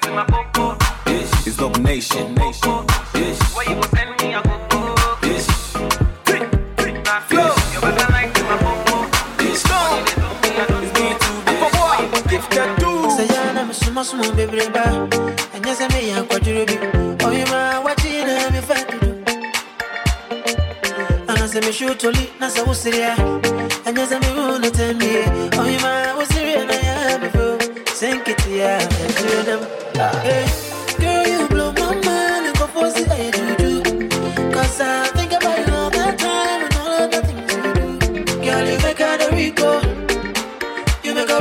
It's 1.68 1.74
Dub 1.74 1.84
Nation. 1.84 2.34
Nation. 2.34 2.70
Why 3.52 3.64
you 3.66 3.74
go. 3.74 3.82
Send 3.94 4.10
me, 4.22 4.34
I 4.34 4.42
go. 4.42 4.56
Go. 7.28 7.54
Your 7.72 7.80
back 7.82 8.08
a 8.08 8.12
light 8.12 8.34
to 8.34 8.42
my 8.44 8.56
popo. 8.58 8.96
Sayana 13.16 13.64
musuma 13.64 14.04
suma 14.04 14.24
bebreba 14.32 14.84
Anya 15.54 15.74
se 15.74 15.88
me 15.88 16.08
ya 16.08 16.22
kwaduro 16.22 16.64
bi 16.66 16.78
Oyima 17.24 17.80
wachi 17.80 18.24
na 18.24 18.50
mi 18.50 18.60
fatudu 18.62 19.24
Ana 21.28 21.48
se 21.48 21.60
me 21.60 21.72
shutoli 21.72 22.28
na 22.40 22.48
sa 22.50 22.62
usiria 22.64 23.16
Anya 23.86 24.06
se 24.06 24.18
me 24.20 24.28
una 24.30 24.70
tembi 24.70 25.24
Oyima 25.58 26.14
usiria 26.22 26.64
na 26.64 26.74
ya. 26.74 27.18
Mi 27.18 27.28
fo 27.30 27.58
Senkiti 27.94 28.58
ya 28.58 28.78
ya 28.78 29.42
them 29.44 29.60
Hey, 30.22 30.44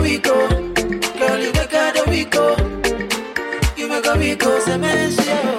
You 0.06 0.20
go. 0.20 0.48
Girl, 0.48 1.40
you 1.40 1.52
make 1.54 1.72
her 1.72 1.92
the 1.92 2.28
go. 2.30 2.56
You 3.76 3.88
make 3.90 4.06
a 4.06 4.16
Rico. 4.16 4.60
Se 4.60 4.78
me 4.78 4.96
decía, 4.96 5.55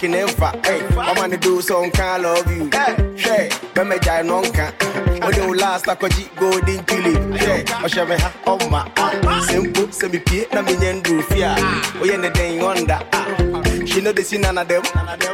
pake 0.00 0.08
ne 0.08 0.24
mfa 0.24 0.52
ɔma 1.10 1.28
ne 1.28 1.36
do 1.36 1.60
sɛ 1.60 1.74
ɔnka 1.74 2.22
love 2.22 2.56
you. 2.56 2.70
Hwɛ 2.70 3.50
bɛmɛgyae 3.74 4.24
no 4.24 4.42
ɔnka 4.42 4.72
wode 5.22 5.46
wo 5.46 5.52
last 5.54 5.86
akɔgye 5.86 6.28
golden 6.36 6.84
tulip 6.84 7.18
hwɛ 7.18 7.64
ɔhyɛ 7.84 8.08
me 8.08 8.16
ha 8.16 8.32
ɔma 8.46 8.84
sɛ 9.46 9.60
mpo 9.60 9.82
sɛ 9.88 10.08
mepie 10.10 10.52
na 10.54 10.62
menyɛ 10.62 11.02
nduru 11.02 11.22
fie 11.24 11.42
a 11.42 11.54
woyɛ 12.00 12.20
ne 12.20 12.30
den 12.30 12.60
ɔnda 12.60 13.86
She 13.86 14.00
know 14.00 14.12
the 14.12 14.22
scene 14.22 14.42
none 14.42 14.56
of 14.56 14.68
them, 14.68 14.82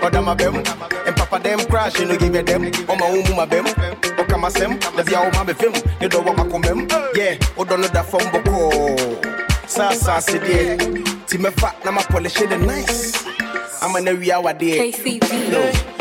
or 0.03 0.09
them 0.09 0.29
of 0.29 0.39
them. 0.39 0.57
And 0.57 1.17
papa 1.17 1.39
them 1.43 1.59
crash, 1.67 1.99
you 1.99 2.07
know 2.07 2.17
give 2.17 2.35
it 2.35 2.47
them. 2.47 2.71
Oh, 2.89 2.93
on 2.93 2.99
my 2.99 3.07
own, 3.07 3.37
my 3.37 3.45
bem, 3.45 3.67
or 4.19 4.25
come 4.25 4.45
a 4.45 4.51
sem, 4.51 4.79
the 4.97 5.05
be 5.05 5.15
our 5.15 5.31
mamma 5.33 5.53
film, 5.53 5.75
you 6.01 6.09
don't 6.09 6.25
want 6.25 6.39
to 6.39 6.45
come 6.49 6.89
Yeah, 7.15 7.37
or 7.57 7.67
don't 7.67 7.83
know 7.83 7.89
that 7.89 8.07
from 8.07 8.25
Boko. 8.33 8.97
Sasa 9.67 10.23
said, 10.23 10.47
yeah, 10.49 10.77
Timefa, 11.27 11.85
Nama 11.85 12.01
polish 12.09 12.35
the 12.35 12.57
nice. 12.57 13.16
I'm 13.83 13.95
an 13.97 14.09
area 14.09 14.41
what 14.41 14.59
day. 14.59 14.91
Girl, 15.51 15.96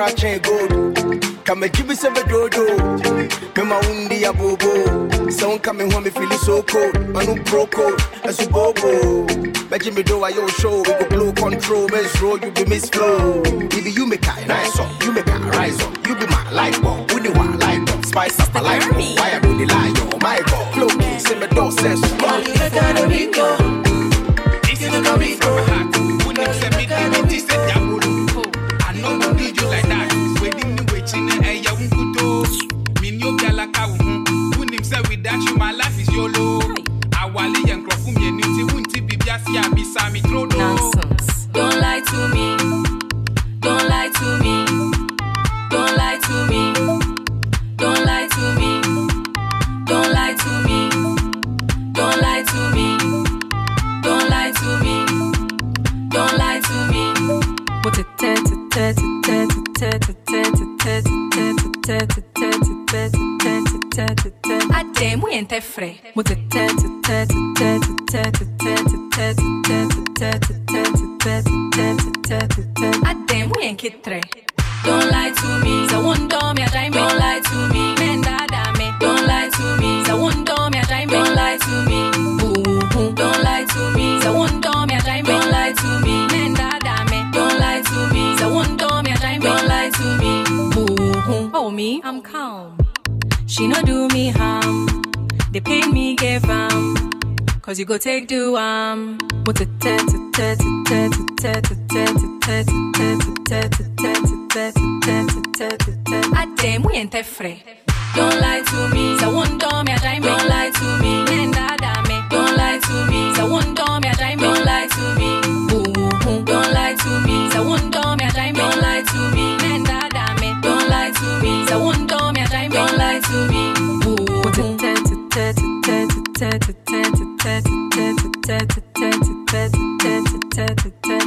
crack 0.00 0.16
chain 0.16 0.40
gold. 0.40 0.70
Come 1.44 1.62
and 1.62 1.72
give 1.74 1.86
me 1.86 1.94
some 1.94 2.14
dodo. 2.14 2.64
Me 3.54 3.62
ma 3.64 3.78
undi 3.90 4.22
ya 4.22 4.32
bobo. 4.32 5.30
Sound 5.30 5.62
coming 5.62 5.90
home 5.90 6.04
me 6.04 6.10
feeling 6.10 6.38
so 6.38 6.62
cold. 6.62 6.94
Manu 7.10 7.42
pro 7.44 7.66
code, 7.66 8.00
as 8.24 8.40
a 8.40 8.48
bobo. 8.48 9.26
Me 9.70 10.02
do 10.02 10.24
I 10.24 10.30
your 10.30 10.48
show. 10.48 10.78
We 10.78 10.84
go 10.84 11.08
blow 11.08 11.32
control, 11.32 11.86
men's 11.88 12.18
roll, 12.22 12.38
you 12.38 12.50
be 12.50 12.64
miss 12.64 12.88
flow. 12.88 13.42
If 13.44 13.96
you 13.96 14.06
make 14.06 14.26
a 14.26 14.46
nice 14.46 14.78
up, 14.78 15.02
you 15.04 15.12
make 15.12 15.28
a 15.28 15.38
rise 15.38 15.78
up. 15.82 15.94
You 16.06 16.14
be 16.14 16.26
my 16.26 16.50
light 16.50 16.80
bulb, 16.80 17.08
the 17.08 17.32
one 17.36 17.58
light 17.58 17.86
up. 17.90 18.04
Spice 18.06 18.40
up 18.40 18.54
my 18.54 18.60
life, 18.60 18.86
why 18.92 19.32
I 19.34 19.38
really 19.42 19.66
lie, 19.66 19.92
yo, 19.96 20.18
my 20.18 20.40
god. 20.46 20.74
Flow 20.74 20.88
me 20.96 21.18
send 21.18 21.40
me 21.40 21.46
door 21.48 21.72
says, 21.72 22.00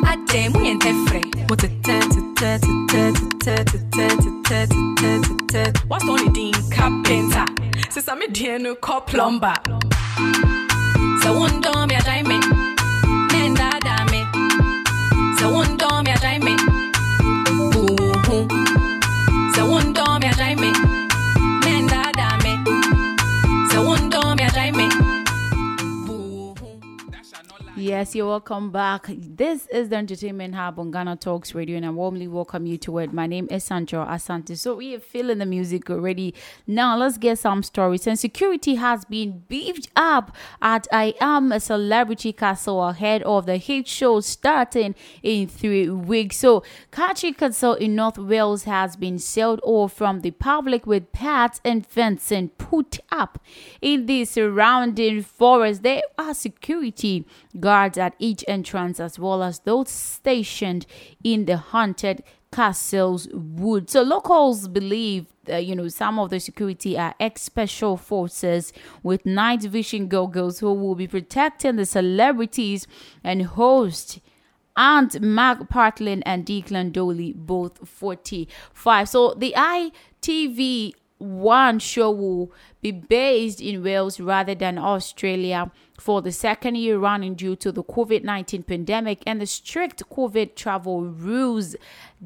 Adem, 0.06 0.56
we 0.56 0.70
ain't 0.70 0.84
that 0.84 0.96
free. 1.10 1.30
What 1.48 1.60
the 1.60 1.70
What's 5.88 6.08
only 6.08 6.30
Dean 6.30 6.54
Carpenter? 6.72 7.46
Since 7.90 8.08
I'm 8.08 8.22
a 8.22 8.28
dear 8.28 8.60
no 8.60 8.76
call 8.76 9.02
plumber. 9.02 9.56
So 11.22 11.38
one 11.38 11.62
door 11.62 11.88
me 11.88 11.96
a 11.96 12.02
diamond. 12.02 12.44
Nenda 13.32 13.80
dame. 13.82 14.26
So 15.38 15.52
one 15.52 15.78
door 15.78 16.04
me 16.04 16.12
a 16.12 16.18
diamond. 16.18 16.62
Ooh, 17.50 17.98
so 19.54 19.70
one 19.70 19.94
door 19.94 20.20
me 20.20 20.28
a 20.28 20.34
diamond. 20.34 20.83
Yes, 27.84 28.16
you're 28.16 28.28
welcome 28.28 28.72
back. 28.72 29.08
This 29.10 29.68
is 29.68 29.90
the 29.90 29.98
Entertainment 29.98 30.56
Hub 30.56 30.80
on 30.80 30.90
Ghana 30.90 31.18
Talks 31.18 31.54
Radio, 31.54 31.76
and 31.76 31.86
I 31.86 31.90
warmly 31.90 32.30
welcome 32.30 32.66
you 32.66 32.78
to 32.78 33.00
it. 33.00 33.12
My 33.12 33.28
name 33.28 33.46
is 33.52 33.66
Sandra 33.66 34.06
Asante. 34.10 34.58
So 34.58 34.76
we 34.76 34.96
are 34.96 35.02
feeling 35.02 35.40
the 35.40 35.46
music 35.46 35.90
already. 35.90 36.34
Now 36.66 36.96
let's 36.96 37.18
get 37.18 37.40
some 37.40 37.62
stories. 37.62 38.08
And 38.08 38.18
security 38.18 38.76
has 38.76 39.04
been 39.04 39.44
beefed 39.50 39.90
up 39.98 40.34
at 40.62 40.88
I 40.94 41.14
Am 41.20 41.52
a 41.52 41.60
Celebrity 41.60 42.32
Castle 42.32 42.82
ahead 42.82 43.22
of 43.24 43.48
the 43.48 43.58
hit 43.58 43.90
show 43.90 44.22
starting 44.22 44.96
in 45.22 45.50
three 45.50 45.90
weeks. 45.90 46.38
So 46.38 46.64
Kachi 46.90 47.38
Castle 47.38 47.74
in 47.74 47.96
North 47.96 48.18
Wales 48.18 48.64
has 48.64 48.96
been 48.96 49.20
sealed 49.20 49.60
off 49.62 49.92
from 49.92 50.22
the 50.22 50.32
public 50.32 50.88
with 50.88 51.12
pads 51.12 51.60
and 51.66 51.86
fencing 51.86 52.48
put 52.48 53.02
up 53.12 53.44
in 53.82 54.06
the 54.06 54.24
surrounding 54.24 55.22
forest. 55.22 55.84
There 55.84 56.04
are 56.18 56.34
security 56.34 57.26
guards 57.60 57.73
at 57.74 58.16
each 58.20 58.44
entrance 58.48 59.00
as 59.00 59.18
well 59.18 59.44
as 59.44 59.60
those 59.60 59.90
stationed 59.90 60.86
in 61.24 61.46
the 61.46 61.58
haunted 61.58 62.24
castle's 62.52 63.28
wood. 63.34 63.90
So 63.90 64.04
locals 64.04 64.68
believe 64.68 65.28
uh, 65.50 65.58
you 65.58 65.76
know 65.76 65.88
some 65.88 66.20
of 66.20 66.30
the 66.30 66.40
security 66.40 66.98
are 66.98 67.16
ex 67.20 67.42
special 67.42 67.98
forces 67.98 68.72
with 69.02 69.26
night 69.26 69.64
vision 69.64 70.08
goggles 70.08 70.60
who 70.60 70.74
will 70.74 70.96
be 70.96 71.08
protecting 71.08 71.76
the 71.76 71.86
celebrities 71.86 72.88
and 73.24 73.44
host 73.44 74.20
Ant 74.76 75.14
McPartlin 75.22 76.24
and 76.26 76.46
Declan 76.46 76.92
Donnelly, 76.92 77.34
both 77.34 77.88
45. 77.88 79.08
So 79.08 79.34
the 79.36 79.54
ITV 79.56 80.94
one 81.20 81.80
show 81.80 82.12
will 82.12 82.52
be 82.82 82.92
based 82.92 83.62
in 83.62 83.84
Wales 83.84 84.20
rather 84.20 84.56
than 84.56 84.78
Australia 84.78 85.72
for 86.04 86.22
the 86.22 86.34
second 86.34 86.76
year 86.76 86.98
running 86.98 87.34
due 87.34 87.56
to 87.56 87.72
the 87.72 87.82
COVID 87.82 88.26
19 88.26 88.64
pandemic 88.64 89.24
and 89.26 89.40
the 89.40 89.46
strict 89.46 90.04
COVID 90.10 90.54
travel 90.54 91.06
rules 91.06 91.78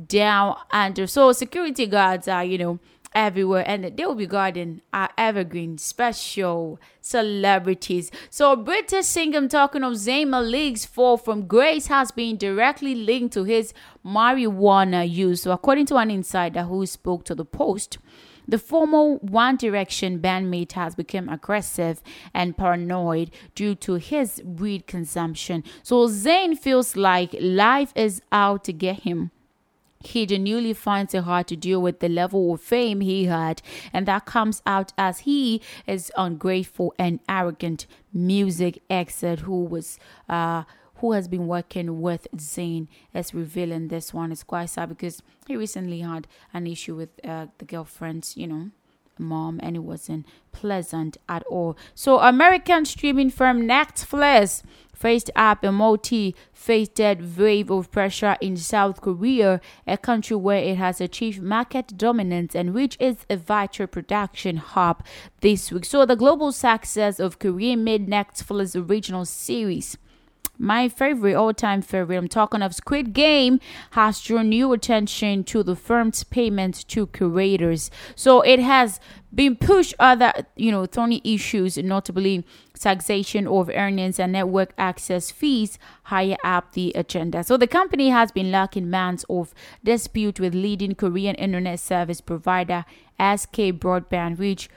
down 0.08 0.56
under. 0.72 1.06
So, 1.06 1.32
security 1.32 1.86
guards 1.86 2.28
are, 2.28 2.44
you 2.44 2.58
know, 2.58 2.80
everywhere 3.14 3.64
and 3.68 3.84
they 3.96 4.06
will 4.06 4.16
be 4.16 4.26
guarding 4.28 4.82
our 4.94 5.10
evergreen 5.18 5.78
special 5.78 6.80
celebrities. 7.02 8.12
So 8.30 8.56
British 8.56 9.06
singer 9.06 9.48
talking 9.48 9.84
of 9.84 9.94
Zayn 9.94 10.28
Malik's 10.28 10.86
fall 10.86 11.18
from 11.18 11.48
grace 11.48 11.88
has 11.88 12.12
been 12.12 12.38
directly 12.38 12.96
linked 12.96 13.34
to 13.34 13.44
his 13.44 13.74
marijuana 14.06 15.10
use. 15.10 15.44
So 15.44 15.52
according 15.52 15.86
to 15.88 15.98
an 15.98 16.12
insider 16.12 16.64
who 16.64 16.86
spoke 16.86 17.24
to 17.26 17.36
the 17.36 17.46
Post, 17.46 17.98
the 18.48 18.58
former 18.58 19.16
One 19.16 19.58
Direction 19.58 20.20
bandmate 20.20 20.74
has 20.74 20.96
become 20.96 21.30
aggressive 21.30 22.02
and 22.34 22.58
paranoid 22.58 23.32
due 23.56 23.76
to 23.76 23.96
his 23.96 24.42
weed 24.44 24.88
consumption. 24.88 25.64
So 25.84 26.08
Zayn 26.08 26.58
feels 26.58 26.96
like 26.96 27.36
life 27.40 27.92
is 27.96 28.22
out 28.32 28.64
to 28.66 28.74
get 28.74 29.04
him. 29.04 29.32
He 30.00 30.26
genuinely 30.26 30.74
finds 30.74 31.14
it 31.14 31.24
hard 31.24 31.48
to 31.48 31.56
deal 31.56 31.82
with 31.82 32.00
the 32.00 32.08
level 32.08 32.54
of 32.54 32.62
fame 32.62 33.02
he 33.02 33.26
had, 33.26 33.62
and 33.92 34.08
that 34.08 34.26
comes 34.26 34.62
out 34.66 34.94
as 34.98 35.20
he 35.20 35.60
is 35.88 36.12
ungrateful 36.16 36.94
and 37.00 37.20
arrogant. 37.28 37.88
Music 38.14 38.82
exit 38.90 39.42
who 39.42 39.64
was 39.64 40.00
uh 40.30 40.64
who 41.00 41.12
has 41.12 41.28
been 41.28 41.48
working 41.48 42.02
with 42.02 42.28
Zayn 42.36 42.88
is 43.14 43.34
revealing 43.34 43.88
this 43.88 44.14
one. 44.14 44.32
It's 44.32 44.44
quite 44.44 44.70
sad 44.70 44.90
because 44.90 45.22
he 45.48 45.56
recently 45.56 46.00
had 46.00 46.28
an 46.54 46.68
issue 46.68 46.96
with 46.96 47.10
uh, 47.26 47.48
the 47.58 47.66
girlfriend's, 47.66 48.36
you 48.36 48.48
know, 48.48 48.72
mom, 49.20 49.60
and 49.62 49.76
it 49.76 49.80
wasn't 49.80 50.26
pleasant 50.52 51.18
at 51.28 51.44
all. 51.44 51.78
So, 51.96 52.20
American 52.20 52.86
streaming 52.86 53.30
firm 53.30 53.64
Netflix 53.64 54.64
faced 54.94 55.30
up 55.36 55.64
a 55.64 55.72
multi-faceted 55.72 57.38
wave 57.38 57.70
of 57.70 57.92
pressure 57.92 58.36
in 58.42 58.58
South 58.58 59.02
Korea, 59.02 59.62
a 59.86 59.98
country 59.98 60.36
where 60.36 60.58
it 60.64 60.78
has 60.78 61.00
achieved 61.00 61.42
market 61.42 61.98
dominance 61.98 62.56
and 62.56 62.74
which 62.74 62.98
is 63.00 63.18
a 63.30 63.38
vital 63.38 63.88
production 63.88 64.58
hub 64.58 65.04
this 65.42 65.72
week. 65.72 65.86
So, 65.86 66.06
the 66.06 66.16
global 66.16 66.52
success 66.52 67.20
of 67.20 67.40
Korean 67.40 67.84
made 67.84 68.08
Netflix 68.08 68.76
original 68.76 69.26
series 69.26 69.98
my 70.58 70.90
favorite, 70.90 71.36
all 71.36 71.54
time 71.54 71.82
favorite, 71.82 72.18
I'm 72.18 72.28
talking 72.28 72.62
of 72.62 72.74
Squid 72.74 73.14
Game, 73.14 73.60
has 73.92 74.22
drawn 74.22 74.50
new 74.50 74.74
attention 74.74 75.44
to 75.46 75.64
the 75.64 75.76
firm's 75.76 76.24
payments 76.24 76.84
to 76.86 77.08
curators. 77.08 77.92
So 78.16 78.42
it 78.42 78.60
has 78.60 79.00
been 79.34 79.56
pushed 79.56 79.94
other, 80.00 80.34
you 80.56 80.72
know, 80.72 80.86
thorny 80.86 81.22
issues, 81.24 81.78
notably 81.78 82.46
taxation 82.80 83.48
of 83.48 83.70
earnings 83.70 84.20
and 84.20 84.32
network 84.32 84.74
access 84.78 85.32
fees 85.32 85.78
higher 86.04 86.38
up 86.44 86.74
the 86.74 86.92
agenda. 86.96 87.44
So 87.44 87.58
the 87.58 87.68
company 87.68 88.10
has 88.10 88.32
been 88.32 88.52
lacking 88.52 88.90
months 88.90 89.26
of 89.30 89.54
dispute 89.84 90.40
with 90.40 90.54
leading 90.54 90.96
Korean 90.96 91.36
internet 91.36 91.80
service 91.80 92.22
provider 92.22 92.86
SK 93.20 93.74
Broadband, 93.80 94.38
which 94.38 94.70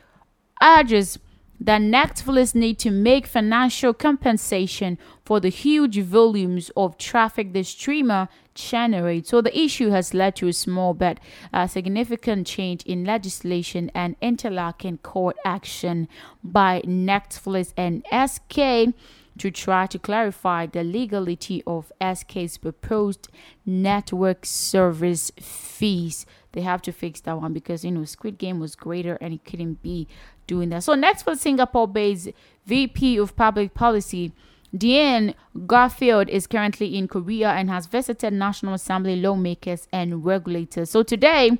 urges 0.63 1.19
that 1.61 1.83
Netflix 1.83 2.55
need 2.55 2.79
to 2.79 2.91
make 2.91 3.27
financial 3.27 3.93
compensation 3.93 4.99
for 5.25 5.41
the 5.41 5.51
huge 5.51 5.99
volumes 5.99 6.71
of 6.77 6.97
traffic 6.97 7.53
the 7.53 7.63
streamer 7.63 8.29
generates. 8.55 9.31
So 9.31 9.43
the 9.43 9.57
issue 9.57 9.91
has 9.91 10.15
led 10.15 10.37
to 10.37 10.49
a 10.49 10.53
small 10.55 10.95
but 10.95 11.21
uh, 11.53 11.67
significant 11.67 12.47
change 12.47 12.83
in 12.85 13.05
legislation 13.05 13.91
and 13.95 14.17
interlocking 14.23 14.99
court 14.99 15.37
action 15.45 16.09
by 16.43 16.81
Netflix 16.87 17.75
and 17.77 18.05
SK 18.07 18.95
to 19.39 19.51
try 19.51 19.87
to 19.87 19.99
clarify 19.99 20.67
the 20.67 20.85
legality 20.85 21.63
of 21.67 21.93
SK's 22.01 22.59
proposed 22.59 23.29
network 23.65 24.45
service 24.45 25.31
fees. 25.41 26.27
They 26.53 26.63
have 26.63 26.83
to 26.83 26.93
fix 26.93 27.21
that 27.21 27.41
one 27.41 27.53
because 27.53 27.85
you 27.85 27.91
know 27.91 28.05
Squid 28.05 28.39
Game 28.39 28.59
was 28.61 28.75
greater 28.75 29.15
and 29.21 29.33
it 29.35 29.45
couldn't 29.45 29.83
be 29.83 30.09
doing 30.47 30.71
that. 30.71 30.83
So 30.83 30.95
next 30.95 31.23
for 31.23 31.37
Singapore-based 31.37 32.31
VP 32.67 33.17
of 33.19 33.37
Public 33.37 33.75
Policy. 33.75 34.33
Dean 34.77 35.35
Garfield 35.67 36.29
is 36.29 36.47
currently 36.47 36.97
in 36.97 37.09
Korea 37.09 37.51
and 37.51 37.69
has 37.69 37.87
visited 37.87 38.33
National 38.33 38.75
Assembly 38.75 39.17
lawmakers 39.17 39.89
and 39.93 40.25
regulators. 40.25 40.91
So 40.91 41.03
today, 41.03 41.59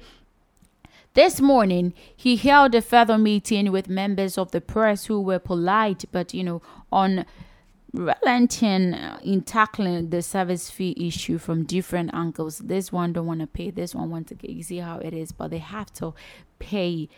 this 1.15 1.41
morning, 1.41 1.93
he 2.15 2.37
held 2.37 2.73
a 2.73 2.81
further 2.81 3.19
meeting 3.19 3.73
with 3.73 3.89
members 3.89 4.39
of 4.39 4.53
the 4.53 4.61
press 4.61 5.07
who 5.07 5.21
were 5.21 5.41
polite, 5.41 6.05
but 6.13 6.33
you 6.33 6.45
know, 6.45 6.63
on 6.93 7.27
relenting 7.93 8.95
in 9.23 9.43
tackling 9.43 10.11
the 10.11 10.23
service 10.23 10.71
fee 10.71 10.95
issue 10.99 11.39
from 11.39 11.65
different 11.65 12.11
angles. 12.15 12.59
This 12.59 12.93
one 12.93 13.13
don't 13.13 13.27
want 13.27 13.41
to 13.41 13.47
pay, 13.47 13.71
this 13.71 13.95
one 13.95 14.11
wants 14.11 14.29
to 14.29 14.35
get. 14.35 14.51
You 14.51 14.63
see 14.63 14.79
how 14.79 14.99
it 14.99 15.13
is, 15.13 15.33
but 15.33 15.51
they 15.51 15.59
have 15.59 15.93
to 15.95 16.15
pay 16.59 17.09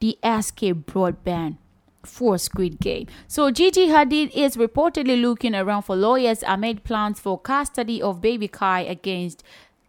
the 0.00 0.18
SK 0.22 0.74
broadband 0.86 1.58
for 2.02 2.38
Squid 2.38 2.80
Game. 2.80 3.06
So 3.26 3.50
Gigi 3.50 3.88
Hadid 3.88 4.30
is 4.34 4.56
reportedly 4.56 5.20
looking 5.20 5.54
around 5.54 5.82
for 5.82 5.96
lawyers 5.96 6.42
amid 6.46 6.84
plans 6.84 7.20
for 7.20 7.38
custody 7.38 8.02
of 8.02 8.20
baby 8.20 8.48
Kai 8.48 8.80
against 8.80 9.42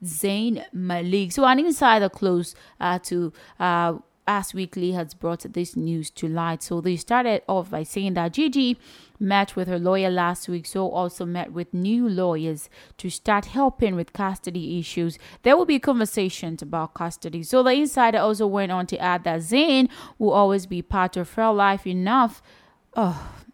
Zayn 0.03 0.63
Malik. 0.71 1.31
So 1.31 1.45
an 1.45 1.59
insider 1.59 2.09
close 2.09 2.55
uh, 2.79 2.99
to 2.99 3.33
uh, 3.59 3.95
Us 4.27 4.53
Weekly 4.53 4.91
has 4.91 5.13
brought 5.13 5.41
this 5.53 5.75
news 5.75 6.09
to 6.11 6.27
light. 6.27 6.63
So 6.63 6.81
they 6.81 6.95
started 6.95 7.43
off 7.47 7.69
by 7.69 7.83
saying 7.83 8.15
that 8.15 8.33
Gigi 8.33 8.77
met 9.19 9.55
with 9.55 9.67
her 9.67 9.79
lawyer 9.79 10.09
last 10.09 10.49
week, 10.49 10.65
so 10.65 10.89
also 10.89 11.25
met 11.25 11.51
with 11.51 11.73
new 11.73 12.07
lawyers 12.07 12.69
to 12.97 13.09
start 13.09 13.45
helping 13.45 13.95
with 13.95 14.13
custody 14.13 14.79
issues. 14.79 15.17
There 15.43 15.55
will 15.55 15.65
be 15.65 15.79
conversations 15.79 16.61
about 16.61 16.93
custody. 16.93 17.43
So 17.43 17.63
the 17.63 17.71
insider 17.71 18.19
also 18.19 18.47
went 18.47 18.71
on 18.71 18.87
to 18.87 18.97
add 18.97 19.23
that 19.23 19.41
Zayn 19.41 19.89
will 20.17 20.31
always 20.31 20.65
be 20.65 20.81
part 20.81 21.17
of 21.17 21.33
her 21.33 21.51
life 21.51 21.87
enough. 21.87 22.41
Oh, 22.95 23.44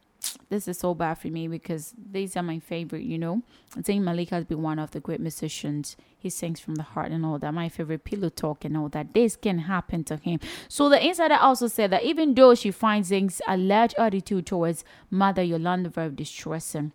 this 0.49 0.68
is 0.68 0.77
so 0.77 0.93
bad 0.93 1.15
for 1.15 1.30
me 1.30 1.48
because 1.48 1.93
these 2.11 2.35
are 2.35 2.43
my 2.43 2.60
favorite, 2.60 3.03
you 3.03 3.18
know. 3.18 3.41
Zayn 3.77 4.02
Malik 4.02 4.30
has 4.30 4.45
been 4.45 4.61
one 4.61 4.80
of 4.80 4.91
the 4.91 4.99
great 4.99 5.19
musicians. 5.19 5.95
He 6.18 6.30
sings 6.30 6.60
from 6.60 6.76
the 6.76 6.84
heart 6.84 7.11
and 7.11 7.26
all 7.26 7.39
that. 7.39 7.53
My 7.53 7.69
favorite 7.69 8.03
pillow 8.03 8.30
talk 8.30 8.65
and 8.65 8.77
all 8.77 8.89
that. 8.89 9.14
This 9.14 9.35
can 9.35 9.60
happen 9.60 10.03
to 10.06 10.18
him. 10.18 10.39
So 10.68 10.89
the 10.89 11.03
insider 11.03 11.35
also 11.35 11.68
said 11.68 11.91
that 11.91 12.03
even 12.03 12.34
though 12.34 12.53
she 12.53 12.69
finds 12.69 13.11
Zayn's 13.11 13.41
alleged 13.48 13.95
attitude 13.98 14.45
towards 14.45 14.84
Mother 15.10 15.41
Yolanda 15.41 15.89
very 15.89 16.11
distressing, 16.11 16.91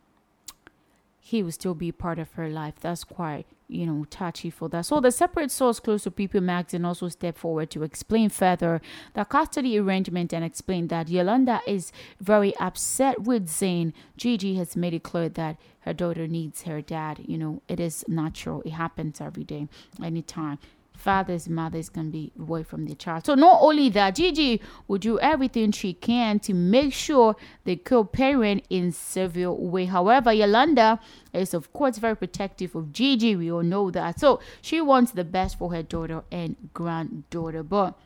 he 1.18 1.42
will 1.42 1.52
still 1.52 1.74
be 1.74 1.90
part 1.90 2.18
of 2.18 2.32
her 2.32 2.48
life. 2.48 2.74
That's 2.80 3.04
quite, 3.04 3.46
you 3.68 3.86
know, 3.86 4.04
touchy 4.10 4.50
for 4.50 4.68
that. 4.68 4.86
So 4.86 5.00
the 5.00 5.10
separate 5.10 5.50
source 5.50 5.80
close 5.80 6.04
to 6.04 6.10
People 6.10 6.40
Magazine 6.40 6.84
also 6.84 7.08
stepped 7.08 7.38
forward 7.38 7.70
to 7.70 7.82
explain 7.82 8.28
further 8.28 8.80
the 9.14 9.24
custody 9.24 9.78
arrangement 9.78 10.32
and 10.32 10.44
explain 10.44 10.88
that 10.88 11.08
Yolanda 11.08 11.60
is 11.66 11.92
very 12.20 12.56
upset 12.56 13.22
with 13.22 13.48
Zayn. 13.48 13.92
Gigi 14.16 14.54
has 14.56 14.76
made 14.76 14.94
it 14.94 15.02
clear 15.02 15.28
that 15.30 15.56
her 15.80 15.92
daughter 15.92 16.26
needs 16.26 16.62
her 16.62 16.80
dad. 16.80 17.20
You 17.26 17.38
know, 17.38 17.62
it 17.68 17.80
is 17.80 18.04
natural. 18.08 18.62
It 18.62 18.70
happens 18.70 19.20
every 19.20 19.44
day, 19.44 19.68
anytime 20.02 20.58
fathers, 20.96 21.48
mothers 21.48 21.88
can 21.88 22.10
be 22.10 22.32
away 22.38 22.62
from 22.62 22.86
their 22.86 22.96
child. 22.96 23.26
So 23.26 23.34
not 23.34 23.58
only 23.60 23.88
that, 23.90 24.16
Gigi 24.16 24.60
will 24.88 24.98
do 24.98 25.18
everything 25.20 25.72
she 25.72 25.92
can 25.92 26.38
to 26.40 26.54
make 26.54 26.92
sure 26.92 27.36
they 27.64 27.76
co-parent 27.76 28.64
in 28.70 28.92
several 28.92 29.68
way. 29.68 29.84
However, 29.84 30.32
Yolanda 30.32 30.98
is 31.32 31.54
of 31.54 31.72
course 31.72 31.98
very 31.98 32.16
protective 32.16 32.74
of 32.74 32.92
Gigi. 32.92 33.36
We 33.36 33.52
all 33.52 33.62
know 33.62 33.90
that. 33.90 34.18
So 34.18 34.40
she 34.60 34.80
wants 34.80 35.12
the 35.12 35.24
best 35.24 35.58
for 35.58 35.72
her 35.72 35.82
daughter 35.82 36.24
and 36.32 36.56
granddaughter. 36.72 37.62
But 37.62 37.98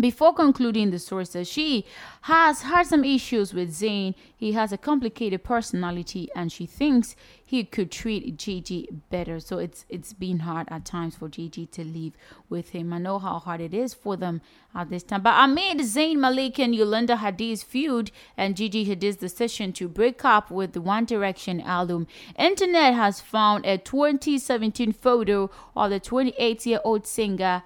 before 0.00 0.34
concluding 0.34 0.90
the 0.90 0.98
sources, 0.98 1.48
she 1.48 1.86
has 2.22 2.62
had 2.62 2.86
some 2.86 3.04
issues 3.04 3.54
with 3.54 3.70
Zayn. 3.70 4.14
He 4.36 4.52
has 4.52 4.72
a 4.72 4.78
complicated 4.78 5.44
personality 5.44 6.28
and 6.34 6.50
she 6.50 6.66
thinks 6.66 7.14
he 7.44 7.62
could 7.62 7.92
treat 7.92 8.36
Gigi 8.36 8.88
better. 9.10 9.38
So 9.38 9.58
it's 9.58 9.84
it's 9.88 10.12
been 10.12 10.40
hard 10.40 10.66
at 10.68 10.84
times 10.84 11.14
for 11.14 11.28
Gigi 11.28 11.66
to 11.66 11.84
leave 11.84 12.14
with 12.48 12.70
him. 12.70 12.92
I 12.92 12.98
know 12.98 13.20
how 13.20 13.38
hard 13.38 13.60
it 13.60 13.72
is 13.72 13.94
for 13.94 14.16
them 14.16 14.40
at 14.74 14.90
this 14.90 15.04
time. 15.04 15.22
But 15.22 15.36
amid 15.38 15.78
Zayn 15.78 16.16
Malik 16.16 16.58
and 16.58 16.74
Yolanda 16.74 17.16
Hadid's 17.16 17.62
feud 17.62 18.10
and 18.36 18.56
Gigi 18.56 18.86
Hadid's 18.86 19.16
decision 19.16 19.72
to 19.74 19.86
break 19.86 20.24
up 20.24 20.50
with 20.50 20.72
the 20.72 20.80
One 20.80 21.04
Direction 21.04 21.60
album, 21.60 22.08
internet 22.36 22.94
has 22.94 23.20
found 23.20 23.64
a 23.64 23.78
2017 23.78 24.92
photo 24.92 25.50
of 25.76 25.90
the 25.90 26.00
28-year-old 26.00 27.06
singer 27.06 27.62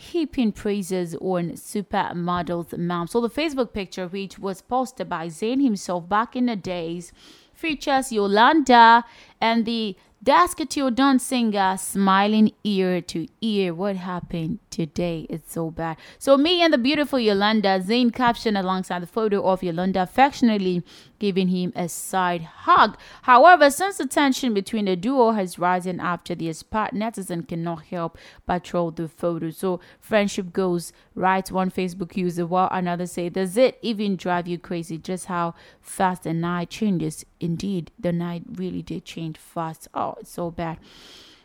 heaping 0.00 0.52
praises 0.52 1.16
on 1.16 1.50
supermodel's 1.56 2.72
mom. 2.78 3.08
So 3.08 3.20
the 3.20 3.28
Facebook 3.28 3.72
picture, 3.72 4.06
which 4.06 4.38
was 4.38 4.62
posted 4.62 5.08
by 5.08 5.26
Zayn 5.26 5.60
himself 5.60 6.08
back 6.08 6.36
in 6.36 6.46
the 6.46 6.54
days, 6.54 7.12
features 7.52 8.12
Yolanda 8.12 9.04
and 9.40 9.66
the 9.66 9.96
Dusk 10.22 10.60
Till 10.68 10.92
Dawn 10.92 11.18
singer 11.18 11.76
smiling 11.76 12.52
ear 12.62 13.00
to 13.02 13.26
ear. 13.40 13.74
What 13.74 13.96
happened 13.96 14.60
today? 14.70 15.26
It's 15.28 15.52
so 15.52 15.70
bad. 15.70 15.96
So 16.18 16.36
me 16.36 16.62
and 16.62 16.72
the 16.72 16.78
beautiful 16.78 17.18
Yolanda, 17.18 17.80
Zayn 17.80 18.12
captioned 18.12 18.56
alongside 18.56 19.02
the 19.02 19.06
photo 19.06 19.42
of 19.42 19.62
Yolanda 19.62 20.02
affectionately 20.02 20.84
giving 21.18 21.48
him 21.48 21.72
a 21.74 21.88
side 21.88 22.42
hug. 22.42 22.96
However, 23.22 23.70
since 23.70 23.98
the 23.98 24.06
tension 24.06 24.54
between 24.54 24.84
the 24.84 24.96
duo 24.96 25.32
has 25.32 25.58
risen 25.58 26.00
after 26.00 26.34
the 26.34 26.52
spat, 26.52 26.94
netizen 26.94 27.46
cannot 27.46 27.84
help 27.84 28.16
but 28.46 28.64
troll 28.64 28.90
the 28.90 29.08
photo. 29.08 29.50
So 29.50 29.80
friendship 30.00 30.52
goes 30.52 30.92
right 31.14 31.50
one 31.50 31.70
Facebook 31.70 32.16
user 32.16 32.46
while 32.46 32.68
another 32.70 33.06
say, 33.06 33.28
does 33.28 33.56
it 33.56 33.78
even 33.82 34.16
drive 34.16 34.46
you 34.46 34.58
crazy 34.58 34.98
just 34.98 35.26
how 35.26 35.54
fast 35.80 36.22
the 36.22 36.32
night 36.32 36.70
changes? 36.70 37.24
Indeed, 37.40 37.90
the 37.98 38.12
night 38.12 38.44
really 38.54 38.82
did 38.82 39.04
change 39.04 39.38
fast. 39.38 39.88
Oh, 39.94 40.16
it's 40.20 40.30
so 40.30 40.50
bad. 40.50 40.78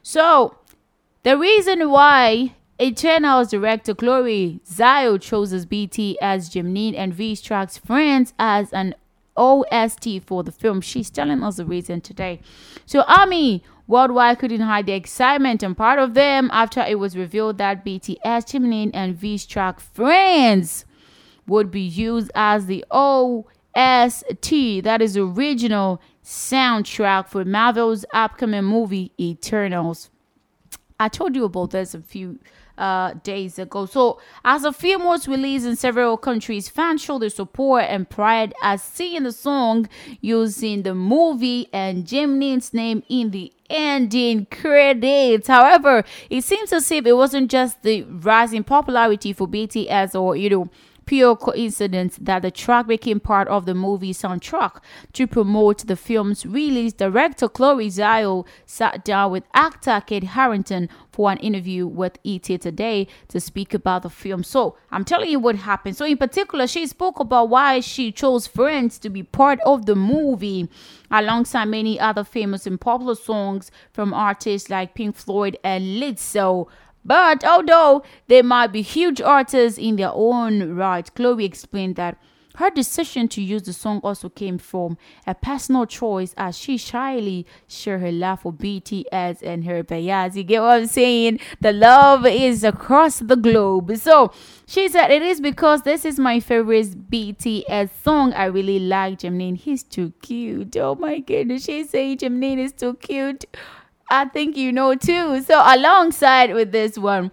So 0.01 0.57
the 1.23 1.37
reason 1.37 1.89
why 1.89 2.55
Eternals 2.83 3.49
director 3.49 3.95
Chloe 3.95 4.59
Zhao 4.69 5.21
chose 5.21 5.53
BTS 5.65 6.17
Jimin 6.19 6.93
and 6.97 7.13
V 7.13 7.33
Strike's 7.33 7.77
friends 7.77 8.33
as 8.37 8.73
an 8.73 8.93
OST 9.37 10.21
for 10.25 10.43
the 10.43 10.51
film. 10.51 10.81
She's 10.81 11.09
telling 11.09 11.43
us 11.43 11.55
the 11.55 11.65
reason 11.65 12.01
today. 12.01 12.41
So 12.85 13.03
Army 13.03 13.63
worldwide 13.87 14.39
couldn't 14.39 14.59
hide 14.59 14.87
the 14.87 14.91
excitement 14.91 15.63
and 15.63 15.77
part 15.77 15.97
of 15.97 16.13
them 16.13 16.49
after 16.51 16.81
it 16.81 16.99
was 16.99 17.15
revealed 17.15 17.57
that 17.59 17.85
BTS, 17.85 18.17
Jimin 18.21 18.91
and 18.93 19.15
V 19.15 19.37
Strike 19.37 19.79
friends 19.79 20.83
would 21.47 21.71
be 21.71 21.79
used 21.79 22.31
as 22.35 22.65
the 22.65 22.83
OST, 22.91 23.45
that 24.83 25.01
is 25.01 25.15
original 25.15 26.01
soundtrack 26.21 27.29
for 27.29 27.45
Marvel's 27.45 28.03
upcoming 28.13 28.65
movie 28.65 29.13
Eternals. 29.17 30.09
I 30.99 31.07
told 31.07 31.33
you 31.33 31.45
about 31.45 31.71
this 31.71 31.93
a 31.93 32.01
few 32.01 32.39
uh, 32.77 33.13
days 33.23 33.59
ago. 33.59 33.85
So, 33.85 34.19
as 34.43 34.63
the 34.63 34.73
film 34.73 35.03
was 35.03 35.27
released 35.27 35.65
in 35.65 35.75
several 35.75 36.17
countries, 36.17 36.69
fans 36.69 37.01
showed 37.01 37.21
their 37.21 37.29
support 37.29 37.85
and 37.87 38.09
pride 38.09 38.53
as 38.63 38.81
seeing 38.81 39.23
the 39.23 39.31
song 39.31 39.87
using 40.21 40.83
the 40.83 40.95
movie 40.95 41.69
and 41.73 42.05
Jimin's 42.05 42.73
name 42.73 43.03
in 43.09 43.31
the 43.31 43.51
ending 43.69 44.45
credits. 44.47 45.47
However, 45.47 46.03
it 46.29 46.43
seems 46.43 46.73
as 46.73 46.91
if 46.91 47.05
it 47.05 47.13
wasn't 47.13 47.49
just 47.49 47.81
the 47.83 48.03
rising 48.03 48.63
popularity 48.63 49.33
for 49.33 49.47
BTS 49.47 50.19
or, 50.19 50.35
you 50.35 50.49
know, 50.49 50.69
pure 51.05 51.35
coincidence 51.35 52.17
that 52.21 52.41
the 52.41 52.51
track 52.51 52.87
became 52.87 53.19
part 53.19 53.47
of 53.47 53.65
the 53.65 53.73
movie 53.73 54.13
soundtrack. 54.13 54.81
To 55.13 55.27
promote 55.27 55.87
the 55.87 55.95
film's 55.95 56.45
release, 56.45 56.93
director 56.93 57.47
Chloe 57.47 57.89
Zhao 57.89 58.45
sat 58.65 59.03
down 59.03 59.31
with 59.31 59.43
actor 59.53 60.01
Kit 60.05 60.23
Harington 60.23 60.89
for 61.11 61.31
an 61.31 61.37
interview 61.37 61.85
with 61.85 62.17
ET 62.25 62.43
today 62.43 63.07
to 63.27 63.39
speak 63.39 63.73
about 63.73 64.03
the 64.03 64.09
film. 64.09 64.43
So 64.43 64.77
I'm 64.91 65.05
telling 65.05 65.29
you 65.29 65.39
what 65.39 65.55
happened. 65.55 65.95
So 65.95 66.05
in 66.05 66.17
particular, 66.17 66.67
she 66.67 66.87
spoke 66.87 67.19
about 67.19 67.49
why 67.49 67.79
she 67.79 68.11
chose 68.11 68.47
Friends 68.47 68.97
to 68.99 69.09
be 69.09 69.23
part 69.23 69.59
of 69.65 69.85
the 69.85 69.95
movie 69.95 70.69
alongside 71.11 71.65
many 71.65 71.99
other 71.99 72.23
famous 72.23 72.65
and 72.65 72.81
popular 72.81 73.15
songs 73.15 73.69
from 73.91 74.13
artists 74.13 74.69
like 74.69 74.95
Pink 74.95 75.15
Floyd 75.15 75.57
and 75.63 75.83
Lizzo. 76.01 76.67
But 77.05 77.43
although 77.43 78.03
they 78.27 78.41
might 78.41 78.67
be 78.67 78.81
huge 78.81 79.21
artists 79.21 79.77
in 79.77 79.95
their 79.97 80.11
own 80.13 80.75
right, 80.75 81.13
Chloe 81.15 81.45
explained 81.45 81.95
that 81.97 82.17
her 82.57 82.69
decision 82.69 83.27
to 83.29 83.41
use 83.41 83.63
the 83.63 83.73
song 83.73 83.99
also 84.03 84.29
came 84.29 84.59
from 84.59 84.97
a 85.25 85.33
personal 85.33 85.85
choice 85.87 86.35
as 86.37 86.55
she 86.55 86.77
shyly 86.77 87.47
shared 87.67 88.01
her 88.01 88.11
love 88.11 88.41
for 88.41 88.53
BTS 88.53 89.41
and 89.41 89.65
her 89.65 89.81
bias. 89.83 90.35
You 90.35 90.43
get 90.43 90.61
what 90.61 90.81
I'm 90.81 90.87
saying? 90.87 91.39
The 91.61 91.73
love 91.73 92.27
is 92.27 92.63
across 92.63 93.19
the 93.19 93.35
globe. 93.35 93.97
So 93.97 94.31
she 94.67 94.87
said 94.87 95.09
it 95.09 95.23
is 95.23 95.41
because 95.41 95.81
this 95.81 96.05
is 96.05 96.19
my 96.19 96.39
favorite 96.39 97.09
BTS 97.09 97.89
song. 98.03 98.33
I 98.33 98.45
really 98.45 98.79
like 98.79 99.19
Jimin. 99.19 99.57
He's 99.57 99.81
too 99.81 100.13
cute. 100.21 100.77
Oh 100.77 100.95
my 100.95 101.19
goodness. 101.19 101.65
She 101.65 101.83
said 101.85 102.19
Jimin 102.19 102.59
is 102.59 102.71
too 102.71 102.93
cute. 102.95 103.45
I 104.09 104.25
think 104.25 104.55
you 104.57 104.71
know 104.71 104.95
too. 104.95 105.41
So 105.41 105.61
alongside 105.65 106.53
with 106.53 106.71
this 106.71 106.97
one, 106.97 107.31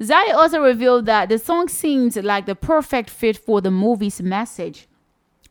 Zhao 0.00 0.34
also 0.34 0.60
revealed 0.60 1.06
that 1.06 1.28
the 1.28 1.38
song 1.38 1.68
seems 1.68 2.16
like 2.16 2.46
the 2.46 2.54
perfect 2.54 3.10
fit 3.10 3.36
for 3.36 3.60
the 3.60 3.70
movie's 3.70 4.20
message. 4.20 4.88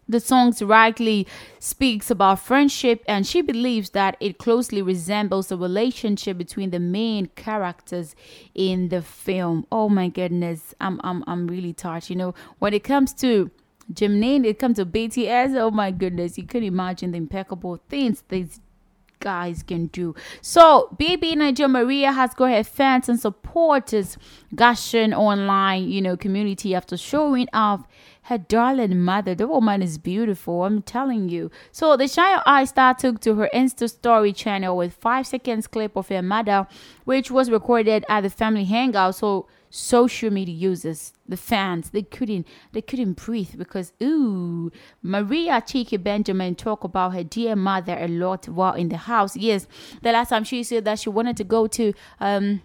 The 0.09 0.19
song 0.19 0.53
rightly 0.61 1.25
speaks 1.59 2.11
about 2.11 2.39
friendship, 2.39 3.01
and 3.07 3.25
she 3.25 3.41
believes 3.41 3.91
that 3.91 4.17
it 4.19 4.39
closely 4.39 4.81
resembles 4.81 5.47
the 5.47 5.57
relationship 5.57 6.37
between 6.37 6.71
the 6.71 6.79
main 6.79 7.27
characters 7.27 8.13
in 8.53 8.89
the 8.89 9.01
film. 9.01 9.65
Oh 9.71 9.87
my 9.87 10.09
goodness, 10.09 10.75
I'm 10.81 10.99
I'm 11.03 11.23
I'm 11.27 11.47
really 11.47 11.71
touched. 11.71 12.09
You 12.09 12.17
know, 12.17 12.33
when 12.59 12.73
it 12.73 12.83
comes 12.83 13.13
to 13.15 13.51
Jimin, 13.93 14.45
it 14.45 14.59
comes 14.59 14.77
to 14.77 14.85
BTS. 14.85 15.55
Oh 15.55 15.71
my 15.71 15.91
goodness, 15.91 16.37
you 16.37 16.45
could 16.45 16.63
imagine 16.63 17.11
the 17.11 17.17
impeccable 17.17 17.77
things 17.87 18.23
these 18.27 18.59
guys 19.21 19.63
can 19.63 19.87
do. 19.87 20.13
So, 20.41 20.89
BBNaija 20.99 21.69
Maria 21.69 22.11
has 22.11 22.33
got 22.33 22.51
her 22.51 22.63
fans 22.63 23.07
and 23.07 23.19
supporters 23.19 24.17
gushing 24.53 25.13
online, 25.13 25.87
you 25.89 26.01
know, 26.01 26.17
community 26.17 26.75
after 26.75 26.97
showing 26.97 27.47
off 27.53 27.87
her 28.23 28.37
darling 28.37 28.99
mother. 28.99 29.33
The 29.33 29.47
woman 29.47 29.81
is 29.81 29.97
beautiful, 29.97 30.65
I'm 30.65 30.81
telling 30.81 31.29
you. 31.29 31.49
So, 31.71 31.95
the 31.95 32.07
Shine 32.07 32.41
Eye 32.45 32.65
star 32.65 32.93
took 32.93 33.21
to 33.21 33.35
her 33.35 33.49
Insta 33.53 33.89
story 33.89 34.33
channel 34.33 34.75
with 34.75 34.93
five 34.93 35.27
seconds 35.27 35.67
clip 35.67 35.95
of 35.95 36.09
her 36.09 36.21
mother, 36.21 36.67
which 37.05 37.31
was 37.31 37.49
recorded 37.49 38.03
at 38.09 38.21
the 38.21 38.29
family 38.29 38.65
hangout. 38.65 39.15
So, 39.15 39.47
social 39.71 40.29
media 40.29 40.53
users, 40.53 41.13
the 41.27 41.37
fans, 41.37 41.89
they 41.89 42.03
couldn't 42.03 42.45
they 42.73 42.81
couldn't 42.81 43.13
breathe 43.13 43.57
because 43.57 43.93
ooh, 44.03 44.71
Maria 45.01 45.61
Chike 45.61 46.03
Benjamin 46.03 46.55
talked 46.55 46.83
about 46.83 47.13
her 47.13 47.23
dear 47.23 47.55
mother 47.55 47.97
a 47.99 48.07
lot 48.07 48.47
while 48.47 48.73
in 48.73 48.89
the 48.89 48.97
house. 48.97 49.35
Yes, 49.35 49.65
the 50.03 50.11
last 50.11 50.29
time 50.29 50.43
she 50.43 50.61
said 50.63 50.85
that 50.85 50.99
she 50.99 51.09
wanted 51.09 51.37
to 51.37 51.43
go 51.43 51.67
to 51.67 51.93
um 52.19 52.61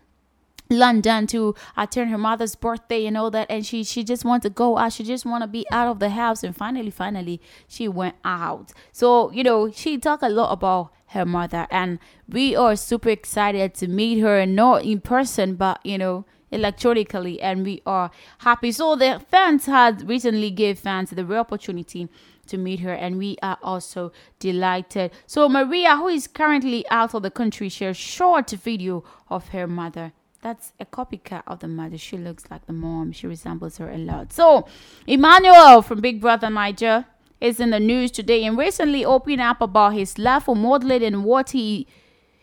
London 0.69 1.27
to 1.29 1.55
attend 1.77 2.11
her 2.11 2.19
mother's 2.19 2.57
birthday 2.57 3.07
and 3.07 3.17
all 3.17 3.31
that, 3.31 3.47
and 3.49 3.65
she 3.65 3.85
she 3.85 4.03
just 4.03 4.25
wanted 4.25 4.43
to 4.43 4.51
go 4.51 4.77
out. 4.77 4.93
She 4.93 5.05
just 5.05 5.25
want 5.25 5.43
to 5.43 5.49
be 5.49 5.65
out 5.71 5.89
of 5.89 6.01
the 6.01 6.11
house, 6.11 6.43
and 6.43 6.57
finally, 6.57 6.91
finally, 6.91 7.41
she 7.69 7.89
went 7.89 8.17
out. 8.25 8.73
So 8.93 9.31
you 9.31 9.45
know, 9.45 9.71
she 9.71 9.99
talked 9.99 10.23
a 10.23 10.29
lot 10.29 10.53
about 10.53 10.93
her 11.09 11.25
mother, 11.25 11.69
and 11.71 11.99
we 12.29 12.57
are 12.57 12.75
super 12.75 13.11
excited 13.11 13.75
to 13.75 13.87
meet 13.87 14.19
her, 14.19 14.45
not 14.45 14.85
in 14.85 15.01
person, 15.01 15.55
but 15.55 15.79
you 15.85 15.99
know, 15.99 16.25
electronically 16.51 17.41
and 17.41 17.65
we 17.65 17.83
are 17.87 18.11
happy. 18.39 18.73
So 18.73 18.97
the 18.97 19.21
fans 19.29 19.67
had 19.67 20.09
recently 20.09 20.51
gave 20.51 20.79
fans 20.79 21.11
the 21.11 21.25
real 21.25 21.41
opportunity 21.41 22.09
to 22.47 22.57
meet 22.57 22.81
her 22.81 22.93
and 22.93 23.19
we 23.19 23.37
are 23.43 23.59
also 23.63 24.13
delighted. 24.39 25.11
So 25.27 25.49
maria 25.49 25.97
who 25.97 26.09
is 26.09 26.27
currently 26.27 26.85
out 26.91 27.15
of 27.15 27.23
the 27.23 27.31
country 27.31 27.69
shared 27.69 27.97
short 27.97 28.51
video 28.51 29.05
of 29.29 29.49
her 29.49 29.67
mother. 29.67 30.13
That's 30.43 30.73
a 30.79 30.85
copycat 30.85 31.43
of 31.47 31.59
the 31.59 31.69
mother. 31.69 31.99
She 31.99 32.17
looks 32.17 32.45
like 32.51 32.67
the 32.67 32.73
mom. 32.73 33.11
She 33.11 33.27
resembles 33.27 33.79
her 33.79 33.91
a 33.91 33.99
lot. 33.99 34.33
So 34.33 34.69
emmanuel 35.07 35.83
from 35.83 36.01
big 36.01 36.21
brother 36.21 36.49
Naija 36.49 37.07
is 37.41 37.59
in 37.59 37.71
the 37.71 37.81
news 37.81 38.11
today 38.11 38.45
and 38.45 38.57
recently 38.57 39.05
opened 39.05 39.41
up 39.41 39.61
about 39.61 39.95
his 39.95 40.19
love 40.19 40.45
for 40.45 40.57
modeling 40.57 41.03
and 41.03 41.25
what 41.25 41.51
he 41.51 41.87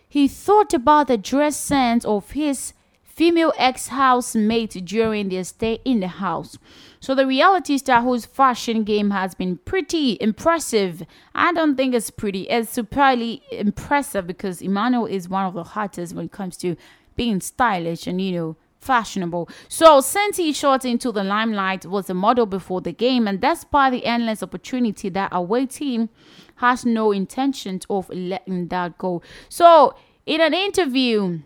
he 0.07 0.27
thought 0.27 0.73
about 0.73 1.07
the 1.07 1.17
dress 1.17 1.57
sense 1.57 2.05
of 2.05 2.31
his 2.31 2.73
female 3.15 3.53
ex 3.57 3.87
housemate 3.89 4.83
during 4.85 5.29
their 5.29 5.43
stay 5.43 5.79
in 5.85 5.99
the 5.99 6.07
house. 6.07 6.57
So, 6.99 7.13
the 7.13 7.27
reality 7.27 7.77
star 7.77 8.01
whose 8.01 8.25
fashion 8.25 8.83
game 8.83 9.11
has 9.11 9.35
been 9.35 9.57
pretty 9.57 10.17
impressive. 10.21 11.03
I 11.35 11.51
don't 11.53 11.75
think 11.75 11.93
it's 11.93 12.09
pretty, 12.09 12.43
it's 12.43 12.75
superly 12.75 13.41
impressive 13.51 14.25
because 14.25 14.61
Emmanuel 14.61 15.05
is 15.05 15.29
one 15.29 15.45
of 15.45 15.53
the 15.53 15.63
hottest 15.63 16.15
when 16.15 16.25
it 16.25 16.31
comes 16.31 16.57
to 16.57 16.75
being 17.15 17.41
stylish 17.41 18.07
and, 18.07 18.19
you 18.19 18.31
know, 18.31 18.55
fashionable. 18.79 19.49
So, 19.67 20.01
since 20.01 20.37
he 20.37 20.53
shot 20.53 20.85
into 20.85 21.11
the 21.11 21.23
limelight, 21.23 21.85
was 21.85 22.09
a 22.09 22.13
model 22.13 22.45
before 22.45 22.81
the 22.81 22.93
game, 22.93 23.27
and 23.27 23.41
that's 23.41 23.61
despite 23.61 23.91
the 23.91 24.05
endless 24.05 24.41
opportunity 24.41 25.09
that 25.09 25.29
awaits 25.31 25.77
him, 25.77 26.09
has 26.57 26.85
no 26.85 27.11
intention 27.11 27.79
of 27.89 28.09
letting 28.09 28.67
that 28.69 28.97
go. 28.97 29.21
So, 29.49 29.95
in 30.25 30.39
an 30.39 30.53
interview, 30.53 31.39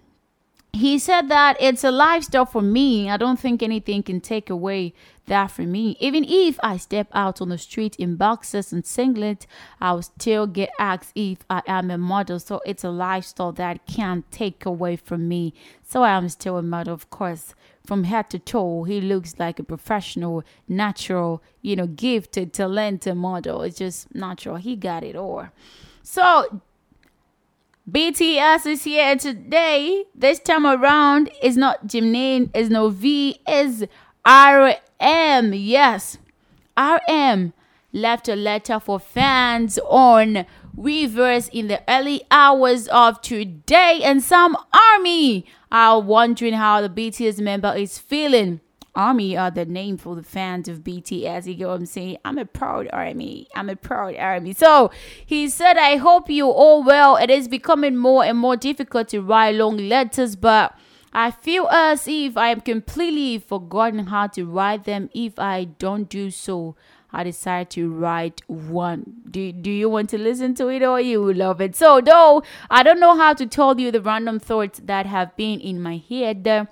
he 0.73 0.99
said 0.99 1.29
that 1.29 1.57
it's 1.59 1.83
a 1.83 1.91
lifestyle 1.91 2.45
for 2.45 2.61
me. 2.61 3.09
I 3.09 3.17
don't 3.17 3.39
think 3.39 3.63
anything 3.63 4.03
can 4.03 4.21
take 4.21 4.49
away 4.49 4.93
that 5.25 5.47
from 5.47 5.71
me. 5.71 5.97
Even 5.99 6.23
if 6.23 6.59
I 6.61 6.77
step 6.77 7.07
out 7.13 7.41
on 7.41 7.49
the 7.49 7.57
street 7.57 7.95
in 7.97 8.15
boxers 8.15 8.71
and 8.71 8.85
singlet, 8.85 9.47
I'll 9.81 10.01
still 10.01 10.47
get 10.47 10.69
asked 10.79 11.11
if 11.15 11.39
I 11.49 11.61
am 11.67 11.89
a 11.89 11.97
model. 11.97 12.39
So 12.39 12.61
it's 12.65 12.83
a 12.83 12.89
lifestyle 12.89 13.51
that 13.53 13.85
can't 13.87 14.29
take 14.31 14.65
away 14.65 14.95
from 14.97 15.27
me. 15.27 15.53
So 15.83 16.03
I 16.03 16.11
am 16.11 16.29
still 16.29 16.57
a 16.57 16.61
model, 16.61 16.93
of 16.93 17.09
course. 17.09 17.55
From 17.85 18.03
head 18.03 18.29
to 18.31 18.39
toe, 18.39 18.83
he 18.83 18.99
looks 18.99 19.35
like 19.39 19.59
a 19.59 19.63
professional, 19.63 20.43
natural, 20.67 21.41
you 21.61 21.75
know, 21.75 21.87
gifted, 21.87 22.53
talented 22.53 23.15
model. 23.15 23.61
It's 23.63 23.77
just 23.77 24.13
natural. 24.13 24.57
He 24.57 24.75
got 24.75 25.03
it 25.03 25.15
all. 25.15 25.47
So 26.03 26.61
BTS 27.89 28.65
is 28.65 28.83
here 28.83 29.15
today. 29.15 30.03
This 30.13 30.39
time 30.39 30.65
around, 30.65 31.31
it's 31.41 31.55
not 31.55 31.87
Jimin, 31.87 32.49
it's 32.53 32.69
no 32.69 32.89
V, 32.89 33.39
it's 33.47 33.85
RM. 34.27 35.53
Yes, 35.53 36.17
RM 36.77 37.53
left 37.93 38.27
a 38.27 38.35
letter 38.35 38.81
for 38.81 38.99
fans 38.99 39.79
on 39.87 40.45
Weverse 40.77 41.47
in 41.53 41.69
the 41.69 41.81
early 41.87 42.23
hours 42.29 42.89
of 42.89 43.21
today, 43.21 44.01
and 44.03 44.21
some 44.21 44.57
army 44.73 45.45
are 45.71 46.01
wondering 46.01 46.55
how 46.55 46.81
the 46.81 46.89
BTS 46.89 47.39
member 47.39 47.73
is 47.73 47.97
feeling. 47.97 48.59
Army 48.97 49.37
are 49.37 49.51
the 49.51 49.63
name 49.63 49.95
for 49.95 50.15
the 50.15 50.23
fans 50.23 50.67
of 50.67 50.79
BTS. 50.79 51.45
You 51.45 51.53
get 51.53 51.67
what 51.67 51.75
I'm 51.75 51.85
saying? 51.85 52.17
I'm 52.25 52.39
a 52.39 52.45
proud 52.45 52.89
army. 52.91 53.47
I'm 53.55 53.69
a 53.69 53.75
proud 53.75 54.15
army. 54.15 54.53
So 54.53 54.89
he 55.23 55.47
said, 55.49 55.77
I 55.77 55.97
hope 55.97 56.31
you 56.31 56.47
all 56.47 56.83
well. 56.83 57.15
It 57.15 57.29
is 57.29 57.47
becoming 57.47 57.95
more 57.95 58.25
and 58.25 58.39
more 58.39 58.57
difficult 58.57 59.09
to 59.09 59.21
write 59.21 59.53
long 59.53 59.77
letters, 59.77 60.35
but 60.35 60.75
I 61.13 61.29
feel 61.29 61.67
as 61.67 62.07
if 62.07 62.37
I 62.37 62.49
am 62.49 62.61
completely 62.61 63.37
forgotten 63.37 64.07
how 64.07 64.27
to 64.27 64.45
write 64.45 64.85
them 64.85 65.11
if 65.13 65.37
I 65.37 65.65
don't 65.65 66.09
do 66.09 66.31
so. 66.31 66.75
I 67.13 67.23
decided 67.23 67.69
to 67.71 67.93
write 67.93 68.41
one. 68.47 69.21
Do, 69.29 69.51
do 69.51 69.71
you 69.71 69.89
want 69.89 70.09
to 70.09 70.17
listen 70.17 70.55
to 70.55 70.67
it 70.69 70.83
or 70.83 70.99
you 70.99 71.33
love 71.33 71.61
it? 71.61 71.75
So, 71.75 72.01
though 72.01 72.43
I 72.69 72.83
don't 72.83 72.99
know 72.99 73.15
how 73.15 73.33
to 73.33 73.45
tell 73.45 73.79
you 73.79 73.91
the 73.91 74.01
random 74.01 74.39
thoughts 74.39 74.81
that 74.83 75.05
have 75.05 75.35
been 75.37 75.59
in 75.61 75.81
my 75.81 76.01
head, 76.09 76.67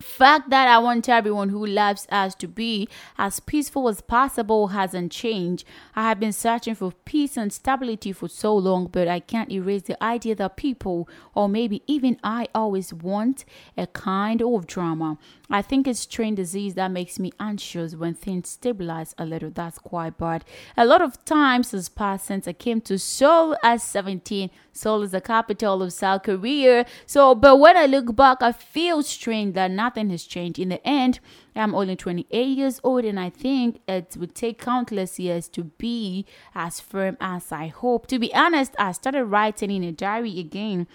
fact 0.00 0.50
that 0.50 0.68
I 0.68 0.78
want 0.78 1.08
everyone 1.08 1.50
who 1.50 1.64
loves 1.64 2.06
us 2.10 2.34
to 2.36 2.48
be 2.48 2.88
as 3.16 3.40
peaceful 3.40 3.88
as 3.88 4.00
possible 4.00 4.68
hasn't 4.68 5.12
changed. 5.12 5.64
I 5.94 6.08
have 6.08 6.18
been 6.18 6.32
searching 6.32 6.74
for 6.74 6.92
peace 7.04 7.36
and 7.36 7.52
stability 7.52 8.12
for 8.12 8.28
so 8.28 8.56
long, 8.56 8.88
but 8.90 9.06
I 9.06 9.20
can't 9.20 9.52
erase 9.52 9.82
the 9.82 10.02
idea 10.02 10.34
that 10.36 10.56
people, 10.56 11.08
or 11.34 11.48
maybe 11.48 11.82
even 11.86 12.18
I, 12.24 12.48
always 12.54 12.92
want 12.92 13.44
a 13.76 13.86
kind 13.86 14.42
of 14.42 14.66
drama. 14.66 15.18
I 15.50 15.62
think 15.62 15.86
it's 15.86 16.00
strain 16.00 16.34
disease 16.34 16.74
that 16.74 16.90
makes 16.90 17.18
me 17.18 17.32
anxious 17.38 17.94
when 17.94 18.14
things 18.14 18.48
stabilize 18.48 19.14
a 19.18 19.24
little. 19.24 19.50
That's 19.50 19.78
quite 19.78 20.18
bad. 20.18 20.44
A 20.76 20.84
lot 20.84 21.02
of 21.02 21.24
times 21.24 21.72
has 21.72 21.88
passed 21.88 22.26
since 22.26 22.48
I 22.48 22.54
came 22.54 22.80
to 22.82 22.98
Seoul 22.98 23.56
at 23.62 23.80
17. 23.80 24.50
Seoul 24.72 25.02
is 25.02 25.12
the 25.12 25.20
capital 25.20 25.82
of 25.82 25.92
South 25.92 26.24
Korea. 26.24 26.86
So, 27.06 27.34
but 27.34 27.58
when 27.58 27.76
I 27.76 27.86
look 27.86 28.16
back, 28.16 28.42
I 28.42 28.52
feel 28.52 29.02
strange 29.02 29.54
that 29.54 29.70
not 29.70 29.93
nothing 29.94 30.10
has 30.10 30.24
changed. 30.24 30.58
In 30.58 30.70
the 30.70 30.86
end, 30.86 31.20
I'm 31.54 31.74
only 31.74 31.94
28 31.94 32.44
years 32.44 32.80
old, 32.82 33.04
and 33.04 33.20
I 33.20 33.30
think 33.30 33.80
it 33.86 34.16
would 34.18 34.34
take 34.34 34.58
countless 34.58 35.20
years 35.20 35.48
to 35.50 35.64
be 35.64 36.26
as 36.54 36.80
firm 36.80 37.16
as 37.20 37.52
I 37.52 37.68
hope. 37.68 38.08
To 38.08 38.18
be 38.18 38.34
honest, 38.34 38.74
I 38.76 38.90
started 38.92 39.24
writing 39.26 39.70
in 39.70 39.84
a 39.84 39.92
diary 39.92 40.40
again, 40.40 40.88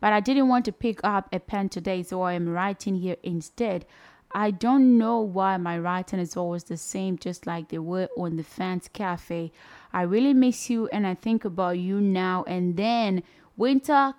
but 0.00 0.12
I 0.12 0.20
didn't 0.20 0.48
want 0.48 0.64
to 0.66 0.72
pick 0.72 1.00
up 1.02 1.28
a 1.32 1.40
pen 1.40 1.68
today, 1.68 2.04
so 2.04 2.22
I 2.22 2.34
am 2.34 2.48
writing 2.48 2.94
here 2.96 3.16
instead. 3.24 3.86
I 4.32 4.52
don't 4.52 4.98
know 4.98 5.20
why 5.20 5.56
my 5.56 5.78
writing 5.78 6.20
is 6.20 6.36
always 6.36 6.64
the 6.64 6.76
same, 6.76 7.18
just 7.18 7.46
like 7.46 7.68
they 7.68 7.78
were 7.78 8.08
on 8.16 8.36
the 8.36 8.44
fans 8.44 8.88
cafe. 8.92 9.52
I 9.92 10.02
really 10.02 10.34
miss 10.34 10.70
you 10.70 10.88
and 10.88 11.06
I 11.06 11.14
think 11.14 11.44
about 11.44 11.78
you 11.78 12.00
now 12.00 12.44
and 12.48 12.76
then. 12.76 13.22
Winter 13.56 14.14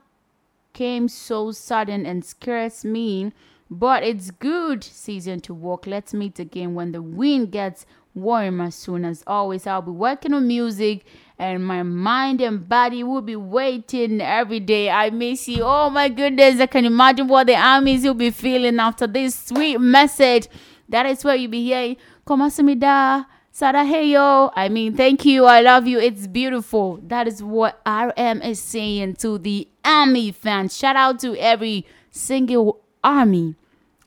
came 0.72 1.10
so 1.10 1.52
sudden 1.52 2.06
and 2.06 2.24
scares 2.24 2.86
me, 2.86 3.34
but 3.70 4.04
it's 4.04 4.32
good 4.32 4.84
season 4.84 5.40
to 5.42 5.54
walk. 5.54 5.88
Let's 5.88 6.14
meet 6.14 6.40
again 6.40 6.76
when 6.76 6.92
the 6.92 7.02
wind 7.02 7.52
gets 7.52 7.86
warmer 8.14 8.72
soon 8.72 9.06
as 9.06 9.24
always. 9.28 9.68
I'll 9.68 9.82
be 9.82 9.92
working 9.92 10.34
on 10.34 10.48
music 10.48 11.06
and 11.38 11.66
my 11.66 11.84
mind 11.84 12.42
and 12.42 12.68
body 12.68 13.04
will 13.04 13.22
be 13.22 13.36
waiting 13.36 14.22
every 14.22 14.60
day. 14.60 14.90
I 14.90 15.10
miss 15.10 15.48
you. 15.48 15.64
Oh 15.64 15.90
my 15.90 16.10
goodness, 16.10 16.60
I 16.60 16.68
can 16.68 16.86
imagine 16.86 17.28
what 17.28 17.48
the 17.48 17.56
armies 17.56 18.04
will 18.04 18.14
be 18.14 18.32
feeling 18.32 18.80
after 18.80 19.08
this 19.08 19.36
sweet 19.36 19.78
message. 19.78 20.48
That 20.90 21.06
is 21.06 21.24
where 21.24 21.36
you'll 21.36 21.52
be 21.52 21.64
hearing. 21.64 21.98
Komasimida. 22.26 23.26
Saraheyo. 23.54 24.52
I 24.54 24.68
mean, 24.68 24.98
thank 24.98 25.24
you. 25.24 25.46
I 25.46 25.62
love 25.62 25.88
you. 25.88 25.98
It's 25.98 26.28
beautiful. 26.28 27.00
That 27.08 27.26
is 27.26 27.42
what 27.42 27.82
RM 27.86 28.42
is 28.42 28.62
saying 28.62 29.16
to 29.16 29.38
the 29.38 29.70
Army 29.86 30.34
fans. 30.34 30.78
Shout 30.78 30.98
out 30.98 31.20
to 31.22 31.38
every 31.38 31.86
single 32.12 32.85
Army 33.06 33.56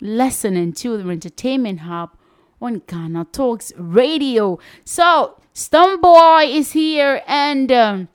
listening 0.00 0.72
to 0.72 1.00
the 1.00 1.08
Entertainment 1.08 1.80
Hub 1.80 2.10
on 2.60 2.82
Ghana 2.86 3.26
Talks 3.32 3.72
Radio. 3.76 4.58
So, 4.84 5.40
Stonebwoy 5.54 6.52
is 6.52 6.72
here 6.72 7.22
and 7.26 7.70
um, 7.70 8.08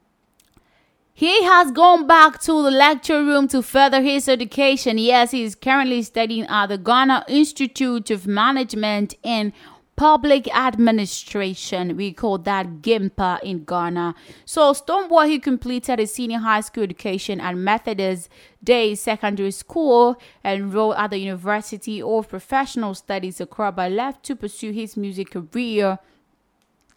he 1.13 1.43
has 1.43 1.71
gone 1.71 2.05
back 2.05 2.41
to 2.41 2.63
the 2.63 2.71
lecture 2.71 3.23
room 3.23 3.47
to 3.49 3.61
further 3.61 4.01
his 4.01 4.27
education. 4.27 4.97
Yes, 4.97 5.31
he 5.31 5.43
is 5.43 5.55
currently 5.55 6.01
studying 6.01 6.45
at 6.47 6.67
the 6.67 6.77
Ghana 6.77 7.25
Institute 7.29 8.11
of 8.11 8.27
Management 8.27 9.15
in 9.23 9.53
public 10.03 10.53
administration. 10.53 11.95
We 11.95 12.11
call 12.11 12.37
that 12.39 12.81
GIMPA 12.81 13.39
in 13.41 13.63
Ghana. 13.63 14.15
So 14.43 14.73
Stonebwoy, 14.73 15.29
he 15.29 15.39
completed 15.39 15.97
his 15.97 16.13
senior 16.13 16.39
high 16.39 16.59
school 16.59 16.83
education 16.83 17.39
at 17.39 17.55
Methodist 17.55 18.27
Day 18.61 18.95
Secondary 18.95 19.51
School 19.51 20.19
enrolled 20.43 20.95
at 20.97 21.11
the 21.11 21.19
University 21.19 22.01
of 22.01 22.27
Professional 22.27 22.93
Studies, 22.95 23.39
Accra, 23.39 23.71
but 23.71 23.93
left 23.93 24.25
to 24.25 24.35
pursue 24.35 24.71
his 24.73 24.97
music 24.97 25.31
career 25.31 25.99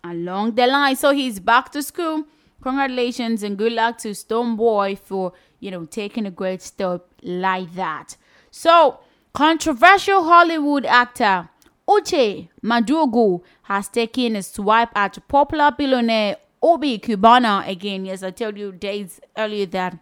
along 0.03 0.57
the 0.57 0.67
line. 0.67 0.97
So 0.97 1.13
he's 1.13 1.39
back 1.39 1.71
to 1.75 1.85
school. 1.85 2.25
Congratulations 2.61 3.45
and 3.45 3.57
good 3.57 3.75
luck 3.75 3.99
to 3.99 4.09
Stonebwoy 4.09 4.99
for, 4.99 5.33
you 5.61 5.71
know, 5.71 5.85
taking 5.85 6.27
a 6.27 6.33
great 6.33 6.61
step 6.61 7.07
like 7.23 7.73
that. 7.77 8.17
So, 8.51 8.99
controversial 9.33 10.25
Hollywood 10.25 10.85
actor 10.87 11.51
Uche 11.89 12.49
Maduagwu 12.63 13.43
has 13.63 13.89
taken 13.89 14.37
a 14.37 14.43
swipe 14.43 14.91
at 14.97 15.19
popular 15.29 15.71
billionaire 15.71 16.37
Obi 16.63 16.99
Cubana 16.99 17.67
again. 17.69 18.05
Yes, 18.07 18.23
I 18.23 18.31
told 18.31 18.59
you 18.59 18.73
days 18.73 19.21
earlier 19.37 19.67
that 19.67 19.99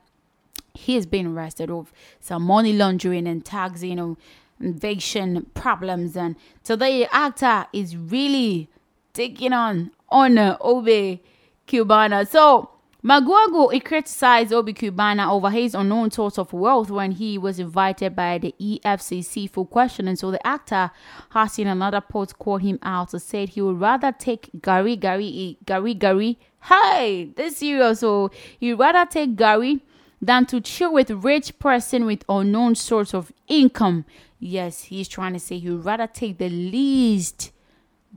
he 0.73 0.94
has 0.94 1.06
been 1.06 1.27
arrested 1.27 1.70
of 1.70 1.93
some 2.20 2.44
money 2.44 2.73
laundering 2.73 3.27
and 3.27 3.44
tax, 3.44 3.82
you 3.82 3.94
know, 3.94 4.16
invasion 4.61 5.47
problems. 5.55 6.16
And 6.16 6.36
so 6.62 6.74
the 6.74 7.06
actor 7.15 7.66
is 7.73 7.97
really 7.97 8.69
taking 9.12 9.52
on 9.52 9.90
on 10.09 10.39
uh, 10.39 10.56
Obi 10.61 11.23
Cubana. 11.69 12.27
So 12.27 12.70
Maduagwu 13.05 13.85
criticized 13.85 14.51
Obi 14.51 14.72
Cubana 14.72 15.31
over 15.31 15.51
his 15.51 15.74
unknown 15.74 16.10
source 16.10 16.39
of 16.39 16.55
wealth 16.55 16.89
when 16.90 17.10
he 17.10 17.36
was 17.36 17.59
invited 17.59 18.16
by 18.16 18.39
the 18.39 18.55
EFCC 18.59 19.51
for 19.51 19.66
questioning. 19.66 20.16
So 20.16 20.31
the 20.31 20.44
actor 20.47 20.90
has 21.28 21.59
in 21.59 21.66
another 21.66 22.01
post 22.01 22.39
called 22.39 22.62
him 22.62 22.78
out 22.82 23.12
and 23.12 23.20
said 23.20 23.51
he 23.51 23.60
would 23.60 23.78
rather 23.78 24.10
take 24.10 24.48
garri 24.60 24.98
garri 24.98 25.59
garri 25.66 25.98
garri. 25.98 26.36
Hey, 26.62 27.28
this 27.36 27.59
serious. 27.59 28.01
So 28.01 28.31
he'd 28.59 28.72
rather 28.72 29.05
take 29.05 29.36
garri 29.36 29.82
than 30.22 30.47
to 30.47 30.62
chill 30.62 30.94
with 30.94 31.10
rich 31.10 31.59
person 31.59 32.06
with 32.06 32.24
unknown 32.26 32.74
source 32.74 33.12
of 33.12 33.35
income. 33.48 34.06
Yes, 34.39 34.85
he's 34.85 35.09
trying 35.09 35.35
to 35.35 35.40
say 35.40 35.59
he'd 35.59 35.85
rather 35.85 36.06
take 36.06 36.39
the 36.39 36.48
least, 36.48 37.52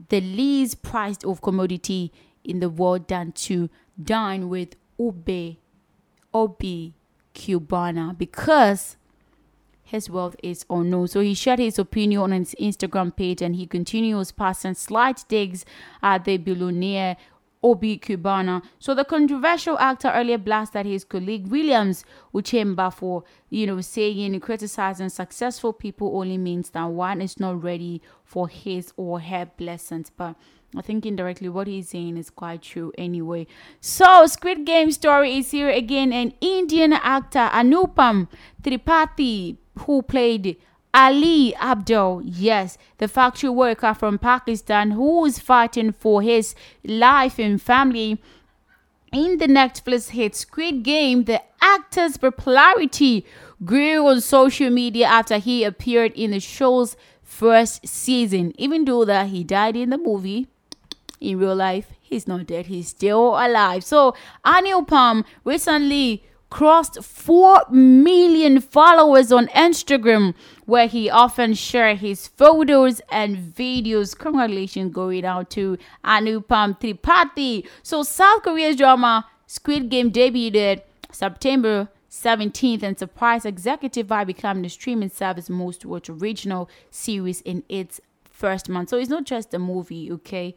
the 0.08 0.22
least 0.22 0.80
priced 0.80 1.26
of 1.26 1.42
commodity 1.42 2.10
in 2.42 2.60
the 2.60 2.70
world 2.70 3.06
than 3.08 3.32
to 3.32 3.68
dine 4.02 4.48
with 4.48 4.76
Ube 4.98 5.56
Obi 6.32 6.94
Cubana 7.34 8.16
because 8.16 8.96
his 9.82 10.10
wealth 10.10 10.36
is 10.42 10.66
unknown. 10.68 11.08
So 11.08 11.20
he 11.20 11.34
shared 11.34 11.60
his 11.60 11.78
opinion 11.78 12.20
on 12.20 12.32
his 12.32 12.54
Instagram 12.60 13.16
page 13.16 13.40
and 13.40 13.56
he 13.56 13.66
continues 13.66 14.32
passing 14.32 14.74
slight 14.74 15.24
digs 15.28 15.64
at 16.02 16.24
the 16.24 16.36
billionaire 16.36 17.16
Obi 17.62 17.98
Cubana. 17.98 18.62
So 18.78 18.94
the 18.94 19.04
controversial 19.04 19.78
actor 19.78 20.10
earlier 20.14 20.38
blasted 20.38 20.86
his 20.86 21.04
colleague 21.04 21.48
Williams 21.48 22.04
Uchemba 22.34 22.92
for, 22.92 23.24
you 23.50 23.66
know, 23.66 23.80
saying 23.80 24.38
criticizing 24.40 25.08
successful 25.08 25.72
people 25.72 26.18
only 26.18 26.38
means 26.38 26.70
that 26.70 26.84
one 26.84 27.20
is 27.20 27.40
not 27.40 27.62
ready 27.62 28.00
for 28.24 28.48
his 28.48 28.92
or 28.96 29.20
her 29.20 29.50
blessings. 29.56 30.10
But 30.10 30.36
I 30.76 30.82
think 30.82 31.06
indirectly 31.06 31.48
what 31.48 31.66
he's 31.66 31.88
saying 31.88 32.16
is 32.16 32.30
quite 32.30 32.62
true 32.62 32.92
anyway. 32.98 33.46
So, 33.80 34.26
Squid 34.26 34.66
Game 34.66 34.92
story 34.92 35.38
is 35.38 35.50
here 35.50 35.70
again. 35.70 36.12
An 36.12 36.34
Indian 36.40 36.92
actor, 36.92 37.48
Anupam 37.52 38.28
Tripathi, 38.62 39.56
who 39.80 40.02
played 40.02 40.58
Ali 40.98 41.54
Abdul, 41.54 42.22
yes, 42.24 42.76
the 42.96 43.06
factory 43.06 43.50
worker 43.50 43.94
from 43.94 44.18
Pakistan 44.18 44.90
who 44.90 45.24
is 45.26 45.38
fighting 45.38 45.92
for 45.92 46.22
his 46.22 46.56
life 46.84 47.38
and 47.38 47.62
family. 47.62 48.20
In 49.12 49.38
the 49.38 49.46
Netflix 49.46 50.08
hit 50.10 50.34
Squid 50.34 50.82
Game, 50.82 51.22
the 51.22 51.40
actor's 51.62 52.16
popularity 52.16 53.24
grew 53.64 54.08
on 54.08 54.20
social 54.20 54.70
media 54.70 55.06
after 55.06 55.38
he 55.38 55.62
appeared 55.62 56.14
in 56.14 56.32
the 56.32 56.40
show's 56.40 56.96
first 57.22 57.86
season. 57.86 58.52
Even 58.58 58.84
though 58.84 59.04
that 59.04 59.28
he 59.28 59.44
died 59.44 59.76
in 59.76 59.90
the 59.90 59.98
movie, 59.98 60.48
in 61.20 61.38
real 61.38 61.54
life, 61.54 61.92
he's 62.00 62.26
not 62.26 62.48
dead, 62.48 62.66
he's 62.66 62.88
still 62.88 63.36
alive. 63.38 63.84
So, 63.84 64.16
Anupam 64.44 65.24
recently 65.44 66.24
crossed 66.50 67.02
4 67.02 67.64
million 67.70 68.60
followers 68.60 69.30
on 69.32 69.48
Instagram, 69.48 70.34
where 70.66 70.86
he 70.86 71.10
often 71.10 71.54
shares 71.54 72.00
his 72.00 72.26
photos 72.28 73.00
and 73.10 73.36
videos. 73.36 74.16
Congratulations 74.16 74.92
going 74.92 75.24
out 75.24 75.50
to 75.50 75.78
Anupam 76.04 76.78
Tripathi. 76.80 77.66
So, 77.82 78.02
South 78.02 78.42
Korea's 78.42 78.76
drama 78.76 79.26
Squid 79.46 79.90
Game 79.90 80.10
debuted 80.10 80.82
September 81.10 81.88
17th 82.10 82.82
and 82.82 82.98
surprised 82.98 83.46
executive 83.46 84.06
by 84.06 84.24
becoming 84.24 84.62
the 84.62 84.68
streaming 84.68 85.10
service 85.10 85.50
most 85.50 85.84
watched 85.84 86.08
original 86.08 86.68
series 86.90 87.40
in 87.42 87.62
its 87.68 88.00
first 88.24 88.68
month. 88.68 88.88
So, 88.88 88.96
it's 88.96 89.10
not 89.10 89.24
just 89.24 89.52
a 89.52 89.58
movie, 89.58 90.10
okay? 90.12 90.54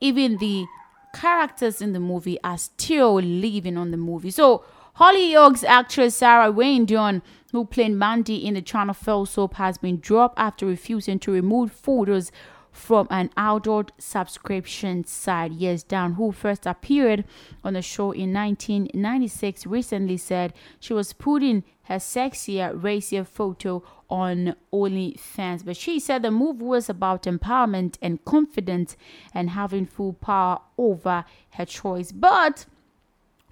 even 0.00 0.38
the 0.38 0.66
characters 1.14 1.82
in 1.82 1.92
the 1.92 2.00
movie 2.00 2.38
are 2.42 2.58
still 2.58 3.14
living 3.14 3.76
on 3.76 3.90
the 3.90 3.96
movie. 3.96 4.30
So 4.30 4.64
Hollyoaks 5.00 5.64
actress 5.64 6.14
Sarah 6.14 6.52
Jayne 6.52 6.84
Dunn, 6.84 7.22
who 7.52 7.64
played 7.64 7.92
Mandy 7.92 8.44
in 8.46 8.52
the 8.52 8.60
Channel 8.60 8.92
4 8.92 9.26
soap, 9.26 9.54
has 9.54 9.78
been 9.78 9.98
dropped 9.98 10.38
after 10.38 10.66
refusing 10.66 11.18
to 11.20 11.32
remove 11.32 11.72
photos 11.72 12.30
from 12.70 13.06
an 13.08 13.30
outdoor 13.34 13.86
subscription 13.96 15.04
site. 15.04 15.52
Yes, 15.52 15.84
Dunn, 15.84 16.12
who 16.12 16.32
first 16.32 16.66
appeared 16.66 17.24
on 17.64 17.72
the 17.72 17.80
show 17.80 18.12
in 18.12 18.34
1996, 18.34 19.64
recently 19.66 20.18
said 20.18 20.52
she 20.78 20.92
was 20.92 21.14
putting 21.14 21.64
her 21.84 21.96
sexier, 21.96 22.70
racier 22.74 23.24
photo 23.24 23.82
on 24.10 24.54
OnlyFans. 24.70 25.64
But 25.64 25.78
she 25.78 25.98
said 25.98 26.20
the 26.20 26.30
move 26.30 26.60
was 26.60 26.90
about 26.90 27.22
empowerment 27.22 27.96
and 28.02 28.22
confidence 28.26 28.98
and 29.32 29.48
having 29.48 29.86
full 29.86 30.12
power 30.12 30.60
over 30.76 31.24
her 31.52 31.64
choice. 31.64 32.12
But 32.12 32.66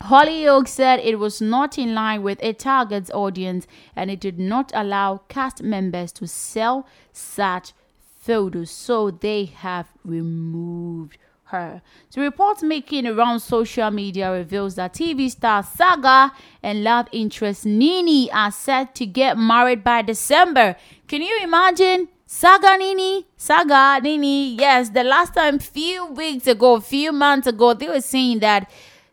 Hollyoaks 0.03 0.69
said 0.69 1.01
it 1.01 1.19
was 1.19 1.41
not 1.41 1.77
in 1.77 1.95
line 1.95 2.23
with 2.23 2.39
a 2.43 2.53
target's 2.53 3.11
audience 3.11 3.67
and 3.97 4.11
it 4.11 4.21
did 4.21 4.39
not 4.39 4.71
allow 4.75 5.23
cast 5.29 5.63
members 5.63 6.13
to 6.13 6.27
sell 6.27 6.87
such 7.13 7.73
photos, 8.21 8.71
so 8.71 9.11
they 9.11 9.47
have 9.47 9.89
removed 10.05 11.19
her. 11.45 11.83
So 12.11 12.23
reports 12.23 12.63
making 12.63 13.07
around 13.07 13.41
social 13.41 13.91
media 13.91 14.31
reveals 14.31 14.75
that 14.77 14.93
TV 14.95 15.31
star 15.31 15.63
Saga 15.63 16.33
and 16.63 16.85
love 16.85 17.09
interest 17.11 17.67
Nini 17.67 18.31
are 18.31 18.53
set 18.53 18.95
to 18.97 19.07
get 19.07 19.39
married 19.39 19.83
by 19.83 20.03
December. 20.03 20.77
Can 21.07 21.23
you 21.23 21.39
imagine? 21.43 22.09
Saga 22.31 22.77
Nini, 22.77 23.27
Saga 23.39 24.01
Nini. 24.03 24.55
Yes, 24.55 24.91
the 24.91 25.03
last 25.03 25.33
time, 25.33 25.59
few 25.59 26.05
weeks 26.13 26.47
ago, 26.47 26.79
few 26.79 27.11
months 27.11 27.47
ago, 27.47 27.73
they 27.73 27.89
were 27.89 28.03
saying 28.03 28.41
that 28.41 28.71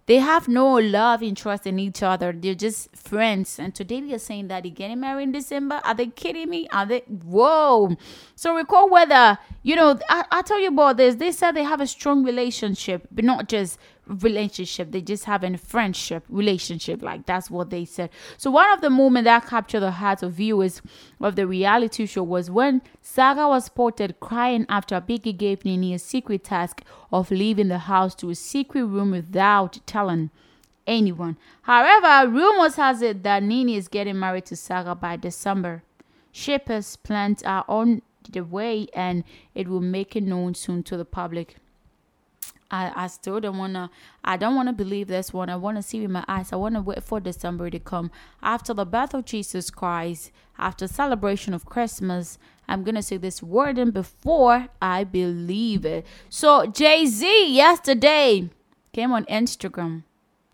they 0.07 0.18
have 0.18 0.48
no 0.48 0.76
love 0.76 1.23
and 1.23 1.36
trust 1.36 1.65
in 1.65 1.80
each 1.80 2.03
other. 2.03 2.32
They're 2.32 2.53
just 2.53 2.95
friends. 2.95 3.57
And 3.57 3.73
today 3.73 4.02
they're 4.02 4.19
saying 4.19 4.49
that 4.49 4.64
they're 4.64 4.72
getting 4.72 4.99
married 4.99 5.23
in 5.23 5.32
December. 5.32 5.82
Are 5.84 5.95
they 5.95 6.07
kidding 6.07 6.49
me? 6.49 6.68
Are 6.72 6.86
they? 6.86 6.99
Whoa. 6.99 7.95
So 8.36 8.56
recall 8.56 8.90
whether, 8.90 9.40
you 9.64 9.76
know, 9.76 9.99
I, 10.07 10.26
I'll 10.32 10.44
tell 10.44 10.60
you 10.60 10.68
about 10.68 10.98
this. 10.98 11.15
They 11.15 11.32
said 11.32 11.53
they 11.53 11.64
have 11.64 11.82
a 11.82 11.88
strong 11.88 12.23
relationship, 12.23 13.07
but 13.11 13.26
not 13.26 13.49
just 13.49 13.80
relationship. 14.07 14.91
They 14.91 15.02
just 15.02 15.26
have 15.26 15.44
a 15.44 15.57
friendship 15.57 16.23
relationship. 16.30 17.02
Like 17.02 17.26
that's 17.26 17.49
what 17.49 17.69
they 17.69 17.86
said. 17.86 18.10
So 18.38 18.52
one 18.52 18.72
of 18.72 18.82
the 18.82 18.90
moments 18.90 19.26
that 19.26 19.48
captured 19.48 19.82
the 19.82 19.91
hearts 19.91 20.23
of 20.23 20.34
viewers 20.34 20.82
of 21.19 21.36
the 21.36 21.48
reality 21.48 22.06
show 22.06 22.23
was 22.23 22.49
when 22.49 22.82
Saga 23.02 23.48
was 23.48 23.65
spotted 23.65 24.19
crying 24.19 24.65
after 24.69 24.99
Biggie 25.02 25.38
gave 25.38 25.65
Nini 25.65 25.94
a 25.94 25.99
secret 25.99 26.44
task 26.44 26.82
of 27.11 27.32
leaving 27.32 27.68
the 27.68 27.80
house 27.80 28.15
to 28.15 28.30
a 28.30 28.36
secret 28.36 28.86
room 28.86 29.11
without 29.11 29.80
telling 29.86 30.30
anyone. 30.88 31.38
However, 31.64 32.30
rumors 32.30 32.76
has 32.76 33.02
it 33.02 33.23
that 33.23 33.44
Nini 33.44 33.76
is 33.76 33.88
getting 33.88 34.19
married 34.19 34.45
to 34.48 34.56
Saga 34.56 34.95
by 34.95 35.15
December. 35.15 35.84
Shippers 36.32 36.95
plans 36.98 37.41
are 37.44 37.65
on 37.68 38.02
the 38.30 38.41
way 38.41 38.88
and 38.94 39.23
it 39.53 39.68
will 39.68 39.82
make 39.82 40.15
it 40.15 40.23
known 40.23 40.53
soon 40.53 40.84
to 40.84 40.98
the 40.98 41.06
public. 41.06 41.56
I, 42.71 42.91
I 42.95 43.07
still 43.07 43.39
don't 43.39 43.57
wanna 43.57 43.89
I 44.23 44.37
don't 44.37 44.55
wanna 44.55 44.73
believe 44.73 45.07
this 45.07 45.33
one. 45.33 45.49
I 45.49 45.55
wanna 45.55 45.83
see 45.83 46.01
with 46.01 46.11
my 46.11 46.25
eyes. 46.27 46.51
I 46.51 46.55
wanna 46.55 46.81
wait 46.81 47.03
for 47.03 47.19
December 47.19 47.69
to 47.69 47.79
come. 47.79 48.11
After 48.41 48.73
the 48.73 48.85
birth 48.85 49.13
of 49.13 49.25
Jesus 49.25 49.69
Christ, 49.69 50.31
after 50.57 50.87
celebration 50.87 51.53
of 51.53 51.65
Christmas, 51.65 52.37
I'm 52.67 52.83
gonna 52.83 53.03
say 53.03 53.17
this 53.17 53.43
word 53.43 53.77
and 53.77 53.93
before 53.93 54.67
I 54.81 55.03
believe 55.03 55.85
it. 55.85 56.05
So 56.29 56.65
Jay-Z 56.65 57.53
yesterday 57.53 58.49
came 58.93 59.11
on 59.11 59.25
Instagram. 59.25 60.03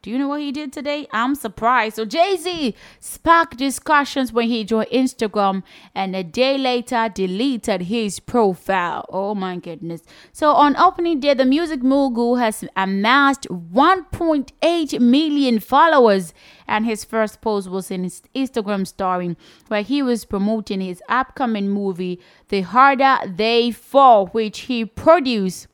Do 0.03 0.09
you 0.09 0.17
know 0.17 0.29
what 0.29 0.41
he 0.41 0.51
did 0.51 0.73
today? 0.73 1.05
I'm 1.13 1.35
surprised. 1.35 1.97
So 1.97 2.05
Jay 2.05 2.35
Z 2.35 2.73
sparked 2.99 3.57
discussions 3.57 4.33
when 4.33 4.47
he 4.47 4.63
joined 4.63 4.89
Instagram 4.89 5.61
and 5.93 6.15
a 6.15 6.23
day 6.23 6.57
later 6.57 7.07
deleted 7.13 7.83
his 7.83 8.19
profile. 8.19 9.05
Oh 9.09 9.35
my 9.35 9.57
goodness. 9.57 10.01
So 10.33 10.53
on 10.53 10.75
opening 10.75 11.19
day, 11.19 11.35
the 11.35 11.45
music 11.45 11.83
mogul 11.83 12.37
has 12.37 12.65
amassed 12.75 13.47
1.8 13.51 14.99
million 14.99 15.59
followers. 15.59 16.33
And 16.67 16.87
his 16.87 17.03
first 17.03 17.41
post 17.41 17.69
was 17.69 17.91
in 17.91 18.03
his 18.03 18.23
Instagram 18.33 18.87
story 18.87 19.35
where 19.67 19.83
he 19.83 20.01
was 20.01 20.25
promoting 20.25 20.81
his 20.81 21.03
upcoming 21.09 21.69
movie, 21.69 22.19
The 22.47 22.61
Harder 22.61 23.19
They 23.27 23.69
Fall, 23.69 24.27
which 24.27 24.61
he 24.61 24.83
produced 24.83 25.67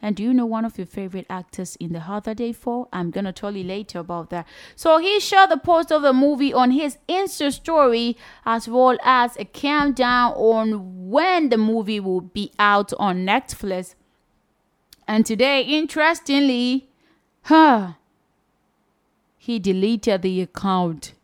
and 0.00 0.14
do 0.14 0.22
you 0.22 0.32
know 0.32 0.46
one 0.46 0.64
of 0.64 0.78
your 0.78 0.86
favorite 0.86 1.26
actors 1.28 1.76
in 1.76 1.92
the 1.92 2.00
Harder 2.00 2.34
They 2.34 2.52
Fall? 2.52 2.88
I'm 2.92 3.10
gonna 3.10 3.32
tell 3.32 3.56
you 3.56 3.64
later 3.64 3.98
about 3.98 4.30
that. 4.30 4.46
So 4.76 4.98
he 4.98 5.18
shared 5.18 5.50
the 5.50 5.56
post 5.56 5.90
of 5.90 6.02
the 6.02 6.12
movie 6.12 6.52
on 6.54 6.70
his 6.70 6.98
Insta 7.08 7.52
story 7.52 8.16
as 8.46 8.68
well 8.68 8.96
as 9.02 9.36
a 9.36 9.44
countdown 9.44 10.32
on 10.34 11.08
when 11.10 11.48
the 11.48 11.58
movie 11.58 12.00
will 12.00 12.20
be 12.20 12.52
out 12.58 12.92
on 12.98 13.26
Netflix. 13.26 13.94
And 15.06 15.26
today, 15.26 15.62
interestingly, 15.62 16.88
huh, 17.42 17.94
he 19.36 19.58
deleted 19.58 20.22
the 20.22 20.42
account. 20.42 21.14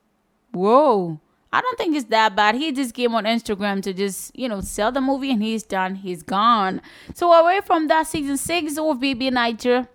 Whoa. 0.52 1.20
I 1.55 1.60
don't 1.60 1.78
think 1.78 1.94
it's 1.94 2.06
that 2.06 2.35
bad. 2.35 2.56
He 2.56 2.72
just 2.72 2.94
came 2.94 3.14
on 3.14 3.24
Instagram 3.24 3.81
to 3.85 3.93
just, 3.93 4.36
you 4.36 4.48
know, 4.48 4.60
sell 4.60 4.90
the 4.90 5.01
movie 5.01 5.31
and 5.31 5.40
he's 5.40 5.62
done. 5.62 5.94
He's 5.94 6.24
gone. 6.24 6.82
So 7.14 7.32
away 7.32 7.60
from 7.64 7.86
that, 7.86 8.09
season 8.09 8.36
six 8.36 8.72
of 8.72 8.98
BBNaija 8.98 9.86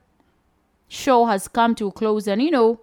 show 0.88 1.26
has 1.26 1.50
come 1.50 1.76
to 1.76 1.88
a 1.88 1.92
close. 1.92 2.28
And, 2.28 2.42
you 2.42 2.50
know, 2.50 2.80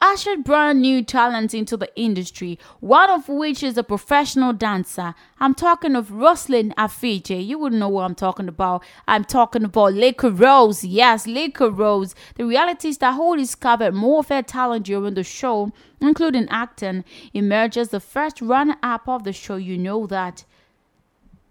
ushered 0.00 0.44
brand 0.44 0.80
new 0.80 1.02
talents 1.02 1.52
into 1.52 1.76
the 1.76 1.90
industry, 1.94 2.58
one 2.80 3.10
of 3.10 3.28
which 3.28 3.62
is 3.62 3.76
a 3.76 3.82
professional 3.82 4.52
dancer. 4.52 5.14
I'm 5.38 5.54
talking 5.54 5.94
of 5.94 6.10
Roseline 6.10 6.72
Afije. 6.74 7.46
You 7.46 7.58
wouldn't 7.58 7.80
know 7.80 7.88
what 7.88 8.04
I'm 8.04 8.14
talking 8.14 8.48
about. 8.48 8.82
I'm 9.06 9.24
talking 9.24 9.64
about 9.64 9.92
Liquorose. 9.92 10.84
Yes, 10.88 11.26
Liquorose. 11.26 12.14
The 12.36 12.46
reality 12.46 12.92
star 12.92 13.12
who 13.12 13.36
discovered 13.36 13.94
more 13.94 14.20
of 14.20 14.28
her 14.28 14.42
talent 14.42 14.86
during 14.86 15.14
the 15.14 15.24
show, 15.24 15.72
including 16.00 16.48
acting, 16.48 17.04
emerges 17.34 17.90
the 17.90 18.00
first 18.00 18.40
runner-up 18.40 19.08
of 19.08 19.24
the 19.24 19.32
show. 19.32 19.56
You 19.56 19.76
know 19.76 20.06
that. 20.06 20.44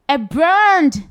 A 0.07 0.17
brand 0.17 1.07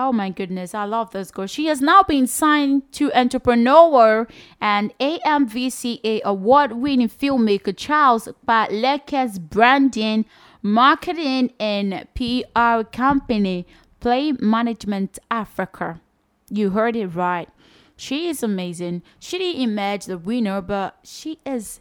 Oh 0.00 0.12
my 0.12 0.30
goodness, 0.30 0.76
I 0.76 0.84
love 0.84 1.10
this 1.10 1.32
girl. 1.32 1.48
She 1.48 1.66
has 1.66 1.80
now 1.80 2.04
been 2.04 2.28
signed 2.28 2.92
to 2.92 3.12
entrepreneur 3.14 4.28
and 4.60 4.96
AMVCA 5.00 6.22
award 6.22 6.70
winning 6.74 7.08
filmmaker 7.08 7.76
Charles 7.76 8.28
Okpaleke's 8.28 9.40
branding, 9.40 10.24
marketing, 10.62 11.52
and 11.58 12.06
PR 12.14 12.84
company, 12.92 13.66
Play 13.98 14.30
Management 14.38 15.18
Africa. 15.32 16.00
You 16.48 16.70
heard 16.70 16.94
it 16.94 17.08
right. 17.08 17.48
She 17.96 18.28
is 18.28 18.44
amazing. 18.44 19.02
She 19.18 19.36
didn't 19.38 19.62
emerge 19.62 20.04
the 20.04 20.16
winner, 20.16 20.60
but 20.62 20.96
she 21.02 21.40
is 21.44 21.80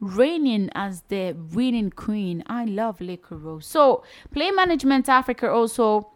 reigning 0.00 0.70
as 0.74 1.02
the 1.08 1.34
winning 1.34 1.90
queen. 1.90 2.42
I 2.46 2.64
love 2.64 3.00
Liquorose. 3.00 3.64
So, 3.64 4.02
Play 4.32 4.50
Management 4.50 5.10
Africa 5.10 5.50
also 5.50 6.10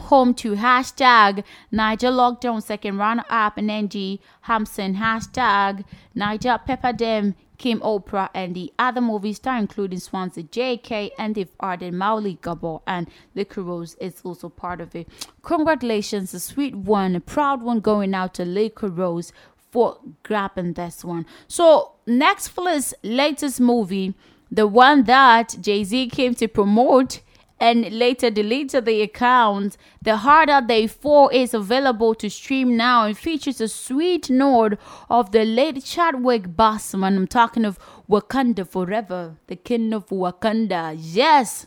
home 0.00 0.34
to 0.34 0.54
hashtag 0.54 1.44
Naija 1.72 2.10
Lockdown 2.12 2.62
second 2.62 2.98
runner 2.98 3.24
up 3.28 3.56
and 3.56 3.68
Nengi 3.70 4.20
Hampson 4.42 4.96
hashtag 4.96 5.84
Naija 6.16 6.64
pepper 6.64 6.92
Pepperdam 6.92 7.34
Kim 7.58 7.80
Oprah 7.80 8.28
and 8.34 8.54
the 8.54 8.72
other 8.78 9.00
movie 9.00 9.32
star 9.32 9.58
including 9.58 9.98
Swansea 9.98 10.44
JK 10.44 11.10
and 11.18 11.34
the 11.34 11.46
Arden 11.58 11.96
Mauli 11.96 12.36
Gabo 12.42 12.82
and 12.86 13.08
Liquorose 13.34 13.96
is 14.00 14.20
also 14.24 14.48
part 14.48 14.80
of 14.80 14.94
it. 14.94 15.08
Congratulations, 15.42 16.34
a 16.34 16.40
sweet 16.40 16.74
one, 16.74 17.16
a 17.16 17.20
proud 17.20 17.62
one 17.62 17.80
going 17.80 18.14
out 18.14 18.34
to 18.34 18.44
Liquorose 18.44 19.32
for 19.70 19.98
grabbing 20.22 20.74
this 20.74 21.04
one. 21.04 21.26
So 21.48 21.92
Netflix 22.06 22.92
latest 23.02 23.60
movie, 23.60 24.14
the 24.50 24.66
one 24.66 25.04
that 25.04 25.56
Jay-Z 25.60 26.08
came 26.08 26.34
to 26.36 26.48
promote 26.48 27.20
and 27.58 27.90
later 27.90 28.30
deleted 28.30 28.84
the 28.84 29.02
account. 29.02 29.76
The 30.02 30.18
Harder 30.18 30.60
They 30.66 30.86
Fall 30.86 31.28
is 31.30 31.54
available 31.54 32.14
to 32.16 32.28
stream 32.28 32.76
now 32.76 33.06
and 33.06 33.16
features 33.16 33.60
a 33.60 33.68
sweet 33.68 34.28
note 34.28 34.78
of 35.08 35.32
the 35.32 35.44
late 35.44 35.84
Chadwick 35.84 36.48
Boseman. 36.48 37.16
I'm 37.16 37.26
talking 37.26 37.64
of 37.64 37.78
Wakanda 38.08 38.68
Forever, 38.68 39.36
the 39.46 39.56
king 39.56 39.92
of 39.92 40.06
Wakanda. 40.08 40.96
Yes, 40.98 41.66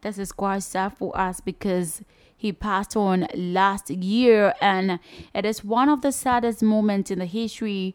this 0.00 0.18
is 0.18 0.32
quite 0.32 0.62
sad 0.62 0.96
for 0.96 1.16
us 1.18 1.40
because 1.40 2.02
he 2.34 2.52
passed 2.52 2.96
on 2.96 3.26
last 3.34 3.90
year 3.90 4.54
and 4.62 4.98
it 5.34 5.44
is 5.44 5.62
one 5.62 5.90
of 5.90 6.00
the 6.00 6.10
saddest 6.10 6.62
moments 6.62 7.10
in 7.10 7.18
the 7.18 7.26
history 7.26 7.94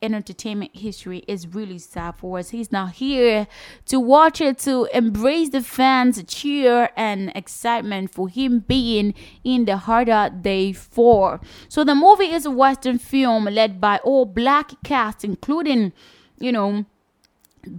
in 0.00 0.14
entertainment 0.14 0.74
history 0.74 1.24
is 1.28 1.46
really 1.46 1.78
sad 1.78 2.16
for 2.16 2.38
us. 2.38 2.50
He's 2.50 2.72
not 2.72 2.92
here 2.92 3.46
to 3.86 4.00
watch 4.00 4.40
it, 4.40 4.58
to 4.60 4.88
embrace 4.94 5.50
the 5.50 5.62
fans' 5.62 6.22
cheer 6.24 6.90
and 6.96 7.30
excitement 7.34 8.12
for 8.12 8.28
him 8.28 8.60
being 8.60 9.14
in 9.44 9.66
the 9.66 9.76
Harder 9.76 10.30
They 10.40 10.72
Fall. 10.72 11.38
So 11.68 11.84
the 11.84 11.94
movie 11.94 12.32
is 12.32 12.46
a 12.46 12.50
Western 12.50 12.98
film 12.98 13.44
led 13.44 13.80
by 13.80 13.98
all 13.98 14.24
black 14.24 14.72
cast, 14.82 15.24
including, 15.24 15.92
you 16.38 16.52
know, 16.52 16.86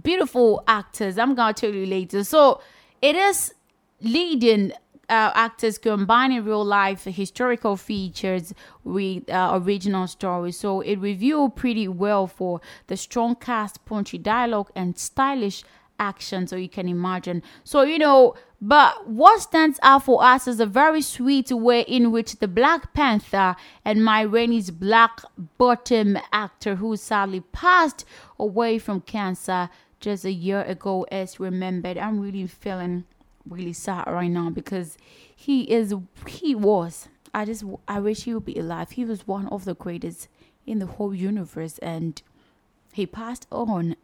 beautiful 0.02 0.62
actors. 0.66 1.18
I'm 1.18 1.34
gonna 1.34 1.52
tell 1.52 1.74
you 1.74 1.86
later. 1.86 2.22
So 2.22 2.60
it 3.00 3.16
is 3.16 3.54
leading 4.00 4.72
uh, 5.12 5.30
actors 5.34 5.76
combining 5.76 6.42
real 6.42 6.64
life 6.64 7.04
historical 7.04 7.76
features 7.76 8.54
with 8.82 9.28
uh, 9.28 9.60
original 9.62 10.06
stories. 10.06 10.56
So 10.58 10.80
it 10.80 10.96
reviewed 10.96 11.54
pretty 11.54 11.86
well 11.86 12.26
for 12.26 12.62
the 12.86 12.96
strong 12.96 13.36
cast, 13.36 13.84
punchy 13.84 14.16
dialogue, 14.16 14.70
and 14.74 14.98
stylish 14.98 15.64
action. 15.98 16.46
So 16.46 16.56
you 16.56 16.70
can 16.70 16.88
imagine. 16.88 17.42
So, 17.62 17.82
you 17.82 17.98
know, 17.98 18.34
but 18.62 19.06
what 19.06 19.42
stands 19.42 19.78
out 19.82 20.04
for 20.04 20.24
us 20.24 20.48
is 20.48 20.60
a 20.60 20.66
very 20.66 21.02
sweet 21.02 21.50
way 21.52 21.82
in 21.82 22.10
which 22.10 22.36
the 22.36 22.48
Black 22.48 22.94
Panther 22.94 23.54
and 23.84 24.02
Ma 24.02 24.20
Rainey's 24.20 24.70
black 24.70 25.20
bottom 25.58 26.16
actor 26.32 26.76
who 26.76 26.96
sadly 26.96 27.40
passed 27.52 28.06
away 28.38 28.78
from 28.78 29.02
cancer 29.02 29.68
just 30.00 30.24
a 30.24 30.32
year 30.32 30.62
ago 30.62 31.06
is 31.12 31.38
remembered. 31.38 31.98
I'm 31.98 32.18
really 32.18 32.46
feeling 32.46 33.04
really 33.48 33.72
sad 33.72 34.04
right 34.06 34.30
now 34.30 34.50
because 34.50 34.96
he 35.34 35.70
is 35.70 35.94
he 36.26 36.54
was 36.54 37.08
i 37.34 37.44
just 37.44 37.64
i 37.88 37.98
wish 37.98 38.24
he 38.24 38.34
would 38.34 38.44
be 38.44 38.58
alive 38.58 38.90
he 38.92 39.04
was 39.04 39.26
one 39.26 39.46
of 39.48 39.64
the 39.64 39.74
greatest 39.74 40.28
in 40.66 40.78
the 40.78 40.86
whole 40.86 41.14
universe 41.14 41.78
and 41.78 42.22
he 42.92 43.06
passed 43.06 43.46
on 43.50 43.96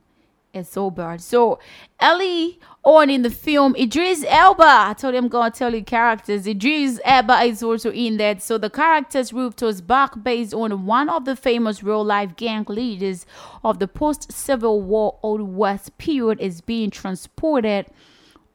It's 0.55 0.71
so 0.71 0.91
bad. 0.91 1.21
So 1.21 1.59
Ellie 2.01 2.59
on 2.83 3.11
in 3.11 3.23
the 3.23 3.31
film 3.31 3.77
Idris 3.77 4.25
Elba. 4.27 4.65
I 4.89 4.95
told 4.95 5.15
him 5.15 5.25
I'm 5.25 5.29
gonna 5.29 5.51
tell 5.51 5.75
you 5.75 5.85
characters. 5.85 6.47
Idris 6.47 7.01
Elba 7.05 7.43
is 7.43 7.63
also 7.63 7.93
in 7.93 8.17
that. 8.17 8.43
So 8.43 8.57
the 8.57 8.71
character's 8.71 9.33
Rufus 9.33 9.83
Buck 9.83 10.23
based 10.23 10.55
on 10.55 10.87
one 10.87 11.11
of 11.11 11.27
the 11.27 11.37
famous 11.37 11.83
real 11.83 12.03
life 12.03 12.35
gang 12.37 12.65
leaders 12.67 13.27
of 13.63 13.79
the 13.79 13.87
post 13.87 14.33
Civil 14.33 14.81
War 14.81 15.19
Old 15.23 15.43
West 15.43 15.99
period 15.99 16.41
is 16.41 16.63
being 16.63 16.91
transported 16.91 17.87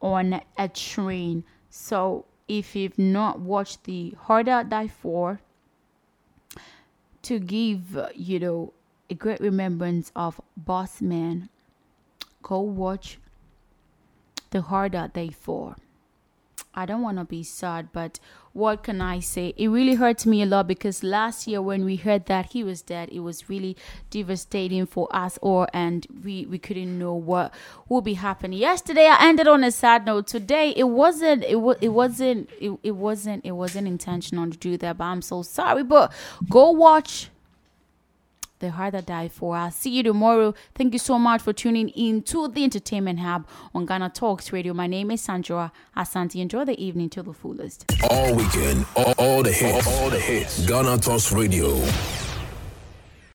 on 0.03 0.41
a 0.57 0.67
train. 0.67 1.43
So 1.69 2.25
if 2.47 2.75
you've 2.75 2.99
not 2.99 3.39
watched 3.39 3.85
the 3.85 4.13
Harder 4.19 4.63
They 4.69 4.89
Fall, 4.89 5.37
to 7.23 7.39
give 7.39 7.97
you 8.13 8.39
know 8.39 8.73
a 9.09 9.15
great 9.15 9.39
remembrance 9.39 10.11
of 10.15 10.39
Boseman, 10.61 11.47
go 12.43 12.59
watch 12.59 13.17
the 14.51 14.61
Harder 14.61 15.09
They 15.11 15.29
Fall. 15.29 15.75
I 16.75 16.85
don't 16.85 17.01
want 17.01 17.19
to 17.19 17.25
be 17.25 17.43
sad, 17.43 17.89
but 17.93 18.19
what 18.53 18.83
can 18.83 19.01
I 19.01 19.19
say? 19.19 19.53
It 19.57 19.67
really 19.67 19.95
hurts 19.95 20.25
me 20.25 20.41
a 20.41 20.45
lot 20.45 20.67
because 20.67 21.03
last 21.03 21.47
year 21.47 21.61
when 21.61 21.85
we 21.85 21.95
heard 21.95 22.25
that 22.27 22.53
he 22.53 22.63
was 22.63 22.81
dead, 22.81 23.09
it 23.11 23.19
was 23.19 23.49
really 23.49 23.75
devastating 24.09 24.85
for 24.85 25.07
us 25.15 25.37
all, 25.41 25.67
and 25.73 26.05
we 26.23 26.45
we 26.45 26.57
couldn't 26.57 26.97
know 26.97 27.13
what 27.13 27.53
would 27.89 28.03
be 28.03 28.15
happening. 28.15 28.59
Yesterday 28.59 29.07
I 29.07 29.23
ended 29.25 29.47
on 29.47 29.63
a 29.63 29.71
sad 29.71 30.05
note. 30.05 30.27
Today 30.27 30.73
it 30.75 30.85
wasn't 30.85 31.43
it 31.43 31.57
was 31.57 31.77
it 31.81 31.89
wasn't 31.89 32.49
it, 32.59 32.77
it 32.83 32.91
wasn't 32.91 33.45
it 33.45 33.51
wasn't 33.51 33.87
intentional 33.87 34.49
to 34.49 34.57
do 34.57 34.77
that, 34.77 34.97
but 34.97 35.05
I'm 35.05 35.21
so 35.21 35.41
sorry. 35.41 35.83
But 35.83 36.11
go 36.49 36.71
watch 36.71 37.29
the 38.63 38.71
Harder 38.71 39.01
They 39.01 39.27
Fall. 39.27 39.51
I'll 39.51 39.71
see 39.71 39.89
you 39.89 40.03
tomorrow. 40.03 40.55
Thank 40.73 40.93
you 40.93 40.99
so 40.99 41.19
much 41.19 41.41
for 41.41 41.51
tuning 41.51 41.89
in 41.89 42.23
to 42.23 42.47
the 42.47 42.63
Entertainment 42.63 43.19
Hub 43.19 43.45
on 43.75 43.85
Ghana 43.85 44.11
Talks 44.11 44.53
Radio. 44.53 44.73
My 44.73 44.87
name 44.87 45.11
is 45.11 45.21
Sandra 45.21 45.71
Asante. 45.97 46.39
Enjoy 46.39 46.63
the 46.63 46.81
evening 46.81 47.09
to 47.09 47.21
the 47.23 47.33
fullest. 47.33 47.85
All 48.09 48.33
weekend, 48.33 48.85
all, 48.95 49.13
all 49.17 49.43
the 49.43 49.51
hits, 49.51 49.85
all 49.85 50.09
the 50.09 50.19
hits. 50.19 50.65
Ghana 50.65 50.97
Talks 50.99 51.33
Radio. 51.33 51.75